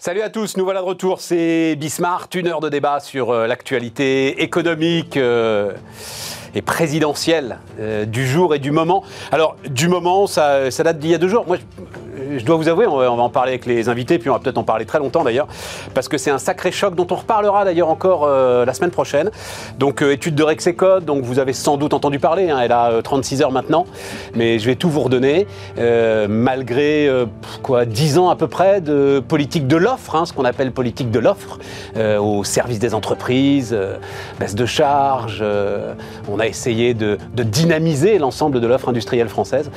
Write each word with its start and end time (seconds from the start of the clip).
Salut 0.00 0.22
à 0.22 0.30
tous, 0.30 0.56
nous 0.56 0.62
voilà 0.62 0.78
de 0.78 0.84
retour, 0.84 1.20
c'est 1.20 1.74
Bismart, 1.74 2.28
une 2.36 2.46
heure 2.46 2.60
de 2.60 2.68
débat 2.68 3.00
sur 3.00 3.30
euh, 3.30 3.48
l'actualité 3.48 4.44
économique 4.44 5.16
euh, 5.16 5.72
et 6.54 6.62
présidentielle 6.62 7.58
euh, 7.80 8.04
du 8.04 8.24
jour 8.24 8.54
et 8.54 8.60
du 8.60 8.70
moment. 8.70 9.02
Alors, 9.32 9.56
du 9.68 9.88
moment, 9.88 10.28
ça, 10.28 10.70
date 10.70 11.00
d'il 11.00 11.10
y 11.10 11.14
a 11.14 11.18
deux 11.18 11.26
jours. 11.26 11.46
Je 12.36 12.44
dois 12.44 12.56
vous 12.56 12.68
avouer, 12.68 12.86
on 12.86 12.96
va, 12.96 13.10
en 13.10 13.28
parler 13.28 13.52
avec 13.52 13.66
les 13.66 13.88
invités, 13.88 14.18
puis 14.18 14.30
on 14.30 14.32
va 14.32 14.38
peut-être 14.38 14.58
en 14.58 14.64
parler 14.64 14.84
très 14.84 14.98
longtemps 14.98 15.24
d'ailleurs, 15.24 15.46
parce 15.94 16.08
que 16.08 16.18
c'est 16.18 16.30
un 16.30 16.38
sacré 16.38 16.72
choc 16.72 16.94
dont 16.94 17.06
on 17.10 17.16
reparlera 17.16 17.64
d'ailleurs 17.64 17.88
encore 17.88 18.24
euh, 18.24 18.64
la 18.64 18.74
semaine 18.74 18.90
prochaine. 18.90 19.30
Donc, 19.78 20.02
euh, 20.02 20.12
étude 20.12 20.34
de 20.34 20.42
Rexecode, 20.42 21.04
donc 21.04 21.22
vous 21.22 21.38
avez 21.38 21.52
sans 21.52 21.76
doute 21.76 21.94
entendu 21.94 22.18
parler, 22.18 22.50
hein, 22.50 22.58
elle 22.62 22.72
a 22.72 22.90
euh, 22.90 23.02
36 23.02 23.42
heures 23.42 23.52
maintenant, 23.52 23.86
mais 24.34 24.58
je 24.58 24.66
vais 24.66 24.76
tout 24.76 24.90
vous 24.90 25.00
redonner, 25.00 25.46
euh, 25.78 26.26
malgré 26.28 27.08
euh, 27.08 27.26
quoi, 27.62 27.84
10 27.84 28.18
ans 28.18 28.30
à 28.30 28.36
peu 28.36 28.48
près 28.48 28.80
de 28.80 29.22
politique 29.26 29.66
de 29.66 29.76
l'offre, 29.76 30.14
hein, 30.14 30.26
ce 30.26 30.32
qu'on 30.32 30.44
appelle 30.44 30.72
politique 30.72 31.10
de 31.10 31.18
l'offre, 31.18 31.58
euh, 31.96 32.18
au 32.18 32.44
service 32.44 32.78
des 32.78 32.94
entreprises, 32.94 33.70
euh, 33.72 33.96
baisse 34.38 34.54
de 34.54 34.66
charges, 34.66 35.40
euh, 35.42 35.94
on 36.30 36.40
a 36.40 36.46
essayé 36.46 36.94
de, 36.94 37.18
de 37.34 37.42
dynamiser 37.42 38.18
l'ensemble 38.18 38.60
de 38.60 38.66
l'offre 38.66 38.88
industrielle 38.88 39.28
française. 39.28 39.70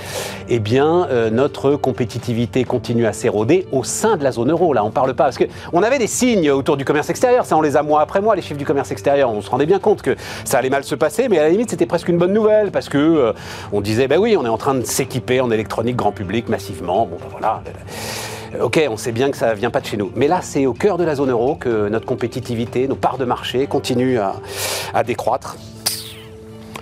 Eh 0.50 0.60
bien, 0.60 1.08
euh, 1.10 1.30
notre 1.30 1.76
compétitivité 1.76 2.41
continue 2.68 3.06
à 3.06 3.14
s'éroder 3.14 3.68
au 3.72 3.84
sein 3.84 4.18
de 4.18 4.24
la 4.24 4.32
zone 4.32 4.52
euro. 4.52 4.74
Là, 4.74 4.84
on 4.84 4.92
parle 4.92 5.14
pas 5.14 5.26
parce 5.26 5.38
que 5.38 5.46
on 5.74 5.84
avait 5.84 6.00
des 6.00 6.08
signes 6.08 6.52
autour 6.52 6.78
du 6.78 6.86
commerce 6.86 7.10
extérieur. 7.10 7.46
Ça, 7.46 7.58
on 7.58 7.62
les 7.62 7.78
a 7.78 7.84
mois 7.84 8.02
après 8.02 8.22
mois, 8.22 8.36
les 8.36 8.42
chiffres 8.42 8.58
du 8.58 8.66
commerce 8.66 8.92
extérieur. 8.92 9.32
On 9.32 9.42
se 9.42 9.50
rendait 9.50 9.66
bien 9.66 9.80
compte 9.80 10.02
que 10.02 10.16
ça 10.46 10.58
allait 10.58 10.70
mal 10.70 10.84
se 10.84 10.96
passer, 10.96 11.30
mais 11.30 11.40
à 11.40 11.44
la 11.44 11.50
limite, 11.50 11.70
c'était 11.70 11.86
presque 11.86 12.10
une 12.10 12.18
bonne 12.18 12.34
nouvelle 12.34 12.72
parce 12.72 12.90
que 12.90 12.98
euh, 12.98 13.34
on 13.72 13.82
disait, 13.82 14.08
ben 14.08 14.20
oui, 14.20 14.36
on 14.38 14.46
est 14.46 14.50
en 14.50 14.58
train 14.58 14.76
de 14.76 14.86
s'équiper 14.86 15.42
en 15.42 15.52
électronique 15.52 15.96
grand 15.96 16.12
public 16.12 16.50
massivement. 16.50 17.06
Bon, 17.06 17.18
ben 17.20 17.28
voilà. 17.32 17.62
Ok, 18.62 18.82
on 18.90 18.98
sait 18.98 19.14
bien 19.14 19.32
que 19.32 19.38
ça 19.38 19.54
vient 19.54 19.70
pas 19.70 19.80
de 19.80 19.86
chez 19.86 19.98
nous. 19.98 20.12
Mais 20.16 20.28
là, 20.28 20.40
c'est 20.42 20.66
au 20.66 20.74
cœur 20.74 20.98
de 20.98 21.06
la 21.06 21.16
zone 21.16 21.32
euro 21.32 21.56
que 21.56 21.88
notre 21.88 22.06
compétitivité, 22.06 22.88
nos 22.88 22.96
parts 22.96 23.18
de 23.18 23.26
marché 23.26 23.66
continuent 23.68 24.20
à 24.94 25.04
décroître. 25.04 25.56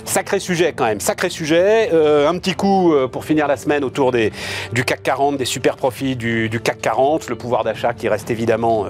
Sacré 0.09 0.39
sujet 0.39 0.73
quand 0.73 0.85
même, 0.85 0.99
sacré 0.99 1.29
sujet. 1.29 1.91
Euh, 1.93 2.27
un 2.27 2.39
petit 2.39 2.55
coup 2.55 2.95
euh, 2.95 3.07
pour 3.07 3.25
finir 3.25 3.47
la 3.47 3.57
semaine 3.57 3.83
autour 3.83 4.11
du 4.11 4.83
CAC 4.83 5.03
40, 5.03 5.37
des 5.37 5.45
super 5.45 5.75
profits 5.75 6.15
du, 6.15 6.49
CAC 6.63 6.81
40, 6.81 7.29
le 7.29 7.35
pouvoir 7.35 7.63
d'achat 7.63 7.93
qui 7.93 8.09
reste 8.09 8.31
évidemment 8.31 8.87
euh, 8.87 8.89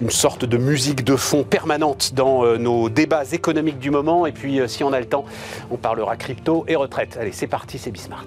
une 0.00 0.08
sorte 0.08 0.46
de 0.46 0.56
musique 0.56 1.04
de 1.04 1.16
fond 1.16 1.44
permanente 1.44 2.14
dans 2.14 2.46
nos 2.56 2.88
débats 2.88 3.24
économiques 3.30 3.78
du 3.78 3.90
moment. 3.90 4.24
Et 4.24 4.32
puis 4.32 4.58
si 4.68 4.82
on 4.82 4.94
a 4.94 5.00
le 5.00 5.06
temps, 5.06 5.26
on 5.70 5.76
parlera 5.76 6.16
crypto 6.16 6.64
et 6.66 6.76
retraite. 6.76 7.18
Allez, 7.20 7.32
c'est 7.32 7.46
parti, 7.46 7.76
c'est 7.76 7.90
Bismart. 7.90 8.24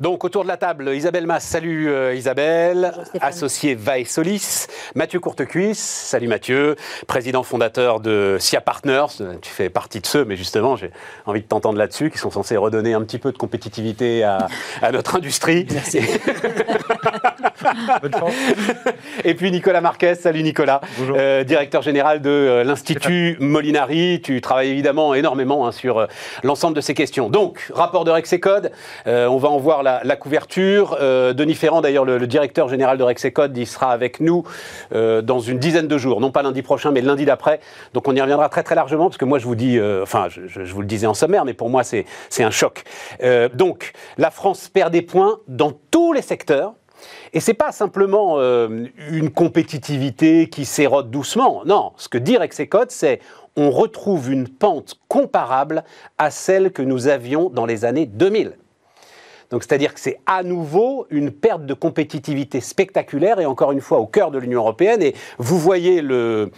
Donc 0.00 0.22
autour 0.24 0.44
de 0.44 0.48
la 0.48 0.56
table, 0.56 0.90
Isabelle 0.94 1.26
Mass, 1.26 1.42
salut 1.42 1.88
euh, 1.90 2.14
Isabelle, 2.14 2.92
Stéphane. 3.06 3.28
associé 3.28 3.74
Vae 3.74 4.04
Solis, 4.04 4.68
Mathieu 4.94 5.18
Courtecuisse, 5.18 5.80
salut 5.80 6.28
Mathieu, 6.28 6.76
président 7.08 7.42
fondateur 7.42 7.98
de 7.98 8.36
SIA 8.38 8.60
Partners, 8.60 9.06
Euh, 9.20 9.34
tu 9.42 9.50
fais 9.50 9.68
partie 9.70 10.00
de 10.00 10.06
ceux, 10.06 10.24
mais 10.24 10.36
justement 10.36 10.76
j'ai 10.76 10.92
envie 11.26 11.40
de 11.40 11.46
t'entendre 11.48 11.78
là-dessus, 11.78 12.12
qui 12.12 12.18
sont 12.18 12.30
censés 12.30 12.56
redonner 12.56 12.94
un 12.94 13.02
petit 13.02 13.18
peu 13.18 13.32
de 13.32 13.38
compétitivité 13.38 14.22
à, 14.22 14.46
à 14.82 14.92
notre 14.92 15.16
industrie. 15.16 15.66
Merci. 15.72 15.98
Bonne 18.02 18.12
chance. 18.12 18.32
Et 19.24 19.34
puis 19.34 19.50
Nicolas 19.50 19.80
Marquez, 19.80 20.14
salut 20.14 20.42
Nicolas, 20.42 20.80
Bonjour. 20.98 21.16
Euh, 21.18 21.44
directeur 21.44 21.82
général 21.82 22.20
de 22.20 22.30
euh, 22.30 22.64
l'Institut 22.64 23.36
Molinari. 23.40 24.20
Tu 24.22 24.40
travailles 24.40 24.70
évidemment 24.70 25.14
énormément 25.14 25.66
hein, 25.66 25.72
sur 25.72 25.98
euh, 25.98 26.06
l'ensemble 26.42 26.76
de 26.76 26.80
ces 26.80 26.94
questions. 26.94 27.28
Donc, 27.30 27.70
rapport 27.74 28.04
de 28.04 28.10
Rexecode, 28.10 28.70
on 29.06 29.36
va 29.38 29.48
en 29.48 29.58
voir 29.58 29.82
la, 29.82 30.00
la 30.04 30.16
couverture. 30.16 30.96
Denis 31.00 31.54
Ferrand, 31.54 31.80
d'ailleurs, 31.80 32.04
le, 32.04 32.18
le 32.18 32.26
directeur 32.26 32.68
général 32.68 32.98
de 32.98 33.02
Rexecode, 33.02 33.56
il 33.56 33.66
sera 33.66 33.92
avec 33.92 34.20
nous 34.20 34.44
dans 34.92 35.40
une 35.40 35.58
dizaine 35.58 35.88
de 35.88 35.98
jours, 35.98 36.20
non 36.20 36.30
pas 36.30 36.42
lundi 36.42 36.62
prochain, 36.62 36.90
mais 36.90 37.00
lundi 37.00 37.24
d'après. 37.24 37.60
Donc, 37.94 38.06
on 38.08 38.14
y 38.14 38.20
reviendra 38.20 38.48
très 38.48 38.62
très 38.62 38.74
largement, 38.74 39.06
parce 39.06 39.18
que 39.18 39.24
moi, 39.24 39.38
je 39.38 39.44
vous 39.46 39.54
dis, 39.54 39.78
enfin, 40.02 40.28
je, 40.28 40.46
je- 40.46 40.72
vous 40.72 40.80
le 40.80 40.86
disais 40.86 41.06
en 41.06 41.14
sommaire, 41.14 41.44
mais 41.44 41.54
pour 41.54 41.70
moi, 41.70 41.82
c'est 41.84 42.04
c'est 42.28 42.44
un 42.44 42.50
choc. 42.50 42.84
Donc, 43.54 43.92
la 44.18 44.30
France 44.30 44.68
perd 44.68 44.92
des 44.92 45.02
points 45.02 45.38
dans 45.48 45.72
tous 45.90 46.12
les 46.12 46.22
secteurs. 46.22 46.74
Et 47.32 47.40
c'est 47.40 47.54
pas 47.54 47.72
simplement 47.72 48.38
euh, 48.38 48.86
une 49.10 49.30
compétitivité 49.30 50.48
qui 50.48 50.64
s'érode 50.64 51.10
doucement. 51.10 51.62
Non, 51.64 51.92
ce 51.96 52.08
que 52.08 52.18
dit 52.18 52.36
Rexecode, 52.36 52.90
c'est 52.90 53.20
on 53.56 53.70
retrouve 53.70 54.30
une 54.30 54.48
pente 54.48 55.00
comparable 55.08 55.84
à 56.16 56.30
celle 56.30 56.72
que 56.72 56.82
nous 56.82 57.08
avions 57.08 57.50
dans 57.50 57.66
les 57.66 57.84
années 57.84 58.06
2000. 58.06 58.56
Donc 59.50 59.62
c'est-à-dire 59.62 59.94
que 59.94 60.00
c'est 60.00 60.20
à 60.26 60.42
nouveau 60.42 61.06
une 61.10 61.30
perte 61.30 61.64
de 61.64 61.72
compétitivité 61.74 62.60
spectaculaire 62.60 63.40
et 63.40 63.46
encore 63.46 63.72
une 63.72 63.80
fois 63.80 63.98
au 63.98 64.06
cœur 64.06 64.30
de 64.30 64.38
l'Union 64.38 64.60
européenne. 64.60 65.02
Et 65.02 65.14
vous 65.38 65.58
voyez 65.58 66.02
le, 66.02 66.50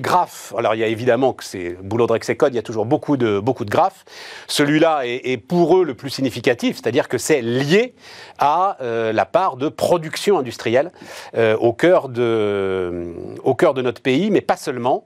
graphe. 0.00 0.52
Alors 0.58 0.74
il 0.74 0.78
y 0.78 0.84
a 0.84 0.88
évidemment 0.88 1.32
que 1.32 1.44
c'est 1.44 1.76
boulot 1.82 2.06
de 2.06 2.12
Rexecode, 2.12 2.52
il 2.52 2.56
y 2.56 2.58
a 2.58 2.62
toujours 2.62 2.84
beaucoup 2.84 3.16
de, 3.16 3.40
graphes. 3.64 4.04
Celui-là 4.46 5.02
est, 5.04 5.38
pour 5.38 5.78
eux 5.78 5.84
le 5.84 5.94
plus 5.94 6.10
significatif, 6.10 6.76
c'est-à-dire 6.76 7.08
que 7.08 7.18
c'est 7.18 7.40
lié 7.40 7.94
à 8.38 8.76
euh, 8.80 9.12
la 9.12 9.24
part 9.24 9.56
de 9.56 9.68
production 9.68 10.38
industrielle 10.38 10.92
euh, 11.36 11.56
au, 11.56 11.72
cœur 11.72 12.08
de, 12.08 13.14
au 13.42 13.54
cœur 13.54 13.74
de 13.74 13.82
notre 13.82 14.02
pays, 14.02 14.30
mais 14.30 14.40
pas 14.42 14.56
seulement. 14.56 15.04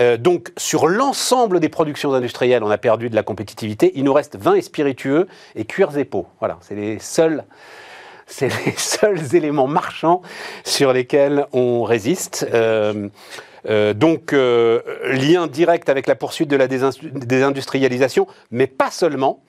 Euh, 0.00 0.16
donc 0.16 0.52
sur 0.56 0.86
l'ensemble 0.86 1.60
des 1.60 1.68
productions 1.68 2.12
industrielles, 2.14 2.62
on 2.62 2.70
a 2.70 2.78
perdu 2.78 3.10
de 3.10 3.14
la 3.14 3.22
compétitivité. 3.22 3.92
Il 3.94 4.04
nous 4.04 4.12
reste 4.12 4.36
vin 4.36 4.54
et 4.54 4.62
spiritueux 4.62 5.26
et 5.56 5.64
cuirs 5.64 5.96
et 5.98 6.04
peaux. 6.04 6.19
Voilà, 6.38 6.58
c'est 6.60 6.74
les 6.74 6.98
seuls 6.98 7.44
c'est 8.26 8.48
les 8.64 8.72
seuls 8.76 9.34
éléments 9.34 9.66
marchands 9.66 10.22
sur 10.64 10.92
lesquels 10.92 11.46
on 11.52 11.82
résiste. 11.82 12.46
Euh, 12.54 13.08
euh, 13.68 13.92
donc, 13.92 14.32
euh, 14.32 14.80
lien 15.04 15.48
direct 15.48 15.88
avec 15.88 16.06
la 16.06 16.14
poursuite 16.14 16.48
de 16.48 16.56
la 16.56 16.68
désindu- 16.68 17.10
désindustrialisation, 17.12 18.26
mais 18.52 18.66
pas 18.68 18.90
seulement. 18.90 19.42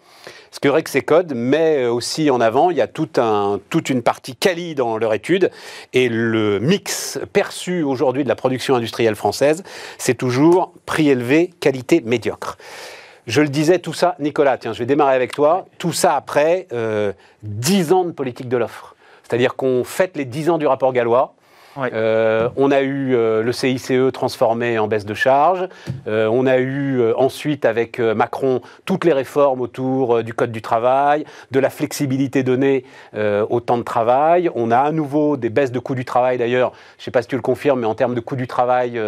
Ce 0.52 0.60
que 0.60 0.68
Rexecode 0.68 1.34
met 1.34 1.86
aussi 1.86 2.30
en 2.30 2.42
avant, 2.42 2.72
il 2.72 2.78
y 2.78 2.82
a 2.82 2.88
un- 3.18 3.60
toute 3.70 3.90
une 3.90 4.02
partie 4.02 4.36
quali 4.36 4.76
dans 4.76 4.98
leur 4.98 5.14
étude, 5.14 5.50
et 5.94 6.10
le 6.10 6.60
mix 6.60 7.20
perçu 7.32 7.84
aujourd'hui 7.84 8.24
de 8.24 8.30
la 8.30 8.36
production 8.36 8.76
industrielle 8.76 9.16
française, 9.16 9.64
c'est 9.98 10.16
toujours 10.16 10.74
prix 10.86 11.10
élevé, 11.10 11.52
qualité 11.60 12.02
médiocre. 12.02 12.58
Je 13.28 13.42
le 13.42 13.50
disais, 13.50 13.80
tout 13.80 13.94
ça, 13.94 14.16
Nicolas, 14.20 14.58
tiens, 14.58 14.74
je 14.74 14.80
vais 14.80 14.86
démarrer 14.86 15.16
avec 15.16 15.34
toi. 15.34 15.66
Tout 15.78 15.94
ça 15.94 16.16
après 16.16 16.68
euh, 16.74 17.14
10 17.44 17.94
ans 17.94 18.06
de 18.06 18.12
politique 18.12 18.50
de 18.50 18.58
l'offre. 18.58 18.96
C'est-à-dire 19.24 19.56
qu'on 19.56 19.84
fête 19.84 20.18
les 20.18 20.26
10 20.26 20.50
ans 20.50 20.58
du 20.58 20.68
rapport 20.68 20.92
gallois. 20.92 21.34
Ouais. 21.78 21.90
Euh, 21.94 22.50
on 22.58 22.72
a 22.72 22.82
eu 22.82 23.16
euh, 23.16 23.44
le 23.44 23.52
CICE 23.52 23.92
transformé 24.14 24.78
en 24.80 24.88
baisse 24.88 25.06
de 25.06 25.14
charge. 25.14 25.68
Euh, 26.08 26.28
on 26.32 26.46
a 26.46 26.58
eu 26.58 27.02
ensuite 27.14 27.66
avec 27.66 28.00
Macron 28.00 28.62
toutes 28.86 29.06
les 29.06 29.14
réformes 29.14 29.62
autour 29.62 30.24
du 30.24 30.34
code 30.34 30.52
du 30.52 30.62
travail, 30.62 31.26
de 31.52 31.60
la 31.60 31.70
flexibilité 31.70 32.44
donnée 32.44 32.84
au 33.16 33.60
temps 33.60 33.78
de 33.78 33.84
travail. 33.84 34.50
On 34.56 34.72
a 34.72 34.80
à 34.80 34.92
nouveau 34.92 35.38
des 35.38 35.50
baisses 35.50 35.72
de 35.72 35.80
coûts 35.80 35.96
du 35.96 36.06
travail 36.06 36.38
d'ailleurs. 36.38 36.72
Je 36.98 37.02
ne 37.02 37.06
sais 37.06 37.12
pas 37.12 37.22
si 37.22 37.28
tu 37.28 37.36
le 37.36 37.42
confirmes, 37.42 37.80
mais 37.82 37.88
en 37.88 37.96
termes 37.96 38.16
de 38.16 38.20
coûts 38.20 38.36
du 38.36 38.48
travail 38.48 39.00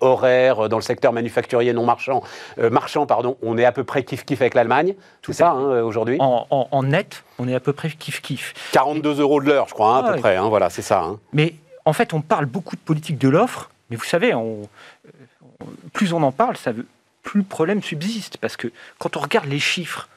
horaire 0.00 0.68
dans 0.68 0.76
le 0.76 0.82
secteur 0.82 1.12
manufacturier 1.12 1.72
non 1.72 1.84
marchand, 1.84 2.22
marchand 2.58 3.06
pardon, 3.06 3.36
on 3.42 3.58
est 3.58 3.64
à 3.64 3.72
peu 3.72 3.84
près 3.84 4.02
kiff 4.04 4.24
kiff 4.24 4.40
avec 4.40 4.54
l'Allemagne. 4.54 4.94
Tout 5.22 5.32
ça 5.32 5.50
hein, 5.50 5.82
aujourd'hui? 5.82 6.16
En, 6.20 6.46
en- 6.50 6.68
en 6.70 6.82
net, 6.82 7.24
on 7.38 7.48
est 7.48 7.54
à 7.54 7.60
peu 7.60 7.72
près 7.72 7.88
kiff-kiff. 7.88 8.54
42 8.72 9.20
euros 9.20 9.40
de 9.40 9.46
l'heure, 9.46 9.66
je 9.68 9.74
crois, 9.74 9.96
hein, 9.96 10.04
à 10.04 10.12
peu 10.12 10.18
près. 10.20 10.36
hein, 10.36 10.48
voilà, 10.48 10.70
c'est 10.70 10.82
ça. 10.82 11.04
Mais 11.32 11.54
en 11.84 11.92
fait, 11.92 12.12
on 12.14 12.20
parle 12.20 12.46
beaucoup 12.46 12.76
de 12.76 12.80
politique 12.80 13.18
de 13.18 13.28
l'offre, 13.28 13.70
mais 13.90 13.96
vous 13.96 14.04
savez, 14.04 14.34
on- 14.34 14.68
euh, 15.06 15.64
plus 15.92 16.12
on 16.12 16.22
en 16.22 16.32
parle, 16.32 16.56
ça 16.56 16.72
veut, 16.72 16.86
plus 17.22 17.40
le 17.40 17.46
problème 17.46 17.82
subsiste. 17.82 18.36
Parce 18.38 18.56
que 18.56 18.72
quand 18.98 19.16
on 19.16 19.20
regarde 19.20 19.46
les 19.48 19.58
chiffres 19.60 20.08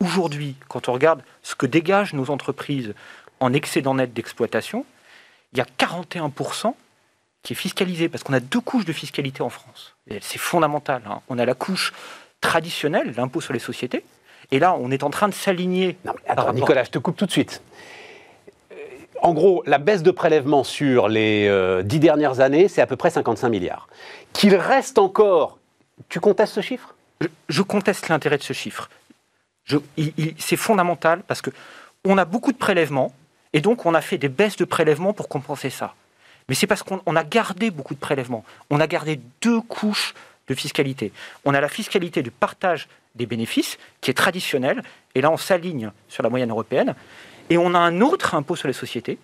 aujourd'hui, 0.00 0.54
quand 0.68 0.88
on 0.88 0.92
regarde 0.92 1.22
ce 1.42 1.54
que 1.54 1.66
dégagent 1.66 2.14
nos 2.14 2.30
entreprises 2.30 2.94
en 3.40 3.52
excédent 3.52 3.94
net 3.94 4.12
d'exploitation, 4.12 4.84
il 5.52 5.58
y 5.58 5.60
a 5.60 5.66
41% 5.78 6.74
qui 7.42 7.52
est 7.52 7.56
fiscalisé, 7.56 8.08
parce 8.08 8.24
qu'on 8.24 8.32
a 8.32 8.40
deux 8.40 8.60
couches 8.60 8.84
de 8.84 8.92
fiscalité 8.92 9.42
en 9.42 9.48
France. 9.48 9.94
C'est 10.20 10.38
fondamental. 10.38 11.02
hein. 11.08 11.20
On 11.28 11.38
a 11.38 11.44
la 11.46 11.54
couche 11.54 11.92
traditionnelle, 12.40 13.14
l'impôt 13.16 13.40
sur 13.40 13.52
les 13.52 13.58
sociétés, 13.58 14.04
et 14.50 14.58
là, 14.58 14.74
on 14.74 14.90
est 14.90 15.02
en 15.02 15.10
train 15.10 15.28
de 15.28 15.34
s'aligner. 15.34 15.96
Non, 16.04 16.12
mais 16.14 16.20
par 16.22 16.32
attends, 16.32 16.42
rapport- 16.42 16.54
Nicolas, 16.54 16.84
je 16.84 16.90
te 16.90 16.98
coupe 16.98 17.16
tout 17.16 17.26
de 17.26 17.30
suite. 17.30 17.62
En 19.22 19.32
gros, 19.32 19.62
la 19.66 19.78
baisse 19.78 20.02
de 20.02 20.10
prélèvement 20.10 20.64
sur 20.64 21.08
les 21.08 21.46
euh, 21.48 21.82
dix 21.82 21.98
dernières 21.98 22.40
années, 22.40 22.68
c'est 22.68 22.80
à 22.80 22.86
peu 22.86 22.96
près 22.96 23.10
55 23.10 23.48
milliards. 23.48 23.88
Qu'il 24.32 24.54
reste 24.54 24.98
encore. 24.98 25.58
Tu 26.08 26.20
contestes 26.20 26.54
ce 26.54 26.60
chiffre? 26.60 26.94
Je, 27.20 27.28
je 27.48 27.62
conteste 27.62 28.08
l'intérêt 28.08 28.38
de 28.38 28.42
ce 28.42 28.52
chiffre. 28.52 28.88
C'est 30.38 30.56
fondamental 30.56 31.22
parce 31.26 31.42
que 31.42 31.50
on 32.04 32.16
a 32.16 32.24
beaucoup 32.24 32.52
de 32.52 32.56
prélèvements 32.56 33.12
et 33.52 33.60
donc 33.60 33.84
on 33.84 33.94
a 33.94 34.00
fait 34.00 34.16
des 34.16 34.28
baisses 34.28 34.56
de 34.56 34.64
prélèvements 34.64 35.12
pour 35.12 35.28
compenser 35.28 35.68
ça. 35.68 35.94
Mais 36.48 36.54
c'est 36.54 36.66
parce 36.66 36.82
qu'on 36.82 37.00
on 37.04 37.16
a 37.16 37.24
gardé 37.24 37.70
beaucoup 37.70 37.94
de 37.94 37.98
prélèvements. 37.98 38.44
On 38.70 38.80
a 38.80 38.86
gardé 38.86 39.20
deux 39.42 39.60
couches 39.60 40.14
de 40.48 40.54
fiscalité. 40.54 41.12
On 41.44 41.54
a 41.54 41.60
la 41.60 41.68
fiscalité 41.68 42.22
du 42.22 42.30
partage 42.30 42.88
des 43.14 43.26
bénéfices 43.26 43.78
qui 44.00 44.10
est 44.10 44.14
traditionnel. 44.14 44.82
Et 45.14 45.20
là, 45.20 45.30
on 45.30 45.36
s'aligne 45.36 45.90
sur 46.08 46.22
la 46.22 46.30
moyenne 46.30 46.50
européenne. 46.50 46.94
Et 47.50 47.58
on 47.58 47.74
a 47.74 47.78
un 47.78 48.00
autre 48.00 48.34
impôt 48.34 48.56
sur 48.56 48.68
les 48.68 48.74
sociétés 48.74 49.18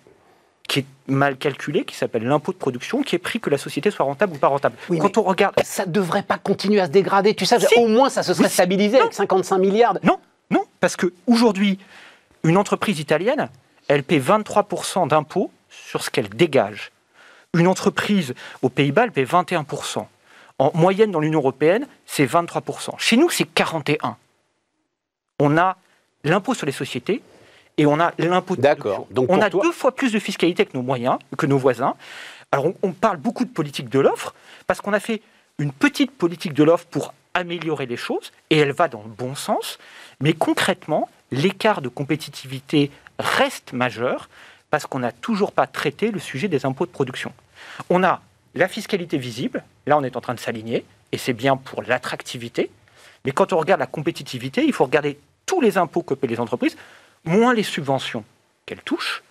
qui 0.67 0.79
est 0.79 0.85
mal 1.07 1.37
calculé, 1.37 1.85
qui 1.85 1.95
s'appelle 1.95 2.23
l'impôt 2.23 2.51
de 2.51 2.57
production, 2.57 3.03
qui 3.03 3.15
est 3.15 3.19
pris 3.19 3.39
que 3.39 3.49
la 3.49 3.57
société 3.57 3.91
soit 3.91 4.05
rentable 4.05 4.33
ou 4.33 4.37
pas 4.39 4.47
rentable. 4.47 4.75
Quand 4.99 5.17
on 5.17 5.21
regarde, 5.21 5.55
ça 5.63 5.85
ne 5.85 5.91
devrait 5.91 6.23
pas 6.23 6.39
continuer 6.39 6.79
à 6.79 6.87
se 6.87 6.91
dégrader. 6.91 7.35
Tu 7.35 7.45
sais, 7.45 7.57
au 7.77 7.87
moins 7.87 8.09
ça 8.09 8.23
se 8.23 8.33
serait 8.33 8.49
stabilisé 8.49 8.99
avec 8.99 9.13
55 9.13 9.59
milliards. 9.59 9.97
Non, 10.03 10.19
non, 10.49 10.63
parce 10.79 10.95
qu'aujourd'hui, 10.95 11.77
une 12.43 12.57
entreprise 12.57 12.99
italienne, 12.99 13.49
elle 13.87 14.03
paie 14.03 14.19
23% 14.19 15.07
d'impôts 15.07 15.51
sur 15.69 16.03
ce 16.03 16.09
qu'elle 16.09 16.29
dégage. 16.29 16.91
Une 17.53 17.67
entreprise 17.67 18.33
aux 18.61 18.69
Pays-Bas, 18.69 19.03
elle 19.05 19.11
paie 19.11 19.23
21%. 19.23 20.05
En 20.57 20.71
moyenne, 20.73 21.11
dans 21.11 21.19
l'Union 21.19 21.39
européenne, 21.39 21.87
c'est 22.05 22.25
23%. 22.25 22.97
Chez 22.97 23.17
nous, 23.17 23.29
c'est 23.29 23.47
41%. 23.53 24.15
On 25.39 25.57
a 25.57 25.77
l'impôt 26.23 26.53
sur 26.53 26.65
les 26.65 26.71
sociétés 26.71 27.21
et 27.77 27.85
on 27.85 27.99
a 27.99 28.13
l'impôt 28.17 28.55
de 28.55 28.61
D'accord. 28.61 29.07
Donc 29.11 29.29
on 29.29 29.41
a 29.41 29.49
deux 29.49 29.71
fois 29.71 29.93
plus 29.93 30.11
de 30.11 30.19
fiscalité 30.19 30.65
que 30.65 30.75
nos 30.75 30.83
moyens, 30.83 31.17
que 31.37 31.45
nos 31.45 31.57
voisins. 31.57 31.95
Alors 32.51 32.67
on, 32.83 32.91
parle 32.93 33.17
beaucoup 33.17 33.43
de 33.43 33.49
politique 33.49 33.89
de 33.89 33.99
l'offre 33.99 34.33
parce 34.67 34.81
qu'on 34.81 34.93
a 34.93 34.99
fait 34.99 35.21
une 35.59 35.71
petite 35.71 36.11
politique 36.11 36.53
de 36.53 36.63
l'offre 36.63 36.85
pour 36.85 37.13
améliorer 37.33 37.85
les 37.85 37.97
choses 37.97 38.31
et 38.49 38.57
elle 38.57 38.71
va 38.71 38.87
dans 38.87 39.03
le 39.03 39.09
bon 39.09 39.35
sens. 39.35 39.77
Mais 40.21 40.33
concrètement, 40.33 41.09
l'écart 41.31 41.81
de 41.81 41.89
compétitivité 41.89 42.91
reste 43.19 43.73
majeur 43.73 44.29
parce 44.69 44.85
qu'on 44.85 44.99
n'a 44.99 45.11
toujours 45.11 45.51
pas 45.51 45.67
traité 45.67 46.11
le 46.11 46.19
sujet 46.19 46.47
des 46.47 46.65
impôts 46.65 46.85
de 46.85 46.91
production. 46.91 47.33
On 47.89 48.03
a 48.03 48.21
la 48.55 48.67
fiscalité 48.67 49.17
visible, 49.17 49.63
là 49.85 49.97
on 49.97 50.03
est 50.03 50.15
en 50.15 50.21
train 50.21 50.33
de 50.33 50.39
s'aligner, 50.39 50.85
et 51.11 51.17
c'est 51.17 51.33
bien 51.33 51.57
pour 51.57 51.83
l'attractivité. 51.83 52.71
Mais 53.25 53.31
quand 53.31 53.53
on 53.53 53.57
regarde 53.57 53.79
la 53.79 53.87
compétitivité, 53.87 54.63
il 54.65 54.73
faut 54.73 54.85
regarder 54.85 55.19
tous 55.45 55.61
les 55.61 55.77
impôts 55.77 56.03
que 56.03 56.13
paient 56.13 56.27
les 56.27 56.39
entreprises, 56.39 56.77
moins 57.25 57.53
les 57.53 57.63
subventions 57.63 58.23
qu'elles 58.65 58.81
touchent. 58.81 59.23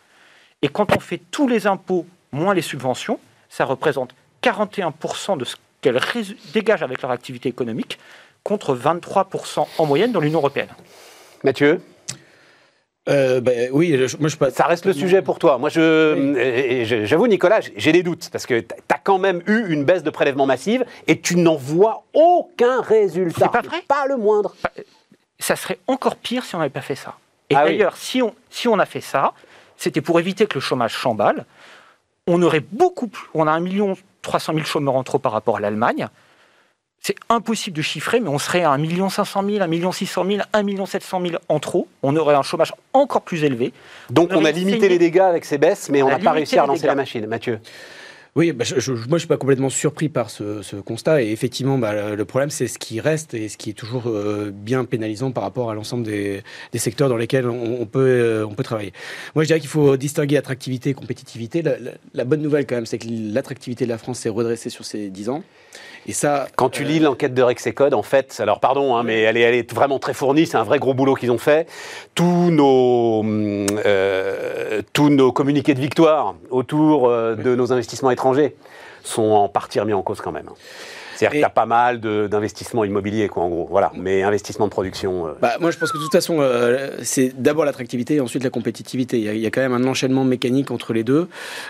Et 0.62 0.68
quand 0.68 0.96
on 0.96 1.00
fait 1.00 1.20
tous 1.30 1.48
les 1.48 1.66
impôts 1.66 2.06
moins 2.32 2.54
les 2.54 2.62
subventions, 2.62 3.18
ça 3.48 3.64
représente 3.64 4.14
41% 4.42 5.38
de 5.38 5.44
ce 5.44 5.56
qu'elles 5.80 6.00
dégagent 6.52 6.82
avec 6.82 7.02
leur 7.02 7.10
activité 7.10 7.48
économique, 7.48 7.98
contre 8.42 8.76
23% 8.76 9.66
en 9.78 9.86
moyenne 9.86 10.12
dans 10.12 10.20
l'Union 10.20 10.38
européenne. 10.38 10.68
Mathieu? 11.42 11.80
Euh, 13.08 13.40
ben, 13.40 13.68
oui, 13.72 13.98
moi 14.18 14.28
je 14.30 14.50
Ça 14.50 14.64
reste 14.64 14.86
le 14.86 14.94
sujet 14.94 15.20
pour 15.20 15.38
toi. 15.38 15.58
Moi, 15.58 15.68
je, 15.68 17.02
j'avoue, 17.04 17.26
Nicolas, 17.26 17.60
j'ai 17.76 17.92
des 17.92 18.02
doutes 18.02 18.30
parce 18.32 18.46
que 18.46 18.60
tu 18.60 18.74
as 18.88 18.98
quand 18.98 19.18
même 19.18 19.42
eu 19.46 19.66
une 19.68 19.84
baisse 19.84 20.02
de 20.02 20.10
prélèvement 20.10 20.46
massive 20.46 20.84
et 21.06 21.20
tu 21.20 21.36
n'en 21.36 21.56
vois 21.56 22.04
aucun 22.14 22.80
résultat. 22.80 23.50
C'est 23.52 23.52
pas 23.52 23.60
vrai? 23.60 23.82
Pas 23.86 24.06
le 24.06 24.16
moindre. 24.16 24.54
Ça 25.38 25.56
serait 25.56 25.78
encore 25.86 26.16
pire 26.16 26.44
si 26.44 26.54
on 26.54 26.58
n'avait 26.58 26.70
pas 26.70 26.80
fait 26.80 26.94
ça. 26.94 27.14
Et 27.54 27.56
ah 27.56 27.64
d'ailleurs, 27.64 27.96
si, 27.96 28.22
on, 28.22 28.34
si 28.50 28.68
on 28.68 28.78
a 28.78 28.86
fait 28.86 29.00
ça, 29.00 29.32
c'était 29.76 30.00
pour 30.00 30.18
éviter 30.18 30.46
que 30.46 30.54
le 30.54 30.60
chômage 30.60 30.96
s'emballe. 30.96 31.44
On 32.26 32.42
aurait 32.42 32.64
beaucoup 32.72 33.06
plus. 33.06 33.26
On 33.34 33.46
a 33.46 33.52
1 33.52 33.64
300 34.22 34.54
000 34.54 34.64
chômeurs 34.64 34.94
en 34.94 35.02
trop 35.02 35.18
par 35.18 35.32
rapport 35.32 35.58
à 35.58 35.60
l'Allemagne. 35.60 36.08
C'est 37.00 37.16
impossible 37.28 37.76
de 37.76 37.82
chiffrer, 37.82 38.18
mais 38.18 38.30
on 38.30 38.38
serait 38.38 38.62
à 38.62 38.72
1 38.72 39.08
500 39.10 39.44
000, 39.46 39.62
1 39.62 39.92
600 39.92 40.24
000, 40.24 40.42
1 40.54 40.86
700 40.86 41.20
000 41.20 41.34
en 41.48 41.60
trop. 41.60 41.86
On 42.02 42.16
aurait 42.16 42.34
un 42.34 42.42
chômage 42.42 42.72
encore 42.94 43.22
plus 43.22 43.44
élevé. 43.44 43.74
Donc 44.08 44.30
on, 44.32 44.44
a 44.44 44.50
limité 44.50 44.88
les 44.88 44.98
dégâts 44.98 45.18
avec 45.18 45.44
ces 45.44 45.58
baisses, 45.58 45.90
mais 45.90 46.02
on 46.02 46.08
n'a 46.08 46.18
pas 46.18 46.32
réussi 46.32 46.58
à 46.58 46.62
relancer 46.62 46.86
la 46.86 46.94
machine. 46.94 47.26
Mathieu 47.26 47.60
oui, 48.36 48.50
bah, 48.50 48.64
je, 48.64 48.90
moi 48.90 49.10
je 49.12 49.18
suis 49.18 49.28
pas 49.28 49.36
complètement 49.36 49.70
surpris 49.70 50.08
par 50.08 50.28
ce, 50.28 50.80
constat 50.80 51.22
et 51.22 51.30
effectivement 51.30 51.78
bah, 51.78 52.16
le 52.16 52.24
problème 52.24 52.50
c'est 52.50 52.66
ce 52.66 52.80
qui 52.80 53.00
reste 53.00 53.32
et 53.32 53.48
ce 53.48 53.56
qui 53.56 53.70
est 53.70 53.74
toujours 53.74 54.08
euh, 54.08 54.50
bien 54.52 54.84
pénalisant 54.84 55.30
par 55.30 55.44
rapport 55.44 55.70
à 55.70 55.74
l'ensemble 55.74 56.02
des, 56.02 56.42
secteurs 56.74 57.08
dans 57.08 57.16
lesquels 57.16 57.46
on, 57.48 57.86
peut, 57.86 58.00
euh, 58.00 58.44
on 58.44 58.54
peut 58.54 58.64
travailler. 58.64 58.92
Moi 59.36 59.44
je 59.44 59.48
dirais 59.48 59.60
qu'il 59.60 59.68
faut 59.68 59.96
distinguer 59.96 60.36
attractivité 60.36 60.90
et 60.90 60.94
compétitivité. 60.94 61.62
La, 61.62 61.76
la 62.12 62.24
bonne 62.24 62.42
nouvelle 62.42 62.66
quand 62.66 62.74
même 62.74 62.86
c'est 62.86 62.98
que 62.98 63.06
l'attractivité 63.08 63.84
de 63.84 63.90
la 63.90 63.98
France 63.98 64.18
s'est 64.18 64.30
redressée 64.30 64.68
sur 64.68 64.84
ces 64.84 65.10
10 65.10 65.28
ans 65.28 65.44
et 66.06 66.12
ça, 66.12 66.48
quand 66.56 66.68
tu 66.68 66.84
lis 66.84 66.98
l'enquête 66.98 67.32
de 67.32 67.42
Rexecode, 67.42 67.94
en 67.94 68.02
fait, 68.02 68.38
alors 68.40 68.60
pardon, 68.60 68.94
hein, 68.94 69.02
mais 69.02 69.22
elle 69.22 69.36
est, 69.38 69.40
elle 69.40 69.54
est, 69.54 69.72
vraiment 69.72 69.98
très 69.98 70.12
fournie. 70.12 70.46
C'est 70.46 70.58
un 70.58 70.62
vrai 70.62 70.78
gros 70.78 70.92
boulot 70.92 71.14
qu'ils 71.14 71.30
ont 71.30 71.38
fait. 71.38 71.66
Tous 72.14 72.50
nos, 72.50 73.24
euh, 73.24 74.82
tous 74.92 75.08
nos 75.08 75.32
communiqués 75.32 75.72
de 75.72 75.80
victoire 75.80 76.34
autour 76.50 77.08
euh, 77.08 77.34
de 77.36 77.54
nos 77.54 77.72
investissements 77.72 78.10
étrangers 78.10 78.23
sont 79.02 79.22
en 79.22 79.48
partie 79.48 79.80
remis 79.80 79.92
en 79.92 80.02
cause 80.02 80.20
quand 80.20 80.32
même. 80.32 80.48
C'est-à-dire 81.16 81.34
que 81.34 81.38
tu 81.38 81.44
as 81.44 81.50
pas 81.50 81.66
mal 81.66 82.00
d'investissements 82.00 82.84
immobiliers, 82.84 83.28
quoi, 83.28 83.44
en 83.44 83.48
gros. 83.48 83.66
Voilà. 83.70 83.92
Mais 83.94 84.22
investissement 84.22 84.66
de 84.66 84.70
production. 84.70 85.28
Euh. 85.28 85.32
Bah, 85.40 85.56
moi, 85.60 85.70
je 85.70 85.78
pense 85.78 85.92
que 85.92 85.98
de 85.98 86.02
toute 86.02 86.12
façon, 86.12 86.38
euh, 86.40 86.96
c'est 87.02 87.40
d'abord 87.40 87.64
l'attractivité 87.64 88.16
et 88.16 88.20
ensuite 88.20 88.42
la 88.42 88.50
compétitivité. 88.50 89.18
Il 89.18 89.38
y, 89.38 89.46
a, 89.46 89.50
quand 89.50 89.60
même 89.60 89.72
un 89.72 89.84
enchaînement 89.84 90.24
mécanique 90.24 90.70
entre 90.70 90.92
les 90.92 91.04
deux. 91.04 91.28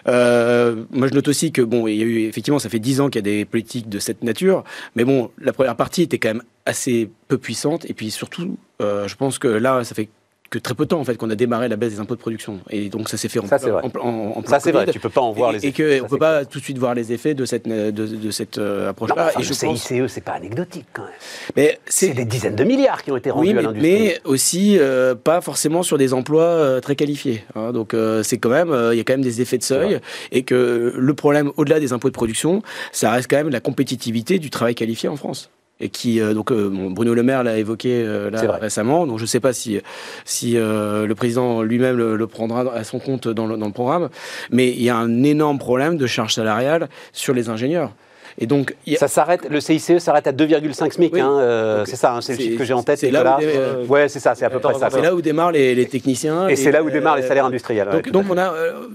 Euh, 0.09 0.85
moi, 0.91 1.09
je 1.09 1.15
note 1.15 1.29
aussi 1.29 1.53
que, 1.53 1.63
bon, 1.63 1.87
il 1.87 1.97
y 1.97 2.03
a 2.03 2.07
eu, 2.07 2.27
effectivement, 2.27 2.59
ça 2.59 2.69
fait 2.69 2.79
dix 2.79 3.01
ans 3.01 3.09
qu'il 3.09 3.17
y 3.17 3.31
a 3.31 3.31
des 3.31 3.45
politiques 3.45 3.89
de 3.89 3.99
cette 3.99 4.23
nature. 4.25 4.65
Mais 4.97 5.05
bon, 5.05 5.31
la 5.39 5.53
première 5.53 5.77
partie 5.77 6.03
était 6.03 6.19
quand 6.19 6.31
même 6.31 6.43
assez 6.67 7.11
peu 7.29 7.39
puissante. 7.39 7.85
Et 7.91 7.95
puis 7.95 8.11
surtout, 8.11 8.57
je 8.81 9.15
pense 9.15 9.39
que 9.39 9.49
là, 9.49 9.85
ça 9.85 9.95
fait 9.95 10.09
que 10.51 10.59
très 10.59 10.75
peu 10.75 10.85
de 10.85 10.91
temps 10.91 11.01
en 11.01 11.05
fait 11.05 11.17
qu'on 11.17 11.31
a 11.31 11.35
démarré 11.35 11.69
la 11.69 11.77
baisse 11.77 11.95
des 11.95 12.01
impôts 12.01 12.15
de 12.15 12.21
production. 12.21 12.61
Et 12.71 12.89
donc 12.89 13.09
ça 13.09 13.17
s'est 13.17 13.29
fait 13.29 13.41
en, 13.41 13.47
ça, 13.47 13.59
en, 14.01 14.09
en, 14.37 14.43
ça 14.47 14.61
c'est 14.61 14.73
vrai. 14.73 14.87
Tu 14.87 15.01
peux 15.01 15.09
pas 15.09 15.21
en 15.21 15.33
voir 15.33 15.53
les 15.53 15.67
effets. 15.67 15.97
et 15.97 16.01
qu'on 16.01 16.07
peut 16.09 16.19
pas 16.19 16.45
tout 16.45 16.59
de 16.59 16.65
suite 16.65 16.79
voir 16.79 16.95
les 16.95 17.13
effets 17.13 17.35
de 17.35 17.45
cette 17.45 17.67
de, 17.67 17.91
de 17.91 18.31
cette 18.31 18.59
euh, 18.59 18.91
approche 18.91 19.11
là 19.17 19.33
et 19.39 19.43
je 19.43 19.53
CICE 19.53 20.07
c'est 20.09 20.21
pas 20.21 20.33
anecdotique 20.33 20.87
quand 20.93 21.03
même. 21.03 21.13
Mais 21.57 21.79
c'est 21.87 22.11
des 22.11 22.25
dizaines 22.25 22.57
de 22.57 22.65
milliards 22.65 23.03
qui 23.03 23.11
ont 23.11 23.17
été 23.17 23.31
rendus 23.31 23.49
oui, 23.49 23.55
mais, 23.55 23.61
à 23.61 23.63
l'industrie. 23.63 23.93
mais 23.93 24.21
aussi 24.25 24.79
euh, 24.79 25.15
pas 25.15 25.41
forcément 25.41 25.83
sur 25.83 25.99
des 25.99 26.15
emplois 26.15 26.43
euh, 26.43 26.81
très 26.81 26.95
qualifiés 26.95 27.45
hein. 27.55 27.73
donc 27.73 27.97
c'est 28.23 28.39
quand 28.39 28.51
même 28.51 28.75
il 28.93 28.97
y 28.97 29.01
a 29.01 29.05
quand 29.05 29.15
même 29.15 29.23
des 29.23 29.41
effets 29.41 29.59
de 29.59 29.63
seuil 29.65 30.01
et 30.31 30.43
que 30.43 30.93
le 30.97 31.15
problème 31.15 31.53
au-delà 31.57 31.81
des 31.81 31.93
impôts 31.93 32.09
de 32.09 32.15
production 32.15 32.63
ça 32.93 33.11
reste 33.11 33.31
quand 33.31 33.37
même 33.37 33.51
la 33.51 33.61
compétitivité 33.61 34.39
du 34.39 34.51
travail 34.51 34.75
qualifié 34.75 35.09
en 35.09 35.17
France 35.17 35.51
et 35.81 35.89
qui 35.89 36.21
euh, 36.21 36.35
donc 36.35 36.53
euh, 36.53 36.71
Bruno 36.91 37.15
Le 37.15 37.23
Maire 37.23 37.43
l'a 37.43 37.59
évoqué 37.59 38.03
euh, 38.05 38.31
là, 38.31 38.41
récemment. 38.53 39.07
Donc 39.07 39.19
je 39.19 39.25
ne 39.25 39.29
sais 39.29 39.41
pas 39.41 39.53
si 39.53 39.81
si 40.25 40.55
le 40.55 41.13
président 41.15 41.63
lui-même 41.63 41.97
le, 41.97 42.27
prendra 42.27 42.73
à 42.73 42.85
son 42.85 42.99
compte 42.99 43.29
dans 43.29 43.47
le, 43.47 43.57
dans 43.57 43.67
le 43.67 43.73
programme, 43.73 44.09
mais 44.51 44.71
il 44.71 44.83
y 44.83 44.91
a 44.91 44.97
un 44.97 45.23
énorme 45.23 45.59
problème 45.59 45.97
de 45.97 46.07
charge 46.07 46.35
salariale 46.35 46.89
sur 47.13 47.35
les 47.35 47.49
ingénieurs. 47.49 47.93
Et 48.39 48.47
donc, 48.47 48.75
ça 48.97 49.09
s'arrête. 49.09 49.49
Le 49.49 49.61
CICE 49.61 49.99
s'arrête 49.99 50.27
à 50.27 50.33
2,5 50.33 50.93
SMIC. 50.93 51.17
Hein, 51.17 51.39
euh, 51.39 51.85
c'est 51.87 51.97
ça, 51.97 52.15
hein, 52.15 52.21
c'est 52.21 52.35
le 52.35 52.39
chiffre 52.39 52.59
que 52.59 52.65
j'ai 52.65 52.75
en 52.75 52.83
tête. 52.83 52.99
C'est 52.99 53.11
là. 53.11 53.39
Où 53.39 53.43
euh, 53.43 53.87
ouais, 53.87 54.09
c'est 54.09 54.21
ça, 54.21 54.35
c'est 54.35 54.45
à 54.45 54.51
peu 54.51 54.59
près 54.59 54.75
ça. 54.75 54.91
C'est 54.91 55.03
là 55.03 55.15
où 55.15 55.23
démarrent 55.23 55.53
les, 55.53 55.87
techniciens. 55.87 56.49
Et, 56.49 56.57
c'est 56.57 56.73
là 56.73 56.83
où 56.83 56.91
démarrent 56.91 57.17
les 57.17 57.23
salaires 57.23 57.47
industriels. 57.47 57.89
Donc, 57.91 58.11
donc 58.11 58.27
on 58.31 58.39
a. 58.39 58.53
Euh, 58.53 58.89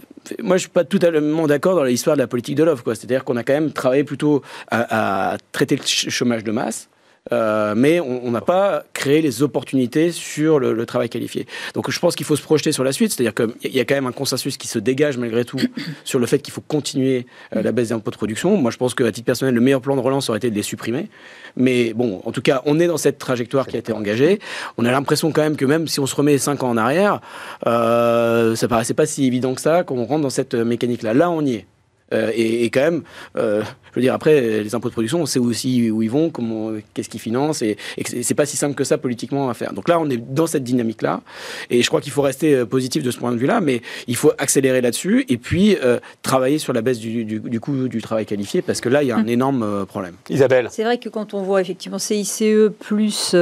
moi, 0.43 0.57
je 0.57 0.61
suis 0.61 0.69
pas 0.69 0.83
totalement 0.83 1.47
d'accord 1.47 1.75
dans 1.75 1.83
l'histoire 1.83 2.15
de 2.15 2.21
la 2.21 2.27
politique 2.27 2.55
de 2.55 2.63
l'offre. 2.63 2.83
C'est-à-dire 2.93 3.23
qu'on 3.23 3.37
a 3.37 3.43
quand 3.43 3.53
même 3.53 3.71
travaillé 3.71 4.03
plutôt 4.03 4.41
à, 4.69 5.33
à 5.33 5.37
traiter 5.51 5.75
le 5.75 5.83
chômage 5.85 6.43
de 6.43 6.51
masse 6.51 6.89
euh, 7.31 7.73
mais 7.75 7.99
on 7.99 8.31
n'a 8.31 8.41
pas 8.41 8.83
créé 8.93 9.21
les 9.21 9.43
opportunités 9.43 10.11
sur 10.11 10.59
le, 10.59 10.85
travail 10.85 11.09
qualifié. 11.09 11.45
Donc 11.73 11.91
je 11.91 11.99
pense 11.99 12.15
qu'il 12.15 12.25
faut 12.25 12.35
se 12.35 12.41
projeter 12.41 12.71
sur 12.71 12.83
la 12.83 12.91
suite, 12.91 13.11
c'est-à-dire 13.11 13.33
qu'il 13.33 13.75
y 13.75 13.79
a 13.79 13.85
quand 13.85 13.95
même 13.95 14.07
un 14.07 14.11
consensus 14.11 14.57
qui 14.57 14.67
se 14.67 14.79
dégage 14.79 15.17
malgré 15.17 15.45
tout 15.45 15.59
sur 16.03 16.19
le 16.19 16.25
fait 16.25 16.39
qu'il 16.39 16.53
faut 16.53 16.61
continuer 16.61 17.27
euh, 17.55 17.61
la 17.61 17.71
baisse 17.71 17.89
des 17.89 17.93
impôts 17.93 18.11
de 18.11 18.15
production. 18.15 18.57
Moi 18.57 18.71
je 18.71 18.77
pense 18.77 18.95
qu'à 18.95 19.11
titre 19.11 19.25
personnel, 19.25 19.53
le 19.53 19.61
meilleur 19.61 19.81
plan 19.81 19.95
de 19.95 20.01
relance 20.01 20.29
aurait 20.29 20.37
été 20.37 20.49
de 20.49 20.55
les 20.55 20.63
supprimer. 20.63 21.09
Mais 21.55 21.93
bon, 21.93 22.21
en 22.25 22.31
tout 22.31 22.41
cas, 22.41 22.61
on 22.65 22.79
est 22.79 22.87
dans 22.87 22.97
cette 22.97 23.17
trajectoire 23.17 23.67
qui 23.67 23.75
a 23.75 23.79
été 23.79 23.93
engagée. 23.93 24.39
On 24.77 24.85
a 24.85 24.91
l'impression 24.91 25.31
quand 25.31 25.41
même 25.41 25.57
que 25.57 25.65
même 25.65 25.87
si 25.87 25.99
on 25.99 26.05
se 26.05 26.15
remet 26.15 26.37
5 26.37 26.63
ans 26.63 26.69
en 26.69 26.77
arrière, 26.77 27.21
euh, 27.67 28.55
ça 28.55 28.67
paraissait 28.67 28.93
pas 28.93 29.05
si 29.05 29.25
évident 29.25 29.53
que 29.53 29.61
ça 29.61 29.83
qu'on 29.83 30.05
rentre 30.05 30.21
dans 30.21 30.29
cette 30.29 30.55
mécanique-là. 30.55 31.13
Là, 31.13 31.29
on 31.29 31.45
y 31.45 31.55
est. 31.55 31.65
Euh, 32.13 32.31
et, 32.35 32.69
quand 32.69 32.81
même, 32.81 33.03
euh, 33.37 33.63
je 33.91 33.95
veux 33.95 34.01
dire, 34.01 34.13
après, 34.13 34.61
les 34.63 34.75
impôts 34.75 34.89
de 34.89 34.93
production, 34.93 35.21
on 35.21 35.25
sait 35.25 35.39
aussi 35.39 35.91
où 35.91 36.01
ils 36.01 36.09
vont, 36.09 36.29
comment, 36.29 36.71
qu'est-ce 36.93 37.09
qu'ils 37.09 37.19
financent, 37.19 37.61
et, 37.61 37.77
et 37.97 38.23
c'est 38.23 38.33
pas 38.33 38.45
si 38.45 38.57
simple 38.57 38.75
que 38.75 38.83
ça 38.83 38.97
politiquement 38.97 39.49
à 39.49 39.53
faire. 39.53 39.73
Donc 39.73 39.89
là, 39.89 39.99
on 39.99 40.09
est 40.09 40.17
dans 40.17 40.47
cette 40.47 40.63
dynamique-là, 40.63 41.21
et 41.69 41.81
je 41.81 41.87
crois 41.87 42.01
qu'il 42.01 42.11
faut 42.11 42.21
rester 42.21 42.55
euh, 42.55 42.65
positif 42.65 43.03
de 43.03 43.11
ce 43.11 43.17
point 43.17 43.31
de 43.31 43.37
vue-là, 43.37 43.61
mais 43.61 43.81
il 44.07 44.15
faut 44.15 44.31
accélérer 44.37 44.81
là-dessus, 44.81 45.25
et 45.29 45.37
puis 45.37 45.77
travailler 46.21 46.57
sur 46.57 46.73
la 46.73 46.81
baisse 46.81 46.99
du, 46.99 47.23
du, 47.25 47.59
coût 47.59 47.87
du 47.87 48.01
travail 48.01 48.25
qualifié, 48.25 48.61
parce 48.61 48.81
que 48.81 48.89
là, 48.89 49.03
il 49.03 49.09
y 49.09 49.11
a 49.11 49.15
un 49.15 49.21
hum. 49.21 49.29
énorme 49.29 49.85
problème. 49.85 50.15
Isabelle 50.29 50.67
C'est 50.71 50.83
vrai 50.83 50.97
que 50.97 51.09
quand 51.09 51.33
on 51.33 51.41
voit 51.41 51.61
effectivement 51.61 51.99
CICE 51.99 52.43
plus 52.79 53.35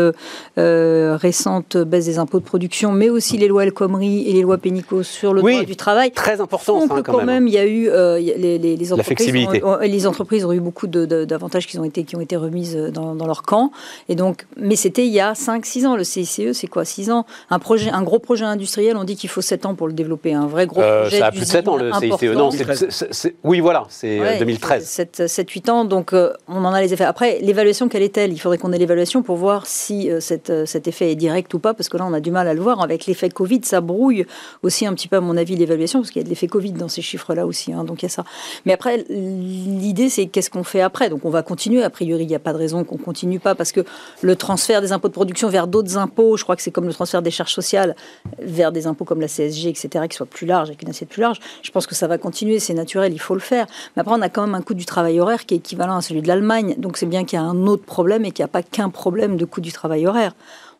récente 0.56 1.78
baisse 1.78 2.06
des 2.06 2.20
impôts 2.20 2.40
de 2.40 2.46
production, 2.46 2.92
mais 2.92 3.10
aussi 3.10 3.38
les 3.38 3.48
lois 3.48 3.64
El 3.64 3.72
Khomri 3.72 4.30
et 4.30 4.34
les 4.34 4.42
lois 4.42 4.58
Pénicaud 4.58 5.04
sur 5.04 5.34
le 5.34 5.42
droit 5.42 5.64
du 5.64 5.76
travail, 5.76 6.12
très 6.12 6.42
important, 6.42 6.88
ça, 6.88 7.02
quand, 7.04 7.24
même. 7.24 7.48
il 7.48 7.54
y 7.54 7.58
a 7.58 7.66
eu 7.66 7.90
les 8.38 8.58
les, 8.76 8.94
entreprises 8.94 10.06
entreprises 10.06 10.37
ont 10.46 10.54
eu 10.54 10.60
beaucoup 10.60 10.88
d'avantages 10.88 11.68
qui 11.68 11.78
ont 11.80 11.84
été 11.84 12.04
qui 12.04 12.16
ont 12.16 12.22
été 12.22 12.36
remises 12.36 12.76
dans, 12.76 13.16
dans 13.16 13.26
leur 13.28 13.44
camp. 13.44 13.72
Et 14.10 14.16
donc, 14.16 14.46
mais 14.58 14.76
c'était 14.76 15.06
il 15.06 15.14
y 15.14 15.20
a 15.20 15.34
5-6 15.34 15.86
ans. 15.88 15.96
Le 15.96 16.04
CICE, 16.04 16.52
c'est 16.54 16.68
quoi? 16.68 16.86
6 16.86 17.12
ans? 17.12 17.26
Un 17.50 17.60
projet, 17.60 17.90
un 17.90 18.04
gros 18.04 18.20
projet 18.20 18.46
industriel, 18.46 18.98
on 18.98 19.04
dit 19.04 19.16
qu'il 19.16 19.30
faut 19.30 19.42
7 19.42 19.66
ans 19.66 19.76
pour 19.76 19.88
le 19.88 19.94
développer. 19.94 20.34
Un 20.34 20.48
vrai 20.48 20.68
gros 20.68 20.82
Euh, 20.82 21.02
projet. 21.02 21.20
ça 21.20 21.28
a 21.28 21.32
plus 21.32 21.42
de 21.42 21.46
7 21.46 21.68
ans 21.68 21.78
le 21.78 21.92
CICE. 21.94 22.24
Non, 22.36 22.50
c'est- 22.52 23.36
oui, 23.44 23.60
voilà, 23.60 23.86
c'est 23.90 24.20
euh, 24.20 24.24
Ouais, 24.24 24.40
2013. 24.40 24.86
7-8 25.28 25.70
ans, 25.70 25.86
donc 25.86 26.14
euh, 26.14 26.34
on 26.48 26.64
en 26.66 26.74
a 26.74 26.82
les 26.82 26.94
effets. 26.94 27.04
Après, 27.06 27.40
l'évaluation, 27.42 27.88
quelle 27.90 28.04
est-elle? 28.04 28.32
Il 28.34 28.40
faudrait 28.40 28.58
qu'on 28.58 28.72
ait 28.74 28.78
l'évaluation 28.78 29.22
pour 29.24 29.36
voir 29.38 29.66
si 29.66 30.10
euh, 30.12 30.20
cette, 30.20 30.50
euh, 30.50 30.66
cet 30.66 30.88
effet 30.88 31.12
est 31.12 31.16
direct 31.16 31.54
ou 31.54 31.60
pas, 31.60 31.74
parce 31.74 31.90
que 31.90 31.98
là, 31.98 32.06
on 32.08 32.14
a 32.14 32.20
du 32.20 32.32
mal 32.32 32.48
à 32.48 32.54
le 32.54 32.62
voir. 32.62 32.82
Avec 32.82 33.06
l'effet 33.06 33.30
Covid, 33.30 33.62
ça 33.64 33.82
brouille 33.82 34.26
aussi 34.64 34.86
un 34.86 34.94
petit 34.94 35.08
peu, 35.08 35.16
à 35.18 35.22
mon 35.22 35.38
avis, 35.38 35.56
l'évaluation, 35.56 36.00
parce 36.00 36.12
qu'il 36.12 36.22
y 36.22 36.24
a 36.24 36.26
de 36.26 36.30
l'effet 36.30 36.48
Covid 36.48 36.74
dans 36.74 36.88
ces 36.88 37.02
chiffres-là 37.02 37.46
aussi. 37.46 37.74
hein, 37.74 37.84
donc 37.84 38.02
il 38.02 38.06
y 38.06 38.08
a 38.08 38.10
ça. 38.10 38.24
Mais 38.66 38.74
après, 38.74 39.06
l'idée, 39.10 40.10
c'est 40.10 40.27
qu'est-ce 40.28 40.50
qu'on 40.50 40.64
fait 40.64 40.82
après? 40.82 41.10
Donc 41.10 41.26
on 41.26 41.30
va 41.30 41.44
continuer. 41.44 41.84
A 41.84 41.90
priori, 41.90 42.24
il 42.24 42.28
n'y 42.28 42.36
a 42.36 42.40
pas 42.40 42.54
de 42.54 42.58
raison 42.58 42.84
qu'on 42.84 42.98
continue 42.98 43.40
pas, 43.40 43.56
parce 43.56 43.72
que 43.72 43.82
le 44.22 44.36
transfert 44.36 44.82
des 44.82 44.92
impôts 44.92 45.08
de 45.08 45.14
production 45.14 45.50
vers 45.50 45.68
d'autres 45.68 45.98
impôts, 45.98 46.38
je 46.38 46.44
crois 46.44 46.56
que 46.56 46.62
c'est 46.62 46.72
comme 46.72 46.86
le 46.86 46.94
transfert 46.94 47.22
des 47.22 47.32
charges 47.32 47.54
sociales 47.54 47.96
vers 48.40 48.72
des 48.72 48.88
impôts 48.88 49.06
comme 49.06 49.22
la 49.22 49.28
CSG, 49.28 49.70
etc., 49.70 50.06
qui 50.10 50.16
soient 50.16 50.26
plus 50.26 50.46
larges, 50.46 50.70
avec 50.70 50.82
une 50.82 50.90
assiette 50.90 51.10
plus 51.10 51.22
large. 51.22 51.40
Je 51.62 51.72
pense 51.72 51.88
que 51.88 51.96
ça 51.96 52.08
va 52.08 52.18
continuer, 52.18 52.60
c'est 52.60 52.74
naturel, 52.74 53.14
il 53.14 53.20
faut 53.20 53.34
le 53.34 53.40
faire. 53.40 53.68
Mais 53.96 54.02
après, 54.02 54.16
on 54.16 54.22
a 54.22 54.30
quand 54.30 54.46
même 54.46 54.56
un 54.56 54.62
coût 54.62 54.74
du 54.74 54.86
travail 54.86 55.20
horaire 55.20 55.46
qui 55.46 55.54
est 55.54 55.58
équivalent 55.58 55.98
à 55.98 56.02
celui 56.02 56.22
de 56.22 56.28
l'Allemagne. 56.28 56.76
Donc 56.78 56.98
c'est 56.98 57.06
bien 57.06 57.26
qu'il 57.26 57.38
y 57.38 57.42
a 57.42 57.46
un 57.46 57.68
autre 57.68 57.84
problème 57.84 58.26
et 58.26 58.32
qu'il 58.32 58.44
n'y 58.44 58.50
a 58.50 58.52
pas 58.52 58.64
qu'un 58.64 58.90
problème 58.90 59.38
de 59.38 59.46
coût 59.46 59.62
du 59.62 59.72
travail 59.72 60.08
horaire. 60.08 60.34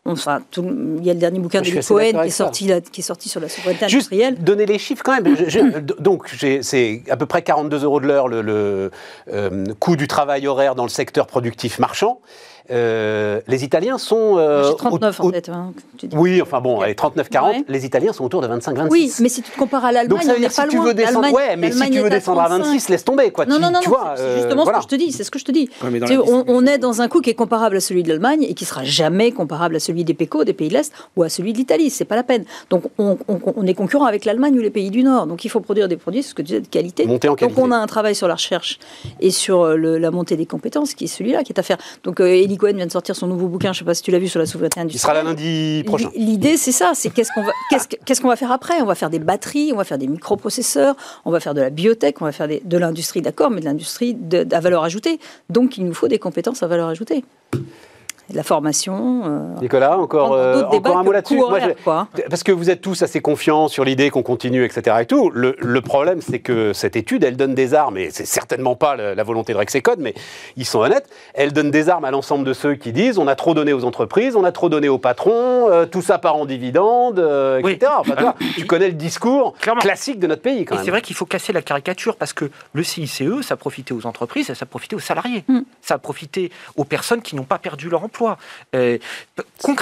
Enfin, 0.04 0.40
tout 0.50 0.64
il 0.98 1.04
y 1.04 1.10
a 1.10 1.14
le 1.14 1.20
dernier 1.20 1.38
bouquin 1.38 1.60
de 1.60 1.68
Cohen 1.86 2.22
qui 2.22 2.28
est, 2.28 2.30
sorti, 2.30 2.70
qui 2.92 3.00
est 3.00 3.04
sorti 3.04 3.28
sur 3.28 3.40
la 3.40 3.48
souveraineté 3.48 3.88
Juste 3.88 4.10
industrielle. 4.12 4.42
donner 4.42 4.64
les 4.64 4.78
chiffres 4.78 5.02
quand 5.04 5.20
même. 5.20 5.36
Je- 5.36 5.48
je- 5.50 5.80
donc, 6.00 6.28
c'est 6.62 7.02
à 7.10 7.16
peu 7.16 7.26
près 7.26 7.42
42 7.42 7.84
euros 7.84 8.00
de 8.00 8.06
l'heure 8.06 8.28
le, 8.28 8.40
le, 8.40 8.90
euh, 9.32 9.64
coût 9.78 9.96
du 9.96 10.08
travail 10.08 10.46
horaire 10.46 10.74
dans 10.74 10.84
le 10.84 10.88
secteur 10.88 11.26
productif 11.26 11.78
marchand. 11.78 12.20
Euh, 12.70 13.40
les 13.48 13.64
Italiens 13.64 13.98
sont. 13.98 14.36
euh, 14.38 14.68
J'ai 14.70 14.76
39 14.76 15.20
au- 15.20 15.24
au- 15.24 15.28
en 15.28 15.32
fait. 15.32 15.48
hein, 15.48 15.72
tu 15.96 16.06
dis. 16.06 16.16
Oui, 16.16 16.42
enfin 16.42 16.60
bon, 16.60 16.80
allez, 16.80 16.94
39-40. 16.94 17.50
Ouais. 17.56 17.64
Les 17.68 17.86
Italiens 17.86 18.12
sont 18.12 18.24
autour 18.24 18.42
de 18.42 18.46
25-26. 18.46 18.88
Oui, 18.90 19.12
mais 19.20 19.28
si 19.28 19.42
tu 19.42 19.50
te 19.50 19.58
compares 19.58 19.84
à 19.84 19.92
l'Allemagne, 19.92 20.08
Donc 20.18 20.22
ça 20.22 20.34
veut 20.34 20.38
dire 20.40 20.50
si 20.50 20.60
pas 20.60 20.68
tu 20.68 20.94
descendre, 20.94 21.32
ouais, 21.32 21.56
mais 21.56 21.72
si 21.72 21.90
tu 21.90 22.00
veux 22.00 22.10
descendre 22.10 22.40
à 22.42 22.46
35. 22.48 22.64
26, 22.64 22.88
laisse 22.90 23.04
tomber 23.04 23.30
quoi. 23.30 23.46
Non, 23.46 23.56
Tu- 23.56 23.62
non, 23.62 23.70
non, 23.70 23.80
tu 23.80 23.88
vois, 23.88 24.14
c'est 24.16 24.22
euh, 24.22 24.38
justement 24.40 24.64
voilà. 24.64 24.80
ce 24.80 24.86
que 24.86 24.92
je 24.92 24.96
te 24.98 25.02
dis. 25.04 25.12
C'est 25.12 25.24
ce 25.24 25.30
que 25.30 25.38
je 25.38 25.44
te 25.44 25.52
dis. 25.52 25.70
Ouais, 25.82 26.18
on, 26.48 26.66
est 26.66 26.78
dans 26.78 27.00
un 27.00 27.08
coût 27.08 27.20
qui 27.20 27.30
est 27.30 27.34
comparable 27.34 27.76
à 27.76 27.80
celui 27.80 28.02
de 28.02 28.08
l'Allemagne 28.08 28.42
et 28.42 28.54
qui 28.54 28.64
sera 28.64 28.84
jamais 28.84 29.32
comparable 29.32 29.76
à 29.76 29.80
celui 29.80 30.04
des 30.04 30.14
PECO, 30.14 30.44
des 30.44 30.52
pays 30.52 30.68
de 30.68 30.74
l'Est, 30.74 30.92
ou 31.16 31.22
à 31.22 31.28
celui 31.28 31.52
de 31.52 31.58
l'Italie. 31.58 31.90
C'est 31.90 32.04
pas 32.04 32.16
la 32.16 32.22
peine. 32.22 32.44
Donc 32.70 32.84
on, 32.98 33.16
on- 33.28 33.38
on 33.56 33.66
est 33.66 33.74
concurrent 33.74 34.04
avec 34.04 34.24
l'Allemagne 34.24 34.54
ou 34.58 34.60
les 34.60 34.70
pays 34.70 34.90
du 34.90 35.02
Nord. 35.02 35.26
Donc 35.26 35.44
il 35.44 35.48
faut 35.48 35.60
produire 35.60 35.88
des 35.88 35.96
produits, 35.96 36.22
c'est 36.22 36.30
ce 36.30 36.34
que 36.34 36.42
tu 36.42 36.46
disais, 36.48 36.60
de 36.60 36.66
qualité. 36.68 37.06
Monter 37.06 37.28
en 37.28 37.32
Donc 37.32 37.38
qualité. 37.38 37.60
on 37.62 37.70
a 37.70 37.76
un 37.76 37.86
travail 37.86 38.14
sur 38.14 38.28
la 38.28 38.34
recherche 38.34 38.78
et 39.20 39.30
sur 39.30 39.68
le- 39.76 39.98
la 39.98 40.10
montée 40.10 40.36
des 40.36 40.46
compétences, 40.46 40.94
qui 40.94 41.04
est 41.04 41.08
celui-là 41.08 41.42
qui 41.44 41.52
est 41.52 41.58
à 41.58 41.62
faire. 41.62 41.78
Donc 42.04 42.20
euh, 42.20 42.26
Eli 42.58 42.72
Cohen 42.72 42.76
vient 42.76 42.86
de 42.86 42.92
sortir 42.92 43.14
son 43.14 43.26
nouveau 43.28 43.46
bouquin. 43.48 43.72
Je 43.72 43.78
sais 43.78 43.84
pas 43.84 43.94
si 43.94 44.02
tu 44.02 44.10
l'as 44.10 44.18
vu 44.18 44.28
sur 44.28 44.40
la 44.40 44.46
souveraineté 44.46 44.80
Il 44.88 44.98
sera 44.98 45.12
industrielle. 45.12 45.24
là 45.24 45.30
lundi 45.30 45.82
prochain. 45.86 46.10
L'idée, 46.16 46.56
c'est 46.56 46.72
ça, 46.72 46.92
c'est 46.94 47.10
qu'est-ce 47.10 47.30
qu'on 47.34 47.42
va, 47.44 47.52
qu'est-ce, 47.70 47.86
que- 47.88 47.96
qu'est-ce 48.04 48.20
qu'on 48.20 48.28
va 48.28 48.36
faire 48.36 48.50
après? 48.52 48.80
On 48.82 48.86
va 48.86 48.94
faire 48.96 49.10
des 49.10 49.18
batteries, 49.20 49.70
on 49.72 49.76
va 49.76 49.84
faire 49.84 49.98
des 49.98 50.08
microprocesseurs, 50.08 50.96
on 51.24 51.30
va 51.30 51.38
faire 51.40 51.54
de 51.54 51.60
la 51.60 51.70
biotech, 51.70 52.20
on 52.20 52.24
va 52.24 52.32
faire 52.32 52.48
des- 52.48 52.60
de 52.64 52.78
l'industrie, 52.78 53.22
d'accord, 53.22 53.50
mais 53.50 53.60
de 53.60 53.66
l'industrie 53.66 54.16
à 54.52 54.60
valeur 54.60 54.82
ajoutée. 54.82 55.20
Donc, 55.50 55.78
il 55.78 55.84
nous 55.86 55.94
faut 55.94 56.08
des 56.08 56.18
compétences 56.18 56.62
à 56.62 56.66
valeur 56.66 56.88
ajoutée. 56.88 57.24
La 58.34 58.42
formation. 58.42 59.22
euh, 59.24 59.60
Nicolas, 59.60 59.98
encore, 59.98 60.32
euh, 60.32 60.62
encore 60.64 60.98
un 60.98 61.02
mot 61.02 61.12
là-dessus. 61.12 61.40
Parce 62.28 62.42
que 62.42 62.52
vous 62.52 62.70
êtes 62.70 62.80
tous 62.80 63.02
assez 63.02 63.20
confiants 63.20 63.68
sur 63.68 63.84
l'idée 63.84 64.10
qu'on 64.10 64.22
continue, 64.22 64.64
etc. 64.64 64.96
Et 65.00 65.06
tout. 65.06 65.30
Le, 65.30 65.56
le 65.58 65.80
problème, 65.80 66.20
c'est 66.20 66.38
que 66.40 66.72
cette 66.72 66.96
étude, 66.96 67.24
elle 67.24 67.36
donne 67.36 67.54
des 67.54 67.74
armes, 67.74 67.96
et 67.96 68.10
c'est 68.10 68.26
certainement 68.26 68.76
pas 68.76 68.96
la, 68.96 69.14
la 69.14 69.22
volonté 69.24 69.52
de 69.52 69.58
Rexecode, 69.58 69.98
mais 70.00 70.14
ils 70.56 70.66
sont 70.66 70.80
honnêtes. 70.80 71.08
Elle 71.34 71.52
donne 71.52 71.70
des 71.70 71.88
armes 71.88 72.04
à 72.04 72.10
l'ensemble 72.10 72.44
de 72.44 72.52
ceux 72.52 72.74
qui 72.74 72.92
disent 72.92 73.18
on 73.18 73.28
a 73.28 73.34
trop 73.34 73.54
donné 73.54 73.72
aux 73.72 73.84
entreprises, 73.84 74.36
on 74.36 74.44
a 74.44 74.52
trop 74.52 74.68
donné 74.68 74.88
aux 74.88 74.98
patrons, 74.98 75.70
euh, 75.70 75.86
tout 75.86 76.02
ça 76.02 76.18
part 76.18 76.36
en 76.36 76.44
dividendes, 76.44 77.18
euh, 77.18 77.60
Oui. 77.64 77.72
etc. 77.72 77.92
Enfin, 77.98 78.34
tu, 78.56 78.66
connais 78.66 78.88
le 78.88 78.94
discours 78.94 79.54
Clairement. 79.60 79.80
classique 79.80 80.18
de 80.18 80.26
notre 80.26 80.42
pays, 80.42 80.64
quand 80.64 80.74
Et 80.74 80.78
même. 80.78 80.84
c'est 80.84 80.90
vrai 80.90 81.00
qu'il 81.02 81.16
faut 81.16 81.26
casser 81.26 81.52
la 81.52 81.62
caricature 81.62 82.16
parce 82.16 82.32
que 82.32 82.50
le 82.74 82.82
CICE, 82.82 83.22
ça 83.42 83.54
a 83.54 83.56
profité 83.56 83.94
aux 83.94 84.04
entreprises 84.06 84.48
ça 84.48 84.54
a 84.60 84.66
profité 84.66 84.96
aux 84.96 85.00
salariés. 85.00 85.44
Mm. 85.48 85.60
Ça 85.82 85.94
a 85.94 85.98
profité 85.98 86.50
aux 86.76 86.84
personnes 86.84 87.22
qui 87.22 87.36
n'ont 87.36 87.44
pas 87.44 87.58
perdu 87.58 87.88
leur 87.88 88.02
emploi. 88.04 88.17
Euh, 88.74 88.98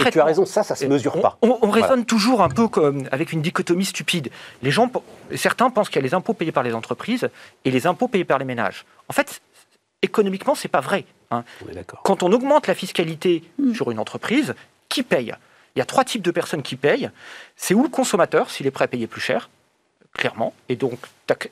Et 0.07 0.11
tu 0.11 0.21
as 0.21 0.25
raison, 0.25 0.47
ça, 0.47 0.62
ça 0.62 0.75
se 0.76 0.85
mesure 0.87 1.16
on, 1.16 1.21
pas. 1.21 1.38
On, 1.43 1.71
raisonne 1.71 2.05
toujours 2.05 2.43
un 2.43 2.49
peu 2.49 2.69
comme 2.69 3.09
avec 3.12 3.33
une 3.33 3.43
dichotomie 3.43 3.85
stupide. 3.85 4.31
Les 4.62 4.71
gens, 4.71 4.90
certains 5.35 5.71
pensent 5.71 5.88
qu'il 5.88 5.97
y 5.97 6.05
a 6.05 6.09
les 6.09 6.14
impôts 6.14 6.35
payés 6.35 6.52
par 6.52 6.62
les 6.62 6.75
entreprises 6.75 7.28
et 7.64 7.71
les 7.71 7.87
impôts 7.87 8.09
payés 8.09 8.25
par 8.25 8.38
les 8.38 8.45
ménages. 8.45 8.85
En 9.09 9.12
fait, 9.12 9.40
économiquement, 10.02 10.55
c'est 10.55 10.69
pas 10.69 10.81
vrai. 10.81 11.05
hein. 11.31 11.45
On 11.64 11.71
est 11.71 11.75
d'accord. 11.75 12.00
Quand 12.02 12.23
on 12.23 12.33
augmente 12.33 12.66
la 12.66 12.75
fiscalité 12.75 13.43
Mm. 13.59 13.75
sur 13.75 13.90
une 13.90 13.99
entreprise, 13.99 14.55
qui 14.88 15.02
paye? 15.02 15.35
Il 15.75 15.78
y 15.78 15.83
a 15.83 15.85
trois 15.85 16.05
types 16.05 16.23
de 16.23 16.31
personnes 16.31 16.62
qui 16.62 16.76
payent. 16.76 17.11
C'est 17.57 17.75
ou 17.75 17.83
le 17.83 17.88
consommateur, 17.88 18.50
s'il 18.50 18.66
est 18.66 18.71
prêt 18.71 18.85
à 18.85 18.88
payer 18.88 19.07
plus 19.07 19.21
cher, 19.21 19.50
clairement. 20.14 20.55
Et 20.69 20.76
donc, 20.76 20.99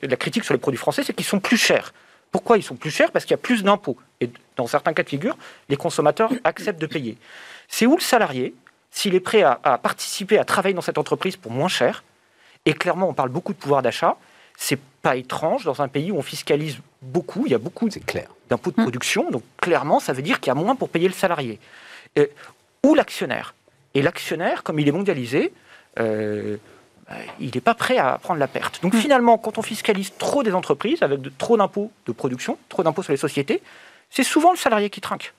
la 0.03 0.17
critique 0.17 0.45
sur 0.45 0.55
les 0.55 0.61
produits 0.61 0.79
français, 0.79 1.03
c'est 1.05 1.13
qu'ils 1.13 1.27
sont 1.27 1.41
plus 1.41 1.59
chers. 1.59 1.93
Pourquoi 2.35 2.59
ils 2.59 2.65
sont 2.65 2.75
plus 2.75 2.91
chers? 2.91 3.13
Parce 3.13 3.25
qu'il 3.25 3.31
y 3.31 3.35
a 3.35 3.45
plus 3.49 3.63
d'impôts. 3.63 3.97
Et 4.21 4.29
dans 4.57 4.67
certains 4.67 4.93
cas 4.93 5.05
de 5.05 5.09
figure, 5.09 5.37
les 5.69 5.77
consommateurs 5.77 6.33
acceptent 6.43 6.81
de 6.81 6.89
payer. 6.89 7.17
C'est 7.69 7.87
où 7.87 7.95
le 7.95 8.03
salarié, 8.03 8.57
s'il 8.91 9.15
est 9.15 9.21
prêt 9.21 9.43
à, 9.43 9.61
à 9.63 9.79
participer, 9.79 10.37
à 10.39 10.45
travailler 10.45 10.75
dans 10.75 10.81
cette 10.81 10.99
entreprise 10.99 11.37
pour 11.37 11.53
moins 11.53 11.69
cher. 11.69 12.03
Et 12.67 12.75
clairement, 12.75 13.09
on 13.09 13.15
parle 13.15 13.29
beaucoup 13.29 13.53
de 13.53 13.59
pouvoir 13.59 13.83
d'achat. 13.83 14.17
C'est 14.57 14.81
pas 15.01 15.15
étrange 15.15 15.65
dans 15.65 15.81
un 15.81 15.87
pays 15.87 16.11
où 16.11 16.17
on 16.17 16.23
fiscalise 16.23 16.79
beaucoup. 17.03 17.45
Il 17.47 17.53
y 17.53 17.55
a 17.55 17.59
beaucoup 17.59 17.89
C'est 17.89 18.05
clair. 18.05 18.27
d'impôts 18.51 18.73
de 18.73 18.83
production. 18.83 19.31
Donc 19.31 19.45
clairement, 19.61 20.01
ça 20.01 20.13
veut 20.13 20.23
dire 20.23 20.41
qu'il 20.41 20.49
y 20.49 20.51
a 20.51 20.57
moins 20.57 20.75
pour 20.75 20.89
payer 20.89 21.07
le 21.07 21.15
salarié. 21.15 21.61
Ou 22.83 22.97
l'actionnaire? 22.97 23.55
Et 23.95 24.03
l'actionnaire, 24.03 24.65
comme 24.65 24.81
il 24.81 24.89
est 24.89 24.93
mondialisé, 24.93 25.53
euh, 26.01 26.57
il 27.41 27.51
n'est 27.55 27.61
pas 27.61 27.75
prêt 27.75 27.99
à 27.99 28.19
prendre 28.19 28.41
la 28.41 28.47
perte. 28.49 28.81
Donc 28.83 28.95
finalement, 28.95 29.37
quand 29.39 29.59
on 29.59 29.63
fiscalise 29.63 30.13
trop 30.19 30.43
des 30.43 30.53
entreprises, 30.55 31.03
avec 31.03 31.21
de- 31.21 31.33
trop 31.37 31.57
d'impôts 31.57 31.91
de 32.07 32.13
production, 32.13 32.57
trop 32.69 32.83
d'impôts 32.83 33.03
sur 33.03 33.13
les 33.13 33.19
sociétés, 33.19 33.63
c'est 34.11 34.23
souvent 34.25 34.51
le 34.53 34.57
salarié 34.59 34.91
qui 34.91 35.01
trinque. 35.01 35.35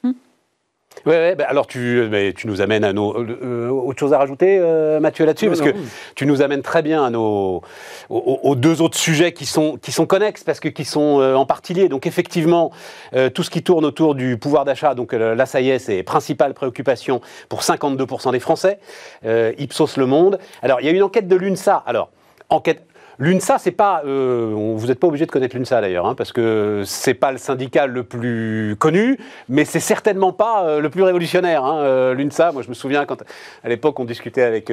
Ouais, 1.05 1.13
ouais, 1.17 1.35
bah 1.35 1.45
alors 1.47 1.67
tu, 1.67 1.99
euh, 1.99 2.07
mais 2.09 2.33
tu 2.33 2.47
nous 2.47 2.61
amènes 2.61 2.83
à 2.83 2.91
nos. 2.93 3.15
euh, 3.15 3.39
euh, 3.43 3.69
autre 3.69 3.99
chose 3.99 4.13
à 4.13 4.17
rajouter, 4.17 4.57
euh, 4.59 4.99
Mathieu, 4.99 5.25
là-dessus? 5.25 5.45
Non, 5.45 5.51
Parce 5.51 5.61
non. 5.61 5.71
que 5.73 5.77
tu 6.15 6.25
nous 6.25 6.41
amènes 6.41 6.63
très 6.63 6.81
bien 6.81 7.03
à 7.05 7.09
nos, 7.11 7.61
aux, 8.09 8.39
aux 8.41 8.55
deux 8.55 8.81
autres 8.81 8.97
sujets 8.97 9.31
qui 9.31 9.45
sont, 9.45 9.77
qui 9.77 9.91
sont 9.91 10.05
connexes, 10.07 10.43
parce 10.43 10.59
que 10.59 10.67
qui 10.69 10.83
sont 10.85 11.19
euh, 11.21 11.35
en 11.35 11.45
partie 11.45 11.73
liés. 11.75 11.89
Donc, 11.89 12.07
effectivement, 12.07 12.71
tout 13.33 13.43
ce 13.43 13.49
qui 13.49 13.61
tourne 13.61 13.85
autour 13.85 14.15
du 14.15 14.37
pouvoir 14.37 14.65
d'achat, 14.65 14.95
donc 14.95 15.13
là, 15.13 15.45
ça 15.45 15.61
y 15.61 15.69
est, 15.69 15.79
c'est 15.79 16.01
principale 16.03 16.53
préoccupation 16.53 17.21
pour 17.49 17.61
52% 17.61 18.31
des 18.31 18.39
Français. 18.39 18.79
Ipsos 19.57 19.97
Le 19.97 20.05
Monde. 20.05 20.39
Alors, 20.61 20.81
il 20.81 20.85
y 20.85 20.89
a 20.89 20.91
une 20.91 21.03
enquête 21.03 21.27
de 21.27 21.35
l'UNSA. 21.35 21.83
Alors, 21.85 22.09
enquête. 22.49 22.81
L'UNSA, 23.17 23.57
c'est 23.59 23.71
pas. 23.71 24.01
euh, 24.05 24.51
vous 24.53 24.87
n'êtes 24.87 24.99
pas 24.99 25.07
obligé 25.07 25.25
de 25.25 25.31
connaître 25.31 25.55
l'UNSA 25.55 25.79
d'ailleurs, 25.81 26.05
hein, 26.05 26.15
parce 26.15 26.31
que 26.33 26.83
c'est 26.85 27.13
pas 27.13 27.31
le 27.31 27.37
syndicat 27.37 27.87
le 27.87 28.03
plus 28.03 28.75
connu, 28.77 29.17
mais 29.47 29.63
c'est 29.63 29.79
certainement 29.79 30.33
pas 30.33 30.65
euh, 30.65 30.81
le 30.81 30.89
plus 30.89 31.01
révolutionnaire. 31.03 31.63
hein, 31.63 31.79
euh, 31.79 32.13
L'UNSA, 32.13 32.51
moi 32.51 32.61
je 32.61 32.69
me 32.69 32.73
souviens 32.73 33.05
quand 33.05 33.21
à 33.63 33.69
l'époque 33.69 33.99
on 33.99 34.05
discutait 34.05 34.41
avec 34.41 34.71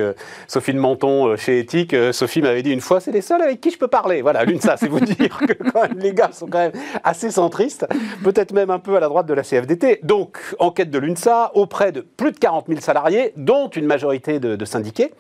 Sophie 0.48 0.72
de 0.74 0.78
Menton 0.78 1.36
chez 1.36 1.60
Ethique, 1.60 1.94
euh, 1.94 2.12
Sophie 2.12 2.42
m'avait 2.42 2.62
dit 2.62 2.72
une 2.72 2.80
fois, 2.80 3.00
c'est 3.00 3.12
les 3.12 3.20
seuls 3.20 3.42
avec 3.42 3.60
qui 3.60 3.70
je 3.70 3.78
peux 3.78 3.88
parler. 3.88 4.22
Voilà, 4.22 4.44
l'UNSA, 4.44 4.76
c'est 4.76 4.88
vous 4.88 5.00
dire 5.00 5.38
que 5.38 5.70
quand 5.70 5.88
les 5.96 6.12
gars 6.12 6.30
sont 6.32 6.46
quand 6.46 6.58
même 6.58 6.72
assez 7.04 7.30
centristes, 7.30 7.86
peut-être 8.24 8.52
même 8.52 8.70
un 8.70 8.78
peu 8.80 8.96
à 8.96 9.00
la 9.00 9.08
droite 9.08 9.26
de 9.26 9.34
la 9.34 9.42
CFDT. 9.42 10.00
Donc, 10.02 10.38
enquête 10.58 10.90
de 10.90 10.98
l'UNSA 10.98 11.52
auprès 11.54 11.92
de 11.92 12.00
plus 12.00 12.32
de 12.32 12.38
40 12.38 12.66
000 12.68 12.80
salariés, 12.80 13.32
dont 13.36 13.68
une 13.68 13.86
majorité 13.86 14.40
de 14.40 14.64
syndiqués. 14.64 15.12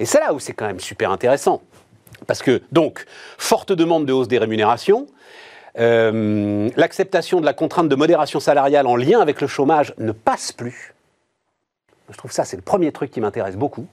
Et 0.00 0.04
c'est 0.06 0.18
là 0.18 0.34
où 0.34 0.40
c'est 0.40 0.52
quand 0.54 0.66
même 0.66 0.80
super 0.80 1.12
intéressant. 1.12 1.62
Parce 2.26 2.42
que, 2.42 2.62
donc, 2.72 3.04
forte 3.38 3.72
demande 3.72 4.06
de 4.06 4.12
hausse 4.12 4.28
des 4.28 4.38
rémunérations, 4.38 5.06
euh, 5.78 6.68
l'acceptation 6.76 7.40
de 7.40 7.46
la 7.46 7.52
contrainte 7.52 7.88
de 7.88 7.94
modération 7.96 8.40
salariale 8.40 8.86
en 8.86 8.96
lien 8.96 9.20
avec 9.20 9.40
le 9.40 9.46
chômage 9.46 9.92
ne 9.98 10.12
passe 10.12 10.52
plus. 10.52 10.94
Je 12.10 12.16
trouve 12.18 12.32
ça, 12.32 12.44
c'est 12.44 12.56
le 12.56 12.62
premier 12.62 12.92
truc 12.92 13.10
qui 13.10 13.20
m'intéresse 13.20 13.56
beaucoup. 13.56 13.86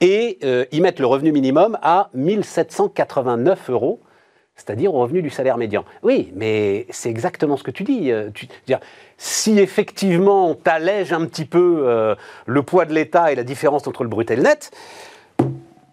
Et 0.00 0.38
euh, 0.44 0.64
ils 0.72 0.82
mettent 0.82 0.98
le 1.00 1.06
revenu 1.06 1.30
minimum 1.32 1.78
à 1.82 2.10
1789 2.14 3.70
euros, 3.70 4.00
c'est-à-dire 4.56 4.92
au 4.94 4.98
revenu 5.00 5.22
du 5.22 5.30
salaire 5.30 5.56
médian. 5.56 5.84
Oui, 6.02 6.32
mais 6.34 6.86
c'est 6.90 7.10
exactement 7.10 7.56
ce 7.56 7.62
que 7.62 7.70
tu 7.70 7.84
dis. 7.84 8.10
euh, 8.10 8.30
tu- 8.34 8.48
dire, 8.66 8.80
si 9.16 9.58
effectivement 9.60 10.54
tu 10.54 10.68
allèges 10.70 11.12
un 11.12 11.24
petit 11.26 11.44
peu 11.44 12.14
le 12.46 12.62
poids 12.62 12.84
de 12.84 12.92
l'État 12.92 13.30
et 13.32 13.36
la 13.36 13.44
différence 13.44 13.86
entre 13.86 14.02
le 14.02 14.08
brut 14.08 14.28
et 14.32 14.36
le 14.36 14.42
net, 14.42 14.72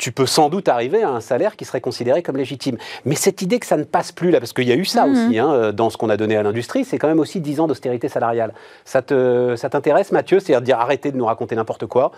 tu 0.01 0.11
peux 0.11 0.25
sans 0.25 0.49
doute 0.49 0.67
arriver 0.67 1.03
à 1.03 1.09
un 1.09 1.21
salaire 1.21 1.55
qui 1.55 1.63
serait 1.63 1.79
considéré 1.79 2.23
comme 2.23 2.35
légitime. 2.35 2.77
Mais 3.05 3.13
cette 3.15 3.41
idée 3.43 3.59
que 3.59 3.67
ça 3.67 3.77
ne 3.77 3.83
passe 3.83 4.11
plus 4.11 4.31
là, 4.31 4.39
parce 4.39 4.51
qu'il 4.51 4.67
y 4.67 4.71
a 4.71 4.75
eu 4.75 4.83
ça 4.83 5.05
Mhm. 5.05 5.11
aussi 5.27 5.37
hein, 5.39 5.51
euh, 5.53 5.71
dans 5.71 5.89
ce 5.91 5.97
qu'on 5.97 6.09
a 6.09 6.17
donné 6.17 6.35
à 6.35 6.41
l'industrie, 6.43 6.83
c'est 6.85 6.97
quand 6.97 7.07
même 7.07 7.19
aussi 7.19 7.39
10 7.39 7.59
ans 7.59 7.67
d'austérité 7.67 8.09
salariale. 8.09 8.53
Ça 8.83 9.03
te- 9.03 9.55
ça 9.55 9.69
t'intéresse, 9.69 10.11
Mathieu 10.11 10.39
C'est-à-dire 10.39 10.61
dire 10.61 10.79
arrêtez 10.79 11.11
de 11.11 11.17
nous 11.17 11.25
raconter 11.25 11.55
n'importe 11.55 11.85
quoi. 11.85 12.11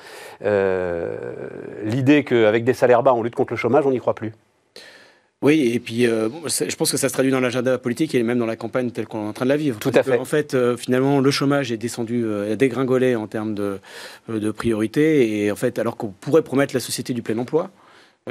Euh, 0.46 1.16
L'idée 1.84 2.24
qu'avec 2.24 2.64
des 2.64 2.74
salaires 2.74 3.04
bas, 3.04 3.14
on 3.14 3.22
lutte 3.22 3.36
contre 3.36 3.52
le 3.54 3.58
chômage, 3.58 3.86
on 3.86 3.92
n'y 3.92 4.00
croit 4.00 4.16
plus. 4.16 4.32
Oui, 5.44 5.74
et 5.74 5.80
puis 5.80 6.08
euh, 6.08 6.30
je 6.48 6.76
pense 6.78 6.90
que 6.90 6.96
ça 6.96 7.10
se 7.10 7.14
traduit 7.14 7.32
dans 7.32 7.42
l'agenda 7.42 7.78
politique 7.78 8.16
et 8.16 8.24
même 8.24 8.40
dans 8.40 8.46
la 8.46 8.56
campagne 8.56 8.92
telle 8.92 9.08
qu'on 9.08 9.26
est 9.26 9.28
en 9.28 9.34
train 9.34 9.46
de 9.46 9.50
la 9.50 9.58
vivre. 9.58 9.78
Tout 9.78 9.92
à 9.94 10.02
fait. 10.02 10.18
En 10.18 10.24
fait, 10.24 10.54
euh, 10.54 10.78
finalement, 10.78 11.20
le 11.20 11.32
chômage 11.32 11.70
est 11.74 11.78
descendu, 11.78 12.24
euh, 12.24 12.56
dégringolé 12.56 13.18
en 13.18 13.28
termes 13.28 13.54
de, 13.54 13.80
de 14.30 14.52
priorité, 14.52 15.44
et 15.44 15.52
en 15.52 15.58
fait, 15.58 15.80
alors 15.80 15.98
qu'on 15.98 16.08
pourrait 16.08 16.44
promettre 16.44 16.74
la 16.74 16.80
société 16.80 17.14
du 17.14 17.22
plein 17.22 17.38
emploi, 17.38 17.70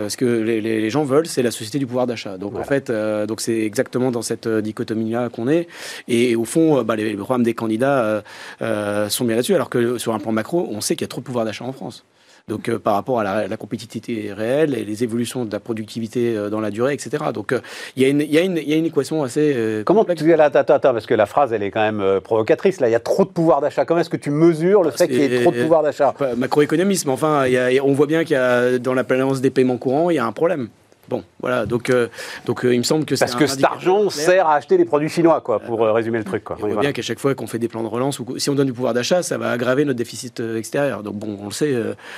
ce 0.09 0.17
que 0.17 0.25
les, 0.25 0.89
gens 0.89 1.05
veulent, 1.05 1.27
c'est 1.27 1.43
la 1.43 1.51
société 1.51 1.79
du 1.79 1.87
pouvoir 1.87 2.07
d'achat. 2.07 2.39
Donc 2.39 2.57
en 2.57 2.65
fait, 2.65 2.91
donc 3.29 3.43
c'est 3.43 3.61
exactement 3.61 4.11
dans 4.11 4.23
cette 4.23 4.49
dichotomie-là 4.49 5.29
qu'on 5.29 5.49
est. 5.49 5.69
Et, 6.09 6.35
au 6.35 6.47
fond, 6.47 6.83
bah, 6.83 6.97
les, 6.97 7.15
programmes 7.15 7.43
des 7.43 7.53
candidats 7.53 8.25
sont 8.61 9.27
bien 9.27 9.37
là-dessus, 9.37 9.55
alors 9.55 9.69
que 9.69 9.99
sur 9.99 10.15
un 10.15 10.19
plan 10.19 10.33
macro, 10.33 10.67
on 10.71 10.81
sait 10.81 10.97
qu'il 10.97 11.05
y 11.05 11.05
a 11.05 11.09
trop 11.09 11.21
de 11.21 11.27
pouvoir 11.27 11.45
d'achat 11.45 11.67
en 11.67 11.73
France. 11.73 12.07
Donc 12.49 12.69
euh, 12.69 12.79
par 12.79 12.95
rapport 12.95 13.21
à 13.21 13.47
la, 13.47 13.57
compétitivité 13.57 14.33
réelle 14.33 14.75
et 14.75 14.85
les 14.85 15.05
évolutions 15.05 15.45
de 15.45 15.53
la 15.53 15.61
productivité 15.61 16.37
euh, 16.37 16.51
dans 16.51 16.61
la 16.61 16.71
durée, 16.71 16.95
etc. 16.95 17.25
Donc 17.33 17.53
euh, 17.53 17.61
il 17.97 18.03
y, 18.03 18.25
y, 18.25 18.39
a 18.39 18.43
une 18.43 18.87
équation 18.87 19.23
assez. 19.23 19.83
Comment 19.85 20.05
tu 20.05 20.33
attends, 20.33 20.59
attends, 20.59 20.75
attends, 20.75 20.93
parce 20.93 21.07
que 21.07 21.15
la 21.15 21.27
phrase 21.27 21.53
elle 21.53 21.63
est 21.63 21.71
quand 21.71 21.81
même 21.81 22.21
provocatrice. 22.21 22.81
Là, 22.81 22.89
il 22.89 22.93
y 22.93 22.97
a 22.97 23.01
trop 23.01 23.25
de 23.25 23.31
pouvoir 23.31 23.61
d'achat. 23.61 23.85
Comment 23.85 24.01
est-ce 24.01 24.11
que 24.11 24.17
tu 24.17 24.31
mesures 24.31 24.83
le 24.83 24.91
fait 24.91 25.07
qu'il 25.09 25.19
y 25.19 25.25
ait 25.25 25.43
trop 25.43 25.53
de 25.53 25.63
pouvoir 25.63 25.83
d'achat? 25.83 26.15
Macroéconomisme. 26.37 27.11
Enfin, 27.11 27.45
on 27.83 27.93
voit 27.93 28.07
bien 28.07 28.25
qu'il 28.25 28.35
y 28.35 28.41
a 28.41 28.79
dans 28.79 28.95
la 28.95 29.03
balance 29.03 29.41
des 29.41 29.51
paiements 29.51 29.79
courants, 29.79 30.11
il 30.11 30.17
y 30.17 30.19
a 30.19 30.27
un 30.27 30.33
problème. 30.33 30.69
Bon, 31.13 31.25
voilà, 31.41 31.67
donc, 31.67 31.91
euh, 31.91 32.09
donc 32.47 32.65
euh, 32.65 32.75
il 32.75 32.79
me 32.79 32.83
semble 32.83 33.05
que 33.05 33.15
Parce 33.15 33.35
que 33.35 33.47
cet 33.47 33.63
argent 33.63 34.09
sert 34.11 34.47
à 34.47 34.57
acheter 34.57 34.77
les 34.77 34.85
produits 34.85 35.09
chinois, 35.09 35.41
quoi, 35.41 35.61
pour 35.61 35.85
euh, 35.85 35.93
résumer 35.93 36.19
le 36.19 36.25
truc. 36.25 36.45
Quoi. 36.45 36.57
on 36.61 36.69
voit 36.69 36.81
bien 36.81 36.93
qu'à 36.93 37.03
chaque 37.03 37.19
fois 37.19 37.35
qu'on 37.35 37.47
fait 37.47 37.59
des 37.59 37.69
plans 37.69 37.83
de 37.83 37.89
relance, 37.89 38.19
ou 38.19 38.39
si 38.39 38.49
on 38.51 38.55
donne 38.55 38.67
du 38.67 38.73
pouvoir 38.73 38.95
d'achat, 38.95 39.23
ça 39.23 39.39
va 39.39 39.51
aggraver 39.51 39.85
notre 39.85 39.99
déficit 39.99 40.41
extérieur. 40.41 41.03
Donc 41.03 41.17
bon, 41.17 41.39
on 41.41 41.47
le 41.47 41.53
sait. 41.53 41.75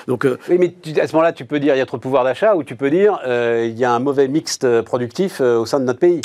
donc, 0.06 0.26
oui, 0.48 0.58
mais 0.58 1.00
à 1.00 1.06
ce 1.06 1.12
moment-là, 1.12 1.32
tu 1.32 1.44
peux 1.44 1.58
dire 1.60 1.74
il 1.74 1.78
y 1.78 1.82
a 1.82 1.86
trop 1.86 1.96
de 1.96 2.02
pouvoir 2.02 2.24
d'achat, 2.24 2.54
ou 2.54 2.62
tu 2.62 2.76
peux 2.76 2.90
dire 2.90 3.18
il 3.26 3.76
y 3.76 3.84
a 3.84 3.92
un 3.92 3.98
mauvais 3.98 4.28
mixte 4.28 4.82
productif 4.82 5.40
au 5.40 5.66
sein 5.66 5.80
de 5.80 5.84
notre 5.84 6.00
pays 6.00 6.20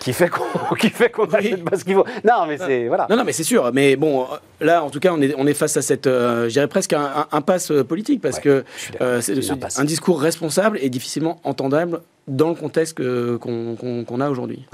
qui 0.00 0.12
fait 0.12 0.28
qu'on 0.28 0.74
qui 0.80 0.90
fait 0.90 1.10
qu'on 1.10 1.26
achète 1.26 1.62
pas 1.62 1.76
ce 1.76 1.84
qu'il 1.84 1.94
faut. 1.94 2.06
Non, 2.24 2.46
mais 2.48 2.58
c'est 2.58 2.88
voilà. 2.88 3.06
Non, 3.08 3.16
non, 3.16 3.24
mais 3.24 3.32
c'est 3.32 3.44
sûr. 3.44 3.70
Mais 3.72 3.94
bon, 3.94 4.26
là, 4.60 4.82
en 4.82 4.90
tout 4.90 4.98
cas, 4.98 5.12
on 5.12 5.20
est 5.20 5.34
on 5.36 5.46
est 5.46 5.54
face 5.54 5.76
à 5.76 5.82
cette, 5.82 6.08
euh, 6.08 6.48
je 6.48 6.54
dirais 6.54 6.66
presque 6.66 6.94
un, 6.94 7.28
impasse 7.30 7.70
euh, 7.70 7.84
politique 7.84 8.20
parce 8.20 8.40
que 8.40 8.64
euh, 9.00 9.20
c'est 9.20 9.38
un 9.78 9.84
discours 9.84 10.20
responsable 10.20 10.78
et 10.80 10.88
difficilement 10.88 11.40
entendable 11.44 12.00
dans 12.26 12.48
le 12.48 12.54
contexte 12.54 12.94
qu'on 13.38 14.20
a 14.20 14.30
aujourd'hui. 14.30 14.66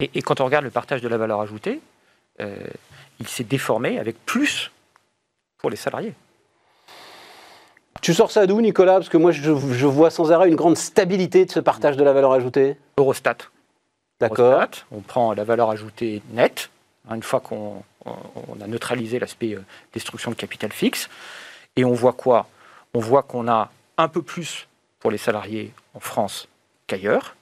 Et, 0.00 0.10
et, 0.14 0.22
quand 0.22 0.40
on 0.40 0.44
regarde 0.44 0.64
le 0.64 0.70
partage 0.70 1.00
de 1.00 1.08
la 1.08 1.16
valeur 1.16 1.40
ajoutée, 1.40 1.80
il 2.38 3.28
s'est 3.28 3.44
déformé 3.44 3.98
avec 3.98 4.16
plus 4.26 4.70
pour 5.58 5.70
les 5.70 5.76
salariés. 5.76 6.14
Tu 8.00 8.14
sors 8.14 8.32
ça 8.32 8.46
d'où, 8.46 8.60
Nicolas? 8.60 8.94
Parce 8.94 9.08
que 9.08 9.16
moi, 9.16 9.30
je, 9.30 9.42
je, 9.42 9.86
vois 9.86 10.10
sans 10.10 10.32
arrêt 10.32 10.48
une 10.48 10.56
grande 10.56 10.76
stabilité 10.76 11.44
de 11.44 11.52
ce 11.52 11.60
partage 11.60 11.96
de 11.96 12.02
la 12.02 12.12
valeur 12.12 12.32
ajoutée. 12.32 12.76
Eurostat. 12.98 13.36
D'accord. 14.28 14.66
On 14.90 15.00
prend 15.00 15.32
la 15.32 15.44
valeur 15.44 15.70
ajoutée 15.70 16.22
nette, 16.30 16.70
hein, 17.08 17.16
une 17.16 17.22
fois 17.22 17.40
qu'on 17.40 17.82
a 18.06 18.66
neutralisé 18.66 19.18
l'aspect 19.18 19.54
euh, 19.54 19.64
destruction 19.92 20.30
de 20.30 20.36
capital 20.36 20.72
fixe. 20.72 21.08
Et 21.76 21.84
on 21.84 21.92
voit 21.92 22.12
quoi? 22.12 22.46
On 22.94 23.00
voit 23.00 23.22
qu'on 23.22 23.48
a 23.48 23.70
un 23.98 24.08
peu 24.08 24.22
plus 24.22 24.68
pour 25.00 25.10
les 25.10 25.18
salariés 25.18 25.72
en 25.94 26.00
France 26.00 26.48
qu'ailleurs. 26.86 27.36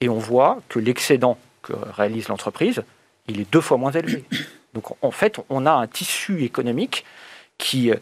Et 0.00 0.08
on 0.08 0.18
voit 0.18 0.58
que 0.68 0.78
l'excédent 0.78 1.38
que 1.62 1.72
réalise 1.72 2.28
l'entreprise, 2.28 2.82
il 3.28 3.40
est 3.40 3.52
deux 3.52 3.60
fois 3.60 3.76
moins 3.76 3.92
élevé. 3.92 4.24
Donc 4.74 4.84
en 5.02 5.10
fait, 5.10 5.40
on 5.48 5.64
a 5.64 5.72
un 5.72 5.86
tissu 5.86 6.42
économique 6.44 7.04
qui, 7.58 7.90
euh, 7.90 7.96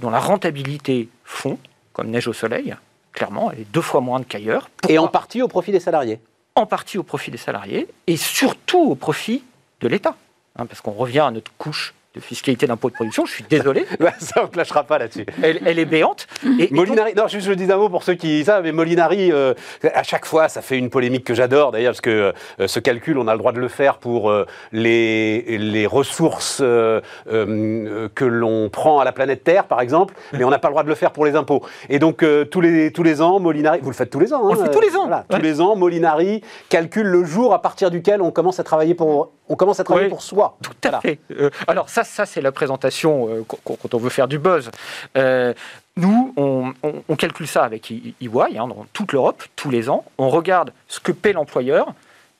dont 0.00 0.10
la 0.10 0.20
rentabilité 0.20 1.08
fond, 1.24 1.58
comme 1.92 2.08
neige 2.08 2.28
au 2.28 2.32
soleil, 2.32 2.74
clairement, 3.12 3.50
elle 3.50 3.60
est 3.60 3.72
deux 3.72 3.80
fois 3.80 4.00
moins 4.00 4.22
qu'ailleurs. 4.22 4.68
Et 4.88 4.98
en 4.98 5.08
partie 5.08 5.42
au 5.42 5.48
profit 5.48 5.72
des 5.72 5.80
salariés 5.80 6.20
en 6.54 6.66
partie 6.66 6.98
au 6.98 7.02
profit 7.02 7.30
des 7.30 7.38
salariés 7.38 7.88
et 8.06 8.16
surtout 8.16 8.78
au 8.78 8.94
profit 8.94 9.42
de 9.80 9.88
l'État. 9.88 10.16
Hein, 10.56 10.66
parce 10.66 10.80
qu'on 10.80 10.92
revient 10.92 11.20
à 11.20 11.30
notre 11.30 11.52
couche 11.58 11.94
de 12.14 12.20
fiscalité 12.20 12.66
d'impôt 12.66 12.90
de 12.90 12.94
production. 12.94 13.26
Je 13.26 13.32
suis 13.32 13.44
désolé. 13.48 13.86
Bah, 14.04 14.12
ça, 14.18 14.44
on 14.44 14.50
ne 14.52 14.56
lâchera 14.56 14.84
pas 14.84 14.98
là-dessus. 14.98 15.24
Elle, 15.42 15.78
est 15.78 15.84
béante. 15.86 16.26
Et, 16.58 16.68
Molinari, 16.72 17.14
non, 17.14 17.26
juste 17.26 17.46
je 17.46 17.52
dis 17.52 17.70
un 17.72 17.76
mot 17.76 17.88
pour 17.88 18.02
ceux 18.02 18.14
qui 18.14 18.44
savent, 18.44 18.64
mais 18.64 18.72
Molinari, 18.72 19.32
euh, 19.32 19.54
à 19.94 20.02
chaque 20.02 20.26
fois, 20.26 20.48
ça 20.48 20.60
fait 20.60 20.76
une 20.76 20.90
polémique 20.90 21.24
que 21.24 21.32
j'adore 21.32 21.72
d'ailleurs, 21.72 21.92
parce 21.92 22.02
que 22.02 22.34
euh, 22.60 22.66
ce 22.66 22.80
calcul, 22.80 23.16
on 23.16 23.28
a 23.28 23.32
le 23.32 23.38
droit 23.38 23.52
de 23.52 23.60
le 23.60 23.68
faire 23.68 23.96
pour 23.96 24.30
euh, 24.30 24.46
les, 24.72 25.56
les 25.58 25.86
ressources 25.86 26.58
que 26.58 28.24
l'on 28.24 28.68
prend 28.68 28.98
à 28.98 29.04
la 29.04 29.12
planète 29.12 29.42
Terre, 29.44 29.64
par 29.64 29.80
exemple, 29.80 30.14
mais 30.32 30.44
on 30.44 30.50
n'a 30.50 30.58
pas 30.58 30.68
le 30.68 30.72
droit 30.72 30.82
de 30.82 30.88
le 30.88 30.94
faire 30.94 31.12
pour 31.12 31.24
les 31.24 31.34
impôts. 31.34 31.62
Et 31.88 31.98
donc, 31.98 32.24
tous, 32.50 32.60
les, 32.60 32.92
tous 32.92 33.02
les 33.02 33.22
ans, 33.22 33.40
Molinari, 33.40 33.80
vous 33.80 33.90
le 33.90 33.96
faites 33.96 34.10
tous 34.10 34.20
les 34.20 34.34
ans. 34.34 34.40
Hein, 34.44 34.50
on 34.50 34.54
le 34.54 34.60
fait 34.60 34.70
tous 34.70 34.80
les 34.80 34.96
ans. 34.96 35.08
Tous 35.28 35.40
les 35.40 35.60
ans, 35.60 35.76
Molinari 35.76 36.42
calcule 36.68 37.06
le 37.06 37.24
jour 37.24 37.54
à 37.54 37.62
partir 37.62 37.90
duquel 37.90 38.20
on 38.20 38.30
commence 38.30 38.60
à 38.60 38.64
travailler 38.64 38.94
pour, 38.94 39.32
on 39.48 39.56
commence 39.56 39.80
à 39.80 39.84
travailler 39.84 40.08
pour 40.08 40.22
soi. 40.22 40.58
Tout 40.62 40.88
à 40.88 41.00
fait. 41.00 41.18
alors, 41.66 41.88
ça, 41.88 42.03
ça 42.04 42.26
c'est 42.26 42.40
la 42.40 42.52
présentation 42.52 43.28
euh, 43.28 43.44
quand 43.44 43.94
on 43.94 43.98
veut 43.98 44.10
faire 44.10 44.28
du 44.28 44.38
buzz. 44.38 44.70
Euh, 45.16 45.54
nous, 45.96 46.34
on, 46.36 47.16
calcule 47.16 47.46
ça 47.46 47.64
avec 47.64 47.90
EY, 47.90 48.14
hein, 48.22 48.66
dans 48.66 48.86
toute 48.92 49.12
l'Europe, 49.12 49.44
tous 49.54 49.70
les 49.70 49.88
ans. 49.88 50.04
On 50.18 50.28
regarde 50.28 50.72
ce 50.88 51.00
que 51.00 51.12
paie 51.12 51.32
l'employeur 51.32 51.94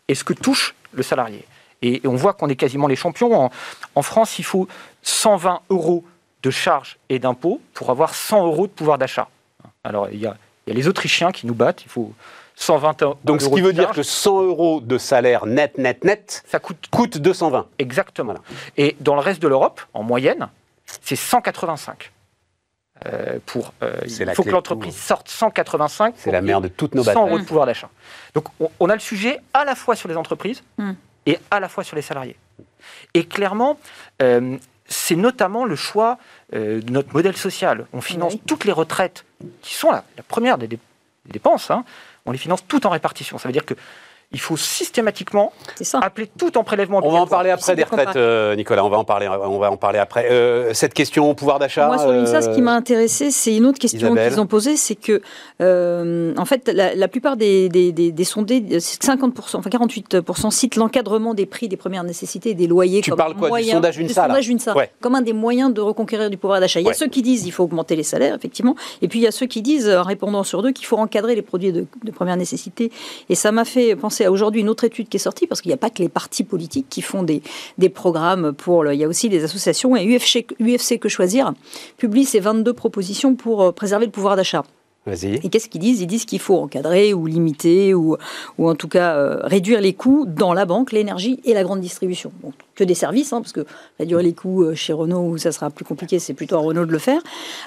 et 0.08 0.14
ce 0.14 0.24
que 0.24 0.32
touche 0.32 0.74
le 0.92 1.02
salarié. 1.02 1.44
Et, 1.82 2.00
on 2.04 2.16
voit 2.16 2.32
qu'on 2.32 2.48
est 2.48 2.56
quasiment 2.56 2.88
les 2.88 2.96
champions. 2.96 3.50
En, 3.94 4.02
France, 4.02 4.38
il 4.38 4.44
faut 4.44 4.66
120 5.02 5.60
euros 5.70 6.04
de 6.42 6.50
charges 6.50 6.98
et 7.08 7.18
d'impôts 7.18 7.60
pour 7.74 7.90
avoir 7.90 8.14
100 8.14 8.44
euros 8.46 8.66
de 8.66 8.72
pouvoir 8.72 8.98
d'achat. 8.98 9.28
Alors, 9.84 10.08
il 10.10 10.18
y, 10.18 10.22
il 10.22 10.24
y 10.68 10.72
a 10.72 10.74
les 10.74 10.88
Autrichiens 10.88 11.30
qui 11.30 11.46
nous 11.46 11.54
battent. 11.54 11.84
Il 11.84 11.90
faut 11.90 12.12
120 12.56 13.02
euros. 13.02 13.16
Donc 13.24 13.42
ce 13.42 13.48
qui 13.48 13.60
veut 13.60 13.72
dire 13.72 13.90
que 13.90 14.02
100 14.02 14.42
euros 14.42 14.80
de 14.80 14.98
salaire 14.98 15.46
net, 15.46 15.78
net, 15.78 16.04
net, 16.04 16.42
ça 16.46 16.58
coûte, 16.58 16.86
coûte 16.90 17.18
220. 17.18 17.66
Exactement. 17.78 18.34
Et 18.76 18.96
dans 19.00 19.14
le 19.14 19.20
reste 19.20 19.42
de 19.42 19.48
l'Europe, 19.48 19.80
en 19.92 20.02
moyenne, 20.02 20.48
c'est 21.02 21.16
185. 21.16 22.12
Euh, 23.06 23.38
pour, 23.44 23.74
euh, 23.82 23.92
il 24.06 24.30
faut 24.34 24.44
que 24.44 24.50
l'entreprise 24.50 24.96
sorte 24.96 25.28
185. 25.28 26.14
C'est 26.16 26.30
la 26.30 26.40
mère 26.40 26.60
de 26.60 26.68
toutes 26.68 26.94
nos 26.94 27.02
batailles. 27.02 27.22
100 27.22 27.28
euros 27.28 27.38
de 27.38 27.44
pouvoir 27.44 27.66
d'achat. 27.66 27.90
Donc 28.34 28.48
on, 28.78 28.88
a 28.88 28.94
le 28.94 29.00
sujet 29.00 29.40
à 29.52 29.64
la 29.64 29.74
fois 29.74 29.96
sur 29.96 30.08
les 30.08 30.16
entreprises 30.16 30.62
hmm. 30.78 30.92
et 31.26 31.38
à 31.50 31.58
la 31.60 31.68
fois 31.68 31.82
sur 31.82 31.96
les 31.96 32.02
salariés. 32.02 32.36
Et 33.12 33.24
clairement, 33.24 33.78
euh, 34.22 34.56
c'est 34.86 35.16
notamment 35.16 35.64
le 35.64 35.76
choix 35.76 36.18
de 36.52 36.88
notre 36.90 37.12
modèle 37.14 37.36
social. 37.36 37.86
On 37.92 38.00
finance 38.00 38.34
toutes 38.46 38.64
les 38.64 38.70
retraites 38.70 39.24
qui 39.60 39.74
sont 39.74 39.90
la, 39.90 40.04
la 40.16 40.22
première 40.22 40.56
des, 40.56 40.68
dépenses. 41.26 41.70
Hein 41.70 41.84
on 42.26 42.32
les 42.32 42.38
finance 42.38 42.66
tout 42.66 42.86
en 42.86 42.90
répartition. 42.90 43.38
Ça 43.38 43.48
veut 43.48 43.52
dire 43.52 43.64
que 43.64 43.74
il 44.34 44.40
faut 44.40 44.56
systématiquement 44.56 45.52
appeler 46.02 46.28
tout 46.36 46.58
en 46.58 46.64
prélèvement. 46.64 47.00
On 47.02 47.12
va 47.12 47.20
en 47.20 47.26
parler 47.26 47.50
après 47.50 47.76
des 47.76 47.84
retraites, 47.84 48.16
euh, 48.16 48.56
Nicolas. 48.56 48.84
On 48.84 48.88
va 48.88 48.98
en 48.98 49.04
parler. 49.04 49.28
On 49.28 49.58
va 49.58 49.70
en 49.70 49.76
parler 49.76 50.00
après. 50.00 50.28
Euh, 50.30 50.74
cette 50.74 50.92
question 50.92 51.34
pouvoir 51.34 51.58
d'achat. 51.58 51.86
Moi, 51.86 51.98
sur 51.98 52.10
l'UNSA, 52.10 52.42
ce 52.42 52.50
qui 52.50 52.60
m'a 52.60 52.74
intéressé, 52.74 53.30
c'est 53.30 53.56
une 53.56 53.66
autre 53.66 53.78
question 53.78 54.14
qu'ils 54.14 54.40
ont 54.40 54.46
posée, 54.46 54.76
c'est 54.76 54.96
que, 54.96 55.22
euh, 55.62 56.34
en 56.36 56.44
fait, 56.44 56.68
la, 56.68 57.08
plupart 57.08 57.36
des, 57.36 57.68
des, 57.68 58.24
sondés, 58.24 58.60
50%, 58.60 59.56
enfin 59.56 59.70
48% 59.70 60.50
citent 60.50 60.76
l'encadrement 60.76 61.34
des 61.34 61.46
prix 61.46 61.68
des 61.68 61.76
premières 61.76 62.04
nécessités 62.04 62.50
et 62.50 62.54
des 62.54 62.66
loyers. 62.66 63.00
Tu 63.00 63.12
parles 63.12 63.34
quoi 63.34 63.60
du 63.60 63.68
sondage 63.68 63.98
UNSA, 63.98 64.74
comme 65.00 65.14
un 65.14 65.22
des 65.22 65.32
moyens 65.32 65.72
de 65.72 65.80
reconquérir 65.80 66.28
du 66.28 66.36
pouvoir 66.36 66.60
d'achat. 66.60 66.80
Il 66.80 66.86
y 66.86 66.90
a 66.90 66.94
ceux 66.94 67.08
qui 67.08 67.22
disent 67.22 67.44
qu'il 67.44 67.52
faut 67.52 67.64
augmenter 67.64 67.94
les 67.94 68.02
salaires, 68.02 68.34
effectivement, 68.34 68.74
et 69.00 69.08
puis 69.08 69.20
il 69.20 69.22
y 69.22 69.28
a 69.28 69.32
ceux 69.32 69.46
qui 69.46 69.62
disent, 69.62 69.88
en 69.88 70.02
répondant 70.02 70.42
sur 70.42 70.62
deux, 70.62 70.72
qu'il 70.72 70.86
faut 70.86 70.98
encadrer 70.98 71.36
les 71.36 71.42
produits 71.42 71.72
de, 71.72 71.86
de 72.02 72.10
première 72.10 72.36
nécessité. 72.36 72.90
Et 73.28 73.34
ça 73.34 73.52
m'a 73.52 73.64
fait 73.64 73.94
penser 73.94 74.23
aujourd'hui 74.30 74.60
une 74.60 74.68
autre 74.68 74.84
étude 74.84 75.08
qui 75.08 75.16
est 75.16 75.20
sortie, 75.20 75.46
parce 75.46 75.60
qu'il 75.60 75.70
n'y 75.70 75.74
a 75.74 75.78
pas 75.78 75.90
que 75.90 76.02
les 76.02 76.08
partis 76.08 76.44
politiques 76.44 76.86
qui 76.88 77.02
font 77.02 77.22
des, 77.22 77.42
des 77.78 77.88
programmes 77.88 78.52
pour... 78.52 78.86
il 78.86 78.98
y 78.98 79.04
a 79.04 79.08
aussi 79.08 79.28
les 79.28 79.44
associations, 79.44 79.96
et 79.96 80.04
UFC, 80.06 80.46
UFC 80.60 80.98
Que 80.98 81.08
Choisir 81.08 81.52
publie 81.96 82.24
ses 82.24 82.40
22 82.40 82.72
propositions 82.72 83.34
pour 83.34 83.62
euh, 83.62 83.72
préserver 83.72 84.06
le 84.06 84.12
pouvoir 84.12 84.36
d'achat. 84.36 84.64
Et 85.06 85.50
qu'est-ce 85.50 85.68
qu'ils 85.68 85.82
disent? 85.82 86.00
Ils 86.00 86.06
disent 86.06 86.24
qu'il 86.24 86.38
faut 86.38 86.56
encadrer 86.56 87.12
ou 87.12 87.26
limiter 87.26 87.92
ou, 87.92 88.16
ou 88.56 88.70
en 88.70 88.74
tout 88.74 88.88
cas 88.88 89.16
euh, 89.16 89.40
réduire 89.42 89.80
les 89.80 89.92
coûts 89.92 90.24
dans 90.26 90.54
la 90.54 90.64
banque, 90.64 90.92
l'énergie 90.92 91.40
et 91.44 91.52
la 91.52 91.62
grande 91.62 91.80
distribution. 91.80 92.32
Que 92.74 92.84
des 92.84 92.94
services, 92.94 93.32
hein, 93.32 93.40
parce 93.40 93.52
que 93.52 93.64
réduire 93.98 94.20
les 94.20 94.32
coûts 94.32 94.64
euh, 94.64 94.74
chez 94.74 94.92
Renault, 94.92 95.36
ça 95.38 95.52
sera 95.52 95.70
plus 95.70 95.84
compliqué, 95.84 96.18
c'est 96.18 96.34
plutôt 96.34 96.56
à 96.56 96.60
Renault 96.60 96.86
de 96.86 96.92
le 96.92 96.98
faire. 96.98 97.20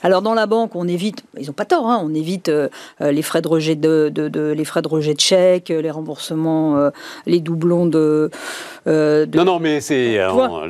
Alors 0.03 0.21
dans 0.21 0.33
la 0.33 0.45
banque, 0.45 0.75
on 0.75 0.87
évite, 0.87 1.23
ils 1.39 1.47
n'ont 1.47 1.53
pas 1.53 1.65
tort, 1.65 1.87
hein, 1.87 2.01
on 2.03 2.13
évite 2.13 2.49
euh, 2.49 2.69
les 2.99 3.21
frais 3.21 3.41
de 3.41 3.47
rejet 3.47 3.75
de, 3.75 4.09
de, 4.13 4.51
les 4.51 4.65
frais 4.65 4.81
de 4.81 4.87
rejet 4.87 5.13
de 5.13 5.19
chèques, 5.19 5.69
les 5.69 5.91
remboursements, 5.91 6.91
les 7.25 7.39
doublons 7.39 7.85
de, 7.85 8.29
Non, 8.85 9.45
non, 9.45 9.59
mais 9.59 9.81
c'est 9.81 10.19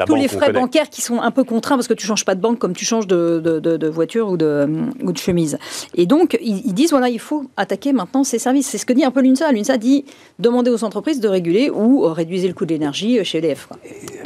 tous 0.06 0.16
les 0.16 0.28
frais 0.28 0.52
bancaires 0.52 0.90
qui 0.90 1.02
sont 1.02 1.22
un 1.22 1.32
peu 1.32 1.44
contraints 1.44 1.76
parce 1.76 1.88
que 1.88 1.94
tu 1.94 2.06
changes 2.06 2.26
pas 2.26 2.36
de 2.36 2.42
banque 2.42 2.60
comme 2.60 2.74
tu 2.74 2.86
changes 2.86 3.08
de, 3.08 3.88
voiture 3.88 4.30
ou 4.30 4.38
de, 4.38 4.68
ou 5.04 5.12
de 5.12 5.18
chemise. 5.18 5.58
Et 5.96 6.06
donc 6.06 6.38
ils 6.42 6.58
ils, 6.66 6.74
disent 6.74 6.92
voilà, 6.92 7.10
il 7.10 7.20
faut 7.20 7.46
attaquer 7.56 7.94
maintenant 7.94 8.24
ces 8.24 8.40
services. 8.40 8.68
C'est 8.68 8.78
ce 8.78 8.86
que 8.86 8.94
dit 8.94 9.04
un 9.04 9.12
peu 9.12 9.22
l'UNSA. 9.22 9.52
L'UNSA 9.52 9.78
dit 9.78 10.06
demander 10.40 10.70
aux 10.72 10.84
entreprises 10.84 11.20
de 11.20 11.28
réguler 11.28 11.70
ou 11.70 12.02
réduire 12.02 12.48
le 12.48 12.54
coût 12.54 12.66
de 12.66 12.74
l'énergie 12.74 13.24
chez 13.24 13.40
EDF. 13.40 13.70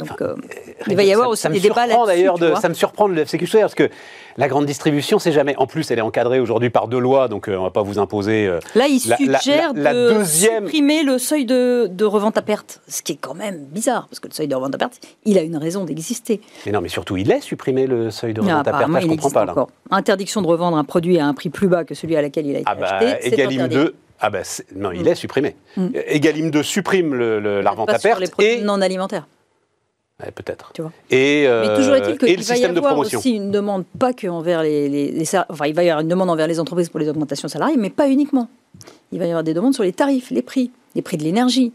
Donc, 0.08 0.22
euh, 0.22 0.34
il 0.88 0.96
va 0.96 1.02
y 1.04 1.12
avoir 1.12 1.28
aussi 1.28 1.42
ça 1.42 1.48
me 1.48 1.54
des 1.54 1.60
débats 1.60 1.86
surprend, 1.86 2.06
là-dessus. 2.06 2.40
de-. 2.40 2.54
Ça 2.60 2.68
me 2.68 2.74
surprend 2.74 3.08
de 3.08 3.14
l'FCQC 3.14 3.60
parce 3.60 3.74
que 3.74 3.88
la 4.36 4.48
grande 4.48 4.64
distribution, 4.66 5.18
c'est 5.18 5.32
jamais. 5.32 5.54
En 5.58 5.66
plus, 5.66 5.90
elle 5.90 5.98
est 5.98 6.02
encadrée 6.02 6.40
aujourd'hui 6.40 6.70
par 6.70 6.88
deux 6.88 6.98
lois, 6.98 7.28
donc 7.28 7.48
euh, 7.48 7.56
on 7.56 7.64
va 7.64 7.70
pas 7.70 7.82
vous 7.82 7.98
imposer. 7.98 8.46
euh, 8.46 8.60
Là, 8.74 8.86
il 8.88 9.00
La- 9.08 9.16
suggère 9.16 9.72
la- 9.74 9.92
la 9.92 9.94
de 9.94 10.12
deuxième- 10.14 10.64
supprimer 10.64 11.02
le 11.02 11.18
seuil 11.18 11.44
de, 11.44 11.88
de 11.90 12.04
revente 12.04 12.38
à 12.38 12.42
perte, 12.42 12.80
ce 12.88 13.02
qui 13.02 13.12
est 13.12 13.18
quand 13.20 13.34
même 13.34 13.58
bizarre, 13.70 14.06
parce 14.08 14.20
que 14.20 14.28
le 14.28 14.34
seuil 14.34 14.48
de 14.48 14.54
revente 14.54 14.74
à 14.74 14.78
perte, 14.78 15.00
il 15.24 15.38
a 15.38 15.42
une 15.42 15.56
raison 15.56 15.84
d'exister. 15.84 16.40
Mais 16.66 16.72
non, 16.72 16.80
mais 16.80 16.88
surtout, 16.88 17.16
il 17.16 17.30
est 17.30 17.40
supprimé 17.40 17.86
le 17.86 18.10
seuil 18.10 18.32
de 18.34 18.40
Non, 18.40 18.48
revente 18.48 18.68
à 18.68 18.72
perte. 18.78 18.90
Là, 18.90 19.00
je 19.00 19.06
comprends 19.06 19.30
pas 19.30 19.44
là. 19.44 19.54
Interdiction 19.90 20.40
de 20.42 20.46
revendre 20.46 20.76
un 20.78 20.84
produit 20.84 21.18
à 21.18 21.26
un 21.26 21.34
prix 21.34 21.50
plus 21.50 21.68
bas 21.68 21.84
que 21.84 21.94
celui 21.94 22.16
à 22.16 22.22
laquelle 22.22 22.46
il 22.46 22.56
a 22.56 22.60
été 22.60 22.64
Ah 22.70 22.74
bah, 22.74 22.86
acheté, 22.96 23.28
Egalim 23.28 23.60
interdit. 23.62 23.76
2. 23.76 23.94
Ah 24.24 24.30
bah, 24.30 24.38
c'est- 24.44 24.64
non, 24.76 24.92
il 24.92 25.02
Mm. 25.02 25.08
est 25.08 25.14
supprimé. 25.16 25.56
Mm. 25.76 25.86
Egalim 26.06 26.50
2 26.50 26.62
supprime 26.62 27.12
le- 27.14 27.40
le- 27.40 27.60
la 27.60 27.70
revente 27.72 27.90
à 27.90 27.98
sur 27.98 28.08
perte 28.10 28.20
les 28.20 28.28
produits 28.28 28.52
et 28.52 28.62
non 28.62 28.80
alimentaires. 28.80 29.26
Ouais, 30.22 30.30
peut-être. 30.30 30.72
Et, 31.10 31.44
euh, 31.46 31.66
Mais 31.68 31.76
toujours 31.76 31.94
est-il 31.96 32.16
qu'il 32.18 32.28
va 32.44 32.56
y 32.56 32.64
avoir 32.78 32.92
aussi 33.18 33.30
une 33.32 33.50
demande, 33.50 33.84
pas 33.98 34.12
que 34.12 34.26
envers 34.28 34.62
les, 34.62 34.88
les- 34.88 35.10
les 35.10 35.24
sal- 35.24 35.46
enfin, 35.48 35.66
il 35.66 35.74
va 35.74 35.82
y 35.82 35.90
avoir 35.90 36.02
une 36.02 36.08
demande 36.08 36.30
envers 36.30 36.46
les 36.46 36.60
entreprises 36.60 36.88
pour 36.88 37.00
les 37.00 37.08
augmentations 37.08 37.48
salariales, 37.48 37.80
mais 37.80 37.90
pas 37.90 38.08
uniquement. 38.08 38.48
Il 39.10 39.18
va 39.18 39.26
y 39.26 39.28
avoir 39.28 39.42
des 39.44 39.52
demandes 39.54 39.74
sur 39.74 39.82
les 39.82 39.92
tarifs, 39.92 40.30
les 40.30 40.42
prix, 40.42 40.70
les 40.94 41.02
prix 41.02 41.16
de 41.16 41.24
l'énergie, 41.24 41.72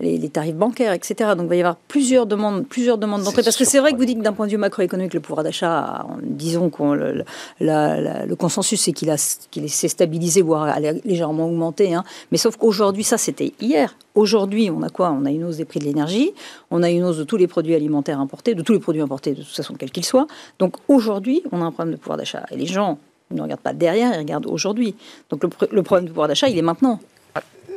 les, 0.00 0.16
les 0.18 0.28
tarifs 0.28 0.54
bancaires, 0.54 0.92
etc. 0.92 1.30
Donc 1.36 1.44
il 1.44 1.48
va 1.48 1.56
y 1.56 1.60
avoir 1.60 1.76
plusieurs 1.76 2.26
demandes, 2.26 2.66
plusieurs 2.66 2.98
demandes 2.98 3.22
d'entrée. 3.22 3.42
Parce 3.42 3.56
que 3.56 3.64
c'est 3.64 3.80
vrai 3.80 3.92
que 3.92 3.96
vous 3.96 4.04
dites 4.04 4.18
que 4.18 4.22
d'un 4.22 4.32
point 4.32 4.46
de 4.46 4.50
vue 4.52 4.56
macroéconomique, 4.58 5.14
le 5.14 5.20
pouvoir 5.20 5.42
d'achat, 5.42 6.06
disons 6.22 6.70
qu'on 6.70 6.94
le, 6.94 7.24
consensus, 8.36 8.80
c'est 8.80 8.92
qu'il 8.92 9.12
qu'il 9.50 9.68
s'est 9.70 9.88
stabilisé, 9.88 10.42
voire 10.42 10.64
a 10.64 10.78
légèrement 10.80 11.46
augmenté. 11.46 11.94
hein. 11.94 12.04
Mais 12.30 12.38
sauf 12.38 12.56
qu'aujourd'hui, 12.56 13.04
ça 13.04 13.18
c'était 13.18 13.52
hier. 13.60 13.96
Aujourd'hui, 14.14 14.70
on 14.70 14.82
a 14.82 14.88
quoi? 14.88 15.10
On 15.10 15.24
a 15.24 15.30
une 15.30 15.44
hausse 15.44 15.56
des 15.56 15.64
prix 15.64 15.80
de 15.80 15.84
l'énergie, 15.84 16.32
on 16.70 16.82
a 16.82 16.90
une 16.90 17.04
hausse 17.04 17.18
de 17.18 17.24
tous 17.24 17.36
les 17.36 17.46
produits 17.46 17.74
alimentaires 17.74 18.20
importés, 18.20 18.54
de 18.54 18.62
tous 18.62 18.72
les 18.72 18.80
produits 18.80 19.02
importés, 19.02 19.32
de 19.32 19.42
toute 19.42 19.54
façon, 19.54 19.74
quels 19.74 19.90
qu'ils 19.90 20.04
soient. 20.04 20.26
Donc 20.58 20.76
aujourd'hui, 20.88 21.42
on 21.52 21.60
a 21.62 21.64
un 21.64 21.72
problème 21.72 21.94
de 21.94 22.00
pouvoir 22.00 22.18
d'achat. 22.18 22.44
Et 22.50 22.56
les 22.56 22.66
gens 22.66 22.98
ne 23.30 23.42
regardent 23.42 23.60
pas 23.60 23.72
derrière, 23.72 24.14
ils 24.14 24.18
regardent 24.18 24.46
aujourd'hui. 24.46 24.94
Donc 25.30 25.42
le, 25.44 25.50
le 25.72 25.82
problème 25.82 26.06
de 26.06 26.10
pouvoir 26.10 26.28
d'achat, 26.28 26.48
il 26.48 26.58
est 26.58 26.62
maintenant. 26.62 26.98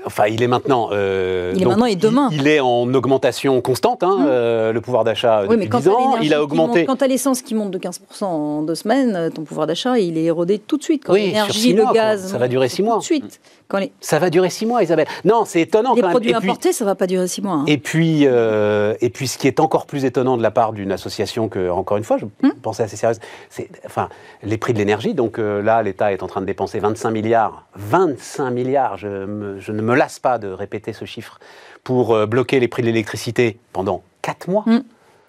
Enfin, 0.06 0.26
il 0.28 0.42
est 0.42 0.48
maintenant. 0.48 0.90
euh, 0.92 1.52
Il 1.56 1.62
est 1.62 1.64
donc, 1.64 1.72
maintenant 1.74 1.86
et 1.86 1.96
demain. 1.96 2.30
Il, 2.32 2.42
il 2.42 2.48
est 2.48 2.60
en 2.60 2.92
augmentation 2.94 3.62
constante, 3.62 4.02
hein, 4.04 4.18
Mm. 4.20 4.26
euh, 4.28 4.74
le 4.74 4.82
pouvoir 4.82 5.04
d'achat 5.04 5.42
Oui, 5.42 5.50
depuis 5.50 5.58
mais 5.60 5.68
quand 5.68 5.78
10 5.80 5.84
t'as 5.86 5.92
ans. 5.92 6.18
Il 6.22 6.34
a 6.34 6.42
augmenté. 6.44 6.80
monte- 6.80 6.88
quand 6.88 6.96
t'as 6.98 7.08
l'essence 7.08 7.42
qui 7.42 7.54
monte 7.56 7.72
de 7.72 7.78
15% 7.78 8.24
en 8.26 8.62
deux 8.64 8.76
semaines, 8.76 9.16
euh, 9.16 9.30
ton 9.30 9.44
pouvoir 9.44 9.68
d'achat, 9.68 10.00
il 10.00 10.18
est 10.18 10.24
érodé 10.24 10.58
tout 10.60 10.78
de 10.78 10.84
suite. 10.84 11.04
Quand 11.06 11.14
Oui, 11.14 11.28
l'énergie, 11.28 11.74
le 11.74 11.84
mois, 11.84 11.94
gaz, 11.94 12.22
quoi. 12.22 12.30
Ça 12.32 12.38
va 12.38 12.48
durer 12.48 12.68
six 12.70 12.82
mois. 12.84 12.96
Tout 12.96 13.00
de 13.02 13.06
suite. 13.06 13.40
Quand 13.72 13.78
les, 13.80 13.94
Ça 14.02 14.20
va 14.20 14.30
durer 14.30 14.50
6 14.50 14.66
mois, 14.66 14.84
Isabelle. 14.84 15.08
Non, 15.24 15.46
c'est 15.46 15.62
étonnant 15.62 15.94
les 15.94 16.02
quand 16.02 16.08
même. 16.08 16.12
produits 16.14 16.32
Et 16.32 16.36
puis- 16.36 16.50
importés, 16.50 16.74
ça 16.74 16.84
va 16.84 16.94
pas 16.96 17.08
durer 17.08 17.26
six 17.30 17.42
mois. 17.42 17.54
hein. 17.54 17.64
Et 17.68 17.78
puis, 17.78 18.24
euh, 18.28 18.96
et 19.00 19.10
puis, 19.10 19.30
ce 19.30 19.38
qui 19.38 19.48
est 19.48 19.62
encore 19.62 19.86
plus 19.86 20.04
étonnant 20.04 20.36
de 20.36 20.44
la 20.44 20.52
part 20.52 20.74
d'une 20.74 20.92
association 20.92 21.48
que, 21.48 21.70
encore 21.70 21.96
une 21.96 22.04
fois, 22.04 22.18
je 22.18 22.26
Hmm. 22.26 22.52
pensais 22.62 22.84
assez 22.84 22.98
sérieuse, 22.98 23.20
c'est, 23.50 23.70
enfin, 23.86 24.10
les 24.44 24.58
prix 24.58 24.74
de 24.74 24.78
l'énergie. 24.78 25.14
Donc 25.14 25.40
euh, 25.40 25.62
là, 25.62 25.82
l'État 25.84 26.12
est 26.12 26.22
en 26.22 26.28
train 26.28 26.42
de 26.42 26.46
dépenser 26.46 26.80
25 26.80 27.12
milliards, 27.12 27.66
25 27.78 28.52
milliards. 28.52 28.98
Je, 28.98 29.08
me- 29.08 29.58
je 29.62 29.72
ne 29.72 29.82
me 29.82 29.96
lasse 29.96 30.20
pas 30.20 30.38
de 30.38 30.50
répéter 30.50 30.92
ce 30.92 31.06
chiffre 31.06 31.40
pour 31.86 32.14
euh, 32.14 32.26
bloquer 32.26 32.60
les 32.60 32.68
prix 32.68 32.82
de 32.82 32.88
l'électricité 32.88 33.58
pendant 33.72 34.04
4 34.22 34.50
mois. 34.50 34.64
Hmm. 34.66 34.82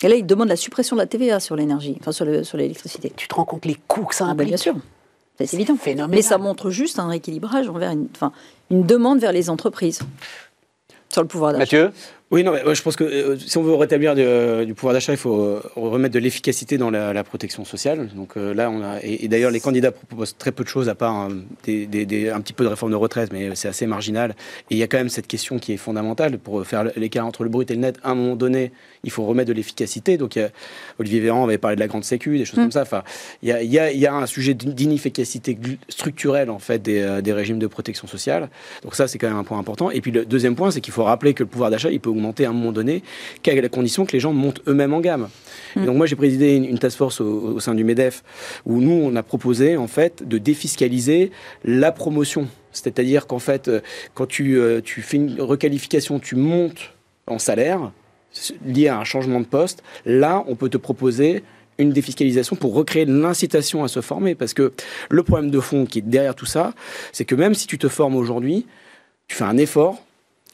Et 0.03 0.09
là, 0.09 0.17
il 0.17 0.27
demande 0.27 0.49
la 0.49 0.57
suppression 0.57 0.97
de 0.97 1.01
la 1.01 1.07
TVA 1.07 1.39
sur 1.39 1.55
l'énergie, 1.55 1.97
enfin 2.01 2.11
sur 2.11 2.25
le- 2.25 2.43
sur 2.43 2.59
l'électricité. 2.59 3.13
Tu 3.17 3.29
te 3.29 3.35
rends 3.37 3.45
compte 3.45 3.65
les 3.67 3.77
coûts 3.87 4.05
que 4.07 4.17
ça 4.17 4.25
Ah, 4.25 4.27
bah, 4.29 4.33
implique 4.33 4.49
bien 4.49 4.57
sûr. 4.57 4.75
C'est 5.47 5.57
évident. 5.57 5.77
phénoménal. 5.77 6.17
Mais 6.17 6.23
ça 6.23 6.39
montre 6.39 6.71
juste 6.71 6.99
un 6.99 7.09
rééquilibrage 7.09 7.69
envers 7.69 7.91
une, 7.91 8.09
enfin, 8.15 8.33
une 8.71 8.85
demande 8.85 9.19
vers 9.19 9.33
les 9.33 9.51
entreprises 9.51 10.01
sur 11.13 11.23
le 11.23 11.29
pouvoir 11.29 11.53
d'achat. 11.53 11.61
Mathieu? 11.61 11.93
Oui, 12.33 12.43
non, 12.45 12.53
mais 12.53 12.65
moi, 12.65 12.73
je 12.73 12.81
pense 12.81 12.97
que 12.97 13.05
euh, 13.05 13.37
si 13.39 13.59
on 13.59 13.63
veut 13.63 13.75
rétablir 13.75 14.15
du, 14.15 14.23
euh, 14.25 14.65
du 14.65 14.73
pouvoir 14.73 14.95
d'achat, 14.95 15.13
il 15.13 15.19
faut 15.19 15.39
euh, 15.39 15.63
remettre 15.77 16.15
de 16.15 16.19
l'efficacité 16.19 16.79
dans 16.79 16.91
la, 16.91 17.13
la 17.13 17.25
protection 17.25 17.67
sociale. 17.67 18.09
Donc 18.17 18.39
euh, 18.39 18.55
là, 18.55 18.71
on 18.71 18.83
a 18.83 19.01
et, 19.03 19.27
et 19.27 19.29
d'ailleurs 19.29 19.51
les 19.51 19.61
candidats 19.61 19.93
proposent 19.93 20.35
très 20.39 20.51
peu 20.51 20.65
de 20.65 20.69
choses 20.71 20.89
à 20.89 20.95
part 20.95 21.15
un, 21.15 21.29
des- 21.65 21.85
des- 21.85 22.07
des- 22.07 22.31
un 22.31 22.41
petit 22.41 22.55
peu 22.55 22.65
de 22.65 22.71
réforme 22.71 22.91
de 22.91 22.97
retraite, 22.97 23.31
mais 23.35 23.55
c'est 23.55 23.69
assez 23.69 23.87
marginal. 23.87 24.31
Et 24.71 24.77
il 24.77 24.79
y 24.79 24.83
a 24.83 24.87
quand 24.87 24.97
même 24.97 25.11
cette 25.11 25.27
question 25.27 25.59
qui 25.59 25.75
est 25.75 25.77
fondamentale 25.77 26.39
pour 26.39 26.67
faire 26.67 26.85
l'écart 26.97 27.27
entre 27.27 27.45
le 27.45 27.51
brut 27.51 27.71
et 27.71 27.75
le 27.75 27.81
net. 27.81 27.99
À 28.03 28.13
un 28.13 28.15
moment 28.15 28.35
donné, 28.35 28.73
il 29.05 29.11
faut 29.11 29.25
remettre 29.27 29.49
de 29.49 29.53
l'efficacité. 29.55 30.17
Donc 30.17 30.39
a- 30.39 30.49
Olivier 30.99 31.21
Véran 31.21 31.45
avait 31.45 31.59
parlé 31.59 31.77
de 31.77 31.81
la 31.81 31.87
grande 31.89 32.05
sécu, 32.05 32.39
des 32.39 32.47
choses 32.47 32.59
Mm. 32.61 32.63
comme 32.63 32.73
ça. 32.73 32.81
Enfin, 32.83 33.03
il 33.43 33.51
y 33.51 33.53
a, 33.53 33.63
il 33.63 33.71
y 33.71 33.79
a- 33.79 33.93
il 33.93 34.01
y 34.01 34.07
a 34.07 34.15
un 34.15 34.25
sujet 34.25 34.55
d'inefficacité 34.55 35.59
structurelle 35.91 36.49
en 36.49 36.59
fait 36.59 36.81
des, 36.81 37.03
euh, 37.03 37.21
des 37.21 37.35
régimes 37.35 37.59
de 37.59 37.67
protection 37.67 38.09
sociale. 38.09 38.49
Donc 38.85 38.95
ça, 38.95 39.07
c'est 39.07 39.19
quand 39.19 39.29
même 39.29 39.37
un 39.37 39.45
point 39.45 39.59
important. 39.59 39.91
Et 39.91 40.01
puis 40.01 40.13
le 40.13 40.25
deuxième 40.25 40.57
point, 40.57 40.71
c'est 40.71 40.81
qu'il 40.81 40.95
faut 40.95 41.05
rappeler 41.05 41.35
que 41.35 41.43
le 41.43 41.49
pouvoir 41.51 41.71
d'achat, 41.71 41.91
il 41.91 42.01
peut 42.01 42.09
augmenter 42.09 42.22
à 42.31 42.51
un 42.51 42.53
moment 42.53 42.73
donné 42.73 43.03
qu'à 43.43 43.55
la 43.61 43.69
condition 43.69 44.05
que 44.07 44.13
les 44.13 44.21
gens 44.21 44.33
montent 44.33 44.63
eux-mêmes 44.67 44.95
en 44.95 45.01
gamme. 45.01 45.29
Et 45.77 45.85
donc 45.87 45.97
moi, 45.97 46.07
j'ai 46.07 46.17
présidé 46.17 46.55
une, 46.57 46.65
une 46.65 46.79
task 46.79 46.99
force 46.99 47.21
au, 47.21 47.55
au 47.57 47.61
sein 47.61 47.75
du 47.75 47.85
MEDEF 47.85 48.23
où 48.67 48.81
nous, 48.81 48.93
on 48.93 49.15
a 49.17 49.23
proposé 49.23 49.77
en 49.77 49.87
fait 49.89 50.27
de 50.27 50.39
défiscaliser 50.39 51.31
la 51.65 51.93
promotion. 51.93 52.49
C'est-à-dire 52.73 53.27
qu'en 53.27 53.39
fait, 53.39 53.69
euh, 53.69 53.81
quand 54.15 54.27
tu, 54.27 54.59
euh, 54.59 54.81
tu 54.83 55.03
fais 55.03 55.17
une 55.19 55.41
requalification, 55.41 56.19
tu 56.19 56.37
montes 56.37 56.93
en 57.27 57.39
salaire 57.39 57.91
lié 58.65 58.89
à 58.89 58.99
un 58.99 59.05
changement 59.05 59.41
de 59.41 59.45
poste, 59.47 59.83
là, 60.07 60.43
on 60.47 60.55
peut 60.57 60.71
te 60.71 60.79
proposer 60.79 61.43
une 61.79 61.91
défiscalisation 61.91 62.57
pour 62.57 62.75
recréer 62.75 63.05
l'incitation 63.05 63.83
à 63.85 63.89
se 63.89 64.01
former. 64.01 64.35
Parce 64.35 64.55
que 64.55 64.73
le 65.11 65.23
problème 65.23 65.51
de 65.51 65.61
fond 65.61 65.85
qui 65.87 65.99
est 65.99 66.03
derrière 66.03 66.35
tout 66.35 66.47
ça, 66.47 66.75
c'est 67.13 67.25
que 67.25 67.35
même 67.35 67.55
si 67.55 67.67
tu 67.67 67.77
te 67.79 67.89
formes 67.89 68.17
aujourd'hui, 68.17 68.67
tu 69.29 69.37
fais 69.37 69.45
un 69.45 69.57
effort, 69.57 70.03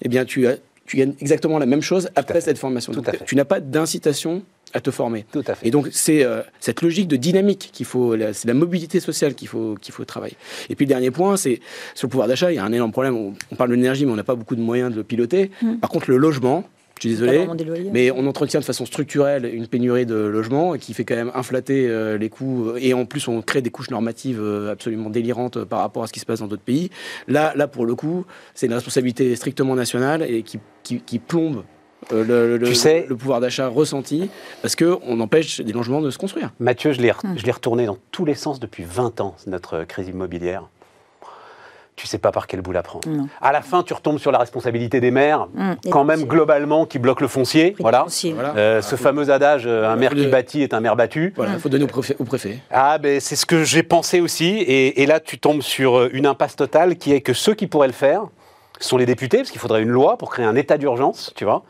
eh 0.02 0.08
bien, 0.08 0.24
tu, 0.24 0.46
as- 0.46 0.58
tu 0.88 0.96
gagnes 0.96 1.12
exactement 1.20 1.58
la 1.58 1.66
même 1.66 1.82
chose 1.82 2.08
après 2.16 2.40
cette 2.40 2.58
formation. 2.58 2.92
Tout 2.92 3.00
Donc, 3.00 3.08
à 3.08 3.12
fait. 3.12 3.24
tu 3.24 3.36
n'as 3.36 3.44
pas 3.44 3.60
d'incitation 3.60 4.42
à 4.74 4.80
te 4.80 4.90
former. 4.90 5.24
Tout 5.32 5.44
à 5.46 5.54
fait. 5.54 5.66
Et 5.66 5.70
donc, 5.70 5.88
c'est 5.92 6.24
euh, 6.24 6.42
cette 6.60 6.82
logique 6.82 7.08
de 7.08 7.16
dynamique 7.16 7.70
qu'il 7.72 7.86
faut, 7.86 8.16
c'est 8.32 8.46
la 8.46 8.54
mobilité 8.54 9.00
sociale 9.00 9.34
qu'il 9.34 9.48
faut, 9.48 9.76
qu'il 9.80 9.94
faut 9.94 10.04
travailler. 10.04 10.36
Et 10.68 10.74
puis, 10.74 10.84
le 10.86 10.88
dernier 10.88 11.10
point, 11.10 11.36
c'est 11.36 11.60
sur 11.94 12.06
le 12.06 12.10
pouvoir 12.10 12.26
d'achat, 12.28 12.50
il 12.52 12.56
y 12.56 12.58
a 12.58 12.64
un 12.64 12.72
énorme 12.72 12.92
problème. 12.92 13.16
On, 13.16 13.34
on 13.52 13.56
parle 13.56 13.70
de 13.70 13.74
l'énergie, 13.76 14.04
mais 14.04 14.12
on 14.12 14.16
n'a 14.16 14.24
pas 14.24 14.34
beaucoup 14.34 14.56
de 14.56 14.60
moyens 14.60 14.90
de 14.90 14.96
le 14.96 15.04
piloter. 15.04 15.50
Mm. 15.62 15.76
Par 15.76 15.90
contre, 15.90 16.10
le 16.10 16.16
logement, 16.16 16.64
je 17.00 17.08
suis 17.08 17.10
désolé, 17.10 17.46
mais 17.92 18.10
on 18.10 18.26
entretient 18.26 18.60
de 18.60 18.64
façon 18.64 18.84
structurelle 18.86 19.44
une 19.52 19.66
pénurie 19.66 20.04
de 20.06 20.14
logements 20.16 20.74
qui 20.76 20.94
fait 20.94 21.04
quand 21.04 21.14
même 21.16 21.30
inflater 21.34 21.86
euh, 21.88 22.18
les 22.18 22.28
coûts. 22.28 22.72
Et 22.78 22.92
en 22.94 23.04
plus, 23.06 23.28
on 23.28 23.40
crée 23.42 23.62
des 23.62 23.70
couches 23.70 23.90
normatives 23.90 24.40
euh, 24.42 24.72
absolument 24.72 25.10
délirantes 25.10 25.58
euh, 25.58 25.64
par 25.64 25.80
rapport 25.80 26.02
à 26.02 26.06
ce 26.06 26.12
qui 26.12 26.20
se 26.20 26.26
passe 26.26 26.40
dans 26.40 26.46
d'autres 26.48 26.62
pays. 26.62 26.90
Là, 27.28 27.52
là 27.56 27.68
pour 27.68 27.86
le 27.86 27.94
coup, 27.94 28.24
c'est 28.54 28.66
une 28.66 28.74
responsabilité 28.74 29.34
strictement 29.36 29.74
nationale 29.74 30.22
et 30.28 30.42
qui, 30.42 30.58
qui, 30.82 31.00
qui 31.00 31.18
plombe 31.18 31.62
euh, 32.12 32.24
le, 32.24 32.56
le- 32.58 32.66
Tu 32.68 32.74
sais- 32.74 33.06
le 33.08 33.16
pouvoir 33.16 33.40
d'achat 33.40 33.68
ressenti 33.68 34.30
parce 34.62 34.76
qu'on 34.76 35.20
empêche 35.20 35.60
des 35.60 35.72
logements 35.72 36.00
de 36.00 36.10
se 36.10 36.18
construire. 36.18 36.52
Mathieu, 36.60 36.92
je 36.92 37.00
l'ai 37.00 37.10
re- 37.10 37.24
Hmm. 37.26 37.36
je 37.36 37.44
l'ai 37.44 37.52
retourné 37.52 37.86
dans 37.86 37.98
tous 38.12 38.24
les 38.24 38.34
sens 38.34 38.60
depuis 38.60 38.84
20 38.84 39.20
ans, 39.20 39.34
notre 39.46 39.84
crise 39.84 40.08
immobilière. 40.08 40.68
Tu 41.98 42.06
sais 42.06 42.18
pas 42.18 42.30
par 42.30 42.46
quel 42.46 42.60
bout 42.60 42.70
la 42.70 42.84
prendre. 42.84 43.08
Non. 43.08 43.28
À 43.42 43.50
la 43.50 43.60
fin, 43.60 43.82
tu 43.82 43.92
retombes 43.92 44.20
sur 44.20 44.30
la 44.30 44.38
responsabilité 44.38 45.00
des 45.00 45.10
maires, 45.10 45.48
et 45.84 45.90
quand 45.90 46.04
même 46.04 46.22
globalement, 46.26 46.86
qui 46.86 47.00
bloquent 47.00 47.22
le 47.22 47.26
foncier. 47.28 47.74
Voilà. 47.80 48.04
foncier. 48.04 48.34
Voilà. 48.34 48.54
Euh, 48.56 48.82
ce 48.82 48.94
fameux 48.94 49.30
adage, 49.30 49.64
euh, 49.66 49.90
un 49.90 49.96
maire 49.96 50.14
qui 50.14 50.28
bâtit 50.28 50.62
est 50.62 50.74
un 50.74 50.80
maire 50.80 50.94
battu. 50.94 51.32
Voilà, 51.34 51.54
il 51.54 51.58
faut 51.58 51.68
donner 51.68 51.82
au 51.82 51.88
préfet. 51.88 52.14
Au 52.20 52.24
préfet. 52.24 52.60
Ah, 52.70 52.98
ben 52.98 53.18
c'est 53.18 53.34
ce 53.34 53.46
que 53.46 53.64
j'ai 53.64 53.82
pensé 53.82 54.20
aussi. 54.20 54.46
Et, 54.58 55.02
et 55.02 55.06
là, 55.06 55.18
tu 55.18 55.40
tombes 55.40 55.60
sur 55.60 55.98
euh, 55.98 56.10
une 56.12 56.26
impasse 56.26 56.54
totale 56.54 56.94
qui 56.96 57.12
est 57.12 57.20
que 57.20 57.32
ceux 57.32 57.54
qui 57.54 57.66
pourraient 57.66 57.88
le 57.88 57.92
faire 57.92 58.22
sont 58.78 58.96
les 58.96 59.06
députés, 59.06 59.38
parce 59.38 59.50
qu'il 59.50 59.60
faudrait 59.60 59.82
une 59.82 59.88
loi 59.88 60.18
pour 60.18 60.30
créer 60.30 60.46
un 60.46 60.54
état 60.54 60.78
d'urgence, 60.78 61.32
tu 61.34 61.44
vois. 61.44 61.64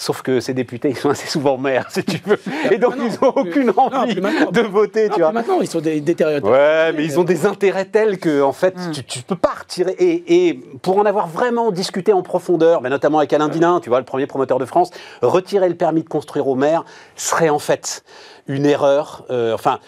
Sauf 0.00 0.22
que 0.22 0.38
ces 0.38 0.54
députés, 0.54 0.90
ils 0.90 0.96
sont 0.96 1.10
assez 1.10 1.26
souvent 1.26 1.58
maires, 1.58 1.86
si 1.90 2.04
tu 2.04 2.20
veux. 2.24 2.38
Et 2.70 2.78
donc, 2.78 2.94
Ah 2.96 3.02
ils 3.02 3.12
n'ont 3.20 3.32
aucune 3.34 3.72
envie 3.76 4.14
de 4.14 4.60
voter, 4.60 5.08
Non, 5.08 5.14
tu 5.16 5.20
vois. 5.22 5.32
maintenant, 5.32 5.60
ils 5.60 5.66
sont 5.66 5.80
des 5.80 6.00
détériorés. 6.00 6.40
Ouais, 6.48 6.92
mais 6.92 7.04
ils 7.04 7.18
ont 7.18 7.24
des 7.24 7.46
intérêts 7.46 7.84
tels 7.86 8.18
que, 8.18 8.40
en 8.40 8.52
fait, 8.52 8.76
Mm. 8.76 8.92
tu, 8.92 9.18
ne 9.18 9.24
peux 9.24 9.34
pas 9.34 9.54
retirer. 9.58 9.96
Et, 9.98 10.46
et 10.46 10.54
pour 10.82 10.98
en 10.98 11.04
avoir 11.04 11.26
vraiment 11.26 11.72
discuté 11.72 12.12
en 12.12 12.22
profondeur, 12.22 12.80
mais 12.80 12.90
notamment 12.90 13.18
avec 13.18 13.32
Alain 13.32 13.48
Dinin, 13.48 13.80
tu 13.82 13.88
vois, 13.88 13.98
le 13.98 14.04
premier 14.04 14.26
promoteur 14.28 14.60
de 14.60 14.64
France, 14.66 14.90
retirer 15.20 15.68
le 15.68 15.74
permis 15.74 16.04
de 16.04 16.08
construire 16.08 16.46
au 16.46 16.54
maire 16.54 16.84
serait 17.16 17.48
en 17.48 17.58
fait 17.58 18.04
une 18.46 18.66
erreur. 18.66 19.24
Euh, 19.30 19.52
enfin, 19.52 19.80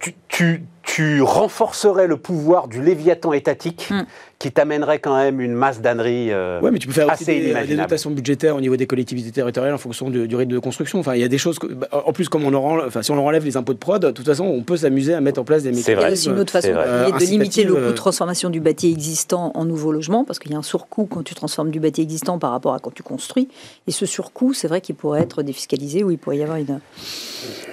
tu, 0.00 0.16
tu- 0.26 0.64
tu 0.82 1.22
renforcerais 1.22 2.08
le 2.08 2.16
pouvoir 2.16 2.66
du 2.66 2.82
léviathan 2.82 3.32
étatique 3.32 3.88
Mm. 3.92 4.02
Qui 4.42 4.50
t'amènerait 4.50 4.98
quand 4.98 5.16
même 5.16 5.40
une 5.40 5.52
masse 5.54 5.80
d'âneries. 5.80 6.32
euh, 6.32 6.60
Ouais, 6.60 6.72
mais 6.72 6.80
tu 6.80 6.88
peux 6.88 6.92
faire 6.92 7.06
aussi 7.06 7.22
assez 7.22 7.24
des, 7.26 7.38
des 7.40 7.44
inimaginable. 7.50 7.88
dotations 7.88 8.10
budgétaires 8.10 8.56
au 8.56 8.60
niveau 8.60 8.76
des 8.76 8.86
collectivités 8.88 9.30
territoriales 9.30 9.72
en 9.74 9.78
fonction 9.78 10.10
du 10.10 10.34
rythme 10.34 10.50
de 10.52 10.58
construction. 10.58 10.98
Enfin, 10.98 11.14
il 11.14 11.20
y 11.20 11.24
a 11.24 11.28
des 11.28 11.38
choses. 11.38 11.60
que- 11.60 11.68
bah, 11.68 11.86
en 11.92 12.12
plus, 12.12 12.28
comme 12.28 12.44
on 12.44 12.50
leur 12.50 12.64
enlève, 12.64 12.86
enfin, 12.88 13.02
si 13.02 13.10
on 13.12 13.14
leur 13.14 13.24
enlève 13.24 13.44
les 13.44 13.56
impôts 13.56 13.72
de 13.72 13.78
prod, 13.78 14.02
de 14.04 14.10
toute 14.10 14.26
façon, 14.26 14.44
on 14.44 14.62
peut 14.64 14.76
s'amuser 14.76 15.14
à 15.14 15.20
mettre 15.20 15.40
en 15.40 15.44
place 15.44 15.62
des 15.62 15.72
C'est 15.74 15.94
mécanismes. 15.94 16.32
une 16.32 16.38
autre 16.40 16.50
façon 16.50 16.68
c'est. 16.72 16.74
Euh, 16.76 17.10
de 17.12 17.24
limiter 17.24 17.62
le 17.62 17.72
coût 17.74 17.78
euh, 17.80 17.88
de 17.90 17.92
transformation 17.94 18.50
du 18.50 18.58
bâti 18.60 18.90
existant 18.90 19.52
en 19.54 19.64
nouveau 19.64 19.92
logement, 19.92 20.24
parce 20.24 20.40
qu'il 20.40 20.50
y 20.50 20.54
a 20.54 20.58
un 20.58 20.62
surcoût 20.62 21.06
quand 21.08 21.22
tu 21.22 21.34
transformes 21.36 21.70
du 21.70 21.78
bâti 21.78 22.00
existant 22.02 22.38
par 22.40 22.50
rapport 22.50 22.74
à 22.74 22.80
quand 22.80 22.92
tu 22.92 23.04
construis. 23.04 23.46
Et 23.86 23.92
ce 23.92 24.06
surcoût, 24.06 24.54
c'est 24.54 24.66
vrai 24.66 24.80
qu'il 24.80 24.96
pourrait 24.96 25.20
être 25.22 25.42
défiscalisé 25.44 26.02
ou 26.02 26.10
il 26.10 26.18
pourrait 26.18 26.38
y 26.38 26.42
avoir 26.42 26.58
une, 26.58 26.80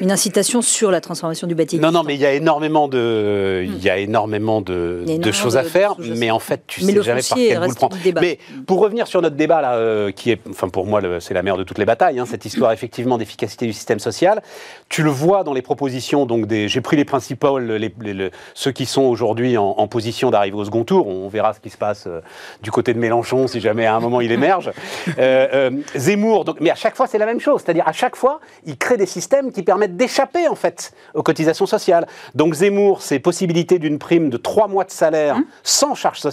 une 0.02 0.12
incitation 0.12 0.62
sur 0.62 0.92
la 0.92 1.02
transformation 1.02 1.48
du 1.48 1.56
bâti 1.56 1.78
Non, 1.78 1.88
existant. 1.88 2.04
non, 2.04 2.08
mais 2.08 2.16
il 2.16 2.22
y 2.22 2.26
a 2.26 2.34
énormément 2.34 2.88
de, 2.88 3.64
il 3.66 3.84
y 3.84 3.90
a 3.90 3.98
énormément 3.98 4.62
de, 4.62 5.00
Il 5.06 5.10
y 5.10 5.16
a 5.16 5.18
de 5.18 5.22
énormément 5.22 5.32
choses 5.34 5.54
de- 5.54 5.58
à 5.60 5.64
faire. 5.64 5.96
Mais 6.18 6.32
en 6.32 6.40
fait, 6.40 6.59
fait, 6.60 6.64
tu 6.68 6.82
Mais 6.82 6.88
sais 6.88 6.94
le 6.98 7.02
jamais 7.02 7.22
par 7.22 7.38
quel 7.38 7.48
bout 7.48 7.54
le 7.54 7.60
reste 7.60 7.76
prendre. 7.78 7.98
Mais 8.22 8.40
pour 8.68 8.80
revenir 8.80 9.08
sur 9.08 9.22
notre 9.22 9.36
débat 9.36 9.62
là, 9.62 9.74
euh, 9.76 10.12
qui 10.12 10.32
est, 10.32 10.40
enfin 10.50 10.70
pour 10.70 10.86
moi, 10.86 11.02
c'est 11.20 11.34
la 11.34 11.44
mère 11.44 11.58
de 11.58 11.64
toutes 11.64 11.78
les 11.78 11.86
batailles, 11.86 12.20
hein, 12.20 12.26
cette 12.26 12.46
histoire 12.46 12.72
effectivement 12.72 13.18
d'efficacité 13.18 13.66
du 13.66 13.74
système 13.74 14.00
social. 14.00 14.42
Tu 14.90 15.04
le 15.04 15.10
vois 15.10 15.44
dans 15.44 15.54
les 15.54 15.62
propositions. 15.62 16.26
Donc, 16.26 16.50
j'ai 16.52 16.82
pris 16.82 16.98
les 16.98 17.06
principaux, 17.06 17.60
les, 17.60 17.80
les- 17.80 17.94
les- 18.02 18.32
ceux 18.54 18.72
qui 18.72 18.86
sont 18.86 19.04
aujourd'hui 19.04 19.58
en, 19.58 19.64
en 19.78 19.88
position 19.88 20.32
d'arriver 20.32 20.58
au 20.58 20.66
second 20.66 20.84
tour. 20.84 21.08
On 21.08 21.28
verra 21.30 21.54
ce 21.54 21.60
qui 21.60 21.70
se 21.70 21.78
passe 21.78 22.06
euh, 22.08 22.22
du 22.62 22.72
côté 22.72 22.94
de 22.94 23.00
Mélenchon 23.00 23.48
si 23.48 23.60
jamais 23.62 23.86
à 23.86 23.96
un 23.96 24.00
moment 24.00 24.22
il 24.22 24.32
émerge. 24.32 24.72
Euh, 25.18 25.72
Zemmour. 25.96 26.46
Donc, 26.46 26.58
mais 26.60 26.70
à 26.72 26.76
chaque 26.76 26.96
fois, 26.96 27.08
c'est 27.08 27.18
la 27.18 27.26
même 27.26 27.40
chose. 27.40 27.62
C'est-à-dire 27.64 27.88
à 27.88 27.94
chaque 27.94 28.16
fois, 28.16 28.40
il 28.66 28.78
crée 28.78 28.98
des 28.98 29.06
systèmes 29.06 29.52
qui 29.52 29.64
permettent 29.64 29.96
d'échapper 29.98 30.48
en 30.48 30.56
fait 30.56 30.92
aux 31.14 31.24
cotisations 31.24 31.66
sociales. 31.66 32.08
Donc 32.36 32.54
Zemmour, 32.54 33.02
c'est 33.02 33.20
possibilité 33.20 33.80
d'une 33.80 34.00
prime 34.00 34.30
de 34.30 34.38
trois 34.38 34.68
mois 34.68 34.84
de 34.84 34.92
salaire 34.92 35.38
sans 35.64 35.96
charge 35.96 36.20
sociale. 36.20 36.30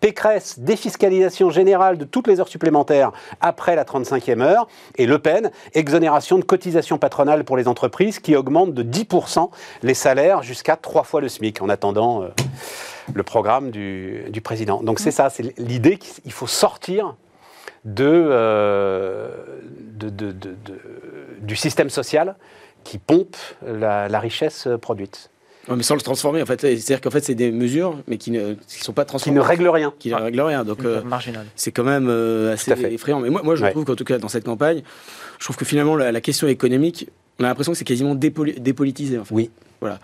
Pécresse, 0.00 0.58
défiscalisation 0.58 1.50
générale 1.50 1.98
de 1.98 2.04
toutes 2.04 2.26
les 2.26 2.40
heures 2.40 2.48
supplémentaires 2.48 3.12
après 3.40 3.76
la 3.76 3.84
35e 3.84 4.40
heure. 4.40 4.68
Et 4.96 5.06
Le 5.06 5.18
Pen, 5.18 5.50
exonération 5.74 6.38
de 6.38 6.44
cotisations 6.44 6.98
patronales 6.98 7.44
pour 7.44 7.56
les 7.56 7.68
entreprises 7.68 8.18
qui 8.18 8.36
augmente 8.36 8.74
de 8.74 8.82
10% 8.82 9.50
les 9.82 9.94
salaires 9.94 10.42
jusqu'à 10.42 10.76
trois 10.76 11.04
fois 11.04 11.20
le 11.20 11.28
SMIC 11.28 11.62
en 11.62 11.68
attendant 11.68 12.22
euh, 12.22 12.28
le 13.12 13.22
programme 13.22 13.70
du, 13.70 14.40
président. 14.42 14.82
Donc 14.82 15.00
c'est 15.00 15.10
ça, 15.10 15.30
c'est 15.30 15.58
l'idée 15.58 15.98
qu'il 15.98 16.32
faut 16.32 16.46
sortir 16.46 17.16
euh, 18.00 19.28
du 21.40 21.56
système 21.56 21.90
social 21.90 22.36
qui 22.82 22.98
pompe 22.98 23.36
la, 23.66 24.18
richesse 24.18 24.68
produite, 24.80 25.30
Ouais, 25.68 25.76
mais 25.76 25.82
sans 25.82 25.94
le 25.94 26.00
transformer, 26.00 26.42
en 26.42 26.46
fait. 26.46 26.60
C'est-à-dire 26.60 27.00
qu'en 27.00 27.10
fait, 27.10 27.24
c'est 27.24 27.34
des 27.34 27.50
mesures, 27.50 27.98
mais 28.06 28.18
qui 28.18 28.30
ne 28.30 28.54
qui 28.54 28.80
sont 28.84 28.92
pas 28.92 29.04
qui 29.04 29.08
transformées. 29.08 29.38
ne 29.38 29.44
règle 29.44 29.68
rien. 29.68 29.92
Qui 29.98 30.10
ne 30.10 30.14
règlent 30.16 30.40
rien. 30.42 30.64
Donc, 30.64 30.84
euh, 30.84 31.00
c'est 31.56 31.72
quand 31.72 31.84
même 31.84 32.08
euh, 32.08 32.52
assez 32.54 32.70
effrayant. 32.72 33.20
Mais 33.20 33.30
moi, 33.30 33.42
moi 33.42 33.54
je 33.56 33.62
Ouais. 33.64 33.70
trouve 33.70 33.84
qu'en 33.84 33.94
tout 33.96 34.04
cas, 34.04 34.18
dans 34.18 34.28
cette 34.28 34.44
campagne, 34.44 34.82
je 35.38 35.44
trouve 35.44 35.56
que 35.56 35.64
finalement, 35.64 35.96
la, 35.96 36.12
la 36.12 36.20
question 36.20 36.46
économique, 36.48 37.08
on 37.40 37.44
a 37.44 37.48
l'impression 37.48 37.72
que 37.72 37.78
c'est 37.78 37.84
quasiment 37.84 38.14
dépoli- 38.14 38.58
dépolitisé. 38.60 39.18
En 39.18 39.24
fait. 39.24 39.34
Oui. 39.34 39.50
Voilà. 39.80 39.98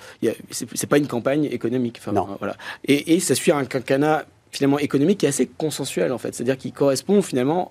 C'est 0.50 0.66
c'est 0.74 0.86
pas 0.88 0.98
une 0.98 1.06
campagne 1.06 1.44
économique. 1.44 1.96
Enfin, 2.00 2.12
Non. 2.12 2.26
Voilà. 2.38 2.56
Et, 2.86 3.14
et 3.14 3.20
ça 3.20 3.34
suit 3.34 3.52
un 3.52 3.64
quinquennat 3.64 4.24
finalement 4.52 4.78
économique 4.78 5.18
qui 5.18 5.26
est 5.26 5.28
assez 5.28 5.46
consensuel, 5.46 6.12
en 6.12 6.18
fait. 6.18 6.34
C'est-à-dire 6.34 6.58
qui 6.58 6.72
correspond 6.72 7.22
finalement 7.22 7.70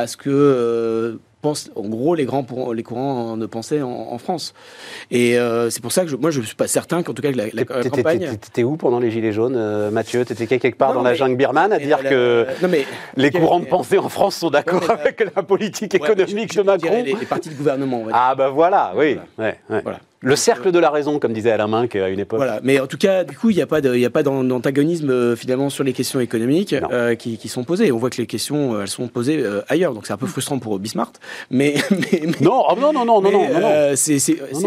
à 0.00 0.06
ce 0.06 0.16
que 0.16 0.28
euh, 0.30 1.16
pensent, 1.42 1.70
en 1.74 1.88
gros, 1.88 2.14
les 2.14 2.26
grands 2.26 2.42
pour- 2.42 2.74
les 2.74 2.82
courants 2.82 3.36
de 3.38 3.46
pensée 3.46 3.80
en, 3.80 3.88
en 4.10 4.18
France. 4.18 4.52
Et 5.10 5.38
euh, 5.38 5.70
c'est 5.70 5.80
pour 5.80 5.90
ça 5.92 6.02
que 6.04 6.08
je, 6.10 6.16
moi, 6.16 6.30
je 6.30 6.40
suis 6.42 6.54
pas 6.54 6.66
certain 6.68 7.02
qu'en 7.02 7.14
tout 7.14 7.22
cas, 7.22 7.32
que 7.32 7.38
la, 7.38 7.64
campagne. 7.64 8.36
t'étais- 8.40 8.62
où 8.64 8.76
pendant 8.76 9.00
les 9.00 9.10
Gilets 9.10 9.32
jaunes, 9.32 9.56
euh, 9.56 9.90
Mathieu? 9.90 10.24
T'étais 10.26 10.46
quelque 10.46 10.76
part 10.76 10.90
Non, 10.90 10.96
dans 10.96 11.02
la 11.02 11.14
jungle 11.14 11.36
birmane 11.36 11.72
à 11.72 11.78
dire 11.78 12.00
la- 12.02 12.10
que 12.10 12.46
non, 12.62 12.68
mais 12.68 12.84
les 13.16 13.30
courants 13.30 13.60
de 13.60 13.64
pensée 13.66 13.96
en 13.98 14.08
France 14.10 14.36
sont 14.36 14.50
d'accord 14.50 14.90
avec 14.90 15.24
la 15.34 15.42
politique 15.42 15.94
Ouais, 15.94 15.98
économique 16.12 16.52
je- 16.52 16.60
de 16.60 16.70
je 16.70 16.76
dirais 16.76 16.96
Macron 16.96 17.04
Les, 17.04 17.14
les 17.20 17.26
partis 17.26 17.48
de 17.48 17.54
gouvernement, 17.54 18.00
on 18.00 18.04
va 18.04 18.12
dire. 18.12 18.20
Ah 18.22 18.34
bah 18.34 18.50
voilà, 18.50 18.92
oui. 18.96 19.16
ouais, 19.38 19.56
ouais. 19.70 19.80
Voilà. 19.82 20.00
Le 20.22 20.36
cercle 20.36 20.70
de 20.70 20.78
la 20.78 20.90
raison, 20.90 21.18
comme 21.18 21.32
disait 21.32 21.50
Alain 21.50 21.66
Minck 21.66 21.96
à 21.96 22.08
une 22.10 22.20
époque. 22.20 22.36
Voilà, 22.40 22.60
mais 22.62 22.78
en 22.78 22.86
tout 22.86 22.98
cas, 22.98 23.24
du 23.24 23.34
coup, 23.38 23.48
il 23.48 23.56
n'y 23.56 23.62
a 23.62 23.66
pas 23.66 23.80
d'antagonisme 23.80 25.08
euh, 25.08 25.34
finalement 25.34 25.70
sur 25.70 25.82
les 25.82 25.94
questions 25.94 26.20
économiques 26.20 26.74
euh, 26.74 27.14
qui, 27.14 27.38
qui 27.38 27.48
sont 27.48 27.64
posées. 27.64 27.90
On 27.90 27.96
voit 27.96 28.10
que 28.10 28.18
les 28.18 28.26
questions, 28.26 28.74
euh, 28.74 28.82
elles 28.82 28.88
sont 28.88 29.08
posées 29.08 29.38
euh, 29.38 29.62
ailleurs, 29.70 29.94
donc 29.94 30.06
c'est 30.06 30.12
un 30.12 30.18
peu 30.18 30.26
frustrant 30.26 30.58
pour 30.58 30.78
Bismarck. 30.78 31.16
Mais, 31.50 31.74
mais, 31.90 32.20
mais- 32.26 32.32
Non, 32.42 32.64
oh, 32.68 32.74
non, 32.78 32.92
non, 32.92 33.06
non, 33.06 33.22
non, 33.22 33.30
mais, 33.30 33.30
non, 33.32 33.48
non, 33.48 33.60
non. 33.60 33.66
euh, 33.72 33.96
c'est 33.96 34.18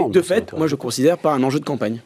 de 0.09 0.21
fait, 0.23 0.53
moi 0.53 0.65
je 0.65 0.75
considère 0.75 1.19
pas 1.19 1.31
un 1.33 1.43
enjeu 1.43 1.59
de 1.59 1.65
campagne. 1.65 1.99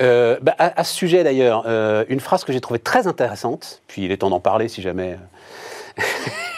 Euh, 0.00 0.36
bah, 0.42 0.54
à, 0.58 0.80
à 0.80 0.84
ce 0.84 0.94
sujet 0.94 1.22
d'ailleurs, 1.22 1.62
euh, 1.68 2.04
une 2.08 2.18
phrase 2.20 2.42
que 2.42 2.52
j'ai 2.52 2.60
trouvée 2.60 2.80
très 2.80 3.06
intéressante, 3.06 3.82
puis 3.86 4.04
il 4.04 4.10
est 4.10 4.16
temps 4.18 4.30
d'en 4.30 4.40
parler 4.40 4.66
si 4.68 4.82
jamais 4.82 5.16
euh, 5.98 6.02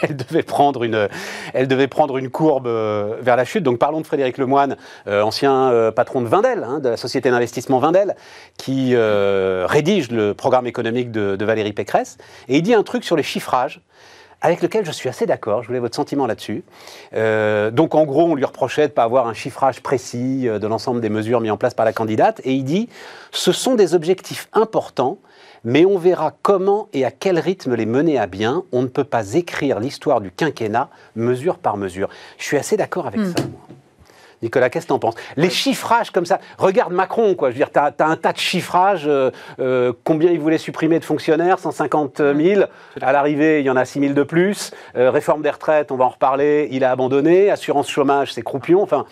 elle, 1.53 1.67
devait 1.67 1.87
prendre 1.87 2.17
une, 2.17 2.29
courbe 2.29 2.67
euh, 2.67 3.15
vers 3.21 3.35
la 3.35 3.45
chute. 3.45 3.63
Donc 3.63 3.79
parlons 3.79 4.01
de 4.01 4.07
Frédéric 4.07 4.37
Lemoine, 4.37 4.77
euh, 5.07 5.21
ancien 5.21 5.71
euh, 5.71 5.91
patron 5.91 6.21
de 6.21 6.27
Vindel, 6.27 6.63
hein, 6.63 6.79
de 6.79 6.89
la 6.89 6.97
société 6.97 7.29
d'investissement 7.29 7.79
Vindel, 7.79 8.15
qui 8.57 8.95
rédige 8.95 10.11
le 10.11 10.33
programme 10.33 10.67
économique 10.67 11.11
de, 11.11 11.45
Valérie 11.45 11.73
Pécresse. 11.73 12.17
Et 12.47 12.57
il 12.57 12.61
dit 12.61 12.73
un 12.73 12.83
truc 12.83 13.03
sur 13.03 13.15
les 13.15 13.23
chiffrages 13.23 13.81
avec 14.41 14.61
lequel 14.61 14.85
je 14.85 14.91
suis 14.91 15.09
assez 15.09 15.25
d'accord. 15.25 15.61
Je 15.61 15.67
voulais 15.67 15.79
votre 15.79 15.95
sentiment 15.95 16.25
là-dessus. 16.25 16.63
Donc, 17.13 17.95
en 17.95 18.05
gros, 18.05 18.23
on 18.23 18.35
lui 18.35 18.45
reprochait 18.45 18.83
de 18.83 18.87
ne 18.87 18.93
pas 18.93 19.03
avoir 19.03 19.27
un 19.27 19.33
chiffrage 19.33 19.81
précis 19.81 20.43
de 20.45 20.67
l'ensemble 20.67 21.01
des 21.01 21.09
mesures 21.09 21.41
mises 21.41 21.51
en 21.51 21.57
place 21.57 21.73
par 21.73 21.85
la 21.85 21.93
candidate. 21.93 22.41
Et 22.43 22.53
il 22.53 22.63
dit 22.63 22.89
ce 23.31 23.51
sont 23.51 23.75
des 23.75 23.93
objectifs 23.93 24.47
importants, 24.53 25.19
mais 25.63 25.85
on 25.85 25.97
verra 25.97 26.33
comment 26.41 26.87
et 26.93 27.05
à 27.05 27.11
quel 27.11 27.39
rythme 27.39 27.75
les 27.75 27.85
mener 27.85 28.17
à 28.17 28.27
bien. 28.27 28.63
On 28.71 28.81
ne 28.81 28.87
peut 28.87 29.03
pas 29.03 29.33
écrire 29.33 29.79
l'histoire 29.79 30.21
du 30.21 30.31
quinquennat 30.31 30.89
mesure 31.15 31.57
par 31.57 31.77
mesure. 31.77 32.09
Je 32.37 32.45
suis 32.45 32.57
assez 32.57 32.77
d'accord 32.77 33.07
avec 33.07 33.19
ça. 33.21 33.43
moi. 33.43 33.61
Nicolas, 34.41 34.69
qu'est-ce 34.69 34.85
que 34.85 34.89
t'en 34.89 34.99
penses? 34.99 35.15
Les 35.37 35.49
chiffrages 35.49 36.09
comme 36.09 36.25
ça, 36.25 36.39
regarde 36.57 36.93
Macron, 36.93 37.35
quoi. 37.35 37.49
Je 37.49 37.53
veux 37.53 37.59
dire, 37.59 37.69
t'as 37.71 37.91
as 37.99 38.05
un 38.05 38.15
tas 38.15 38.33
de 38.33 38.39
chiffrages. 38.39 39.03
euh, 39.05 39.29
euh, 39.59 39.93
combien 40.03 40.31
il 40.31 40.39
voulait 40.39 40.57
supprimer 40.57 40.99
de 40.99 41.05
fonctionnaires? 41.05 41.59
150 41.59 42.17
000. 42.35 42.63
À 43.01 43.11
l'arrivée, 43.11 43.59
il 43.59 43.65
y 43.65 43.69
en 43.69 43.75
a 43.75 43.85
6 43.85 43.99
000 43.99 44.13
de 44.13 44.23
plus. 44.23 44.71
Euh, 44.95 45.11
réforme 45.11 45.43
des 45.43 45.51
retraites, 45.51 45.91
on 45.91 45.95
va 45.95 46.05
en 46.05 46.09
reparler. 46.09 46.67
Il 46.71 46.83
a 46.83 46.91
abandonné. 46.91 47.51
Assurance 47.51 47.89
chômage, 47.89 48.33
c'est 48.33 48.41
croupion. 48.41 48.81
Enfin, 48.81 49.05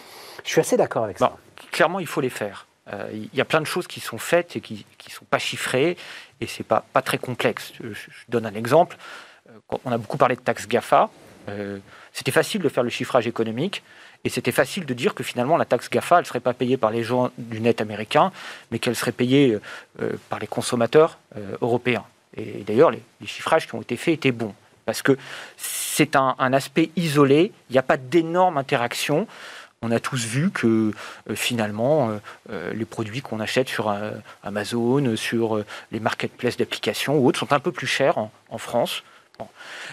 je 0.44 0.50
suis 0.50 0.62
assez 0.62 0.78
d'accord 0.78 1.04
avec 1.04 1.20
ça. 1.20 1.28
Bon, 1.28 1.34
clairement, 1.72 2.00
il 2.00 2.08
faut 2.08 2.22
les 2.22 2.30
faire. 2.30 2.66
Il 3.14 3.30
y 3.36 3.42
a 3.42 3.46
plein 3.46 3.62
de 3.62 3.68
choses 3.68 3.86
qui 3.86 4.00
sont 4.00 4.18
faites 4.18 4.56
et 4.56 4.62
qui 4.62 4.84
ne 5.08 5.12
sont 5.12 5.26
pas 5.30 5.38
chiffrées, 5.38 5.96
et 6.42 6.48
c'est 6.48 6.64
pas, 6.64 6.84
pas 6.94 7.02
très 7.02 7.18
complexe. 7.18 7.74
Je, 7.80 7.94
donne 8.28 8.46
un 8.46 8.54
exemple. 8.54 8.98
Euh, 9.50 9.78
On 9.86 9.92
a 9.92 9.98
beaucoup 9.98 10.18
parlé 10.18 10.36
de 10.36 10.42
taxes 10.42 10.68
GAFA. 10.68 11.10
Euh, 11.50 11.80
c'était 12.14 12.32
facile 12.32 12.62
de 12.62 12.70
faire 12.70 12.84
le 12.84 12.90
chiffrage 12.90 13.28
économique, 13.28 13.84
et 14.24 14.30
c'était 14.30 14.52
facile 14.52 14.86
de 14.86 14.94
dire 14.94 15.16
que 15.16 15.24
finalement, 15.24 15.58
la 15.58 15.66
taxe 15.66 15.90
GAFA, 15.90 16.18
elle 16.18 16.24
ne 16.24 16.28
serait 16.28 16.40
pas 16.40 16.54
payée 16.54 16.78
par 16.78 16.92
les 16.92 17.04
gens 17.04 17.32
du 17.38 17.62
net 17.62 17.82
américain, 17.82 18.32
mais 18.72 18.80
qu'elle 18.80 18.96
serait 18.96 19.12
payée 19.12 19.58
euh, 20.02 20.14
par 20.30 20.40
les 20.40 20.48
consommateurs 20.48 21.18
européens. 21.62 22.04
Et 22.36 22.64
d'ailleurs, 22.66 22.92
les, 22.92 23.02
les 23.22 23.28
chiffrages 23.28 23.68
qui 23.68 23.76
ont 23.76 23.82
été 23.82 23.96
faits 23.96 24.16
étaient 24.16 24.32
bons, 24.32 24.54
parce 24.86 25.02
que 25.02 25.18
c'est 25.58 26.16
un, 26.16 26.36
un 26.38 26.54
aspect 26.54 26.90
isolé, 26.96 27.52
il 27.70 27.74
n'y 27.74 27.80
a 27.80 27.84
pas 27.84 27.98
d'énorme 27.98 28.58
interaction. 28.58 29.28
On 29.82 29.92
a 29.92 30.00
tous 30.00 30.26
vu 30.26 30.52
que 30.52 30.92
euh, 31.30 31.36
finalement, 31.36 32.10
euh, 32.10 32.18
euh, 32.52 32.74
les 32.74 32.84
produits 32.86 33.22
qu'on 33.22 33.40
achète 33.40 33.70
sur 33.70 33.94
Amazon, 34.44 35.16
sur 35.16 35.64
les 35.92 36.00
marketplaces 36.02 36.58
d'applications 36.58 37.18
ou 37.18 37.28
autres 37.28 37.40
sont 37.40 37.54
un 37.54 37.60
peu 37.60 37.72
plus 37.72 37.88
chers 37.88 38.18
en, 38.18 38.32
en 38.50 38.58
France. 38.58 39.04
Bon. 39.38 39.48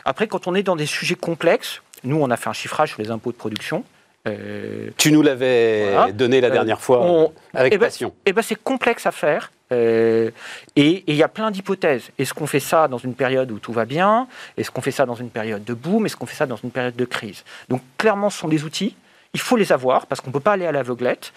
Après, 0.05 0.27
quand 0.27 0.49
on 0.49 0.55
est 0.57 0.65
dans 0.65 0.75
des 0.77 0.87
sujets 0.87 1.15
complexes, 1.15 1.83
nous, 2.03 2.17
on 2.21 2.31
a 2.31 2.37
fait 2.37 2.49
un 2.49 2.53
chiffrage 2.53 2.91
sur 2.91 3.01
les 3.03 3.11
impôts 3.13 3.31
de 3.31 3.37
production. 3.37 3.85
Euh, 4.27 4.91
Tu 4.99 5.13
nous 5.13 5.23
l'avais 5.23 5.93
Voilà. 5.93 6.11
donné 6.13 6.41
la 6.41 6.49
Euh, 6.49 6.51
dernière 6.51 6.81
fois 6.81 7.01
on- 7.03 7.33
avec 7.55 7.73
eh 7.73 7.79
ben, 7.79 7.87
passion. 7.87 8.13
eh 8.27 8.33
ben, 8.33 8.43
c'est 8.43 8.57
complexe 8.61 9.07
à 9.07 9.13
faire. 9.13 9.53
euh, 9.73 10.31
et 10.77 10.89
et 10.89 11.05
il 11.09 11.17
y 11.17 11.23
a 11.25 11.29
plein 11.29 11.51
d'hypothèses. 11.53 12.11
Est-ce 12.19 12.35
qu'on 12.35 12.47
fait 12.47 12.61
ça 12.61 12.87
dans 12.89 12.99
une 12.99 13.15
période 13.15 13.51
où 13.53 13.59
tout 13.61 13.73
va 13.73 13.85
bien? 13.85 14.27
Est-ce 14.57 14.71
qu'on 14.73 14.81
fait 14.81 14.91
ça 14.93 15.07
dans 15.07 15.15
une 15.17 15.31
période 15.31 15.65
de 15.65 15.75
boom? 15.75 16.07
Est-ce 16.07 16.17
qu'on 16.17 16.27
fait 16.27 16.37
ça 16.37 16.47
dans 16.47 16.57
une 16.57 16.71
période 16.73 16.95
de 16.97 17.05
crise? 17.05 17.45
Donc 17.69 17.83
clairement, 17.99 18.31
ce 18.31 18.39
sont 18.39 18.47
des 18.49 18.63
outils. 18.65 18.95
Il 19.37 19.41
faut 19.41 19.59
les 19.59 19.71
avoir 19.71 20.07
parce 20.07 20.23
qu'on 20.23 20.31
ne 20.31 20.33
peut 20.33 20.41
pas 20.41 20.55
aller 20.55 20.67
à 20.67 20.73
l'aveuglette. 20.73 21.35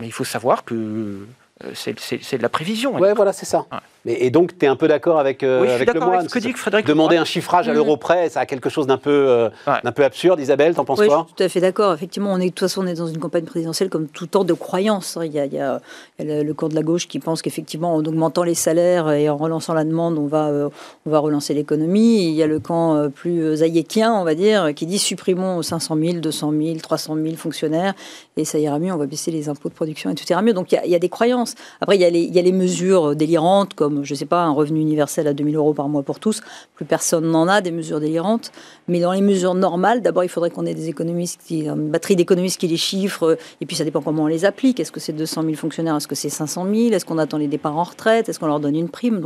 Mais 0.00 0.06
il 0.06 0.12
faut 0.12 0.24
savoir 0.24 0.64
que 0.64 1.26
euh, 1.64 1.74
c'est 1.74 2.38
de 2.38 2.42
la 2.42 2.48
prévision. 2.48 2.94
Ouais, 2.98 3.12
voilà, 3.12 3.34
c'est 3.34 3.44
ça. 3.44 3.66
Ouais. 3.70 3.78
Mais- 4.06 4.16
Et 4.24 4.30
donc, 4.30 4.56
tu 4.58 4.64
es 4.64 4.68
un 4.68 4.76
peu 4.76 4.88
d'accord 4.88 5.18
avec, 5.18 5.42
euh, 5.42 5.60
Oui, 5.60 5.66
je 5.68 5.72
suis 5.74 5.82
avec 5.82 5.94
le 5.94 6.00
moine 6.00 6.14
avec 6.20 6.30
ce 6.30 6.34
que 6.34 6.38
dit 6.38 6.52
Frédéric 6.52 6.86
Demander 6.86 7.16
un 7.16 7.24
chiffrage 7.24 7.68
à 7.68 7.74
l'euro 7.74 7.96
près, 7.96 8.28
ça 8.30 8.40
a 8.40 8.46
quelque 8.46 8.70
chose 8.70 8.86
d'un 8.86 8.96
peu, 8.98 9.10
euh, 9.10 9.48
Ouais. 9.66 9.74
d'un 9.84 9.92
peu 9.92 10.04
absurde. 10.04 10.40
Isabelle, 10.40 10.74
t'en 10.74 10.84
penses 10.84 11.00
Oui, 11.00 11.04
je 11.06 11.10
quoi 11.10 11.24
suis 11.26 11.34
tout 11.34 11.42
à 11.42 11.48
fait 11.48 11.60
d'accord. 11.60 11.92
Effectivement, 11.92 12.32
on 12.32 12.38
est, 12.38 12.44
de 12.46 12.50
toute 12.50 12.60
façon, 12.60 12.82
on 12.82 12.86
est 12.86 12.94
dans 12.94 13.06
une 13.08 13.18
campagne 13.18 13.44
présidentielle 13.44 13.90
comme 13.90 14.06
tout 14.06 14.28
ordre 14.36 14.48
de 14.48 14.54
croyance. 14.54 15.18
Il 15.22 15.32
y 15.32 15.38
a, 15.38 15.44
il 15.46 15.52
y 15.52 15.58
a- 15.58 15.80
il 16.18 16.26
y 16.26 16.30
a 16.32 16.36
le, 16.38 16.42
le 16.44 16.54
camp 16.54 16.68
de 16.68 16.74
la 16.74 16.82
gauche 16.82 17.08
qui 17.08 17.18
pense 17.18 17.42
qu'effectivement, 17.42 17.94
en 17.94 18.04
augmentant 18.04 18.42
les 18.44 18.54
salaires 18.54 19.10
et 19.10 19.28
en 19.28 19.36
relançant 19.36 19.74
la 19.74 19.84
demande, 19.84 20.16
on 20.18 20.26
va, 20.26 20.46
euh, 20.48 20.68
on 21.04 21.10
va 21.10 21.18
relancer 21.18 21.52
l'économie. 21.52 22.28
Il 22.28 22.34
y 22.34 22.42
a 22.42 22.46
le 22.46 22.60
camp 22.60 22.94
euh, 22.96 23.08
plus 23.08 23.62
hayekien, 23.62 24.12
on 24.14 24.24
va 24.24 24.34
dire, 24.34 24.72
qui 24.74 24.86
dit 24.86 24.98
supprimons 24.98 25.62
500 25.62 25.96
000, 26.00 26.14
200 26.20 26.52
000, 26.52 26.76
300 26.80 27.16
000 27.16 27.34
fonctionnaires 27.36 27.94
et 28.36 28.44
ça 28.44 28.58
ira 28.58 28.78
mieux, 28.78 28.92
on 28.92 28.96
va 28.98 29.06
baisser 29.06 29.30
les 29.30 29.48
impôts 29.48 29.68
de 29.68 29.74
production 29.74 30.10
et 30.10 30.14
tout 30.14 30.24
ira 30.30 30.42
mieux. 30.42 30.52
Donc 30.52 30.70
il 30.70 30.76
y 30.76 30.78
a, 30.78 30.84
il 30.86 30.90
y 30.92 30.94
a 30.94 30.98
des 30.98 31.08
croyances. 31.08 31.54
Après, 31.80 31.96
il 31.96 32.00
y, 32.00 32.04
a 32.04 32.10
les, 32.10 32.20
il 32.20 32.34
y 32.34 32.38
a 32.38 32.42
les 32.42 32.52
mesures 32.52 33.16
délirantes 33.16 33.74
comme, 33.74 33.95
je 34.04 34.14
sais 34.14 34.26
pas, 34.26 34.42
un 34.42 34.52
revenu 34.52 34.80
universel 34.80 35.26
à 35.26 35.34
2000 35.34 35.56
euros 35.56 35.74
par 35.74 35.88
mois 35.88 36.02
pour 36.02 36.20
tous. 36.20 36.42
Plus 36.74 36.84
personne 36.84 37.30
n'en 37.30 37.48
a 37.48 37.60
des 37.60 37.70
mesures 37.70 38.00
délirantes. 38.00 38.52
Mais 38.88 39.00
dans 39.00 39.12
les 39.12 39.20
mesures 39.20 39.54
normales, 39.54 40.02
d'abord, 40.02 40.24
il 40.24 40.28
faudrait 40.28 40.50
qu'on 40.50 40.66
ait 40.66 40.74
des 40.74 40.88
économistes, 40.88 41.40
une 41.50 41.90
batterie 41.90 42.16
d'économistes 42.16 42.60
qui 42.60 42.68
les 42.68 42.76
chiffrent. 42.76 43.36
Et 43.60 43.66
puis, 43.66 43.76
ça 43.76 43.84
dépend 43.84 44.02
comment 44.02 44.24
on 44.24 44.28
les 44.28 44.44
applique. 44.44 44.80
Est-ce 44.80 44.92
que 44.92 45.00
c'est 45.00 45.12
200 45.12 45.42
000 45.42 45.54
fonctionnaires? 45.54 45.96
Est-ce 45.96 46.08
que 46.08 46.14
c'est 46.14 46.28
500 46.28 46.66
000 46.72 46.92
Est-ce 46.92 47.04
qu'on 47.04 47.18
attend 47.18 47.38
les 47.38 47.48
départs 47.48 47.76
en 47.76 47.84
retraite? 47.84 48.28
Est-ce 48.28 48.38
qu'on 48.38 48.46
leur 48.46 48.60
donne 48.60 48.76
une 48.76 48.88
prime? 48.88 49.20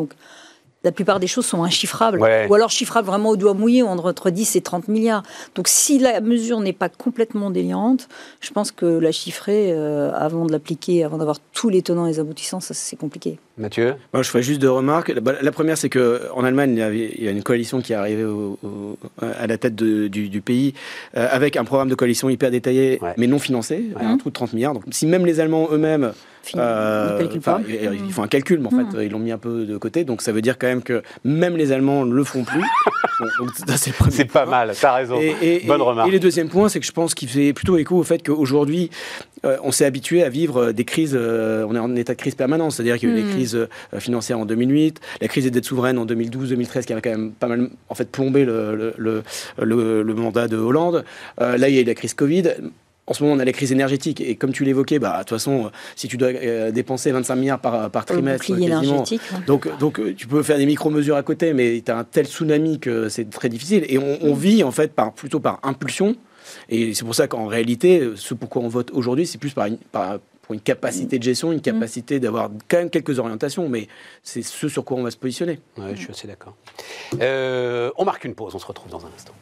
La 0.82 0.92
plupart 0.92 1.20
des 1.20 1.26
choses 1.26 1.44
sont 1.46 1.62
inchiffrables. 1.62 2.18
Ouais. 2.20 2.46
Ou 2.48 2.54
alors 2.54 2.70
chiffrables 2.70 3.06
vraiment 3.06 3.28
au 3.30 3.36
doigt 3.36 3.52
mouillé, 3.54 3.82
entre 3.82 4.30
10 4.30 4.56
et 4.56 4.60
30 4.62 4.88
milliards. 4.88 5.22
Donc 5.54 5.68
si 5.68 5.98
la 5.98 6.20
mesure 6.22 6.60
n'est 6.60 6.72
pas 6.72 6.88
complètement 6.88 7.50
délirante, 7.50 8.08
je 8.40 8.50
pense 8.50 8.72
que 8.72 8.86
la 8.86 9.12
chiffrer 9.12 9.72
euh, 9.72 10.10
avant 10.14 10.46
de 10.46 10.52
l'appliquer, 10.52 11.04
avant 11.04 11.18
d'avoir 11.18 11.36
tous 11.52 11.68
les 11.68 11.82
tenants 11.82 12.06
et 12.06 12.12
les 12.12 12.18
aboutissants, 12.20 12.60
ça 12.60 12.72
c'est 12.74 12.96
compliqué. 12.96 13.38
Mathieu? 13.58 13.94
Je 14.14 14.22
ferais 14.22 14.42
juste 14.42 14.60
deux 14.60 14.70
remarques. 14.70 15.12
Bah, 15.20 15.34
La 15.42 15.52
première, 15.52 15.76
c'est 15.76 15.90
qu'en 15.90 16.44
Allemagne, 16.44 16.70
il 16.72 16.78
y, 16.78 16.82
avait- 16.82 17.14
il 17.18 17.24
y 17.24 17.28
a 17.28 17.30
une 17.30 17.42
coalition 17.42 17.82
qui 17.82 17.92
est 17.92 17.96
arrivée 17.96 18.24
au- 18.24 18.58
au- 18.62 18.96
à 19.20 19.46
la 19.46 19.58
tête 19.58 19.74
de- 19.74 20.08
du, 20.08 20.30
du 20.30 20.40
pays 20.40 20.72
euh, 21.14 21.28
avec 21.30 21.56
un 21.56 21.64
programme 21.64 21.90
de 21.90 21.94
coalition 21.94 22.30
hyper 22.30 22.50
détaillé, 22.50 22.98
Ouais. 23.02 23.12
mais 23.18 23.26
non 23.26 23.38
financé, 23.38 23.90
un 24.00 24.16
trou 24.16 24.30
de 24.30 24.34
30 24.34 24.54
milliards. 24.54 24.72
Donc, 24.72 24.84
si 24.92 25.04
même 25.06 25.26
les 25.26 25.40
Allemands 25.40 25.68
eux-mêmes. 25.70 26.12
Euh, 26.57 27.18
Ils 27.20 27.22
calculent 27.24 27.38
enfin, 27.38 27.61
pas. 27.61 27.68
ils, 27.68 28.12
font 28.12 28.22
un 28.22 28.29
calcul, 28.29 28.61
mais 28.61 28.66
en 28.66 28.70
fait, 28.70 29.05
ils 29.05 29.11
l'ont 29.11 29.18
mis 29.18 29.31
un 29.33 29.38
peu 29.38 29.64
de 29.66 29.76
côté. 29.76 30.05
Donc, 30.05 30.22
ça 30.22 30.33
veut 30.33 30.42
dire 30.42 30.59
quand 30.59 30.66
même 30.66 30.83
que 30.83 31.03
même 31.24 31.57
les 31.57 31.70
Allemands 31.72 32.05
ne 32.07 32.14
le 32.14 32.24
font 32.24 32.44
plus. 32.44 32.62
Bon, 33.38 33.46
c'est 33.76 33.92
pas 34.24 34.44
point. 34.44 34.50
mal, 34.50 34.72
t'as 34.81 34.94
raison. 34.94 35.18
Et, 35.20 35.35
et- 35.42 35.66
Bonne 35.66 35.81
et- 35.81 35.85
remarque. 35.85 36.09
Et 36.09 36.12
le 36.12 36.18
deuxième 36.18 36.48
point, 36.48 36.70
c'est 36.70 36.81
que 36.81 36.87
je 36.87 36.92
pense 36.92 37.12
qu'il 37.12 37.29
fait 37.29 37.53
plutôt 37.53 37.76
écho 37.76 37.96
au 37.98 38.03
fait 38.03 38.26
qu'aujourd'hui, 38.26 38.88
euh, 39.44 39.59
on 39.62 39.72
s'est 39.72 39.85
habitué 39.85 40.22
à 40.22 40.31
vivre 40.31 40.72
des 40.72 40.85
crises. 40.87 41.12
euh, 41.14 41.66
on 41.68 41.76
est 41.76 41.79
en 41.79 41.94
état 41.96 42.14
de 42.14 42.18
crise 42.18 42.35
permanent. 42.35 42.70
C'est-à-dire 42.70 42.96
qu'il 42.98 43.11
y 43.11 43.12
a 43.12 43.14
eu 43.16 43.18
les 43.18 43.24
Mm. 43.24 43.31
crises 43.33 43.57
euh, 43.57 44.00
financières 44.00 44.38
en 44.38 44.46
2008, 44.46 45.00
la 45.20 45.29
crise 45.29 45.44
des 45.44 45.50
dettes 45.50 45.66
souveraines 45.66 45.98
en 45.98 46.07
2012-2013, 46.07 46.87
qui 46.87 46.94
avait 46.94 47.03
quand 47.03 47.11
même 47.11 47.33
pas 47.33 47.46
mal 47.48 47.68
en 47.90 47.94
fait 47.94 48.11
plombé 48.11 48.46
le, 48.46 48.74
le, 48.74 48.94
le, 48.96 49.22
le- 49.62 50.03
le 50.03 50.14
mandat 50.14 50.48
de 50.48 50.57
Hollande. 50.57 51.05
Euh, 51.42 51.59
là, 51.59 51.68
il 51.68 51.74
y 51.74 51.79
a 51.79 51.83
eu 51.83 51.85
la 51.85 51.94
crise 51.94 52.14
Covid. 52.14 52.44
En 53.11 53.12
ce 53.12 53.25
moment, 53.25 53.35
on 53.35 53.38
a 53.40 53.44
la 53.44 53.53
crise 53.53 53.73
énergétique. 53.73 54.20
Et 54.20 54.37
comme 54.37 54.53
tu 54.53 54.64
l'évoquais, 54.64 55.01
bah, 55.01 55.14
de 55.14 55.18
toute 55.25 55.31
façon, 55.31 55.66
euh, 55.66 55.68
si 55.96 56.07
tu 56.07 56.16
dois 56.16 56.29
euh, 56.29 56.70
dépenser 56.70 57.11
25 57.11 57.35
milliards 57.35 57.59
par, 57.61 57.83
le 57.92 58.05
trimestre, 58.07 58.51
énergétique. 58.53 59.20
ouais. 59.33 59.44
donc, 59.46 59.79
donc 59.79 59.99
euh, 59.99 60.14
tu 60.14 60.29
peux 60.29 60.42
faire 60.44 60.59
des 60.59 60.66
micro-mesures 60.66 61.16
à 61.16 61.23
côté, 61.25 61.53
mais 61.53 61.83
tu 61.85 61.90
as 61.90 61.99
un 61.99 62.05
tel 62.05 62.27
tsunami 62.27 62.79
que 62.79 63.09
c'est 63.09 63.29
très 63.29 63.49
difficile. 63.49 63.85
Et 63.88 63.99
on, 63.99 64.18
on 64.23 64.33
vit 64.33 64.62
en 64.62 64.70
fait 64.70 64.92
par, 64.94 65.12
plutôt 65.12 65.40
par 65.40 65.59
impulsion. 65.64 66.14
Et 66.68 66.94
c'est 66.94 67.05
pour 67.05 67.14
ça 67.16 67.27
qu'en 67.27 67.46
réalité, 67.46 68.11
ce 68.14 68.33
pourquoi 68.35 68.62
on 68.62 68.68
vote 68.68 68.90
aujourd'hui, 68.92 69.27
c'est 69.27 69.38
plus 69.38 69.55
par, 69.55 69.66
une- 69.66 69.77
par- 69.79 70.20
pour 70.42 70.55
une 70.55 70.61
capacité 70.61 71.18
de 71.18 71.23
gestion, 71.25 71.51
une 71.53 71.61
capacité 71.61 72.18
d'avoir 72.20 72.49
quand 72.68 72.79
même 72.79 72.90
quelques 72.90 73.18
orientations, 73.18 73.68
mais 73.68 73.88
c'est 74.23 74.42
ce 74.42 74.68
sur 74.68 74.85
quoi 74.85 74.96
on 74.96 75.03
va 75.03 75.11
se 75.11 75.16
positionner. 75.16 75.59
Ouais, 75.79 75.90
je 75.94 76.01
suis 76.01 76.11
assez 76.11 76.27
d'accord. 76.29 76.57
Euh, 77.20 77.90
on 77.96 78.05
marque 78.05 78.25
une 78.25 78.35
pause, 78.35 78.55
on 78.55 78.59
se 78.59 78.66
retrouve 78.66 78.90
dans 78.90 79.05
un 79.05 79.11
instant. 79.16 79.33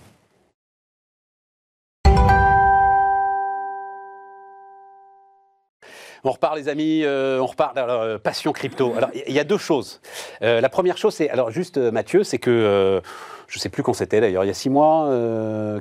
On 6.28 6.32
repart, 6.32 6.56
les 6.56 6.68
amis, 6.68 7.04
euh, 7.04 7.38
on 7.40 7.46
repart. 7.46 7.76
Alors, 7.78 8.02
euh, 8.02 8.18
passion 8.18 8.52
crypto. 8.52 8.92
Alors, 8.94 9.08
il 9.26 9.32
y 9.32 9.38
a 9.40 9.44
deux 9.44 9.56
choses. 9.56 10.00
Euh, 10.42 10.60
la 10.60 10.68
première 10.68 10.98
chose, 10.98 11.14
c'est. 11.14 11.30
Alors, 11.30 11.50
juste, 11.50 11.78
euh, 11.78 11.90
Mathieu, 11.90 12.22
c'est 12.22 12.38
que. 12.38 13.00
je 13.46 13.58
sais 13.58 13.70
plus 13.70 13.82
quand 13.82 13.94
c'était 13.94 14.20
d'ailleurs, 14.20 14.44
il 14.44 14.48
y 14.48 14.50
a 14.50 14.54
six 14.54 14.68
mois, 14.68 15.08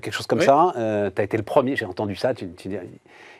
quelque 0.02 0.14
chose 0.14 0.26
comme 0.26 0.40
Oui. 0.40 0.46
ça. 0.46 0.72
tu 1.14 1.22
as 1.22 1.24
été 1.26 1.36
le 1.36 1.44
premier, 1.44 1.76
j'ai 1.76 1.84
entendu 1.86 2.16
ça. 2.16 2.34
Tu, 2.34 2.48
tu 2.56 2.70
dis, 2.70 2.78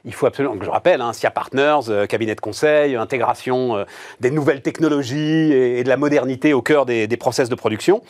il 0.04 0.14
faut 0.14 0.26
absolument, 0.26 0.56
je 0.62 0.70
rappelle, 0.70 1.00
hein, 1.00 1.14
SIA 1.14 1.32
Partners, 1.32 1.80
cabinet 2.10 2.36
de 2.36 2.42
conseil, 2.42 2.98
intégration 2.98 3.86
des 4.20 4.30
nouvelles 4.30 4.62
technologies 4.62 5.54
et, 5.54 5.80
et 5.80 5.84
de 5.86 5.88
la 5.90 5.96
modernité 5.96 6.52
au 6.52 6.62
cœur 6.62 6.86
des, 6.86 7.08
des 7.08 7.16
process 7.18 7.48
de 7.48 7.56
production. 7.56 8.02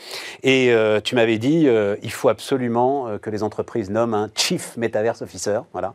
Et 0.41 0.73
tu 1.03 1.13
m'avais 1.13 1.37
dit, 1.37 1.67
il 2.01 2.11
faut 2.11 2.29
absolument 2.29 3.19
que 3.21 3.29
les 3.29 3.43
entreprises 3.43 3.91
nomment 3.91 4.15
un 4.15 4.29
Chief 4.33 4.75
Metaverse 4.75 5.21
Officer. 5.21 5.59
Voilà. 5.71 5.93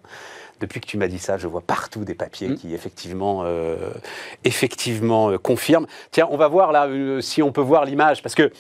Depuis 0.63 0.81
que 0.81 0.87
tu 0.87 0.97
m'as 0.97 1.09
dit 1.09 1.19
ça, 1.19 1.37
je 1.39 1.47
vois 1.49 1.61
partout 1.61 2.05
des 2.05 2.15
papiers 2.15 2.49
Mm. 2.49 2.55
qui 2.57 2.73
effectivement, 2.75 3.43
euh, 3.45 3.77
effectivement 4.45 5.31
euh, 5.31 5.39
confirment. 5.39 5.87
Tiens, 6.13 6.29
on 6.31 6.37
va 6.37 6.49
voir 6.49 6.73
là 6.73 6.87
euh, 6.87 7.21
si 7.21 7.43
on 7.43 7.53
peut 7.53 7.61
voir 7.61 7.85
l'image, 7.85 8.23
parce 8.23 8.35
que 8.35 8.51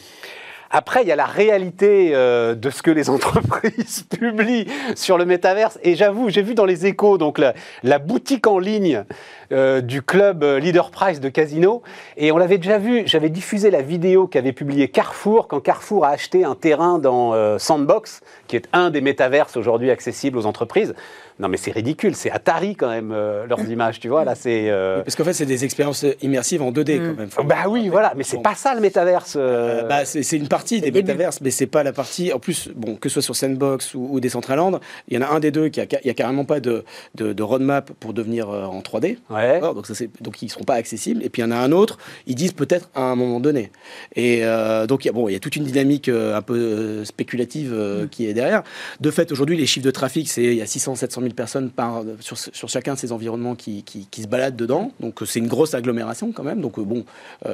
après, 0.74 1.02
il 1.02 1.08
y 1.08 1.12
a 1.12 1.16
la 1.16 1.26
réalité 1.26 2.12
euh, 2.14 2.54
de 2.54 2.70
ce 2.70 2.82
que 2.82 2.90
les 2.90 3.10
entreprises 3.16 4.04
publient 4.08 4.66
sur 4.96 5.18
le 5.18 5.26
métaverse. 5.26 5.78
Et 5.82 5.94
j'avoue, 5.94 6.30
j'ai 6.30 6.40
vu 6.42 6.54
dans 6.54 6.64
les 6.64 6.86
échos 6.86 7.18
donc 7.18 7.38
la, 7.38 7.52
la 7.82 7.98
boutique 7.98 8.46
en 8.46 8.58
ligne 8.58 9.04
euh, 9.52 9.80
du 9.80 10.02
club 10.02 10.42
euh, 10.42 10.58
Leader 10.58 10.90
Price 10.90 11.20
de 11.20 11.28
Casino. 11.28 11.82
Et 12.16 12.32
on 12.32 12.38
l'avait 12.38 12.58
déjà 12.58 12.78
vu, 12.78 13.02
j'avais 13.06 13.28
diffusé 13.30 13.70
la 13.70 13.82
vidéo 13.82 14.26
qu'avait 14.26 14.52
publiée 14.52 14.88
Carrefour 14.88 15.48
quand 15.48 15.60
Carrefour 15.60 16.04
a 16.04 16.10
acheté 16.10 16.44
un 16.44 16.54
terrain 16.54 16.98
dans 16.98 17.34
euh, 17.34 17.58
Sandbox, 17.58 18.20
qui 18.48 18.56
est 18.56 18.68
un 18.72 18.90
des 18.90 19.00
métaverses 19.00 19.56
aujourd'hui 19.56 19.90
accessibles 19.90 20.38
aux 20.38 20.46
entreprises. 20.46 20.94
Non 21.38 21.48
mais 21.48 21.56
c'est 21.56 21.70
ridicule, 21.72 22.14
c'est 22.14 22.30
Atari 22.30 22.76
quand 22.76 22.90
même 22.90 23.10
euh, 23.12 23.46
leurs 23.46 23.60
images, 23.70 23.98
tu 23.98 24.08
vois, 24.08 24.24
là 24.24 24.34
c'est... 24.34 24.68
euh, 24.68 25.02
Parce 25.02 25.16
qu'en 25.16 25.24
fait, 25.24 25.32
c'est 25.32 25.46
des 25.46 25.64
expériences 25.64 26.04
immersives 26.20 26.62
en 26.62 26.70
2D 26.70 26.98
quand 26.98 27.16
même. 27.18 27.30
Faut- 27.30 27.42
Bah 27.42 27.64
oui, 27.68 27.88
voilà, 27.88 28.12
mais 28.16 28.22
c'est 28.22 28.36
Bon. 28.36 28.42
pas 28.42 28.54
ça 28.54 28.74
le 28.74 28.80
métaverse. 28.80 29.34
euh, 29.38 29.82
bah, 29.88 30.04
c'est 30.04 30.22
c'est 30.22 30.36
une 30.36 30.48
partie 30.48 30.80
des 30.80 30.90
métaverses, 30.92 31.40
mais 31.40 31.50
c'est 31.50 31.66
pas 31.66 31.82
la 31.82 31.92
partie. 31.92 32.32
En 32.32 32.38
plus, 32.38 32.68
bon, 32.76 32.96
que 32.96 33.08
ce 33.08 33.14
soit 33.14 33.22
sur 33.22 33.34
Sandbox 33.36 33.94
ou, 33.94 34.08
ou 34.12 34.20
Decentraland, 34.20 34.78
il 35.08 35.16
y 35.16 35.18
en 35.18 35.26
a 35.26 35.30
un 35.30 35.40
des 35.40 35.50
deux 35.50 35.68
qui 35.68 35.80
a, 35.80 35.86
il 36.04 36.06
y 36.06 36.10
a 36.10 36.14
carrément 36.14 36.44
pas 36.44 36.60
de, 36.60 36.84
de, 37.14 37.32
de 37.32 37.42
roadmap 37.42 37.90
pour 37.98 38.12
devenir 38.12 38.50
euh, 38.50 38.64
en 38.64 38.80
3D. 38.80 39.16
ouais. 39.30 39.41
Donc, 39.74 39.86
ça, 39.86 39.94
c'est- 39.94 40.10
donc 40.22 40.42
ils 40.42 40.48
seront 40.48 40.64
pas 40.64 40.74
accessibles. 40.74 41.22
Et 41.22 41.28
puis 41.30 41.42
il 41.42 41.44
y 41.44 41.48
en 41.48 41.50
a 41.50 41.56
un 41.56 41.72
autre, 41.72 41.98
ils 42.26 42.34
disent 42.34 42.52
peut-être 42.52 42.88
à 42.94 43.02
un 43.02 43.16
moment 43.16 43.40
donné. 43.40 43.70
Et 44.16 44.40
euh, 44.44 44.86
donc 44.86 45.04
il 45.04 45.08
y 45.08 45.10
a 45.10 45.12
bon, 45.12 45.28
il 45.28 45.32
y 45.32 45.36
a 45.36 45.40
toute 45.40 45.56
une 45.56 45.64
dynamique 45.64 46.08
euh, 46.08 46.36
un 46.36 46.42
peu 46.42 46.54
euh, 46.56 47.04
spéculative 47.04 47.72
euh, 47.72 48.06
qui 48.06 48.26
est 48.26 48.34
derrière. 48.34 48.62
De 49.00 49.10
fait, 49.10 49.32
aujourd'hui, 49.32 49.56
les 49.56 49.66
chiffres 49.66 49.84
de 49.86 49.90
trafic, 49.90 50.28
c'est 50.30 50.42
il 50.44 50.54
y 50.54 50.62
a 50.62 50.66
600, 50.66 50.94
700 50.96 51.20
000 51.22 51.34
personnes 51.34 51.70
par 51.70 52.02
sur, 52.20 52.36
sur 52.38 52.68
chacun 52.68 52.94
de 52.94 52.98
ces 52.98 53.12
environnements 53.12 53.54
qui, 53.54 53.82
qui, 53.82 54.06
qui 54.10 54.22
se 54.22 54.28
baladent 54.28 54.56
dedans. 54.56 54.92
Donc 55.00 55.20
c'est 55.26 55.38
une 55.38 55.48
grosse 55.48 55.74
agglomération 55.74 56.32
quand 56.32 56.42
même. 56.44 56.60
Donc 56.60 56.78
bon, 56.80 57.04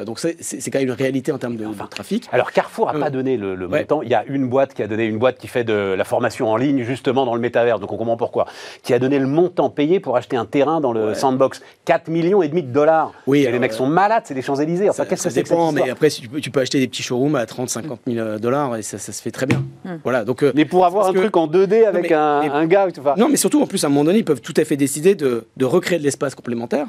donc 0.06 0.18
c'est 0.20 0.70
quand 0.70 0.78
même 0.78 0.88
une 0.88 0.94
réalité 0.94 1.32
en 1.32 1.38
termes 1.38 1.56
de, 1.56 1.64
de 1.64 1.86
trafic. 1.90 2.28
Alors 2.32 2.52
Carrefour 2.52 2.86
n'a 2.86 2.96
Euh, 2.98 3.00
pas 3.00 3.10
donné 3.10 3.36
le, 3.36 3.54
le 3.54 3.66
ouais. 3.66 3.80
montant. 3.80 4.02
Il 4.02 4.08
y 4.08 4.14
a 4.14 4.24
une 4.26 4.48
boîte 4.48 4.74
qui 4.74 4.82
a 4.82 4.86
donné 4.86 5.04
une 5.04 5.18
boîte 5.18 5.38
qui 5.38 5.46
fait 5.48 5.64
de 5.64 5.94
la 5.96 6.04
formation 6.04 6.48
en 6.50 6.56
ligne 6.56 6.82
justement 6.84 7.24
dans 7.26 7.34
le 7.34 7.40
métavers. 7.40 7.78
Donc 7.78 7.92
on 7.92 7.96
comprend 7.96 8.16
pourquoi. 8.16 8.46
Qui 8.82 8.94
a 8.94 8.98
donné 8.98 9.18
le 9.18 9.26
montant 9.26 9.70
payé 9.70 10.00
pour 10.00 10.16
acheter 10.16 10.36
un 10.36 10.44
terrain 10.46 10.80
dans 10.80 10.92
le 10.92 11.08
Ouais. 11.08 11.14
sandbox. 11.14 11.62
4 11.84 12.08
millions 12.08 12.42
et 12.42 12.48
demi 12.48 12.62
de 12.62 12.72
dollars. 12.72 13.12
Oui, 13.26 13.46
les 13.50 13.58
mecs 13.58 13.72
euh, 13.72 13.76
sont 13.76 13.86
malades. 13.86 14.22
C'est 14.26 14.34
des 14.34 14.42
Champs 14.42 14.56
Élysées. 14.56 14.90
Enfin 14.90 15.04
ça, 15.04 15.06
qu'est-ce 15.06 15.22
ça 15.22 15.28
que 15.30 15.34
c'est 15.34 15.42
que 15.42 15.48
dépend, 15.48 15.72
mais 15.72 15.88
après, 15.88 16.10
si 16.10 16.20
tu, 16.20 16.28
peux, 16.28 16.40
tu 16.40 16.50
peux 16.50 16.60
acheter 16.60 16.78
des 16.80 16.86
petits 16.88 17.02
showrooms 17.02 17.34
à 17.36 17.46
30, 17.46 17.70
50 17.70 18.00
000 18.06 18.38
dollars 18.38 18.76
et 18.76 18.82
ça, 18.82 18.98
ça 18.98 19.12
se 19.12 19.22
fait 19.22 19.30
très 19.30 19.46
bien. 19.46 19.64
Hmm. 19.84 19.96
Voilà, 20.02 20.24
donc. 20.24 20.42
euh, 20.42 20.52
Mais 20.54 20.64
pour 20.66 20.84
avoir 20.84 21.08
un 21.08 21.12
que- 21.12 21.18
truc 21.18 21.36
en 21.36 21.46
2D 21.46 21.84
avec 21.86 22.10
mais- 22.10 22.12
un, 22.14 22.40
mais- 22.42 22.48
un 22.50 22.66
gars, 22.66 22.86
enfin, 22.98 23.14
Non, 23.16 23.28
mais 23.30 23.36
surtout, 23.36 23.62
en 23.62 23.66
plus, 23.66 23.82
à 23.84 23.86
un 23.86 23.90
moment 23.90 24.04
donné, 24.04 24.18
ils 24.18 24.24
peuvent 24.24 24.40
tout 24.42 24.54
à 24.58 24.64
fait 24.64 24.76
décider 24.76 25.14
de, 25.14 25.46
de 25.56 25.64
recréer 25.64 25.98
de 25.98 26.04
l'espace 26.04 26.34
complémentaire. 26.34 26.88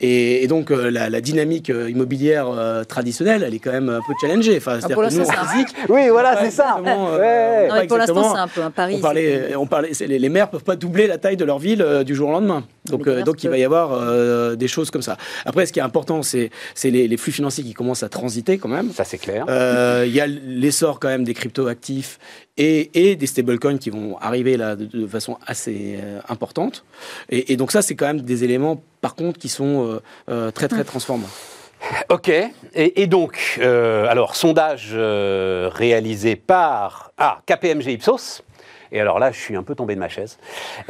Et, 0.00 0.42
et 0.42 0.46
donc, 0.46 0.70
euh, 0.70 0.90
la, 0.90 1.10
la 1.10 1.20
dynamique 1.20 1.68
euh, 1.70 1.90
immobilière 1.90 2.48
euh, 2.48 2.84
traditionnelle, 2.84 3.42
elle 3.46 3.54
est 3.54 3.58
quand 3.58 3.72
même 3.72 3.88
un 3.90 4.00
peu 4.00 4.12
challengée. 4.20 4.56
Enfin, 4.56 4.78
c'est-à-dire 4.80 4.96
pour 4.96 5.04
que 5.06 5.12
nous, 5.12 5.18
l'instant, 5.18 5.34
en 5.42 5.46
c'est 5.86 5.92
oui, 5.92 6.08
voilà, 6.08 6.42
c'est 6.42 6.50
ça. 6.50 6.76
exactement, 6.78 7.08
euh, 7.12 7.18
Ouais. 7.20 7.68
Non, 7.82 7.86
pour 7.86 7.98
l'instant, 7.98 8.34
c'est 8.34 8.40
un 8.40 8.48
peu 8.48 8.62
un 8.62 8.70
pari. 8.70 8.94
on 8.96 9.00
parlait, 9.00 9.54
on 9.56 9.66
parlait, 9.66 9.92
c'est- 9.94 10.06
les, 10.06 10.18
les 10.18 10.28
maires 10.28 10.48
peuvent 10.50 10.64
pas 10.64 10.76
doubler 10.76 11.06
la 11.06 11.18
taille 11.18 11.36
de 11.36 11.44
leur 11.44 11.58
ville 11.58 11.82
euh, 11.82 12.02
du 12.04 12.14
jour 12.14 12.30
au 12.30 12.32
lendemain. 12.32 12.64
Donc, 12.86 13.06
euh, 13.06 13.22
donc 13.22 13.44
il 13.44 13.50
va 13.50 13.58
y 13.58 13.64
avoir 13.64 13.92
euh, 13.92 14.56
des 14.56 14.68
choses 14.68 14.90
comme 14.90 15.02
ça. 15.02 15.16
Après, 15.44 15.66
ce 15.66 15.72
qui 15.72 15.78
est 15.80 15.82
important, 15.82 16.22
c'est 16.22 16.50
c'est 16.74 16.90
les, 16.90 17.06
les 17.06 17.16
flux 17.18 17.32
financiers 17.32 17.62
qui 17.62 17.74
commencent 17.74 18.02
à 18.02 18.08
transiter 18.08 18.56
quand 18.58 18.68
même. 18.68 18.90
Ça 18.92 19.04
c'est 19.04 19.18
clair. 19.18 19.44
Euh, 19.48 20.04
Il 20.06 20.12
y 20.14 20.20
a 20.20 20.26
l'essor 20.26 20.98
quand 20.98 21.08
même 21.08 21.24
des 21.24 21.34
crypto-actifs 21.34 22.18
et, 22.56 22.90
et 23.10 23.16
des 23.16 23.26
stablecoins 23.26 23.78
qui 23.78 23.90
vont 23.90 24.16
arriver 24.18 24.56
là 24.56 24.76
de, 24.76 24.86
de 24.86 25.06
façon 25.06 25.36
assez 25.46 25.98
euh, 26.02 26.20
importante. 26.28 26.84
Et, 27.28 27.52
et 27.52 27.56
donc 27.56 27.70
ça, 27.70 27.82
c'est 27.82 27.94
quand 27.94 28.06
même 28.06 28.22
des 28.22 28.44
éléments, 28.44 28.82
par 29.00 29.14
contre, 29.14 29.38
qui 29.38 29.48
sont 29.48 29.86
euh, 29.86 30.02
euh, 30.30 30.50
très 30.50 30.68
très 30.68 30.84
transformants. 30.84 31.28
Ok. 32.10 32.28
Et, 32.28 33.02
et 33.02 33.06
donc, 33.06 33.58
euh, 33.60 34.06
alors, 34.08 34.36
sondage 34.36 34.90
euh, 34.92 35.70
réalisé 35.72 36.36
par 36.36 37.12
ah, 37.18 37.40
KPMG 37.46 37.86
Ipsos. 37.92 38.42
Et 38.92 39.00
alors 39.00 39.18
là, 39.18 39.30
je 39.32 39.38
suis 39.38 39.56
un 39.56 39.62
peu 39.62 39.74
tombé 39.74 39.94
de 39.94 40.00
ma 40.00 40.08
chaise. 40.08 40.36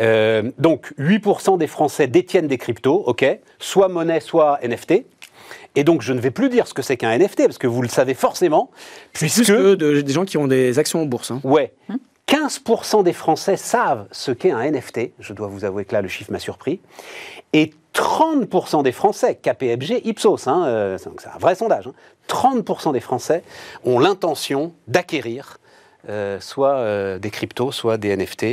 Euh, 0.01 0.51
donc, 0.59 0.92
8% 0.99 1.59
des 1.59 1.66
Français 1.66 2.07
détiennent 2.09 2.49
des 2.49 2.59
cryptos, 2.59 3.03
ok, 3.07 3.25
soit 3.59 3.88
monnaie, 3.88 4.20
soit 4.20 4.59
NFT. 4.62 5.05
Et 5.77 5.85
donc, 5.85 6.03
je 6.03 6.12
ne 6.12 6.18
vais 6.20 6.31
plus 6.33 6.49
dire 6.49 6.66
ce 6.66 6.75
que 6.75 6.83
c'est 6.83 6.96
qu'un 6.96 7.16
NFT, 7.16 7.44
parce 7.44 7.59
que 7.59 7.66
vous 7.68 7.83
le 7.83 7.88
savez 7.88 8.14
forcément, 8.14 8.70
Plus 9.12 9.33
puisque... 9.33 9.53
que 9.53 9.75
de- 9.75 10.01
des 10.01 10.12
gens 10.12 10.25
qui 10.25 10.38
ont 10.38 10.49
des 10.49 10.79
actions 10.81 11.03
en 11.03 11.07
bourse. 11.07 11.31
hein. 11.31 11.40
Ouais. 11.44 11.73
15% 12.27 13.03
des 13.03 13.12
Français 13.12 13.57
savent 13.57 14.07
ce 14.12 14.31
qu'est 14.33 14.51
un 14.53 14.62
NFT. 14.70 15.11
Je 15.18 15.33
dois 15.33 15.49
vous 15.49 15.64
avouer 15.64 15.85
que 15.85 15.92
là, 15.94 16.01
le 16.03 16.09
chiffre 16.09 16.33
m'a 16.33 16.38
surpris. 16.38 16.81
Et 17.53 17.73
30% 17.94 18.83
des 18.83 18.92
Français, 18.92 19.37
KPMG 19.37 20.00
Ipsos, 20.05 20.46
hein, 20.46 20.64
euh, 20.66 20.98
c'est 20.98 21.09
un 21.09 21.38
vrai 21.38 21.55
sondage, 21.55 21.88
hein, 21.88 21.94
30% 22.29 22.92
des 22.92 23.00
Français 23.00 23.42
ont 23.85 23.98
l'intention 23.98 24.72
d'acquérir 24.88 25.59
euh, 26.08 26.38
soit 26.40 26.76
euh, 26.76 27.18
des 27.18 27.30
cryptos, 27.30 27.72
soit 27.72 27.96
des 27.98 28.16
NFT. 28.16 28.46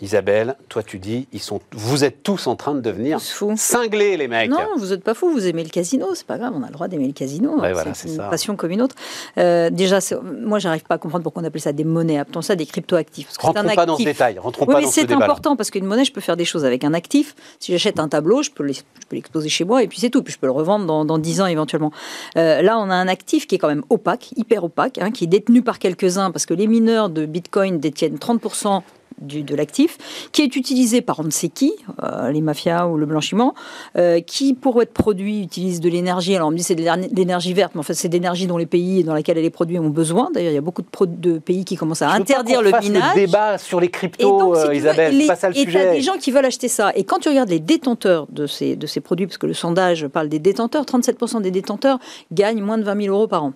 Isabelle, 0.00 0.56
toi 0.68 0.82
tu 0.82 0.98
dis, 0.98 1.26
ils 1.32 1.40
sont, 1.40 1.60
vous 1.72 2.04
êtes 2.04 2.22
tous 2.22 2.46
en 2.46 2.56
train 2.56 2.74
de 2.74 2.80
devenir 2.80 3.20
fous. 3.20 3.52
cinglés 3.56 4.16
les 4.16 4.28
mecs. 4.28 4.50
Non, 4.50 4.58
vous 4.76 4.86
n'êtes 4.86 5.04
pas 5.04 5.14
fou, 5.14 5.30
vous 5.30 5.46
aimez 5.46 5.62
le 5.64 5.70
casino, 5.70 6.14
c'est 6.14 6.26
pas 6.26 6.38
grave, 6.38 6.52
on 6.56 6.62
a 6.62 6.66
le 6.66 6.72
droit 6.72 6.88
d'aimer 6.88 7.06
le 7.06 7.12
casino. 7.12 7.60
Ouais, 7.60 7.72
voilà, 7.72 7.94
c'est 7.94 8.08
une 8.08 8.16
ça. 8.16 8.24
passion 8.28 8.56
comme 8.56 8.70
une 8.70 8.82
autre. 8.82 8.94
Euh, 9.38 9.70
déjà, 9.70 10.00
c'est- 10.00 10.16
moi, 10.20 10.58
j'arrive 10.58 10.82
pas 10.84 10.96
à 10.96 10.98
comprendre 10.98 11.22
pourquoi 11.22 11.42
on 11.42 11.44
appelle 11.44 11.60
ça 11.60 11.72
des 11.72 11.84
monnaies. 11.84 12.18
Appelons 12.18 12.42
ça 12.42 12.56
des 12.56 12.66
crypto-actifs. 12.66 13.28
c'est 13.30 13.40
Rentrons 13.40 13.74
pas 13.74 13.86
dans 13.86 13.96
ce 13.96 14.04
détail, 14.04 14.38
rentrons 14.38 14.64
Oui, 14.66 14.72
pas 14.74 14.78
mais 14.80 14.84
dans 14.84 14.90
ce 14.90 14.94
c'est 15.00 15.06
débat. 15.06 15.24
important 15.24 15.56
parce 15.56 15.70
qu'une 15.70 15.84
monnaie, 15.84 16.04
je 16.04 16.12
peux 16.12 16.20
faire 16.20 16.36
des 16.36 16.44
choses 16.44 16.64
avec 16.64 16.84
un 16.84 16.94
actif. 16.94 17.34
Si 17.60 17.72
j'achète 17.72 17.98
un 18.00 18.08
tableau, 18.08 18.42
je 18.42 18.50
peux 18.50 18.68
l'exposer 19.12 19.48
chez 19.48 19.64
moi 19.64 19.82
et 19.82 19.88
puis 19.88 19.98
c'est 20.00 20.10
tout. 20.10 20.22
Puis 20.22 20.32
je 20.34 20.38
peux 20.38 20.46
le 20.46 20.52
revendre 20.52 20.86
dans, 20.86 21.04
dans 21.04 21.18
10 21.18 21.40
ans 21.40 21.46
éventuellement. 21.46 21.92
Là, 22.34 22.78
on 22.78 22.90
a 22.90 22.94
un 22.94 23.08
actif 23.08 23.46
qui 23.46 23.54
est 23.54 23.58
quand 23.58 23.68
même 23.68 23.84
opaque, 23.90 24.30
hyper 24.36 24.64
opaque, 24.64 24.98
hein, 24.98 25.10
qui 25.10 25.24
est 25.24 25.28
détenu 25.28 25.62
par 25.62 25.78
quelques-uns 25.78 26.30
parce 26.30 26.46
que 26.46 26.54
les 26.54 26.66
mineurs 26.66 26.87
de 27.10 27.26
Bitcoin 27.26 27.78
détiennent 27.78 28.18
30% 28.18 28.82
du- 29.20 29.42
de 29.42 29.56
l'actif, 29.56 29.98
qui 30.30 30.42
est 30.42 30.54
utilisé 30.54 31.00
par 31.02 31.18
on 31.18 31.24
ne 31.24 31.30
sait 31.30 31.48
qui, 31.48 31.72
euh, 32.04 32.30
les 32.30 32.40
mafias 32.40 32.86
ou 32.86 32.96
le 32.96 33.04
blanchiment, 33.04 33.52
euh, 33.96 34.20
qui 34.20 34.54
pour 34.54 34.80
être 34.80 34.92
produit 34.92 35.42
utilise 35.42 35.80
de 35.80 35.88
l'énergie. 35.88 36.36
Alors 36.36 36.46
on 36.48 36.50
me 36.52 36.56
dit 36.56 36.62
c'est 36.62 36.76
de 36.76 36.82
l'éner- 36.84 37.10
l'énergie 37.12 37.52
verte, 37.52 37.72
mais 37.74 37.80
en 37.80 37.82
fait 37.82 37.94
c'est 37.94 38.06
de 38.08 38.12
l'énergie 38.12 38.46
dont 38.46 38.56
les 38.58 38.66
pays 38.66 39.02
dans 39.02 39.14
lesquels 39.14 39.36
elle 39.36 39.44
est 39.44 39.50
produite 39.50 39.80
ont 39.80 39.88
besoin. 39.90 40.30
D'ailleurs 40.32 40.52
il 40.52 40.54
y 40.54 40.58
a 40.58 40.60
beaucoup 40.60 40.82
de, 41.06 41.38
pays 41.40 41.64
qui 41.64 41.74
commencent 41.74 42.02
à 42.02 42.10
Je 42.10 42.20
interdire 42.20 42.62
le 42.62 42.70
fasse 42.70 42.84
minage. 42.84 43.16
Le 43.16 43.20
débat 43.26 43.58
sur 43.58 43.80
les 43.80 43.88
Et 43.88 43.90
cryptos, 43.90 44.38
donc, 44.38 44.56
si 44.56 44.62
euh, 44.68 44.74
Isabelle, 44.74 45.12
les- 45.16 45.22
c'est 45.22 45.26
pas 45.26 45.34
ça 45.36 45.48
le 45.48 45.56
et 45.58 45.64
des 45.96 46.00
gens 46.00 46.16
qui 46.16 46.30
veulent 46.30 46.46
acheter 46.46 46.68
ça. 46.68 46.92
Et 46.94 47.02
quand 47.02 47.18
tu 47.18 47.28
regardes 47.28 47.50
les 47.50 47.58
détenteurs 47.58 48.28
de 48.30 48.46
ces, 48.46 48.76
de 48.76 48.86
ces 48.86 49.00
produits, 49.00 49.26
parce 49.26 49.38
que 49.38 49.46
le 49.48 49.54
sondage 49.54 50.06
parle 50.06 50.28
des 50.28 50.38
détenteurs, 50.38 50.84
37% 50.84 51.40
des 51.40 51.50
détenteurs 51.50 51.98
gagnent 52.32 52.62
moins 52.62 52.78
de 52.78 52.84
20 52.84 53.02
000 53.02 53.12
euros 53.16 53.26
par 53.26 53.42
an. 53.42 53.52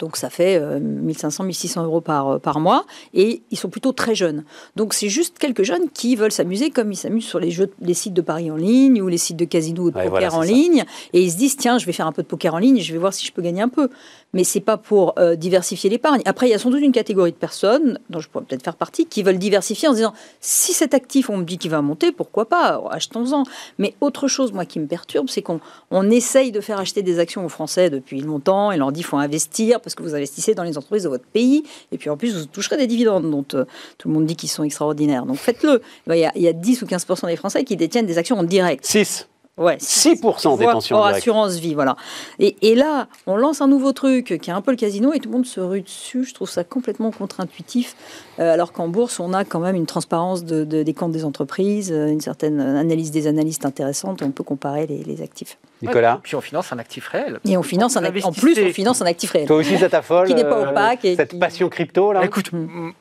Donc 0.00 0.16
ça 0.16 0.30
fait 0.30 0.56
euh, 0.60 0.80
1500, 0.80 1.44
1600 1.44 1.84
euros 1.84 2.00
par, 2.00 2.28
euh, 2.28 2.38
par 2.38 2.58
mois. 2.58 2.84
Et 3.14 3.42
ils 3.50 3.56
sont 3.58 3.68
plutôt 3.68 3.92
très 3.92 4.14
jeunes. 4.14 4.44
Donc 4.74 4.94
c'est 4.94 5.08
juste 5.10 5.38
quelques 5.38 5.62
jeunes 5.62 5.88
qui 5.92 6.16
veulent 6.16 6.32
s'amuser 6.32 6.70
comme 6.70 6.90
ils 6.90 6.96
s'amusent 6.96 7.26
sur 7.26 7.38
les, 7.38 7.50
jeux, 7.50 7.70
les 7.80 7.94
sites 7.94 8.14
de 8.14 8.22
paris 8.22 8.50
en 8.50 8.56
ligne 8.56 9.00
ou 9.00 9.08
les 9.08 9.18
sites 9.18 9.36
de 9.36 9.44
casino 9.44 9.84
ou 9.84 9.90
de 9.90 9.96
Ouais, 9.96 10.04
poker 10.04 10.30
voilà, 10.30 10.34
en 10.34 10.42
ça. 10.42 10.46
ligne. 10.48 10.84
Et 11.12 11.22
ils 11.22 11.30
se 11.30 11.36
disent, 11.36 11.56
tiens, 11.56 11.78
je 11.78 11.86
vais 11.86 11.92
faire 11.92 12.06
un 12.06 12.12
peu 12.12 12.22
de 12.22 12.26
poker 12.26 12.54
en 12.54 12.58
ligne 12.58 12.78
et 12.78 12.80
je 12.80 12.92
vais 12.92 12.98
voir 12.98 13.12
si 13.14 13.24
je 13.26 13.32
peux 13.32 13.42
gagner 13.42 13.60
un 13.62 13.68
peu. 13.68 13.88
Mais 14.32 14.44
c'est 14.44 14.60
pas 14.60 14.76
pour 14.76 15.14
euh, 15.18 15.36
diversifier 15.36 15.90
l'épargne. 15.90 16.22
Après, 16.24 16.48
il 16.48 16.50
y 16.50 16.54
a 16.54 16.58
sans 16.58 16.70
doute 16.70 16.80
une 16.80 16.92
catégorie 16.92 17.32
de 17.32 17.36
personnes, 17.36 17.98
dont 18.10 18.20
je 18.20 18.28
pourrais 18.28 18.44
peut-être 18.44 18.62
faire 18.64 18.76
partie, 18.76 19.04
qui 19.06 19.22
veulent 19.22 19.38
diversifier 19.38 19.88
en 19.88 19.92
se 19.92 19.96
disant, 19.96 20.14
si 20.40 20.72
cet 20.72 20.94
actif, 20.94 21.28
on 21.30 21.36
me 21.36 21.44
dit 21.44 21.58
qu'il 21.58 21.70
va 21.70 21.82
monter, 21.82 22.10
pourquoi 22.12 22.48
pas? 22.48 22.80
Achetons-en. 22.90 23.42
Mais 23.78 23.94
autre 24.00 24.28
chose, 24.28 24.52
moi, 24.52 24.64
qui 24.64 24.78
me 24.80 24.86
perturbe, 24.86 25.28
c'est 25.28 25.42
qu'on 25.42 25.60
on 25.90 26.08
essaye 26.10 26.52
de 26.52 26.60
faire 26.60 26.78
acheter 26.78 27.02
des 27.02 27.18
actions 27.18 27.44
aux 27.44 27.48
Français 27.48 27.90
depuis 27.90 28.20
longtemps 28.20 28.70
et 28.72 28.76
leur 28.76 28.92
dit, 28.92 29.00
il 29.00 29.04
faut 29.04 29.16
investir 29.18 29.80
parce 29.80 29.89
que 29.94 30.02
vous 30.02 30.14
investissez 30.14 30.54
dans 30.54 30.62
les 30.62 30.76
entreprises 30.76 31.04
de 31.04 31.08
votre 31.08 31.24
pays. 31.24 31.64
Et 31.92 31.98
puis 31.98 32.10
en 32.10 32.16
plus, 32.16 32.36
vous 32.36 32.46
toucherez 32.46 32.76
des 32.76 32.86
dividendes 32.86 33.30
dont 33.30 33.44
euh, 33.54 33.64
tout 33.98 34.08
le 34.08 34.14
monde 34.14 34.26
dit 34.26 34.36
qu'ils 34.36 34.48
sont 34.48 34.64
extraordinaires. 34.64 35.26
Donc 35.26 35.36
faites-le. 35.36 35.80
Il 36.08 36.16
y, 36.16 36.24
a, 36.24 36.32
il 36.34 36.42
y 36.42 36.48
a 36.48 36.52
10 36.52 36.82
ou 36.82 36.86
15 36.86 37.06
des 37.26 37.36
Français 37.36 37.64
qui 37.64 37.76
détiennent 37.76 38.06
des 38.06 38.18
actions 38.18 38.38
en 38.38 38.44
direct. 38.44 38.84
6. 38.84 39.28
Ouais, 39.58 39.76
6% 39.76 40.22
voire 40.22 40.56
détention 40.56 40.96
hors 40.96 41.04
assurance 41.06 41.56
vie, 41.56 41.74
voilà. 41.74 41.94
Et, 42.38 42.56
et 42.62 42.74
là, 42.74 43.08
on 43.26 43.36
lance 43.36 43.60
un 43.60 43.68
nouveau 43.68 43.92
truc 43.92 44.38
qui 44.40 44.48
est 44.50 44.52
un 44.54 44.62
peu 44.62 44.70
le 44.70 44.76
casino 44.78 45.12
et 45.12 45.18
tout 45.18 45.28
le 45.28 45.34
monde 45.34 45.44
se 45.44 45.60
rue 45.60 45.82
dessus. 45.82 46.24
Je 46.24 46.32
trouve 46.32 46.48
ça 46.48 46.64
complètement 46.64 47.10
contre-intuitif, 47.10 47.94
euh, 48.38 48.54
alors 48.54 48.72
qu'en 48.72 48.88
bourse, 48.88 49.20
on 49.20 49.34
a 49.34 49.44
quand 49.44 49.58
même 49.60 49.74
une 49.76 49.84
transparence 49.84 50.44
de- 50.44 50.64
de- 50.64 50.82
des 50.82 50.94
comptes 50.94 51.12
des 51.12 51.26
entreprises, 51.26 51.92
euh, 51.92 52.06
une 52.06 52.22
certaine 52.22 52.58
analyse 52.58 53.10
des 53.10 53.26
analystes 53.26 53.66
intéressante. 53.66 54.22
On 54.22 54.30
peut 54.30 54.44
comparer 54.44 54.86
les, 54.86 55.02
les 55.04 55.20
actifs. 55.20 55.58
Nicolas 55.82 56.20
Puis 56.22 56.36
on 56.36 56.40
finance 56.40 56.72
un 56.72 56.78
actif 56.78 57.08
réel. 57.08 57.38
Et 57.44 57.58
on 57.58 57.62
finance 57.62 57.96
un, 57.98 58.00
Vous 58.00 58.06
act- 58.06 58.24
en 58.24 58.32
plus, 58.32 58.58
on 58.58 58.72
finance 58.72 59.02
un 59.02 59.06
actif 59.06 59.32
réel. 59.32 59.46
Toi 59.46 59.56
aussi, 59.56 59.76
ça 59.76 59.90
t'affole 59.90 60.26
Qui 60.28 60.34
n'est 60.34 60.44
pas 60.44 60.58
euh, 60.58 60.70
opaque 60.70 61.04
et 61.04 61.16
Cette 61.16 61.30
qui- 61.32 61.38
passion 61.38 61.68
crypto, 61.68 62.12
là 62.12 62.24
Écoute, 62.24 62.50
m- 62.54 62.68
m- 62.74 62.92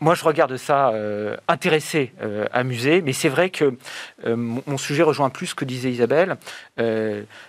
moi 0.00 0.14
je 0.14 0.24
regarde 0.24 0.56
ça 0.56 0.90
euh, 0.90 1.36
intéressé, 1.48 2.12
euh, 2.22 2.46
amusé, 2.52 3.02
mais 3.02 3.12
c'est 3.12 3.28
vrai 3.28 3.50
que 3.50 3.76
euh, 4.26 4.36
mon 4.36 4.78
sujet 4.78 5.02
rejoint 5.02 5.30
plus 5.30 5.48
ce 5.48 5.54
que 5.54 5.64
disait 5.64 5.90
Isabelle. 5.90 6.36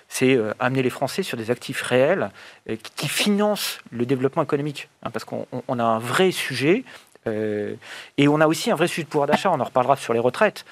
C'est 0.08 0.38
amener 0.60 0.82
les 0.82 0.90
Français 0.90 1.24
sur 1.24 1.38
des 1.38 1.52
actifs 1.52 1.82
réels 1.82 2.32
qui, 2.96 3.08
financent 3.08 3.80
le 3.92 4.06
développement 4.06 4.44
économique. 4.44 4.90
hein, 5.04 5.10
parce 5.12 5.24
qu'on 5.26 5.46
on- 5.52 5.62
on 5.68 5.80
a 5.80 5.84
un 5.84 6.00
vrai 6.00 6.32
sujet. 6.32 6.84
et 8.18 8.28
on 8.28 8.42
a 8.42 8.48
aussi 8.48 8.72
un 8.72 8.76
vrai 8.76 8.88
sujet 8.88 9.04
de 9.04 9.08
pouvoir 9.10 9.28
d'achat. 9.28 9.52
On 9.52 9.60
en 9.60 9.64
reparlera 9.64 9.96
sur 9.98 10.14
les 10.14 10.20
retraites. 10.20 10.66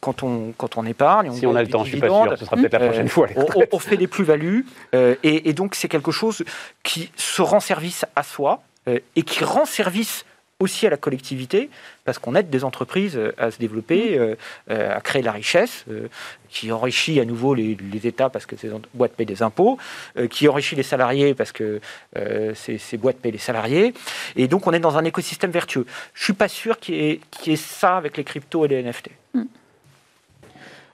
Quand 0.00 0.22
on 0.22 0.52
quand 0.56 0.78
on 0.78 0.86
épargne, 0.86 1.28
on 1.30 1.34
Si 1.34 1.44
on 1.46 1.54
a 1.54 1.62
le 1.62 1.68
temps, 1.68 1.84
je 1.84 1.90
suis 1.90 2.00
pas 2.00 2.08
sûr. 2.08 2.38
Ce 2.38 2.44
sera 2.46 2.56
peut-être 2.56 2.72
la 2.72 2.86
prochaine 2.86 3.08
fois. 3.08 3.26
on, 3.36 3.46
on- 3.72 3.78
fait 3.78 3.96
des 3.98 4.06
plus-values 4.06 4.64
et, 4.94 5.48
et 5.48 5.52
donc 5.52 5.74
c'est 5.74 5.88
quelque 5.88 6.12
chose 6.12 6.44
qui 6.82 7.10
se 7.16 7.42
rend 7.42 7.60
service 7.60 8.06
à 8.16 8.22
soi 8.22 8.62
et 8.86 9.22
qui 9.22 9.44
rend 9.44 9.66
service 9.66 10.24
aussi 10.58 10.86
à 10.86 10.90
la 10.90 10.96
collectivité 10.96 11.68
parce 12.04 12.18
qu'on 12.18 12.34
aide 12.34 12.48
des 12.48 12.64
entreprises 12.64 13.16
euh, 13.16 13.32
à 13.36 13.50
se 13.50 13.58
développer, 13.58 14.18
euh, 14.18 14.34
euh, 14.70 14.96
à 14.96 15.00
créer 15.00 15.20
la 15.22 15.32
richesse, 15.32 15.84
euh, 15.90 16.08
qui 16.48 16.72
enrichit 16.72 17.20
à 17.20 17.24
nouveau 17.26 17.54
les, 17.54 17.76
les 17.92 18.06
États 18.06 18.30
parce 18.30 18.46
que 18.46 18.56
ces 18.56 18.70
boîtes 18.94 19.12
payent 19.12 19.26
des 19.26 19.42
impôts, 19.42 19.76
qui 20.30 20.48
enrichit 20.48 20.74
les 20.76 20.82
salariés 20.82 21.34
parce 21.34 21.52
que 21.52 21.80
ces, 22.54 22.78
ces 22.78 22.96
boîtes 22.96 23.18
payent 23.18 23.32
les 23.32 23.38
salariés. 23.38 23.92
Et 24.36 24.48
donc 24.48 24.66
on 24.66 24.72
est 24.72 24.78
dans 24.80 24.96
un 24.96 25.04
écosystème 25.04 25.50
vertueux. 25.50 25.84
Je 26.14 26.24
suis 26.24 26.32
pas 26.32 26.48
sûr 26.48 26.78
qu'il 26.78 26.94
y, 26.94 27.10
ait- 27.10 27.20
qu'il 27.30 27.50
y 27.52 27.54
ait 27.54 27.58
ça 27.58 27.96
avec 27.98 28.16
les 28.16 28.24
cryptos 28.24 28.64
et 28.64 28.68
les 28.68 28.82
NFT. 28.82 29.10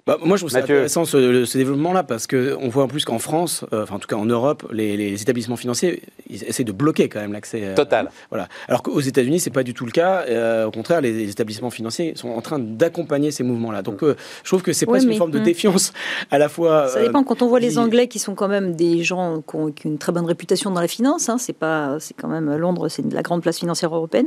Bah, 0.04 0.18
moi, 0.24 0.36
je 0.36 0.42
trouve 0.42 0.50
ça 0.50 0.60
Mathieu. 0.60 0.74
intéressant 0.74 1.04
ce, 1.04 1.44
ce 1.44 1.58
développement-là 1.58 2.02
parce 2.02 2.26
qu'on 2.26 2.68
voit 2.68 2.82
en 2.82 2.88
plus 2.88 3.04
qu'en 3.04 3.20
France, 3.20 3.64
euh, 3.72 3.84
enfin 3.84 3.94
en 3.94 3.98
tout 4.00 4.08
cas 4.08 4.16
en 4.16 4.24
Europe, 4.24 4.66
les, 4.72 4.96
les 4.96 5.22
établissements 5.22 5.54
financiers 5.56 6.02
ils 6.28 6.42
essaient 6.44 6.64
de 6.64 6.72
bloquer 6.72 7.08
quand 7.08 7.20
même 7.20 7.32
l'accès. 7.32 7.60
euh, 7.62 7.74
Total. 7.76 8.10
Voilà. 8.30 8.48
Alors 8.66 8.82
qu'aux 8.82 8.98
États-Unis, 9.00 9.38
c'est 9.38 9.50
pas 9.50 9.62
du 9.62 9.74
tout 9.74 9.84
le 9.86 9.92
cas. 9.92 10.24
Euh, 10.28 10.66
au 10.66 10.72
contraire, 10.72 11.00
les, 11.00 11.12
les 11.12 11.30
établissements 11.30 11.70
financiers 11.70 12.14
sont 12.16 12.30
en 12.30 12.40
train 12.40 12.58
d'accompagner 12.58 13.30
ces 13.30 13.44
mouvements-là. 13.44 13.82
Donc, 13.82 14.02
euh, 14.02 14.16
je 14.42 14.50
trouve 14.50 14.62
que 14.62 14.72
c'est 14.72 14.86
Ouais, 14.86 14.92
presque 14.94 15.06
mais- 15.06 15.12
une 15.12 15.18
forme 15.18 15.30
de 15.30 15.38
hmm. 15.38 15.44
défiance 15.44 15.92
à 16.32 16.38
la 16.38 16.48
fois. 16.48 16.88
Ça 16.88 16.98
euh, 16.98 17.06
dépend. 17.06 17.22
Quand 17.22 17.42
on 17.42 17.46
voit 17.46 17.60
les 17.60 17.78
Anglais 17.78 18.08
qui 18.08 18.18
sont 18.18 18.34
quand 18.34 18.48
même 18.48 18.74
des 18.74 19.04
gens 19.04 19.42
qui 19.48 19.54
ont, 19.56 19.70
qui 19.70 19.86
ont 19.86 19.90
une 19.90 19.98
très 19.98 20.10
bonne 20.10 20.26
réputation 20.26 20.70
dans 20.72 20.80
la 20.80 20.88
finance, 20.88 21.28
hein, 21.28 21.38
c'est 21.38 21.52
pas, 21.52 21.98
c'est 22.00 22.14
quand 22.14 22.28
même 22.28 22.56
Londres, 22.56 22.88
c'est 22.88 23.04
la 23.12 23.22
grande 23.22 23.42
place 23.42 23.58
financière 23.60 23.94
européenne. 23.94 24.26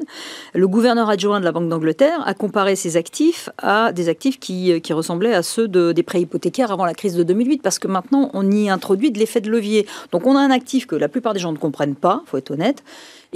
Le 0.54 0.68
gouverneur 0.70 1.10
adjoint 1.10 1.42
de 1.42 1.46
la 1.46 1.52
Banque 1.52 1.68
d'Angleterre 1.68 2.22
a 2.26 2.34
comparé 2.34 2.78
ses 2.78 2.96
actifs 2.96 3.50
à 3.58 3.92
des 3.92 4.08
actifs 4.08 4.40
qui, 4.40 4.80
qui 4.80 4.94
ressemblaient 4.94 5.34
à 5.34 5.44
ceux 5.44 5.65
de, 5.68 5.92
des 5.92 6.04
prêts 6.04 6.22
hypothécaires 6.22 6.72
avant 6.72 6.86
la 6.86 6.94
crise 6.94 7.16
de 7.16 7.24
2008, 7.24 7.62
parce 7.62 7.80
que 7.80 7.88
maintenant 7.88 8.30
on 8.34 8.50
y 8.50 8.70
introduit 8.70 9.12
de 9.12 9.20
l'effet 9.20 9.42
de 9.42 9.50
levier. 9.50 9.86
Donc 10.12 10.26
on 10.26 10.36
a 10.36 10.40
un 10.40 10.52
actif 10.52 10.86
que 10.88 10.96
la 10.96 11.10
plupart 11.10 11.34
des 11.34 11.40
gens 11.40 11.52
ne 11.52 11.58
comprennent 11.58 11.96
pas, 11.96 12.24
faut 12.26 12.38
être 12.38 12.52
honnête. 12.52 12.84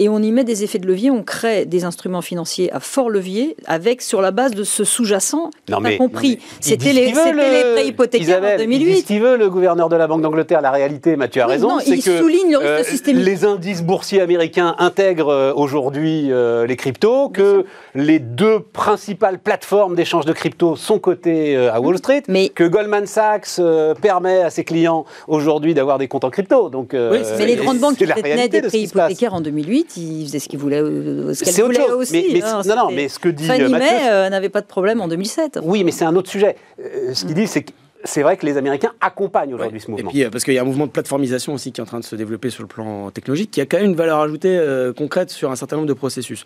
Et 0.01 0.07
on 0.07 0.19
y 0.19 0.31
met 0.31 0.45
des 0.45 0.63
effets 0.63 0.79
de 0.79 0.87
levier, 0.87 1.11
on 1.11 1.23
crée 1.23 1.65
des 1.65 1.83
instruments 1.83 2.21
financiers 2.21 2.71
à 2.71 2.79
fort 2.79 3.09
levier 3.09 3.57
avec 3.65 4.01
sur 4.01 4.21
la 4.21 4.31
base 4.31 4.51
de 4.53 4.63
ce 4.63 4.85
sous-jacent. 4.85 5.49
T'as 5.65 5.81
mais- 5.81 5.97
compris. 5.97 6.39
C'était 6.61 6.93
les, 6.93 7.09
le- 7.09 7.73
prêts 7.73 7.85
hypothécaires 7.87 8.27
Isabelle, 8.29 8.61
en 8.61 8.63
il 8.63 8.69
dit 8.69 8.79
2008. 8.85 9.01
ce 9.01 9.05
qu'il 9.05 9.21
veut, 9.21 9.35
le 9.35 9.49
gouverneur 9.49 9.89
de 9.89 9.97
la 9.97 10.07
Banque 10.07 10.21
d'Angleterre. 10.21 10.61
La 10.61 10.71
réalité, 10.71 11.17
Mathieu 11.17 11.41
a 11.41 11.47
Oui, 11.47 11.51
raison, 11.51 11.67
non, 11.67 11.79
c'est 11.79 11.97
il 11.97 12.01
que 12.03 12.17
souligne 12.17 12.51
le 12.51 12.57
risque 12.59 12.69
euh, 12.71 12.83
systémique. 12.85 13.25
les 13.25 13.43
indices 13.43 13.83
boursiers 13.83 14.21
américains 14.21 14.73
intègrent 14.79 15.33
euh, 15.33 15.53
aujourd'hui 15.53 16.31
euh, 16.31 16.65
les 16.65 16.77
cryptos, 16.77 17.27
que 17.27 17.65
les 17.93 18.19
deux 18.19 18.61
principales 18.61 19.39
plateformes 19.39 19.95
d'échange 19.95 20.23
de 20.25 20.31
cryptos 20.31 20.77
sont 20.77 20.99
cotées 20.99 21.57
euh, 21.57 21.73
à 21.73 21.81
Wall 21.81 21.97
Street, 21.97 22.23
Mais- 22.29 22.47
que 22.47 22.63
Goldman 22.63 23.05
Sachs 23.05 23.57
euh, 23.59 23.93
permet 23.95 24.43
à 24.43 24.49
ses 24.49 24.63
clients 24.63 25.03
aujourd'hui 25.27 25.73
d'avoir 25.73 25.97
des 25.97 26.07
comptes 26.07 26.23
en 26.23 26.29
crypto. 26.29 26.69
Donc, 26.69 26.93
euh, 26.93 27.11
Oui, 27.11 27.19
c'est- 27.23 27.37
Mais 27.37 27.45
les 27.47 27.57
Euh, 27.57 27.63
grandes 27.63 27.79
banques 27.79 27.95
c'est 27.99 28.05
qui 28.05 28.13
détenaient 28.13 28.47
des 28.47 28.61
passe. 28.61 28.73
hypothécaires 28.75 29.33
en 29.33 29.41
2008, 29.41 29.88
ils 29.97 30.25
faisaient 30.25 30.39
ce 30.39 30.49
qu'ils 30.49 30.59
voulaient, 30.59 30.81
euh, 30.81 31.33
ce 31.33 31.43
qu'elles 31.43 31.53
C'est 31.53 31.61
autre 31.61 31.73
voulaient 31.73 31.87
chose. 31.87 31.97
aussi. 32.01 32.13
Mais, 32.13 32.39
mais- 32.39 32.43
hein, 32.43 32.61
non, 32.65 32.75
non, 32.75 32.91
mais 32.91 33.07
ce 33.09 33.19
que 33.19 33.29
dit 33.29 33.45
Fannie 33.45 33.63
euh, 33.63 33.69
Mathieu, 33.69 33.87
euh, 34.09 34.29
n'avait 34.29 34.49
pas 34.49 34.61
de 34.61 34.67
problème 34.67 35.01
en 35.01 35.07
2007. 35.07 35.59
Oui, 35.63 35.83
mais 35.83 35.91
c'est 35.91 36.05
un 36.05 36.15
autre 36.15 36.29
sujet. 36.29 36.55
Euh, 36.79 37.13
ce 37.13 37.25
qu'il 37.25 37.33
dit, 37.35 37.47
c'est 37.47 37.63
que 37.63 37.71
c'est 38.05 38.21
vrai 38.21 38.37
que 38.37 38.45
les 38.45 38.55
Américains 38.55 38.93
accompagnent 39.01 39.53
aujourd'hui 39.53 39.73
Ouais. 39.79 39.85
ce 39.85 39.91
mouvement. 39.91 40.09
Et 40.09 40.13
puis 40.13 40.23
euh, 40.23 40.29
parce 40.29 40.45
qu'il 40.45 40.53
y 40.53 40.57
a 40.57 40.61
un 40.61 40.65
mouvement 40.65 40.85
de 40.87 40.91
plateformisation 40.91 41.53
aussi 41.55 41.73
qui 41.73 41.81
est 41.81 41.83
en 41.83 41.85
train 41.85 41.99
de 41.99 42.05
se 42.05 42.15
développer 42.15 42.49
sur 42.49 42.63
le 42.63 42.69
plan 42.69 43.11
technologique, 43.11 43.51
qui 43.51 43.59
a 43.59 43.65
quand 43.65 43.75
même 43.75 43.87
une 43.87 43.95
valeur 43.97 44.19
ajoutée 44.21 44.57
euh, 44.57 44.93
concrète 44.93 45.31
sur 45.31 45.51
un 45.51 45.57
certain 45.57 45.75
nombre 45.75 45.89
de 45.89 45.93
processus. 45.93 46.45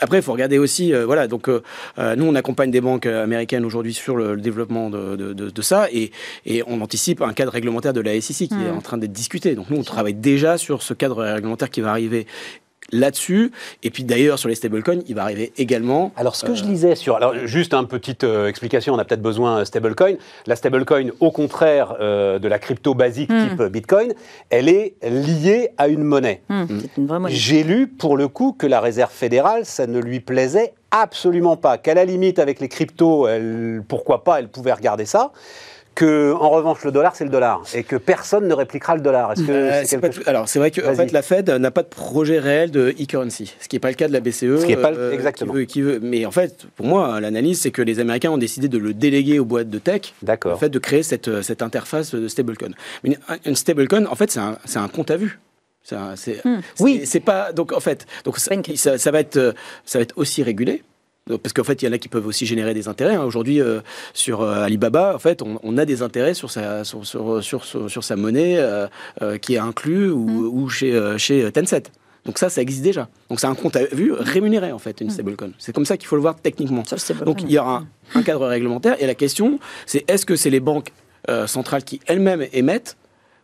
Après, 0.00 0.18
il 0.18 0.22
faut 0.22 0.32
regarder 0.34 0.58
aussi, 0.58 0.92
euh, 0.92 1.06
voilà, 1.06 1.28
donc 1.28 1.48
euh, 1.48 1.62
nous 2.16 2.26
on 2.26 2.34
accompagne 2.34 2.70
des 2.70 2.82
banques 2.82 3.06
américaines 3.06 3.64
aujourd'hui 3.64 3.94
sur 3.94 4.16
le, 4.16 4.34
le 4.34 4.42
développement 4.42 4.90
de, 4.90 5.16
de- 5.16 5.32
de- 5.32 5.48
de 5.48 5.62
ça, 5.62 5.86
et, 5.90 6.10
et 6.44 6.62
on 6.66 6.82
anticipe 6.82 7.22
un 7.22 7.32
cadre 7.32 7.52
réglementaire 7.52 7.94
de 7.94 8.02
la 8.02 8.20
SEC 8.20 8.48
qui 8.48 8.54
Mm. 8.54 8.66
est 8.66 8.70
en 8.70 8.82
train 8.82 8.98
d'être 8.98 9.12
discuté. 9.12 9.54
Donc 9.54 9.70
nous 9.70 9.78
on 9.78 9.84
travaille 9.84 10.12
déjà 10.12 10.58
sur 10.58 10.82
ce 10.82 10.92
cadre 10.92 11.24
réglementaire 11.24 11.70
qui 11.70 11.80
va 11.80 11.88
arriver 11.90 12.26
là-dessus, 12.92 13.50
et 13.82 13.90
puis 13.90 14.04
d'ailleurs 14.04 14.38
sur 14.38 14.48
les 14.48 14.54
stablecoins, 14.54 15.00
il 15.08 15.14
va 15.14 15.22
arriver 15.22 15.52
également. 15.56 16.12
Alors, 16.16 16.36
ce 16.36 16.44
que 16.44 16.54
je 16.54 16.64
lisais 16.64 16.94
sur. 16.94 17.16
Alors, 17.16 17.34
juste 17.46 17.74
une 17.74 17.88
petite 17.88 18.24
euh, 18.24 18.48
explication, 18.48 18.94
on 18.94 18.98
a 18.98 19.04
peut-être 19.04 19.22
besoin 19.22 19.60
euh, 19.60 19.64
stablecoin. 19.64 20.14
La 20.46 20.56
stablecoin, 20.56 21.08
au 21.20 21.30
contraire 21.30 21.96
euh, 22.00 22.38
de 22.38 22.48
la 22.48 22.58
crypto 22.58 22.94
basique 22.94 23.30
Hmm. 23.32 23.48
type 23.48 23.62
Bitcoin, 23.62 24.12
elle 24.50 24.68
est 24.68 24.94
liée 25.02 25.70
à 25.78 25.88
une 25.88 26.02
monnaie. 26.02 26.42
C'est 26.48 26.96
une 26.98 27.06
vraie 27.06 27.18
monnaie. 27.18 27.34
J'ai 27.34 27.62
lu, 27.62 27.86
pour 27.86 28.16
le 28.16 28.28
coup, 28.28 28.52
que 28.52 28.66
la 28.66 28.80
réserve 28.80 29.12
fédérale, 29.12 29.64
ça 29.64 29.86
ne 29.86 29.98
lui 29.98 30.20
plaisait 30.20 30.74
absolument 30.90 31.56
pas. 31.56 31.78
Qu'à 31.78 31.94
la 31.94 32.04
limite, 32.04 32.38
avec 32.38 32.60
les 32.60 32.68
cryptos, 32.68 33.26
elle, 33.26 33.82
pourquoi 33.88 34.24
pas, 34.24 34.38
elle 34.40 34.48
pouvait 34.48 34.72
regarder 34.72 35.06
ça. 35.06 35.32
Que 35.94 36.32
en 36.32 36.48
revanche 36.50 36.84
le 36.84 36.90
dollar 36.92 37.14
c'est 37.14 37.24
le 37.24 37.30
dollar 37.30 37.62
et 37.74 37.82
que 37.84 37.96
personne 37.96 38.48
ne 38.48 38.54
répliquera 38.54 38.94
le 38.96 39.02
dollar. 39.02 39.32
Est-ce 39.32 39.42
que 39.42 39.52
Euh, 39.52 39.70
c'est 39.80 39.86
c'est 39.86 40.00
quelque 40.00 40.16
pas 40.16 40.22
tout- 40.22 40.28
Alors, 40.28 40.48
c'est 40.48 40.58
vrai 40.58 40.70
que 40.70 40.80
en 40.80 40.94
fait, 40.94 41.12
la 41.12 41.22
Fed 41.22 41.50
n'a 41.50 41.70
pas 41.70 41.82
de 41.82 41.88
projet 41.88 42.38
réel 42.38 42.70
de 42.70 42.90
e-currency, 43.00 43.54
ce 43.60 43.68
qui 43.68 43.76
n'est 43.76 43.80
pas 43.80 43.88
le 43.90 43.94
cas 43.94 44.08
de 44.08 44.12
la 44.12 44.20
BCE. 44.20 44.60
Ce 44.60 44.64
qui 44.66 44.72
est 44.72 44.76
pas 44.76 44.90
le- 44.90 44.98
euh, 44.98 45.12
exactement. 45.12 45.52
qui 45.52 45.58
veut- 45.58 45.64
qui 45.64 45.82
veut- 45.82 46.00
mais 46.02 46.24
en 46.26 46.30
fait, 46.30 46.66
pour 46.76 46.86
moi, 46.86 47.20
l'analyse, 47.20 47.60
c'est 47.60 47.70
que 47.70 47.82
les 47.82 48.00
Américains 48.00 48.30
ont 48.30 48.38
décidé 48.38 48.68
de 48.68 48.78
le 48.78 48.94
déléguer 48.94 49.38
aux 49.38 49.44
boîtes 49.44 49.70
de 49.70 49.78
tech, 49.78 50.14
le 50.22 50.26
D'accord. 50.26 50.58
fait 50.58 50.68
de 50.70 50.78
créer 50.78 51.02
cette, 51.02 51.28
euh, 51.28 51.42
cette 51.42 51.62
interface 51.62 52.14
de 52.14 52.26
stablecoin. 52.28 52.70
Mais 53.04 53.10
une, 53.10 53.16
une 53.50 53.56
stablecoin, 53.56 54.06
en 54.06 54.14
fait, 54.14 54.30
c'est 54.30 54.78
un, 54.78 54.88
compte 54.88 55.10
à 55.10 55.16
vue. 55.16 55.38
C'est- 55.84 55.96
Hmm. 55.96 56.14
c'est- 56.14 56.42
Oui. 56.80 57.02
c'est 57.04 57.18
pas 57.18 57.52
donc 57.52 57.72
en 57.72 57.80
fait 57.80 58.06
donc 58.24 58.38
ça, 58.38 58.54
va 59.10 59.18
être 59.18 59.52
ça 59.84 59.98
va 59.98 60.02
être 60.04 60.14
aussi 60.16 60.42
régulé. 60.44 60.84
Parce 61.26 61.52
qu'en 61.52 61.62
fait, 61.64 61.80
il 61.82 61.86
y 61.86 61.88
en 61.88 61.92
a 61.92 61.98
qui 61.98 62.08
peuvent 62.08 62.26
aussi 62.26 62.46
générer 62.46 62.74
des 62.74 62.88
intérêts. 62.88 63.14
hein. 63.14 63.22
Aujourd'hui, 63.24 63.60
euh, 63.60 63.80
sur 64.12 64.42
euh, 64.42 64.64
Alibaba, 64.64 65.14
en 65.14 65.18
fait, 65.20 65.40
on, 65.40 65.58
on 65.62 65.78
a 65.78 65.84
des 65.84 66.02
intérêts 66.02 66.34
sur 66.34 66.50
sa, 66.50 66.82
sur, 66.84 67.06
sur, 67.06 67.42
sur, 67.44 67.64
sur- 67.64 67.88
sur 67.90 68.02
sa 68.04 68.16
monnaie 68.16 68.56
euh, 68.58 68.88
euh, 69.22 69.38
qui 69.38 69.54
est 69.54 69.58
inclus 69.58 70.10
ou, 70.10 70.26
Mm. 70.26 70.46
ou 70.62 70.68
chez, 70.68 70.92
euh, 70.92 71.18
chez 71.18 71.50
Tencent. 71.52 71.90
Donc 72.24 72.38
ça, 72.38 72.48
ça 72.48 72.60
existe 72.60 72.82
déjà. 72.82 73.08
Donc 73.30 73.38
c'est 73.38 73.46
un 73.46 73.54
compte 73.54 73.76
à 73.76 73.84
vue 73.84 74.12
rémunéré, 74.12 74.72
en 74.72 74.78
fait, 74.80 75.00
Mm. 75.00 75.04
une 75.04 75.10
stablecoin. 75.10 75.50
C'est 75.58 75.72
comme 75.72 75.86
ça 75.86 75.96
qu'il 75.96 76.08
faut 76.08 76.16
le 76.16 76.22
voir 76.22 76.34
techniquement. 76.40 76.84
Ça, 76.84 76.98
c'est 76.98 77.14
pas 77.14 77.24
Donc 77.24 77.42
il 77.42 77.52
y 77.52 77.58
aura 77.58 77.76
un, 78.14 78.18
un 78.18 78.22
cadre 78.24 78.46
réglementaire. 78.48 78.96
Et 79.00 79.06
la 79.06 79.14
question, 79.14 79.60
c'est 79.86 80.04
est-ce 80.10 80.26
que 80.26 80.34
c'est 80.34 80.50
les 80.50 80.60
banques 80.60 80.92
euh, 81.30 81.46
centrales 81.46 81.84
qui 81.84 82.00
elles-mêmes 82.06 82.46
émettent 82.52 82.96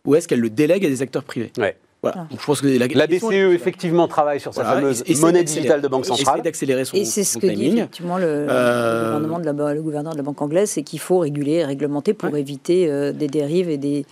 ou 0.03 0.15
est-ce 0.15 0.27
qu'elles 0.27 0.41
le 0.41 0.49
délèguent 0.49 0.85
à 0.85 0.89
des 0.89 1.01
acteurs 1.01 1.23
privés? 1.23 1.51
Ouais. 1.57 1.77
Voilà. 2.01 2.17
Ah. 2.21 2.27
Donc, 2.31 2.39
je 2.39 2.45
pense 2.45 2.61
que 2.61 2.67
la, 2.67 2.87
La 2.87 3.07
question- 3.07 3.27
BCE 3.29 3.53
effectivement 3.53 4.07
travaille 4.07 4.39
sur 4.39 4.53
sa 4.53 4.63
Voilà, 4.63 4.79
fameuse 4.79 5.03
monnaie 5.21 5.43
digitale 5.43 5.81
de 5.81 5.87
banque 5.89 6.05
essaie 6.05 6.15
centrale. 6.15 6.41
d'accélérer 6.41 6.85
son, 6.85 6.95
Et 6.95 7.03
c'est 7.03 7.25
ce 7.25 7.37
que 7.37 7.47
dit 7.47 7.67
effectivement 7.67 8.17
le, 8.17 8.45
le 8.45 8.47
Euh, 8.49 9.05
gouvernement 9.15 9.39
de 9.39 9.45
la, 9.45 9.73
le 9.73 9.81
gouverneur 9.81 10.13
de 10.13 10.17
la 10.17 10.23
banque 10.23 10.41
anglaise, 10.41 10.69
c'est 10.69 10.83
qu'il 10.83 10.99
faut 10.99 11.19
réguler 11.19 11.53
et 11.55 11.65
réglementer 11.65 12.13
pour 12.13 12.31
Ouais. 12.31 12.39
éviter 12.39 12.89
euh, 12.89 13.11
des 13.11 13.27
dérives 13.27 13.69
et 13.69 13.77
des, 13.77 14.05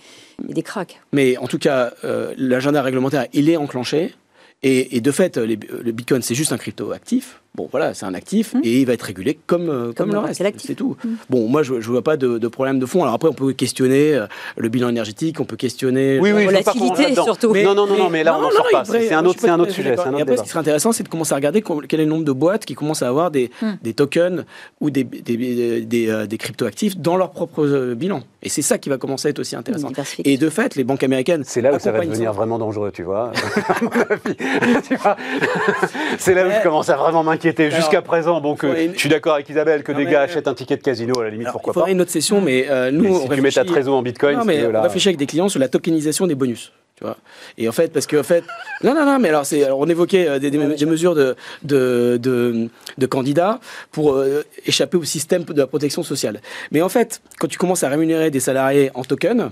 et 0.48 0.52
des 0.52 0.62
cracks. 0.62 1.00
Mais 1.12 1.38
en 1.38 1.46
tout 1.46 1.58
cas, 1.58 1.92
euh, 2.04 2.34
l'agenda 2.36 2.82
réglementaire, 2.82 3.26
il 3.32 3.48
est 3.48 3.56
enclenché. 3.56 4.14
Et, 4.62 4.96
et 4.96 5.00
de 5.00 5.10
fait, 5.12 5.36
les- 5.38 5.56
le 5.84 5.92
Bitcoin, 5.92 6.20
c'est 6.20 6.34
juste 6.34 6.52
un 6.52 6.58
crypto 6.58 6.90
actif. 6.92 7.40
Bon, 7.58 7.68
voilà, 7.70 7.92
c'est 7.92 8.06
un 8.06 8.14
actif 8.14 8.54
Mm. 8.54 8.60
et 8.62 8.80
il 8.80 8.86
va 8.86 8.92
être 8.94 9.02
régulé 9.02 9.38
comme, 9.46 9.68
euh, 9.68 9.92
comme, 9.92 10.08
le 10.08 10.14
n'importe 10.14 10.38
reste. 10.38 10.60
C'est 10.64 10.74
tout. 10.76 10.96
Mm. 11.04 11.08
Bon, 11.28 11.48
moi, 11.48 11.62
je 11.64 11.74
ne 11.74 11.80
vois 11.80 12.02
pas 12.02 12.16
de, 12.16 12.38
de 12.38 12.48
problème 12.48 12.78
de 12.78 12.86
fond. 12.86 13.02
Alors 13.02 13.14
après, 13.14 13.28
on 13.28 13.32
peut 13.34 13.52
questionner 13.52 14.14
euh, 14.14 14.26
le 14.56 14.68
bilan 14.68 14.88
énergétique, 14.88 15.40
on 15.40 15.44
peut 15.44 15.56
questionner. 15.56 16.20
Oui, 16.20 16.30
oui, 16.32 16.46
La 16.46 16.60
rentre 16.60 16.78
volatilité, 16.78 17.14
surtout. 17.20 17.52
non, 17.54 17.74
non, 17.74 17.86
non, 17.88 17.96
non, 17.98 18.10
mais 18.10 18.22
là 18.24 18.38
on 18.38 18.42
n'en 18.42 18.50
sort 18.50 18.66
pas. 18.70 18.84
C'est 18.84 19.12
un 19.12 19.24
autre, 19.26 19.44
un 19.48 19.56
pas 19.56 19.62
autre 19.64 19.72
sujet. 19.72 19.90
un 19.92 19.96
d'accord. 19.96 20.06
Et 20.12 20.14
autre 20.14 20.22
après, 20.22 20.36
ce 20.38 20.42
qui 20.44 20.48
serait 20.48 20.60
intéressant, 20.60 20.92
c'est 20.92 21.02
de 21.02 21.08
commencer 21.08 21.32
à 21.32 21.36
regarder 21.36 21.62
quel 21.88 22.00
est 22.00 22.04
le 22.04 22.10
nombre 22.10 22.24
de 22.24 22.32
boîtes 22.32 22.64
qui 22.64 22.74
commencent 22.74 23.02
à 23.02 23.08
avoir 23.08 23.30
des, 23.30 23.50
Hmm. 23.60 23.72
des 23.82 23.92
tokens 23.94 24.44
ou 24.80 24.90
des, 24.90 25.02
des, 25.04 25.36
des, 25.36 25.80
des, 25.80 26.08
euh, 26.08 26.26
des 26.26 26.38
cryptoactifs 26.38 26.96
dans 26.96 27.16
leur 27.16 27.30
propre 27.32 27.64
euh, 27.64 27.94
bilan. 27.96 28.22
Et 28.48 28.50
c'est 28.50 28.62
ça 28.62 28.78
qui 28.78 28.88
va 28.88 28.96
commencer 28.96 29.28
à 29.28 29.30
être 29.30 29.40
aussi 29.40 29.56
intéressant. 29.56 29.90
Et 30.24 30.38
de 30.38 30.48
fait, 30.48 30.74
les 30.74 30.82
banques 30.82 31.02
américaines. 31.02 31.42
C'est 31.44 31.60
là 31.60 31.74
où 31.74 31.78
ça 31.78 31.92
va 31.92 32.00
devenir 32.00 32.32
vraiment 32.32 32.58
dangereux, 32.58 32.90
tu 32.90 33.02
vois. 33.02 33.30
C'est 36.18 36.32
là 36.32 36.46
où 36.46 36.50
je 36.50 36.62
commence 36.62 36.88
à 36.88 36.96
vraiment 36.96 37.22
m'inquiéter. 37.22 37.70
Jusqu'à 37.70 38.00
présent, 38.00 38.40
bon, 38.40 38.54
que, 38.56 38.66
faudrait 38.68 38.86
une- 38.86 38.94
je 38.94 38.98
suis 39.00 39.10
d'accord 39.10 39.34
avec 39.34 39.50
Isabelle 39.50 39.82
que 39.82 39.92
Non, 39.92 39.98
des 39.98 40.06
mais- 40.06 40.12
gars 40.12 40.22
achètent 40.22 40.48
un 40.48 40.54
ticket 40.54 40.78
de 40.78 40.82
casino, 40.82 41.20
à 41.20 41.24
la 41.24 41.30
limite, 41.30 41.46
Alors, 41.48 41.52
pourquoi 41.52 41.72
il 41.72 41.74
faudrait 41.74 41.88
pas. 41.88 41.92
une 41.92 42.00
autre 42.00 42.10
session, 42.10 42.40
mais 42.40 42.66
euh, 42.70 42.90
nous, 42.90 43.02
Mais 43.02 43.10
on 43.10 43.20
si 43.20 43.28
tu 43.28 43.40
mets 43.42 43.50
ta 43.50 43.60
réfléchit- 43.60 43.66
trésor 43.66 43.96
en 43.98 44.02
bitcoin, 44.02 44.38
Non, 44.38 44.44
mais 44.46 44.64
on 44.66 44.80
réfléchit 44.82 45.08
avec 45.08 45.18
des 45.18 45.26
clients 45.26 45.50
sur 45.50 45.60
la 45.60 45.68
tokenisation 45.68 46.26
des 46.26 46.34
bonus. 46.34 46.72
Tu 46.98 47.04
vois 47.04 47.16
et 47.56 47.68
en 47.68 47.72
fait, 47.72 47.92
parce 47.92 48.08
qu'en 48.08 48.24
fait, 48.24 48.42
non, 48.82 48.92
non, 48.92 49.06
non, 49.06 49.20
mais 49.20 49.28
alors, 49.28 49.46
c'est, 49.46 49.70
on 49.70 49.86
évoquait 49.86 50.26
euh, 50.28 50.38
des, 50.40 50.50
des- 50.50 50.74
des 50.74 50.84
mesures 50.86 51.14
de, 51.14 51.36
de, 51.62 52.18
de, 52.20 52.68
de 52.98 53.06
candidats 53.06 53.60
pour 53.92 54.14
euh, 54.16 54.42
échapper 54.66 54.96
au 54.96 55.04
système 55.04 55.44
de 55.44 55.52
la 55.58 55.68
protection 55.68 56.02
sociale. 56.02 56.40
Mais 56.72 56.82
en 56.82 56.88
fait, 56.88 57.20
quand 57.38 57.46
tu 57.46 57.56
commences 57.56 57.84
à 57.84 57.88
rémunérer 57.88 58.32
des 58.32 58.40
salariés 58.40 58.90
en 58.94 59.04
token, 59.04 59.50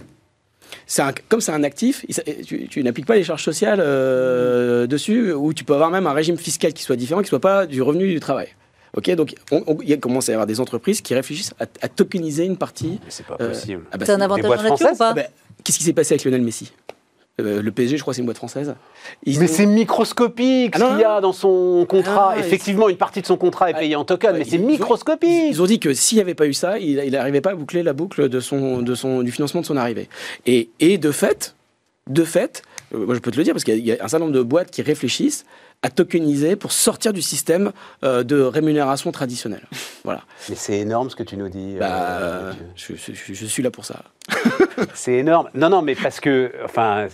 c'est 0.88 1.02
un- 1.02 1.12
comme 1.28 1.40
c'est 1.40 1.52
un 1.52 1.62
actif, 1.62 2.04
tu, 2.44 2.66
tu 2.66 2.82
n'appliques 2.82 3.06
pas 3.06 3.14
les 3.14 3.22
charges 3.22 3.44
sociales 3.44 3.78
euh, 3.80 4.88
dessus, 4.88 5.32
ou 5.32 5.54
tu 5.54 5.62
peux 5.62 5.74
avoir 5.74 5.90
même 5.92 6.08
un 6.08 6.12
régime 6.12 6.36
fiscal 6.38 6.72
qui 6.72 6.82
soit 6.82 6.96
différent, 6.96 7.22
qui 7.22 7.28
soit 7.28 7.38
pas 7.40 7.66
du 7.66 7.80
revenu 7.80 8.08
du 8.12 8.18
travail. 8.18 8.48
Ok, 8.96 9.08
donc 9.14 9.34
on- 9.52 9.62
on- 9.68 9.78
il 9.86 10.00
commence 10.00 10.28
à 10.28 10.32
y 10.32 10.34
avoir 10.34 10.46
des 10.48 10.58
entreprises 10.58 11.00
qui 11.00 11.14
réfléchissent 11.14 11.54
à, 11.60 11.66
à 11.82 11.88
tokeniser 11.88 12.44
une 12.44 12.56
partie. 12.56 12.98
Mais 13.04 13.10
c'est 13.10 13.26
pas 13.26 13.36
euh, 13.40 13.50
possible. 13.50 13.84
ah 13.92 13.98
bah, 13.98 14.06
C'est 14.06 14.12
un 14.12 14.20
avantage 14.20 14.46
boîtes 14.46 14.58
en 14.60 14.62
nature 14.70 14.86
ou 14.92 14.96
pas 14.96 15.10
ah 15.10 15.14
bah, 15.14 15.22
Qu'est-ce 15.62 15.78
qui 15.78 15.84
s'est 15.84 15.92
passé 15.92 16.14
avec 16.14 16.24
Lionel 16.24 16.42
Messi? 16.42 16.72
Euh, 17.40 17.60
Le 17.60 17.70
PSG, 17.70 17.98
je 17.98 18.02
crois, 18.02 18.14
c'est 18.14 18.20
une 18.20 18.24
boîte 18.26 18.38
française. 18.38 18.74
Ils 19.24 19.38
Mais 19.40 19.44
ont- 19.44 19.52
c'est 19.52 19.66
microscopique 19.66 20.72
Ah 20.74 20.78
ce 20.78 20.84
qu'il 20.84 21.00
y 21.00 21.04
a 21.04 21.20
dans 21.20 21.32
son 21.34 21.84
contrat. 21.88 22.32
Ah, 22.34 22.38
Effectivement, 22.38 22.88
une 22.88 22.96
partie 22.96 23.20
de 23.20 23.26
son 23.26 23.36
contrat 23.36 23.70
est 23.70 23.74
Ah, 23.76 23.78
payée 23.80 23.96
en 23.96 24.04
token, 24.06 24.36
mais 24.38 24.44
c'est 24.44 24.58
ont- 24.58 24.66
microscopique. 24.66 25.28
Ils 25.50 25.60
ont 25.60 25.66
dit 25.66 25.78
que 25.78 25.92
s'il 25.92 26.16
n'y 26.16 26.22
avait 26.22 26.34
pas 26.34 26.46
eu 26.46 26.54
ça, 26.54 26.78
il 26.78 27.10
n'arrivait 27.10 27.42
pas 27.42 27.50
à 27.50 27.54
boucler 27.54 27.82
la 27.82 27.92
boucle 27.92 28.28
de 28.30 28.40
son, 28.40 28.80
de 28.80 28.94
son, 28.94 29.22
du 29.22 29.32
financement 29.32 29.60
de 29.60 29.66
son 29.66 29.76
arrivée. 29.76 30.08
Et, 30.46 30.70
et 30.80 30.96
de 30.96 31.10
fait, 31.12 31.54
de 32.08 32.24
fait, 32.24 32.62
euh, 32.94 33.04
moi 33.04 33.14
je 33.14 33.20
peux 33.20 33.30
te 33.30 33.36
le 33.36 33.44
dire 33.44 33.52
parce 33.52 33.64
qu'il 33.64 33.84
y, 33.86 33.92
a 33.92 33.96
un 33.96 34.08
certain 34.08 34.20
nombre 34.20 34.32
de 34.32 34.42
boîtes 34.42 34.70
qui 34.70 34.80
réfléchissent 34.80 35.44
à 35.82 35.90
tokeniser 35.90 36.56
pour 36.56 36.72
sortir 36.72 37.12
du 37.12 37.22
système 37.22 37.72
euh, 38.02 38.22
de 38.24 38.40
rémunération 38.40 39.12
traditionnelle. 39.12 39.62
Voilà. 40.04 40.22
Mais 40.48 40.56
c'est 40.56 40.78
énorme 40.78 41.10
ce 41.10 41.16
que 41.16 41.22
tu 41.22 41.36
nous 41.36 41.48
dis. 41.48 41.76
Bah, 41.78 42.18
euh, 42.20 42.52
je, 42.74 42.94
je- 42.94 43.12
je- 43.12 43.34
je 43.34 43.46
suis 43.46 43.62
là 43.62 43.70
pour 43.70 43.84
ça. 43.84 44.02
C'est 44.94 45.14
énorme. 45.14 45.48
Non, 45.54 45.68
non, 45.70 45.82
mais 45.82 45.94
parce 45.94 46.20
que, 46.20 46.52
enfin, 46.64 47.06
euh, 47.06 47.08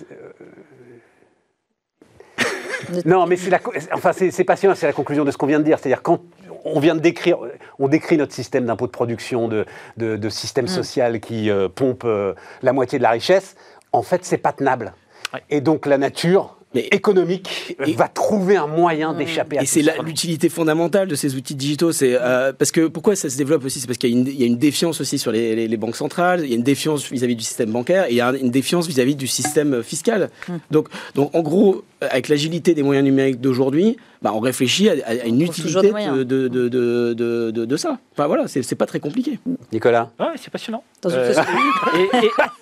non, 3.05 3.27
mais 3.27 3.37
c'est 3.37 3.51
la, 3.51 3.61
enfin, 3.93 4.13
c'est 4.13 4.45
passionnant, 4.45 4.75
c'est 4.75 4.87
la 4.87 4.93
conclusion 4.93 5.25
de 5.25 5.31
ce 5.31 5.37
qu'on 5.39 5.47
vient 5.47 5.61
de 5.61 5.65
dire. 5.65 5.79
C'est-à-dire 5.79 6.03
quand 6.03 6.21
on 6.65 6.81
vient 6.81 6.95
de 6.95 7.01
décrire, 7.01 7.39
on 7.79 7.89
décrit 7.89 8.17
notre 8.17 8.33
système 8.35 8.67
d'impôt 8.67 8.87
de 8.87 8.91
production, 8.93 9.49
de, 9.49 9.65
de, 9.97 10.17
de 10.17 10.29
système 10.29 10.67
social 10.69 11.21
qui 11.21 11.49
euh, 11.51 11.69
pompe 11.69 12.03
euh, 12.05 12.35
la 12.63 12.73
moitié 12.73 12.99
de 12.99 13.03
la 13.03 13.11
richesse. 13.11 13.55
En 13.93 14.03
fait, 14.03 14.25
c'est 14.25 14.39
pas 14.39 14.53
tenable. 14.53 14.93
Ouais. 15.33 15.43
Et 15.51 15.61
donc 15.61 15.87
la 15.87 15.97
nature 15.99 16.57
Mais- 16.75 16.89
économique 16.91 17.77
Et- 17.87 17.93
va 17.93 18.09
trouver 18.09 18.57
un 18.57 18.67
moyen 18.67 19.13
d'échapper 19.13 19.59
à 19.59 19.63
Et 19.63 19.67
c'est 19.67 19.83
l'utilité 20.05 20.49
fondamentale 20.49 21.09
de 21.09 21.15
ces 21.15 21.35
outils 21.37 21.55
digitaux. 21.55 21.93
C'est 21.93 22.17
euh, 22.21 22.53
parce 22.53 22.71
que 22.71 22.87
pourquoi 22.87 23.15
ça 23.17 23.29
se 23.29 23.37
développe 23.37 23.65
aussi, 23.65 23.81
c'est 23.81 23.87
parce 23.87 23.99
qu'il 23.99 24.11
y, 24.11 24.15
a 24.15 24.19
une- 24.19 24.27
il 24.27 24.41
y 24.41 24.43
a 24.43 24.47
une 24.47 24.57
défiance 24.59 25.01
aussi 25.01 25.19
sur 25.19 25.33
les, 25.33 25.55
les- 25.55 25.69
les 25.69 25.77
banques 25.77 25.97
centrales. 25.97 26.41
Il 26.45 26.49
y 26.51 26.53
a 26.53 26.57
une 26.57 26.63
défiance 26.63 27.11
vis-à-vis 27.11 27.37
du 27.37 27.45
système 27.45 27.71
bancaire 27.71 28.07
et 28.07 28.11
il 28.13 28.17
y 28.17 28.21
a 28.21 28.33
une 28.33 28.51
défiance 28.51 28.87
vis-à-vis 28.87 29.17
du 29.17 29.27
système 29.27 29.83
fiscal. 29.83 30.31
Mm. 30.49 30.53
Donc, 30.71 30.89
donc 31.15 31.35
en 31.35 31.43
gros, 31.43 31.83
avec 32.01 32.29
l'agilité 32.29 32.75
des 32.75 32.83
moyens 32.83 33.05
numériques 33.05 33.41
d'aujourd'hui, 33.41 33.97
bah, 34.23 34.33
on 34.35 34.41
réfléchit 34.41 34.89
à, 34.89 34.95
à 35.07 35.15
une 35.27 35.41
utilité 35.43 35.91
de, 35.93 36.23
de, 36.25 36.49
de, 36.49 36.69
de, 36.69 37.13
de- 37.15 37.51
de- 37.51 37.65
de 37.65 37.77
ça. 37.77 37.99
Enfin 38.13 38.27
voilà, 38.27 38.47
c'est 38.49 38.75
pas 38.77 38.87
très 38.87 39.01
compliqué. 39.01 39.39
Nicolas, 39.73 40.11
Ouais, 40.19 40.27
c'est 40.37 40.51
passionnant. 40.51 40.83
Dans 41.03 41.11
une 41.11 41.17
Euh, 41.19 41.33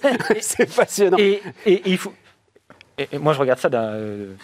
c'est 0.41 0.75
passionnant. 0.75 1.17
Et, 1.19 1.41
et- 1.67 1.73
et 1.75 1.83
il 1.87 1.99
faut. 1.99 2.13
Et, 3.01 3.19
moi, 3.19 3.33
je 3.33 3.39
regarde 3.39 3.59
ça 3.59 3.71
d'un 3.71 3.93
euh, 3.95 4.35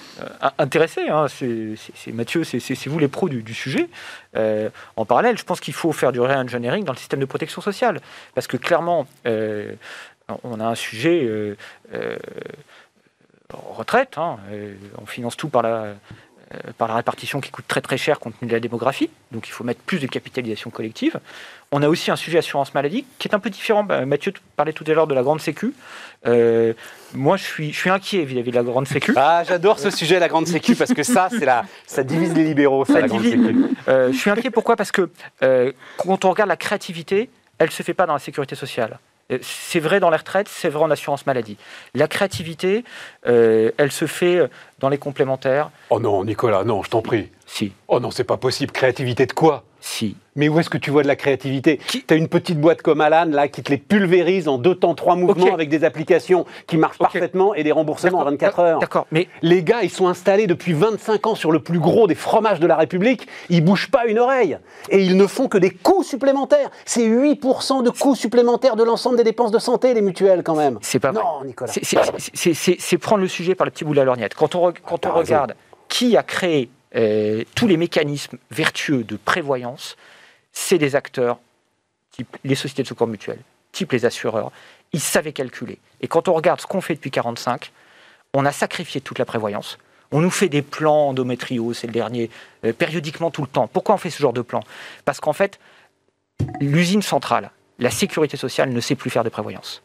intéressé. 0.58 1.08
hein. 1.08 1.26
C'est 1.28 2.12
Mathieu, 2.12 2.42
c'est 2.44 2.86
vous 2.86 2.98
les 2.98 3.08
pros 3.08 3.28
du, 3.28 3.54
sujet. 3.54 3.88
Euh, 4.34 4.70
en 4.96 5.04
parallèle, 5.04 5.36
je 5.36 5.44
pense 5.44 5.60
qu'il 5.60 5.74
faut 5.74 5.92
faire 5.92 6.10
du 6.10 6.20
re-engineering 6.20 6.84
dans 6.84 6.92
le 6.92 6.98
système 6.98 7.20
de 7.20 7.26
protection 7.26 7.60
sociale. 7.60 8.00
Parce 8.34 8.46
que 8.46 8.56
clairement, 8.56 9.06
euh, 9.26 9.74
on 10.42 10.58
a 10.58 10.64
un 10.64 10.74
sujet 10.74 11.28
retraite. 13.52 14.16
hein. 14.16 14.38
On 14.98 15.06
finance 15.06 15.36
tout 15.36 15.48
par 15.48 15.62
la, 15.62 15.94
par 16.78 16.88
la 16.88 16.94
répartition 16.94 17.40
qui 17.40 17.50
coûte 17.50 17.64
très 17.66 17.80
très 17.80 17.96
cher 17.98 18.20
compte 18.20 18.38
tenu 18.38 18.48
de 18.48 18.54
la 18.54 18.60
démographie. 18.60 19.10
Donc 19.32 19.48
il 19.48 19.50
faut 19.50 19.64
mettre 19.64 19.80
plus 19.80 19.98
de 19.98 20.06
capitalisation 20.06 20.70
collective. 20.70 21.18
On 21.72 21.82
a 21.82 21.88
aussi 21.88 22.10
un 22.12 22.16
sujet 22.16 22.38
assurance 22.38 22.72
maladie 22.74 23.04
qui 23.18 23.26
est 23.26 23.34
un 23.34 23.40
peu 23.40 23.50
différent. 23.50 23.82
Bah, 23.82 24.06
Mathieu 24.06 24.32
parlait 24.56 24.72
tout 24.72 24.84
à 24.86 24.92
l'heure 24.92 25.08
de 25.08 25.14
la 25.14 25.22
grande 25.22 25.40
sécu. 25.40 25.74
Euh, 26.26 26.72
moi, 27.14 27.36
je 27.36 27.42
suis, 27.44 27.72
je 27.72 27.78
suis 27.78 27.90
inquiet 27.90 28.24
vis-à-vis 28.24 28.50
de 28.50 28.56
la 28.56 28.62
grande 28.62 28.86
sécu. 28.86 29.12
Ah, 29.16 29.42
j'adore 29.46 29.78
ce 29.78 29.90
sujet, 29.90 30.18
la 30.18 30.28
grande 30.28 30.46
sécu, 30.46 30.76
parce 30.76 30.92
que 30.94 31.02
ça, 31.02 31.28
c'est 31.30 31.44
la, 31.44 31.64
ça 31.86 32.02
divise 32.04 32.34
les 32.34 32.44
libéraux, 32.44 32.84
ça, 32.84 32.94
Ça 32.94 33.00
la 33.00 33.08
grande 33.08 33.22
divise. 33.22 33.46
sécu. 33.46 33.64
Euh, 33.88 34.12
je 34.12 34.16
suis 34.16 34.30
inquiet 34.30 34.50
pourquoi? 34.50 34.76
Parce 34.76 34.92
que 34.92 35.10
euh, 35.42 35.72
quand 35.98 36.24
on 36.24 36.30
regarde 36.30 36.48
la 36.48 36.56
créativité, 36.56 37.28
elle 37.58 37.66
ne 37.68 37.72
se 37.72 37.82
fait 37.82 37.94
pas 37.94 38.06
dans 38.06 38.12
la 38.12 38.18
sécurité 38.18 38.54
sociale. 38.54 38.98
Euh, 39.32 39.38
C'est 39.42 39.80
vrai 39.80 40.00
dans 40.00 40.10
les 40.10 40.16
retraites, 40.16 40.48
c'est 40.48 40.68
vrai 40.68 40.84
en 40.84 40.90
assurance 40.90 41.26
maladie. 41.26 41.56
La 41.94 42.08
créativité, 42.08 42.84
euh, 43.26 43.70
elle 43.76 43.92
se 43.92 44.06
fait 44.06 44.40
dans 44.78 44.88
les 44.88 44.98
complémentaires. 44.98 45.70
Oh 45.90 45.98
non, 46.00 46.24
Nicolas, 46.24 46.64
non, 46.64 46.82
je 46.82 46.90
t'en 46.90 47.02
prie. 47.02 47.30
Si, 47.46 47.72
Oh 47.88 48.00
non, 48.00 48.10
c'est 48.10 48.24
pas 48.24 48.36
possible. 48.36 48.72
Créativité 48.72 49.26
de 49.26 49.32
quoi? 49.32 49.64
Si. 49.86 50.16
Mais 50.34 50.48
où 50.50 50.58
est-ce 50.60 50.68
que 50.68 50.76
tu 50.76 50.90
vois 50.90 51.02
de 51.02 51.08
la 51.08 51.16
créativité 51.16 51.78
Qui- 51.86 52.02
T'as 52.02 52.16
une 52.16 52.28
petite 52.28 52.60
boîte 52.60 52.82
comme 52.82 53.00
Alan, 53.00 53.24
là, 53.30 53.48
qui 53.48 53.62
te 53.62 53.70
les 53.70 53.78
pulvérise 53.78 54.48
en 54.48 54.58
deux 54.58 54.74
temps, 54.74 54.94
trois 54.94 55.16
mouvements 55.16 55.54
avec 55.54 55.70
des 55.70 55.82
applications 55.84 56.44
qui 56.66 56.76
marchent 56.76 56.98
parfaitement 56.98 57.54
et 57.54 57.62
des 57.62 57.72
remboursements 57.72 58.18
D'accord, 58.18 58.30
24 58.32 58.58
heures. 58.60 58.78
D'accord, 58.80 59.06
mais 59.12 59.28
Les 59.40 59.62
gars, 59.62 59.82
ils 59.82 59.88
sont 59.90 60.08
installés 60.08 60.46
depuis 60.46 60.74
25 60.74 61.26
ans 61.28 61.34
sur 61.34 61.52
le 61.52 61.60
plus 61.60 61.78
gros 61.78 62.06
des 62.06 62.14
fromages 62.14 62.60
de 62.60 62.66
la 62.66 62.76
République. 62.76 63.26
Ils 63.48 63.64
bougent 63.64 63.90
pas 63.90 64.04
une 64.06 64.18
oreille. 64.18 64.58
Et 64.90 65.02
ils 65.02 65.16
ne 65.16 65.26
font 65.26 65.48
que 65.48 65.56
des 65.56 65.70
coûts 65.70 66.02
supplémentaires. 66.02 66.70
C'est 66.84 67.06
8% 67.06 67.82
de 67.82 67.90
coûts 67.90 68.14
supplémentaires 68.14 68.76
de 68.76 68.82
l'ensemble 68.84 69.16
des 69.16 69.24
dépenses 69.24 69.52
de 69.52 69.58
santé, 69.58 69.94
les 69.94 70.02
mutuelles, 70.02 70.42
quand 70.42 70.56
même. 70.56 70.78
c'est 70.82 70.98
pas 71.00 71.12
vrai. 71.12 71.22
Non, 71.22 71.44
Nicolas. 71.44 71.72
C'est- 71.72 72.98
prendre 72.98 73.22
le 73.22 73.28
sujet 73.28 73.54
par 73.54 73.64
le 73.66 73.70
petit 73.70 73.84
bout 73.84 73.92
de 73.92 73.98
la 73.98 74.04
lorgnette. 74.04 74.34
Quand 74.34 74.54
on, 74.54 74.72
quand 74.84 75.04
raison. 75.06 75.16
regarde 75.18 75.54
qui 75.88 76.16
a 76.16 76.22
créé 76.24 76.68
euh, 76.96 77.44
tous 77.54 77.66
les 77.66 77.76
mécanismes 77.76 78.38
vertueux 78.50 79.04
de 79.04 79.16
prévoyance, 79.16 79.96
c'est 80.52 80.78
des 80.78 80.96
acteurs 80.96 81.38
type 82.10 82.36
les 82.44 82.54
sociétés 82.54 82.82
de 82.82 82.88
secours 82.88 83.06
mutuels, 83.06 83.40
type 83.72 83.92
les 83.92 84.06
assureurs, 84.06 84.50
ils 84.92 85.00
savaient 85.00 85.32
calculer. 85.32 85.78
Et 86.00 86.08
quand 86.08 86.28
on 86.28 86.32
regarde 86.32 86.60
ce 86.60 86.66
qu'on 86.66 86.80
fait 86.80 86.94
depuis 86.94 87.10
45, 87.10 87.72
on 88.34 88.44
a 88.46 88.52
sacrifié 88.52 89.00
toute 89.00 89.18
la 89.18 89.24
prévoyance. 89.24 89.78
On 90.12 90.20
nous 90.20 90.30
fait 90.30 90.48
des 90.48 90.62
plans 90.62 91.08
endométrio, 91.08 91.72
c'est 91.72 91.86
le 91.86 91.92
dernier, 91.92 92.30
euh, 92.64 92.72
périodiquement 92.72 93.30
tout 93.30 93.42
le 93.42 93.48
temps. 93.48 93.66
Pourquoi 93.66 93.96
on 93.96 93.98
fait 93.98 94.10
ce 94.10 94.22
genre 94.22 94.32
de 94.32 94.42
plan? 94.42 94.62
Parce 95.04 95.20
qu'en 95.20 95.32
fait, 95.32 95.58
l'usine 96.60 97.02
centrale, 97.02 97.50
la 97.78 97.90
sécurité 97.90 98.36
sociale 98.36 98.70
ne 98.70 98.80
sait 98.80 98.94
plus 98.94 99.10
faire 99.10 99.24
de 99.24 99.28
prévoyance. 99.28 99.82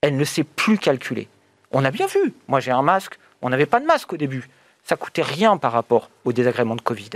Elle 0.00 0.16
ne 0.16 0.24
sait 0.24 0.44
plus 0.44 0.78
calculer. 0.78 1.28
On 1.70 1.84
a 1.84 1.90
bien 1.90 2.06
vu. 2.06 2.34
Moi, 2.48 2.60
j'ai 2.60 2.70
un 2.72 2.82
masque. 2.82 3.18
On 3.40 3.48
n'avait 3.48 3.66
pas 3.66 3.80
de 3.80 3.86
masque 3.86 4.12
au 4.12 4.16
début. 4.16 4.48
Ça 4.86 4.94
coûtait 4.96 5.22
rien 5.22 5.56
par 5.56 5.72
rapport 5.72 6.10
au 6.24 6.32
désagrément 6.32 6.76
de 6.76 6.80
Covid. 6.80 7.10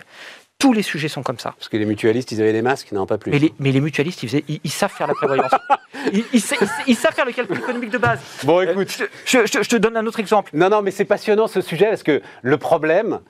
Tous 0.59 0.73
les 0.73 0.83
sujets 0.83 1.07
sont 1.07 1.23
comme 1.23 1.39
ça. 1.39 1.55
Parce 1.57 1.69
que 1.69 1.77
les 1.77 1.85
mutualistes, 1.85 2.33
ils 2.33 2.41
avaient 2.43 2.53
des 2.53 2.63
masques, 2.63 2.91
non 2.91 3.07
pas 3.07 3.17
plus. 3.17 3.31
Mais 3.61 3.71
les, 3.71 3.81
mutualistes, 3.81 4.25
ils, 4.25 4.29
faisaient, 4.29 4.45
ils, 4.49 4.71
savent 4.71 4.91
faire 4.91 5.07
la 5.07 5.15
prévoyance. 5.15 5.53
ils, 6.33 6.41
savent 6.41 7.15
faire 7.15 7.25
le 7.25 7.33
calcul 7.33 7.57
économique 7.57 7.91
de 7.91 7.99
base. 7.99 8.19
Bon, 8.43 8.59
euh, 8.59 8.73
écoute. 8.73 9.05
je, 9.25 9.69
te 9.69 9.77
donne 9.77 9.97
un 9.97 10.05
autre 10.05 10.19
exemple. 10.19 10.51
Non, 10.53 10.69
non, 10.69 10.83
mais 10.83 10.91
c'est 10.91 11.05
passionnant 11.05 11.47
ce 11.47 11.61
sujet 11.61 11.87
parce 11.87 12.03
que 12.03 12.21
le 12.43 12.59
problème, 12.59 13.21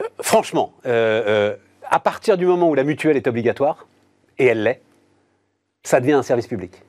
euh, 0.00 0.04
franchement, 0.20 0.72
euh, 0.86 1.56
à 1.90 1.98
partir 1.98 2.38
du 2.38 2.46
moment 2.46 2.70
où 2.70 2.76
la 2.76 2.84
mutuelle 2.84 3.16
est 3.16 3.26
obligatoire, 3.26 3.88
et 4.38 4.46
elle 4.46 4.62
l'est, 4.62 4.80
ça 5.82 5.98
devient 5.98 6.12
un 6.12 6.22
service 6.22 6.46
public. 6.46 6.80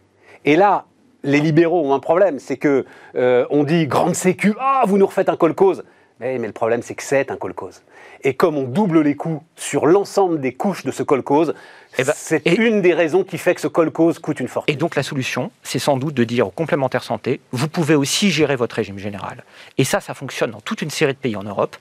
Et 0.45 0.55
là, 0.55 0.85
les 1.23 1.39
libéraux 1.39 1.83
ont 1.83 1.95
un 1.95 1.99
problème, 1.99 2.37
c'est 2.37 2.57
que 2.57 2.85
on 3.15 3.63
dit 3.63 3.87
grande 3.87 4.13
sécu, 4.13 4.53
ah, 4.59 4.83
vous 4.85 4.99
nous 4.99 5.07
refaites 5.07 5.29
un 5.29 5.35
col 5.35 5.55
cause. 5.55 5.83
Mais, 6.23 6.47
le 6.47 6.53
problème, 6.53 6.81
c'est 6.81 6.95
que 6.95 7.03
c'est 7.03 7.31
un 7.31 7.37
call-cause. 7.37 7.81
Et 8.23 8.33
comme 8.33 8.57
on 8.57 8.63
double 8.63 9.01
les 9.01 9.15
coûts 9.15 9.43
sur 9.57 9.85
l'ensemble 9.85 10.39
des 10.39 10.53
couches 10.53 10.85
de 10.85 10.91
ce 10.91 11.03
call-cause, 11.03 11.53
eh 11.97 12.03
ben, 12.05 12.13
c'est 12.15 12.41
une 12.45 12.81
des 12.81 12.93
raisons 12.93 13.25
qui 13.25 13.37
fait 13.37 13.53
que 13.53 13.59
ce 13.59 13.67
call-cause 13.67 14.19
coûte 14.19 14.39
une 14.39 14.47
fortune. 14.47 14.73
Et 14.73 14.77
donc 14.77 14.95
la 14.95 15.03
solution, 15.03 15.51
c'est 15.63 15.79
sans 15.79 15.97
doute 15.97 16.13
de 16.13 16.23
dire 16.23 16.47
aux 16.47 16.51
complémentaires 16.51 17.03
santé, 17.03 17.41
vous 17.51 17.67
pouvez 17.67 17.95
aussi 17.95 18.31
gérer 18.31 18.55
votre 18.55 18.77
régime 18.77 18.97
général. 18.97 19.43
Et 19.77 19.83
ça, 19.83 19.99
ça 19.99 20.13
fonctionne 20.13 20.51
dans 20.51 20.61
toute 20.61 20.81
une 20.81 20.89
série 20.89 21.13
de 21.13 21.17
pays 21.17 21.35
en 21.35 21.43
Europe. 21.43 21.75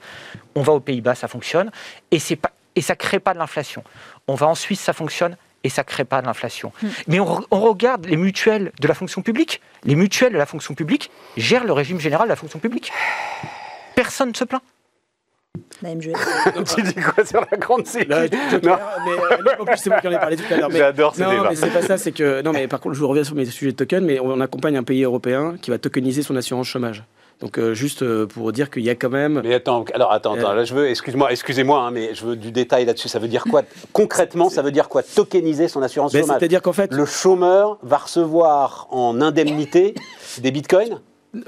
On 0.56 0.62
va 0.62 0.72
aux 0.72 0.80
Pays-Bas, 0.80 1.14
ça 1.14 1.28
fonctionne. 1.28 1.70
Et, 2.10 2.18
pas, 2.34 2.50
et 2.74 2.80
ça 2.80 2.94
ne 2.94 2.98
crée 2.98 3.20
pas 3.20 3.34
de 3.34 3.38
l'inflation. 3.38 3.84
On 4.26 4.34
va 4.34 4.48
en 4.48 4.56
Suisse, 4.56 4.80
ça 4.80 4.92
fonctionne 4.92 5.36
et 5.62 5.68
ça 5.68 5.82
ne 5.82 5.86
crée 5.86 6.04
pas 6.04 6.20
de 6.20 6.26
l'inflation. 6.26 6.72
Hmm. 6.82 6.88
Mais 7.06 7.20
on, 7.20 7.40
on, 7.52 7.60
regarde 7.60 8.06
les 8.06 8.16
mutuelles 8.16 8.72
de 8.80 8.88
la 8.88 8.94
fonction 8.94 9.22
publique. 9.22 9.60
Les 9.84 9.94
mutuelles 9.94 10.32
de 10.32 10.38
la 10.38 10.46
fonction 10.46 10.74
publique 10.74 11.12
gèrent 11.36 11.64
le 11.64 11.72
régime 11.72 12.00
général 12.00 12.26
de 12.26 12.30
la 12.30 12.36
fonction 12.36 12.58
publique. 12.58 12.92
Personne 13.94 14.30
ne 14.30 14.34
se 14.34 14.44
plaint. 14.44 14.62
tu 15.82 16.82
dis 16.82 16.94
quoi 16.94 17.24
sur 17.24 17.40
la 17.50 17.58
grande 17.58 17.86
série 17.86 18.06
non. 18.08 18.16
mais, 18.20 18.68
euh, 18.68 19.60
en 19.60 19.64
plus 19.64 19.76
c'est 19.76 19.90
moi 19.90 20.00
qui 20.00 20.08
en 20.08 20.12
ai 20.12 20.18
parlé 20.18 20.36
tout 20.36 20.44
à 20.50 20.56
l'heure. 20.56 20.70
J'adore 20.70 21.14
ces 21.14 21.22
Non, 21.22 21.44
mais 21.48 21.56
c'est 21.56 21.70
pas 21.70 21.82
ça, 21.82 21.98
c'est 21.98 22.12
que 22.12 22.40
non, 22.42 22.52
mais 22.52 22.68
par 22.68 22.80
contre, 22.80 22.94
je 22.94 23.00
vous 23.00 23.08
reviens 23.08 23.24
sur 23.24 23.34
mes 23.34 23.44
sujets 23.46 23.72
de 23.72 23.76
token, 23.76 24.04
mais 24.04 24.20
on 24.20 24.40
accompagne 24.40 24.76
un 24.76 24.82
pays 24.82 25.02
européen 25.02 25.56
qui 25.60 25.70
va 25.70 25.78
tokeniser 25.78 26.22
son 26.22 26.36
assurance 26.36 26.68
chômage. 26.68 27.04
Donc 27.40 27.58
euh, 27.58 27.74
juste 27.74 28.02
euh, 28.02 28.26
pour 28.26 28.52
dire 28.52 28.70
qu'il 28.70 28.84
y 28.84 28.90
a 28.90 28.94
quand 28.94 29.10
même. 29.10 29.40
Mais 29.42 29.54
attends, 29.54 29.84
alors 29.94 30.12
attends, 30.12 30.34
attends 30.34 30.52
là 30.52 30.64
je 30.64 30.74
veux, 30.74 30.88
excuse-moi, 30.88 31.32
excusez-moi, 31.32 31.80
hein, 31.80 31.90
mais 31.90 32.14
je 32.14 32.24
veux 32.24 32.36
du 32.36 32.52
détail 32.52 32.84
là-dessus. 32.84 33.08
Ça 33.08 33.18
veut 33.18 33.26
dire 33.26 33.44
quoi 33.44 33.62
concrètement 33.92 34.48
Ça 34.48 34.62
veut 34.62 34.70
dire 34.70 34.88
quoi 34.88 35.02
Tokeniser 35.02 35.66
son 35.66 35.82
assurance 35.82 36.12
chômage? 36.12 36.38
C'est-à-dire 36.38 36.62
qu'en 36.62 36.72
fait, 36.72 36.92
le 36.92 37.04
chômeur 37.04 37.78
va 37.82 37.96
recevoir 37.96 38.86
en 38.90 39.20
indemnité 39.20 39.94
des 40.40 40.52
bitcoins? 40.52 41.00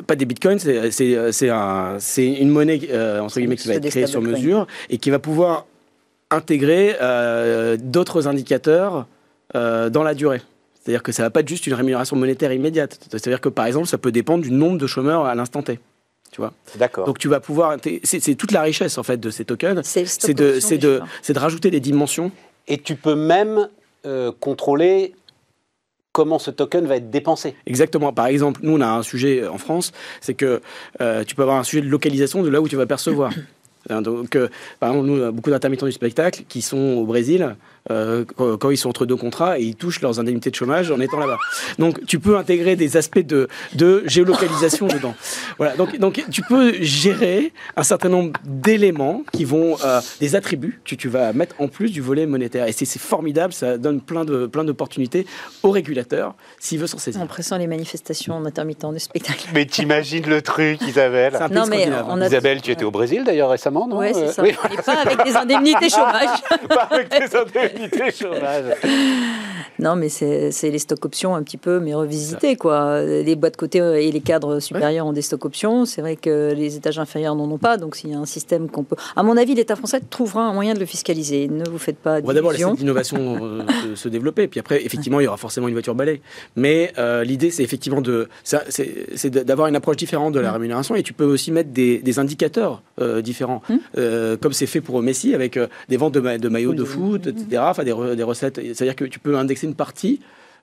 Pas 0.07 0.17
des 0.17 0.25
bitcoins, 0.25 0.59
c'est 0.59 1.51
un, 1.51 1.99
une 2.17 2.49
monnaie 2.49 2.81
euh, 2.91 3.21
entre 3.21 3.39
guillemets 3.39 3.57
qui 3.57 3.69
va 3.69 3.75
être 3.75 3.89
créée 3.89 4.07
sur 4.07 4.23
mesure 4.23 4.67
et 4.89 4.99
qui 4.99 5.11
va 5.11 5.19
pouvoir 5.19 5.67
intégrer 6.31 6.97
euh, 7.01 7.77
d'autres 7.79 8.27
indicateurs 8.27 9.07
euh, 9.55 9.91
dans 9.91 10.03
la 10.03 10.15
durée. 10.15 10.41
C'est-à-dire 10.75 11.03
que 11.03 11.13
ça 11.13 11.23
ne 11.23 11.27
va 11.27 11.31
pas 11.31 11.41
être 11.41 11.49
juste 11.49 11.67
une 11.67 11.75
rémunération 11.75 12.17
monétaire 12.17 12.53
immédiate. 12.53 12.99
C'est-à-dire 13.11 13.41
que 13.41 13.49
par 13.49 13.67
exemple, 13.67 13.87
ça 13.87 13.99
peut 13.99 14.13
dépendre 14.13 14.43
du 14.43 14.51
nombre 14.51 14.79
de 14.79 14.87
chômeurs 14.87 15.27
à 15.27 15.35
l'instant 15.35 15.63
T. 15.63 15.79
Tu 16.31 16.41
vois? 16.41 16.53
D'accord. 16.77 17.07
Donc 17.07 17.19
tu 17.19 17.29
vas 17.29 17.41
pouvoir. 17.41 17.77
C'est 18.03 18.35
toute 18.35 18.53
la 18.53 18.63
richesse 18.63 18.99
en 18.99 19.03
fait 19.03 19.19
de 19.19 19.31
ces 19.31 19.45
tokens. 19.45 19.81
C'est 19.85 20.35
de, 20.35 20.59
de, 20.77 21.01
de 21.33 21.39
rajouter 21.39 21.71
des 21.71 21.81
dimensions. 21.81 22.33
Et 22.69 22.79
tu 22.79 22.97
peux 22.97 23.15
même 23.15 23.69
contrôler 24.41 25.15
comment 26.15 26.39
ce 26.39 26.53
token 26.53 26.87
va 26.87 26.97
être 26.97 27.11
dépensé. 27.11 27.57
Exactement. 27.67 28.13
Par 28.13 28.27
exemple, 28.27 28.61
nous, 28.63 28.77
on 28.77 28.81
a 28.81 28.87
un 28.87 29.03
sujet 29.03 29.47
en 29.47 29.59
France, 29.59 29.93
c'est 30.21 30.35
que 30.35 30.63
euh, 31.01 31.25
tu 31.25 31.35
peux 31.35 31.43
avoir 31.43 31.59
un 31.59 31.65
sujet 31.65 31.83
de 31.83 31.89
localisation 31.89 32.43
de 32.43 32.49
là 32.49 32.63
où 32.63 32.69
tu 32.69 32.77
vas 32.77 32.87
percevoir. 32.87 33.33
Donc, 33.91 34.37
euh, 34.37 34.49
par 34.81 34.91
exemple, 34.91 35.09
nous, 35.09 35.33
beaucoup 35.33 35.51
d'intermittents 35.51 35.87
du 35.87 35.93
spectacle 35.93 36.45
qui 36.49 36.63
sont 36.63 36.79
au 36.79 37.05
Brésil, 37.05 37.57
euh, 37.91 38.25
quand 38.37 38.71
ils 38.71 38.77
sont 38.77 38.89
entre 38.89 39.07
deux 39.07 39.17
contrats 39.17 39.59
et 39.59 39.63
ils 39.63 39.77
touchent 39.77 40.01
leurs 40.01 40.21
indemnités 40.21 40.51
de 40.51 40.55
chômage 40.55 40.91
en 40.91 41.01
étant 41.01 41.19
là-bas. 41.19 41.39
Donc 41.79 42.05
tu 42.07 42.19
peux 42.19 42.37
intégrer 42.37 42.77
des 42.77 42.97
aspects 42.97 43.19
de, 43.19 43.49
de 43.75 44.03
géolocalisation 44.07 44.87
dedans. 44.87 45.15
Voilà, 45.59 45.77
donc, 45.77 45.99
donc 45.99 46.25
tu 46.31 46.43
peux 46.43 46.75
gérer 46.83 47.53
un 47.77 47.83
certain 47.83 48.09
nombre 48.09 48.33
d'éléments 48.45 49.23
qui 49.33 49.45
vont, 49.45 49.77
euh, 49.85 50.01
des 50.21 50.35
attributs 50.35 50.81
que 50.85 50.95
tu 50.95 51.09
vas 51.09 51.33
mettre 51.33 51.55
en 51.59 51.69
plus 51.69 51.91
du 51.91 52.01
volet 52.01 52.27
monétaire. 52.27 52.67
Et 52.67 52.73
c'est 52.73 52.99
formidable, 52.99 53.53
ça 53.53 53.79
donne 53.79 54.01
plein 54.01 54.25
de 54.25 54.47
plein 54.47 54.65
d'opportunités 54.65 55.27
au 55.63 55.71
régulateur 55.71 56.35
s'il 56.59 56.79
veut 56.79 56.87
s'en 56.87 56.99
saisir. 56.99 57.21
Impressionnant 57.21 57.61
les 57.61 57.67
manifestations 57.67 58.41
d'intermittents 58.41 58.93
du 58.93 58.99
spectacle. 58.99 59.49
Mais 59.55 59.67
t'imagines 59.67 60.27
le 60.27 60.43
truc, 60.43 60.81
Isabelle 60.83 61.39
non, 61.51 61.67
mais 61.67 61.89
Isabelle, 62.27 62.61
tu 62.61 62.71
étais 62.71 62.85
au 62.85 62.91
Brésil 62.91 63.25
d'ailleurs 63.25 63.51
récemment, 63.51 63.87
non 63.87 63.99
ouais, 63.99 64.13
c'est 64.13 64.29
ça. 64.29 64.43
Oui, 64.43 64.55
pas 64.85 64.93
avec 64.93 65.25
des 65.25 65.37
indemnités 65.37 65.89
chômage. 65.91 66.43
pas 66.69 66.89
avec 66.91 67.09
des 67.11 67.37
indemnités 67.37 67.74
non, 69.79 69.97
mais 69.97 70.09
c'est 70.09 70.71
les 70.71 70.79
stocks 70.79 71.05
options 71.05 71.35
un 71.35 71.43
petit 71.43 71.57
peu, 71.57 71.81
mais 71.81 71.95
revisités, 71.95 72.57
quoi. 72.57 73.03
Les 73.03 73.37
boîtes 73.37 73.57
côté 73.57 73.79
et 73.79 74.11
les 74.11 74.21
cadres 74.21 74.61
supérieurs 74.61 75.07
ont 75.07 75.13
des 75.13 75.23
stocks 75.23 75.45
options. 75.45 75.85
C'est 75.85 76.01
vrai 76.01 76.17
que 76.17 76.53
les 76.55 76.77
étages 76.77 76.99
inférieurs 76.99 77.35
n'en 77.35 77.51
ont 77.51 77.59
pas. 77.59 77.77
Donc, 77.77 77.97
s'il 77.97 78.11
y 78.11 78.15
a 78.15 78.19
un 78.19 78.27
système 78.27 78.69
qu'on 78.69 78.85
peut. 78.85 78.97
À 79.17 79.23
mon 79.23 79.37
avis, 79.37 79.55
l'État 79.55 79.77
français 79.77 80.01
trouvera 80.09 80.43
un 80.43 80.53
moyen 80.53 80.75
de 80.75 80.81
le 80.81 80.87
fiscaliser. 80.87 81.49
Ne 81.49 81.69
vous 81.69 81.79
faites 81.79 81.97
pas. 81.97 82.21
On 82.23 82.27
va 82.27 82.35
d'abord 82.35 82.53
laisser 82.53 82.65
l'innovation 82.77 83.39
euh, 83.43 83.63
se, 83.95 84.09
développer. 84.09 84.49
Puis 84.49 84.61
après, 84.61 84.85
effectivement, 84.85 85.21
il 85.21 85.25
y 85.25 85.27
aura 85.27 85.37
forcément 85.37 85.69
une 85.69 85.75
voiture 85.75 85.95
balai. 85.95 86.21
Mais 86.57 86.93
euh, 86.99 87.25
l'idée, 87.25 87.51
c'est 87.51 87.63
effectivement 87.63 88.01
de, 88.01 88.29
c'est 88.43 89.31
d'avoir 89.31 89.69
une 89.69 89.77
approche 89.77 89.97
différente 89.97 90.35
de 90.35 90.41
la 90.41 90.51
mmh. 90.51 90.53
rémunération. 90.53 90.95
Et 90.95 91.03
tu 91.03 91.13
peux 91.13 91.25
aussi 91.25 91.53
mettre 91.53 91.71
des, 91.71 92.19
indicateurs 92.19 92.83
euh, 93.01 93.23
différents, 93.23 93.63
mmh. 93.69 94.37
comme 94.41 94.53
c'est 94.53 94.67
fait 94.67 94.81
pour 94.81 95.03
Messi 95.03 95.35
avec 95.35 95.59
des 95.89 95.97
ventes 95.97 96.15
de, 96.15 96.49
maillots 96.49 96.75
de 96.75 96.85
foot, 96.85 97.27
etc. 97.27 97.63
Enfin, 97.71 97.85
des, 97.85 98.17
des 98.17 98.23
recettes. 98.23 98.57
C'est-à-dire 98.57 98.97
que 98.97 99.05
tu 99.05 99.19
peux 99.19 99.37
indexer 99.37 99.67
une 99.67 99.75
partie 99.75 100.21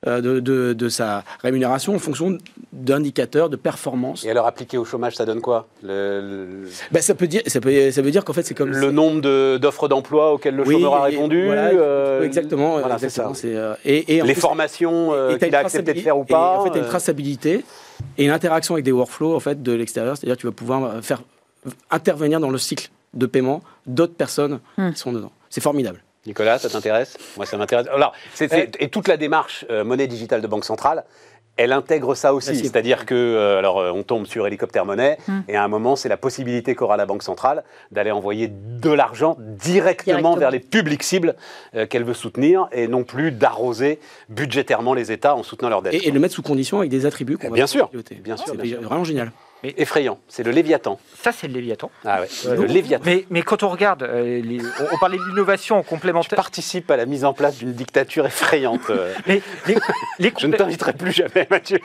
euh, 0.07 0.19
de, 0.19 0.73
de, 0.73 0.89
sa 0.89 1.23
rémunération 1.43 1.93
en 1.93 1.99
fonction 1.99 2.35
d'indicateurs 2.73 3.51
de 3.51 3.55
performance. 3.55 4.25
Et 4.25 4.31
alors 4.31 4.47
appliqué 4.47 4.79
au 4.79 4.83
chômage, 4.83 5.15
ça 5.15 5.25
donne 5.25 5.41
quoi? 5.41 5.67
Le, 5.83 6.63
Ben, 6.91 7.03
ça, 7.03 7.13
peut 7.13 7.27
dire, 7.27 7.43
ça, 7.45 7.61
peut, 7.61 7.91
ça 7.91 8.01
veut 8.01 8.09
dire 8.09 8.25
qu'en 8.25 8.33
fait 8.33 8.41
c'est 8.41 8.55
comme... 8.55 8.71
Le 8.71 8.89
nombre 8.89 9.21
d'offres 9.59 9.87
d'emploi 9.87 10.33
auxquelles 10.33 10.55
le 10.55 10.65
chômeur 10.65 10.95
a 10.95 11.03
répondu 11.03 11.49
euh, 11.51 12.23
Exactement. 12.23 12.79
Voilà, 12.79 12.97
c'est 12.97 13.09
ça. 13.09 13.31
Euh, 13.45 13.75
et, 13.85 14.17
et, 14.17 14.23
Les 14.23 14.33
formations 14.33 15.11
qu'il 15.37 15.55
a 15.55 15.59
accepté 15.59 15.93
de 15.93 15.99
faire 15.99 16.17
ou 16.17 16.23
pas. 16.23 16.57
en 16.57 16.63
fait, 16.63 16.71
tu 16.71 16.79
as 16.79 16.81
une 16.81 16.87
traçabilité 16.87 17.63
et 18.17 18.25
une 18.25 18.31
interaction 18.31 18.73
avec 18.73 18.85
des 18.85 18.91
workflows 18.91 19.35
en 19.35 19.39
fait, 19.39 19.61
de 19.61 19.71
l'extérieur. 19.71 20.17
C'est-à-dire 20.17 20.35
que 20.35 20.41
tu 20.41 20.47
vas 20.47 20.51
pouvoir 20.51 21.03
faire 21.03 21.21
intervenir 21.91 22.39
dans 22.39 22.49
le 22.49 22.57
cycle 22.57 22.89
de 23.13 23.27
paiement 23.27 23.61
d'autres 23.85 24.15
personnes 24.15 24.61
hmm. 24.79 24.93
qui 24.93 24.99
sont 24.99 25.11
dedans. 25.11 25.31
C'est 25.51 25.61
formidable. 25.61 26.01
Nicolas, 26.25 26.59
ça 26.59 26.69
t'intéresse? 26.69 27.17
Moi, 27.37 27.45
ça 27.45 27.57
m'intéresse. 27.57 27.87
Alors, 27.87 28.13
et 28.79 28.89
toute 28.89 29.07
la 29.07 29.17
démarche 29.17 29.65
euh, 29.69 29.83
monnaie 29.83 30.07
digitale 30.07 30.41
de 30.41 30.47
Banque 30.47 30.65
Centrale, 30.65 31.03
elle 31.57 31.73
intègre 31.73 32.15
ça 32.15 32.33
aussi. 32.33 32.55
C'est-à-dire 32.55 33.05
que, 33.05 33.15
euh, 33.15 33.57
alors, 33.57 33.79
euh, 33.79 33.91
on 33.91 34.03
tombe 34.03 34.25
sur 34.25 34.45
hélicoptère 34.45 34.85
monnaie, 34.85 35.17
hum. 35.27 35.43
et 35.47 35.55
à 35.55 35.63
un 35.63 35.67
moment, 35.67 35.95
c'est 35.95 36.09
la 36.09 36.17
possibilité 36.17 36.75
qu'aura 36.75 36.95
la 36.95 37.05
Banque 37.05 37.23
Centrale 37.23 37.63
d'aller 37.91 38.11
envoyer 38.11 38.49
de 38.49 38.91
l'argent 38.91 39.35
directement, 39.39 40.35
vers 40.35 40.51
les 40.51 40.59
publics 40.59 41.03
cibles 41.03 41.35
qu'elle 41.89 42.03
veut 42.03 42.13
soutenir, 42.13 42.67
et 42.71 42.87
non 42.87 43.03
plus 43.03 43.31
d'arroser 43.31 43.99
budgétairement 44.29 44.93
les 44.93 45.11
États 45.11 45.35
en 45.35 45.43
soutenant 45.43 45.69
leurs 45.69 45.81
dettes. 45.81 46.05
Et, 46.05 46.11
le 46.11 46.19
mettre 46.19 46.35
sous 46.35 46.43
condition 46.43 46.79
avec 46.79 46.89
des 46.89 47.05
attributs 47.05 47.37
qu'on 47.37 47.49
bien, 47.49 47.67
sûr, 47.67 47.89
bien 48.23 48.37
sûr. 48.37 48.53
C'est 48.59 48.75
vraiment 48.75 49.03
génial. 49.03 49.31
Mais, 49.63 49.73
effrayant. 49.77 50.19
C'est 50.27 50.43
le 50.43 50.51
Léviathan. 50.51 50.99
Ça, 51.15 51.31
c'est 51.31 51.47
le 51.47 51.53
Léviathan. 51.53 51.91
Ah 52.05 52.21
ouais, 52.21 52.27
le 52.55 52.65
Léviathan. 52.65 53.03
Mais, 53.05 53.25
mais, 53.29 53.41
quand 53.41 53.63
on 53.63 53.69
regarde, 53.69 54.03
euh, 54.03 54.41
on, 54.91 54.97
parlait 54.97 55.17
de 55.17 55.23
l'innovation 55.23 55.83
complémentaire. 55.83 56.29
Tu 56.29 56.35
participes 56.35 56.89
à 56.89 56.97
la 56.97 57.05
mise 57.05 57.25
en 57.25 57.33
place 57.33 57.57
d'une 57.57 57.73
dictature 57.73 58.25
effrayante. 58.25 58.91
mais 59.27 59.41
Je 60.19 60.47
ne 60.47 60.55
t'inviterai 60.55 60.93
plus 60.93 61.11
jamais, 61.11 61.47
Mathieu. 61.49 61.79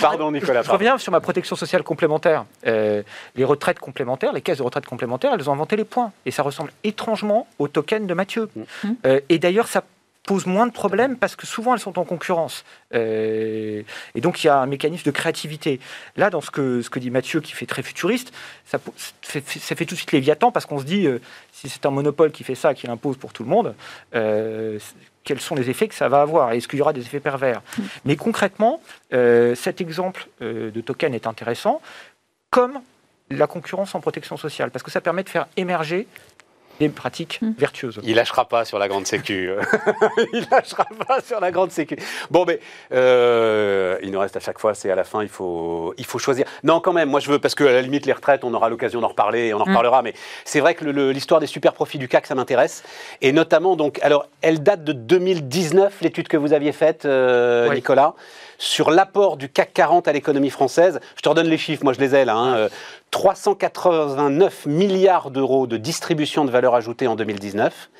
Pardon, 0.00 0.30
Nicolas. 0.30 0.62
Je 0.62 0.70
reviens 0.70 0.98
sur 0.98 1.12
ma 1.12 1.20
protection 1.20 1.56
sociale 1.56 1.82
complémentaire. 1.82 2.44
Euh, 2.66 3.02
les 3.36 3.44
retraites 3.44 3.78
complémentaires, 3.78 4.32
les 4.32 4.42
caisses 4.42 4.58
de 4.58 4.62
retraite 4.62 4.86
complémentaires, 4.86 5.32
elles 5.34 5.48
ont 5.48 5.52
inventé 5.52 5.76
les 5.76 5.84
points. 5.84 6.12
Et 6.26 6.30
ça 6.30 6.42
ressemble 6.42 6.72
étrangement 6.84 7.46
au 7.58 7.68
token 7.68 8.06
de 8.06 8.14
Mathieu. 8.14 8.48
Mm. 8.54 8.62
Euh, 9.06 9.20
et 9.28 9.38
d'ailleurs, 9.38 9.68
ça 9.68 9.82
posent 10.24 10.46
moins 10.46 10.66
de 10.66 10.72
problèmes 10.72 11.16
parce 11.16 11.36
que 11.36 11.46
souvent 11.46 11.74
elles 11.74 11.80
sont 11.80 11.98
en 11.98 12.04
concurrence. 12.04 12.64
Euh, 12.94 13.82
et 14.14 14.20
donc 14.20 14.42
il 14.42 14.46
y 14.46 14.50
a 14.50 14.58
un 14.58 14.66
mécanisme 14.66 15.04
de 15.04 15.10
créativité. 15.10 15.80
Là, 16.16 16.30
dans 16.30 16.40
ce 16.40 16.50
que, 16.50 16.82
ce 16.82 16.90
que 16.90 16.98
dit 16.98 17.10
Mathieu, 17.10 17.40
qui 17.40 17.52
fait 17.52 17.66
très 17.66 17.82
futuriste, 17.82 18.32
ça 18.64 18.78
fait, 19.20 19.42
ça 19.46 19.74
fait 19.74 19.84
tout 19.84 19.94
de 19.94 19.98
suite 19.98 20.12
Léviathan 20.12 20.52
parce 20.52 20.66
qu'on 20.66 20.78
se 20.78 20.84
dit, 20.84 21.06
euh, 21.06 21.20
si 21.52 21.68
c'est 21.68 21.86
un 21.86 21.90
monopole 21.90 22.30
qui 22.30 22.44
fait 22.44 22.54
ça, 22.54 22.74
qui 22.74 22.86
l'impose 22.86 23.16
pour 23.16 23.32
tout 23.32 23.42
le 23.42 23.48
monde, 23.48 23.74
euh, 24.14 24.78
quels 25.24 25.40
sont 25.40 25.54
les 25.54 25.70
effets 25.70 25.88
que 25.88 25.94
ça 25.94 26.08
va 26.08 26.20
avoir 26.20 26.52
Est-ce 26.52 26.66
qu'il 26.66 26.78
y 26.78 26.82
aura 26.82 26.92
des 26.92 27.02
effets 27.02 27.20
pervers? 27.20 27.62
Mais 28.04 28.16
concrètement, 28.16 28.80
cet 29.12 29.80
exemple 29.80 30.26
de 30.40 30.80
token 30.80 31.14
est 31.14 31.28
intéressant, 31.28 31.80
comme 32.50 32.80
la 33.30 33.46
concurrence 33.46 33.94
en 33.94 34.00
protection 34.00 34.36
sociale, 34.36 34.70
parce 34.70 34.82
que 34.82 34.90
ça 34.90 35.00
permet 35.00 35.22
de 35.22 35.28
faire 35.28 35.46
émerger 35.56 36.06
des 36.82 36.94
pratiques 36.94 37.38
Mm. 37.42 37.52
vertueuses. 37.58 38.00
Il 38.02 38.14
lâchera 38.16 38.44
pas 38.48 38.64
sur 38.64 38.78
la 38.78 38.88
grande 38.88 39.06
sécu. 39.06 39.50
il 40.32 40.46
lâchera 40.50 40.86
pas 41.06 41.20
sur 41.20 41.40
la 41.40 41.50
grande 41.50 41.70
sécu. 41.70 41.96
Bon, 42.30 42.44
mais 42.46 42.60
euh, 42.92 43.96
il 44.02 44.10
nous 44.10 44.18
reste 44.20 44.36
à 44.36 44.40
chaque 44.40 44.58
fois, 44.58 44.74
c'est 44.74 44.90
à 44.90 44.94
la 44.94 45.04
fin, 45.04 45.22
il 45.22 45.28
faut, 45.28 45.94
il 45.98 46.04
faut 46.04 46.18
choisir. 46.18 46.46
Non, 46.64 46.80
quand 46.80 46.92
même, 46.92 47.08
moi 47.08 47.20
je 47.20 47.30
veux, 47.30 47.38
parce 47.38 47.54
qu'à 47.54 47.64
la 47.72 47.82
limite, 47.82 48.06
les 48.06 48.12
retraites, 48.12 48.44
on 48.44 48.52
aura 48.54 48.68
l'occasion 48.68 49.00
d'en 49.00 49.08
reparler, 49.08 49.48
et 49.48 49.54
on 49.54 49.58
en 49.60 49.64
Mm. 49.66 49.68
reparlera, 49.70 50.02
mais 50.02 50.14
c'est 50.44 50.60
vrai 50.60 50.74
que 50.74 50.84
l'histoire 50.84 51.40
des 51.40 51.46
super 51.46 51.72
profits 51.72 51.98
du 51.98 52.08
CAC, 52.08 52.26
ça 52.26 52.34
m'intéresse. 52.34 52.82
Et 53.20 53.32
notamment, 53.32 53.76
donc, 53.76 53.98
alors, 54.02 54.26
elle 54.42 54.62
date 54.62 54.84
de 54.84 54.92
2019, 54.92 56.00
l'étude 56.02 56.28
que 56.28 56.36
vous 56.36 56.52
aviez 56.52 56.72
faite, 56.72 57.04
euh, 57.04 57.68
Oui. 57.68 57.76
Nicolas, 57.76 58.14
sur 58.62 58.92
l'apport 58.92 59.36
du 59.36 59.48
CAC 59.48 59.72
40 59.74 60.06
à 60.06 60.12
l'économie 60.12 60.48
française. 60.48 61.00
Je 61.16 61.22
te 61.22 61.28
redonne 61.28 61.48
les 61.48 61.58
chiffres, 61.58 61.82
moi 61.82 61.92
je 61.92 61.98
les 61.98 62.14
ai 62.14 62.24
là. 62.24 62.36
hein, 62.36 62.54
euh, 62.54 62.68
389 63.10 64.66
milliards 64.66 65.32
d'euros 65.32 65.66
de 65.66 65.76
distribution 65.76 66.44
de 66.44 66.50
valeur 66.50 66.76
ajoutée 66.76 67.08
en 67.08 67.16
2019. 67.16 67.90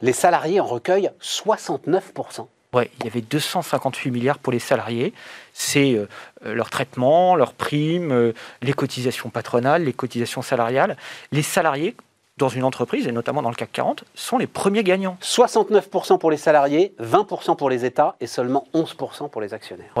Les 0.00 0.12
salariés 0.12 0.60
en 0.60 0.66
recueillent 0.66 1.10
69%. 1.20 2.46
Ouais, 2.72 2.88
il 3.00 3.04
y 3.04 3.08
avait 3.08 3.20
258 3.20 4.10
milliards 4.12 4.38
pour 4.38 4.52
les 4.52 4.60
salariés. 4.60 5.12
C'est 5.52 5.94
euh, 5.94 6.08
euh, 6.46 6.54
leur 6.54 6.70
traitement, 6.70 7.34
leurs 7.34 7.52
primes, 7.52 8.12
euh, 8.12 8.32
les 8.62 8.72
cotisations 8.72 9.28
patronales, 9.28 9.84
les 9.84 9.92
cotisations 9.92 10.40
salariales. 10.40 10.96
Les 11.32 11.42
salariés, 11.42 11.96
dans 12.42 12.48
une 12.48 12.64
entreprise, 12.64 13.06
et 13.06 13.12
notamment 13.12 13.40
dans 13.40 13.50
le 13.50 13.54
CAC 13.54 13.70
40, 13.72 14.04
sont 14.14 14.36
les 14.36 14.48
premiers 14.48 14.82
gagnants. 14.82 15.16
69% 15.22 16.18
pour 16.18 16.30
les 16.30 16.36
salariés, 16.36 16.92
20% 17.00 17.56
pour 17.56 17.70
les 17.70 17.84
États 17.84 18.16
et 18.20 18.26
seulement 18.26 18.66
11% 18.74 19.30
pour 19.30 19.40
les 19.40 19.54
actionnaires. 19.54 19.92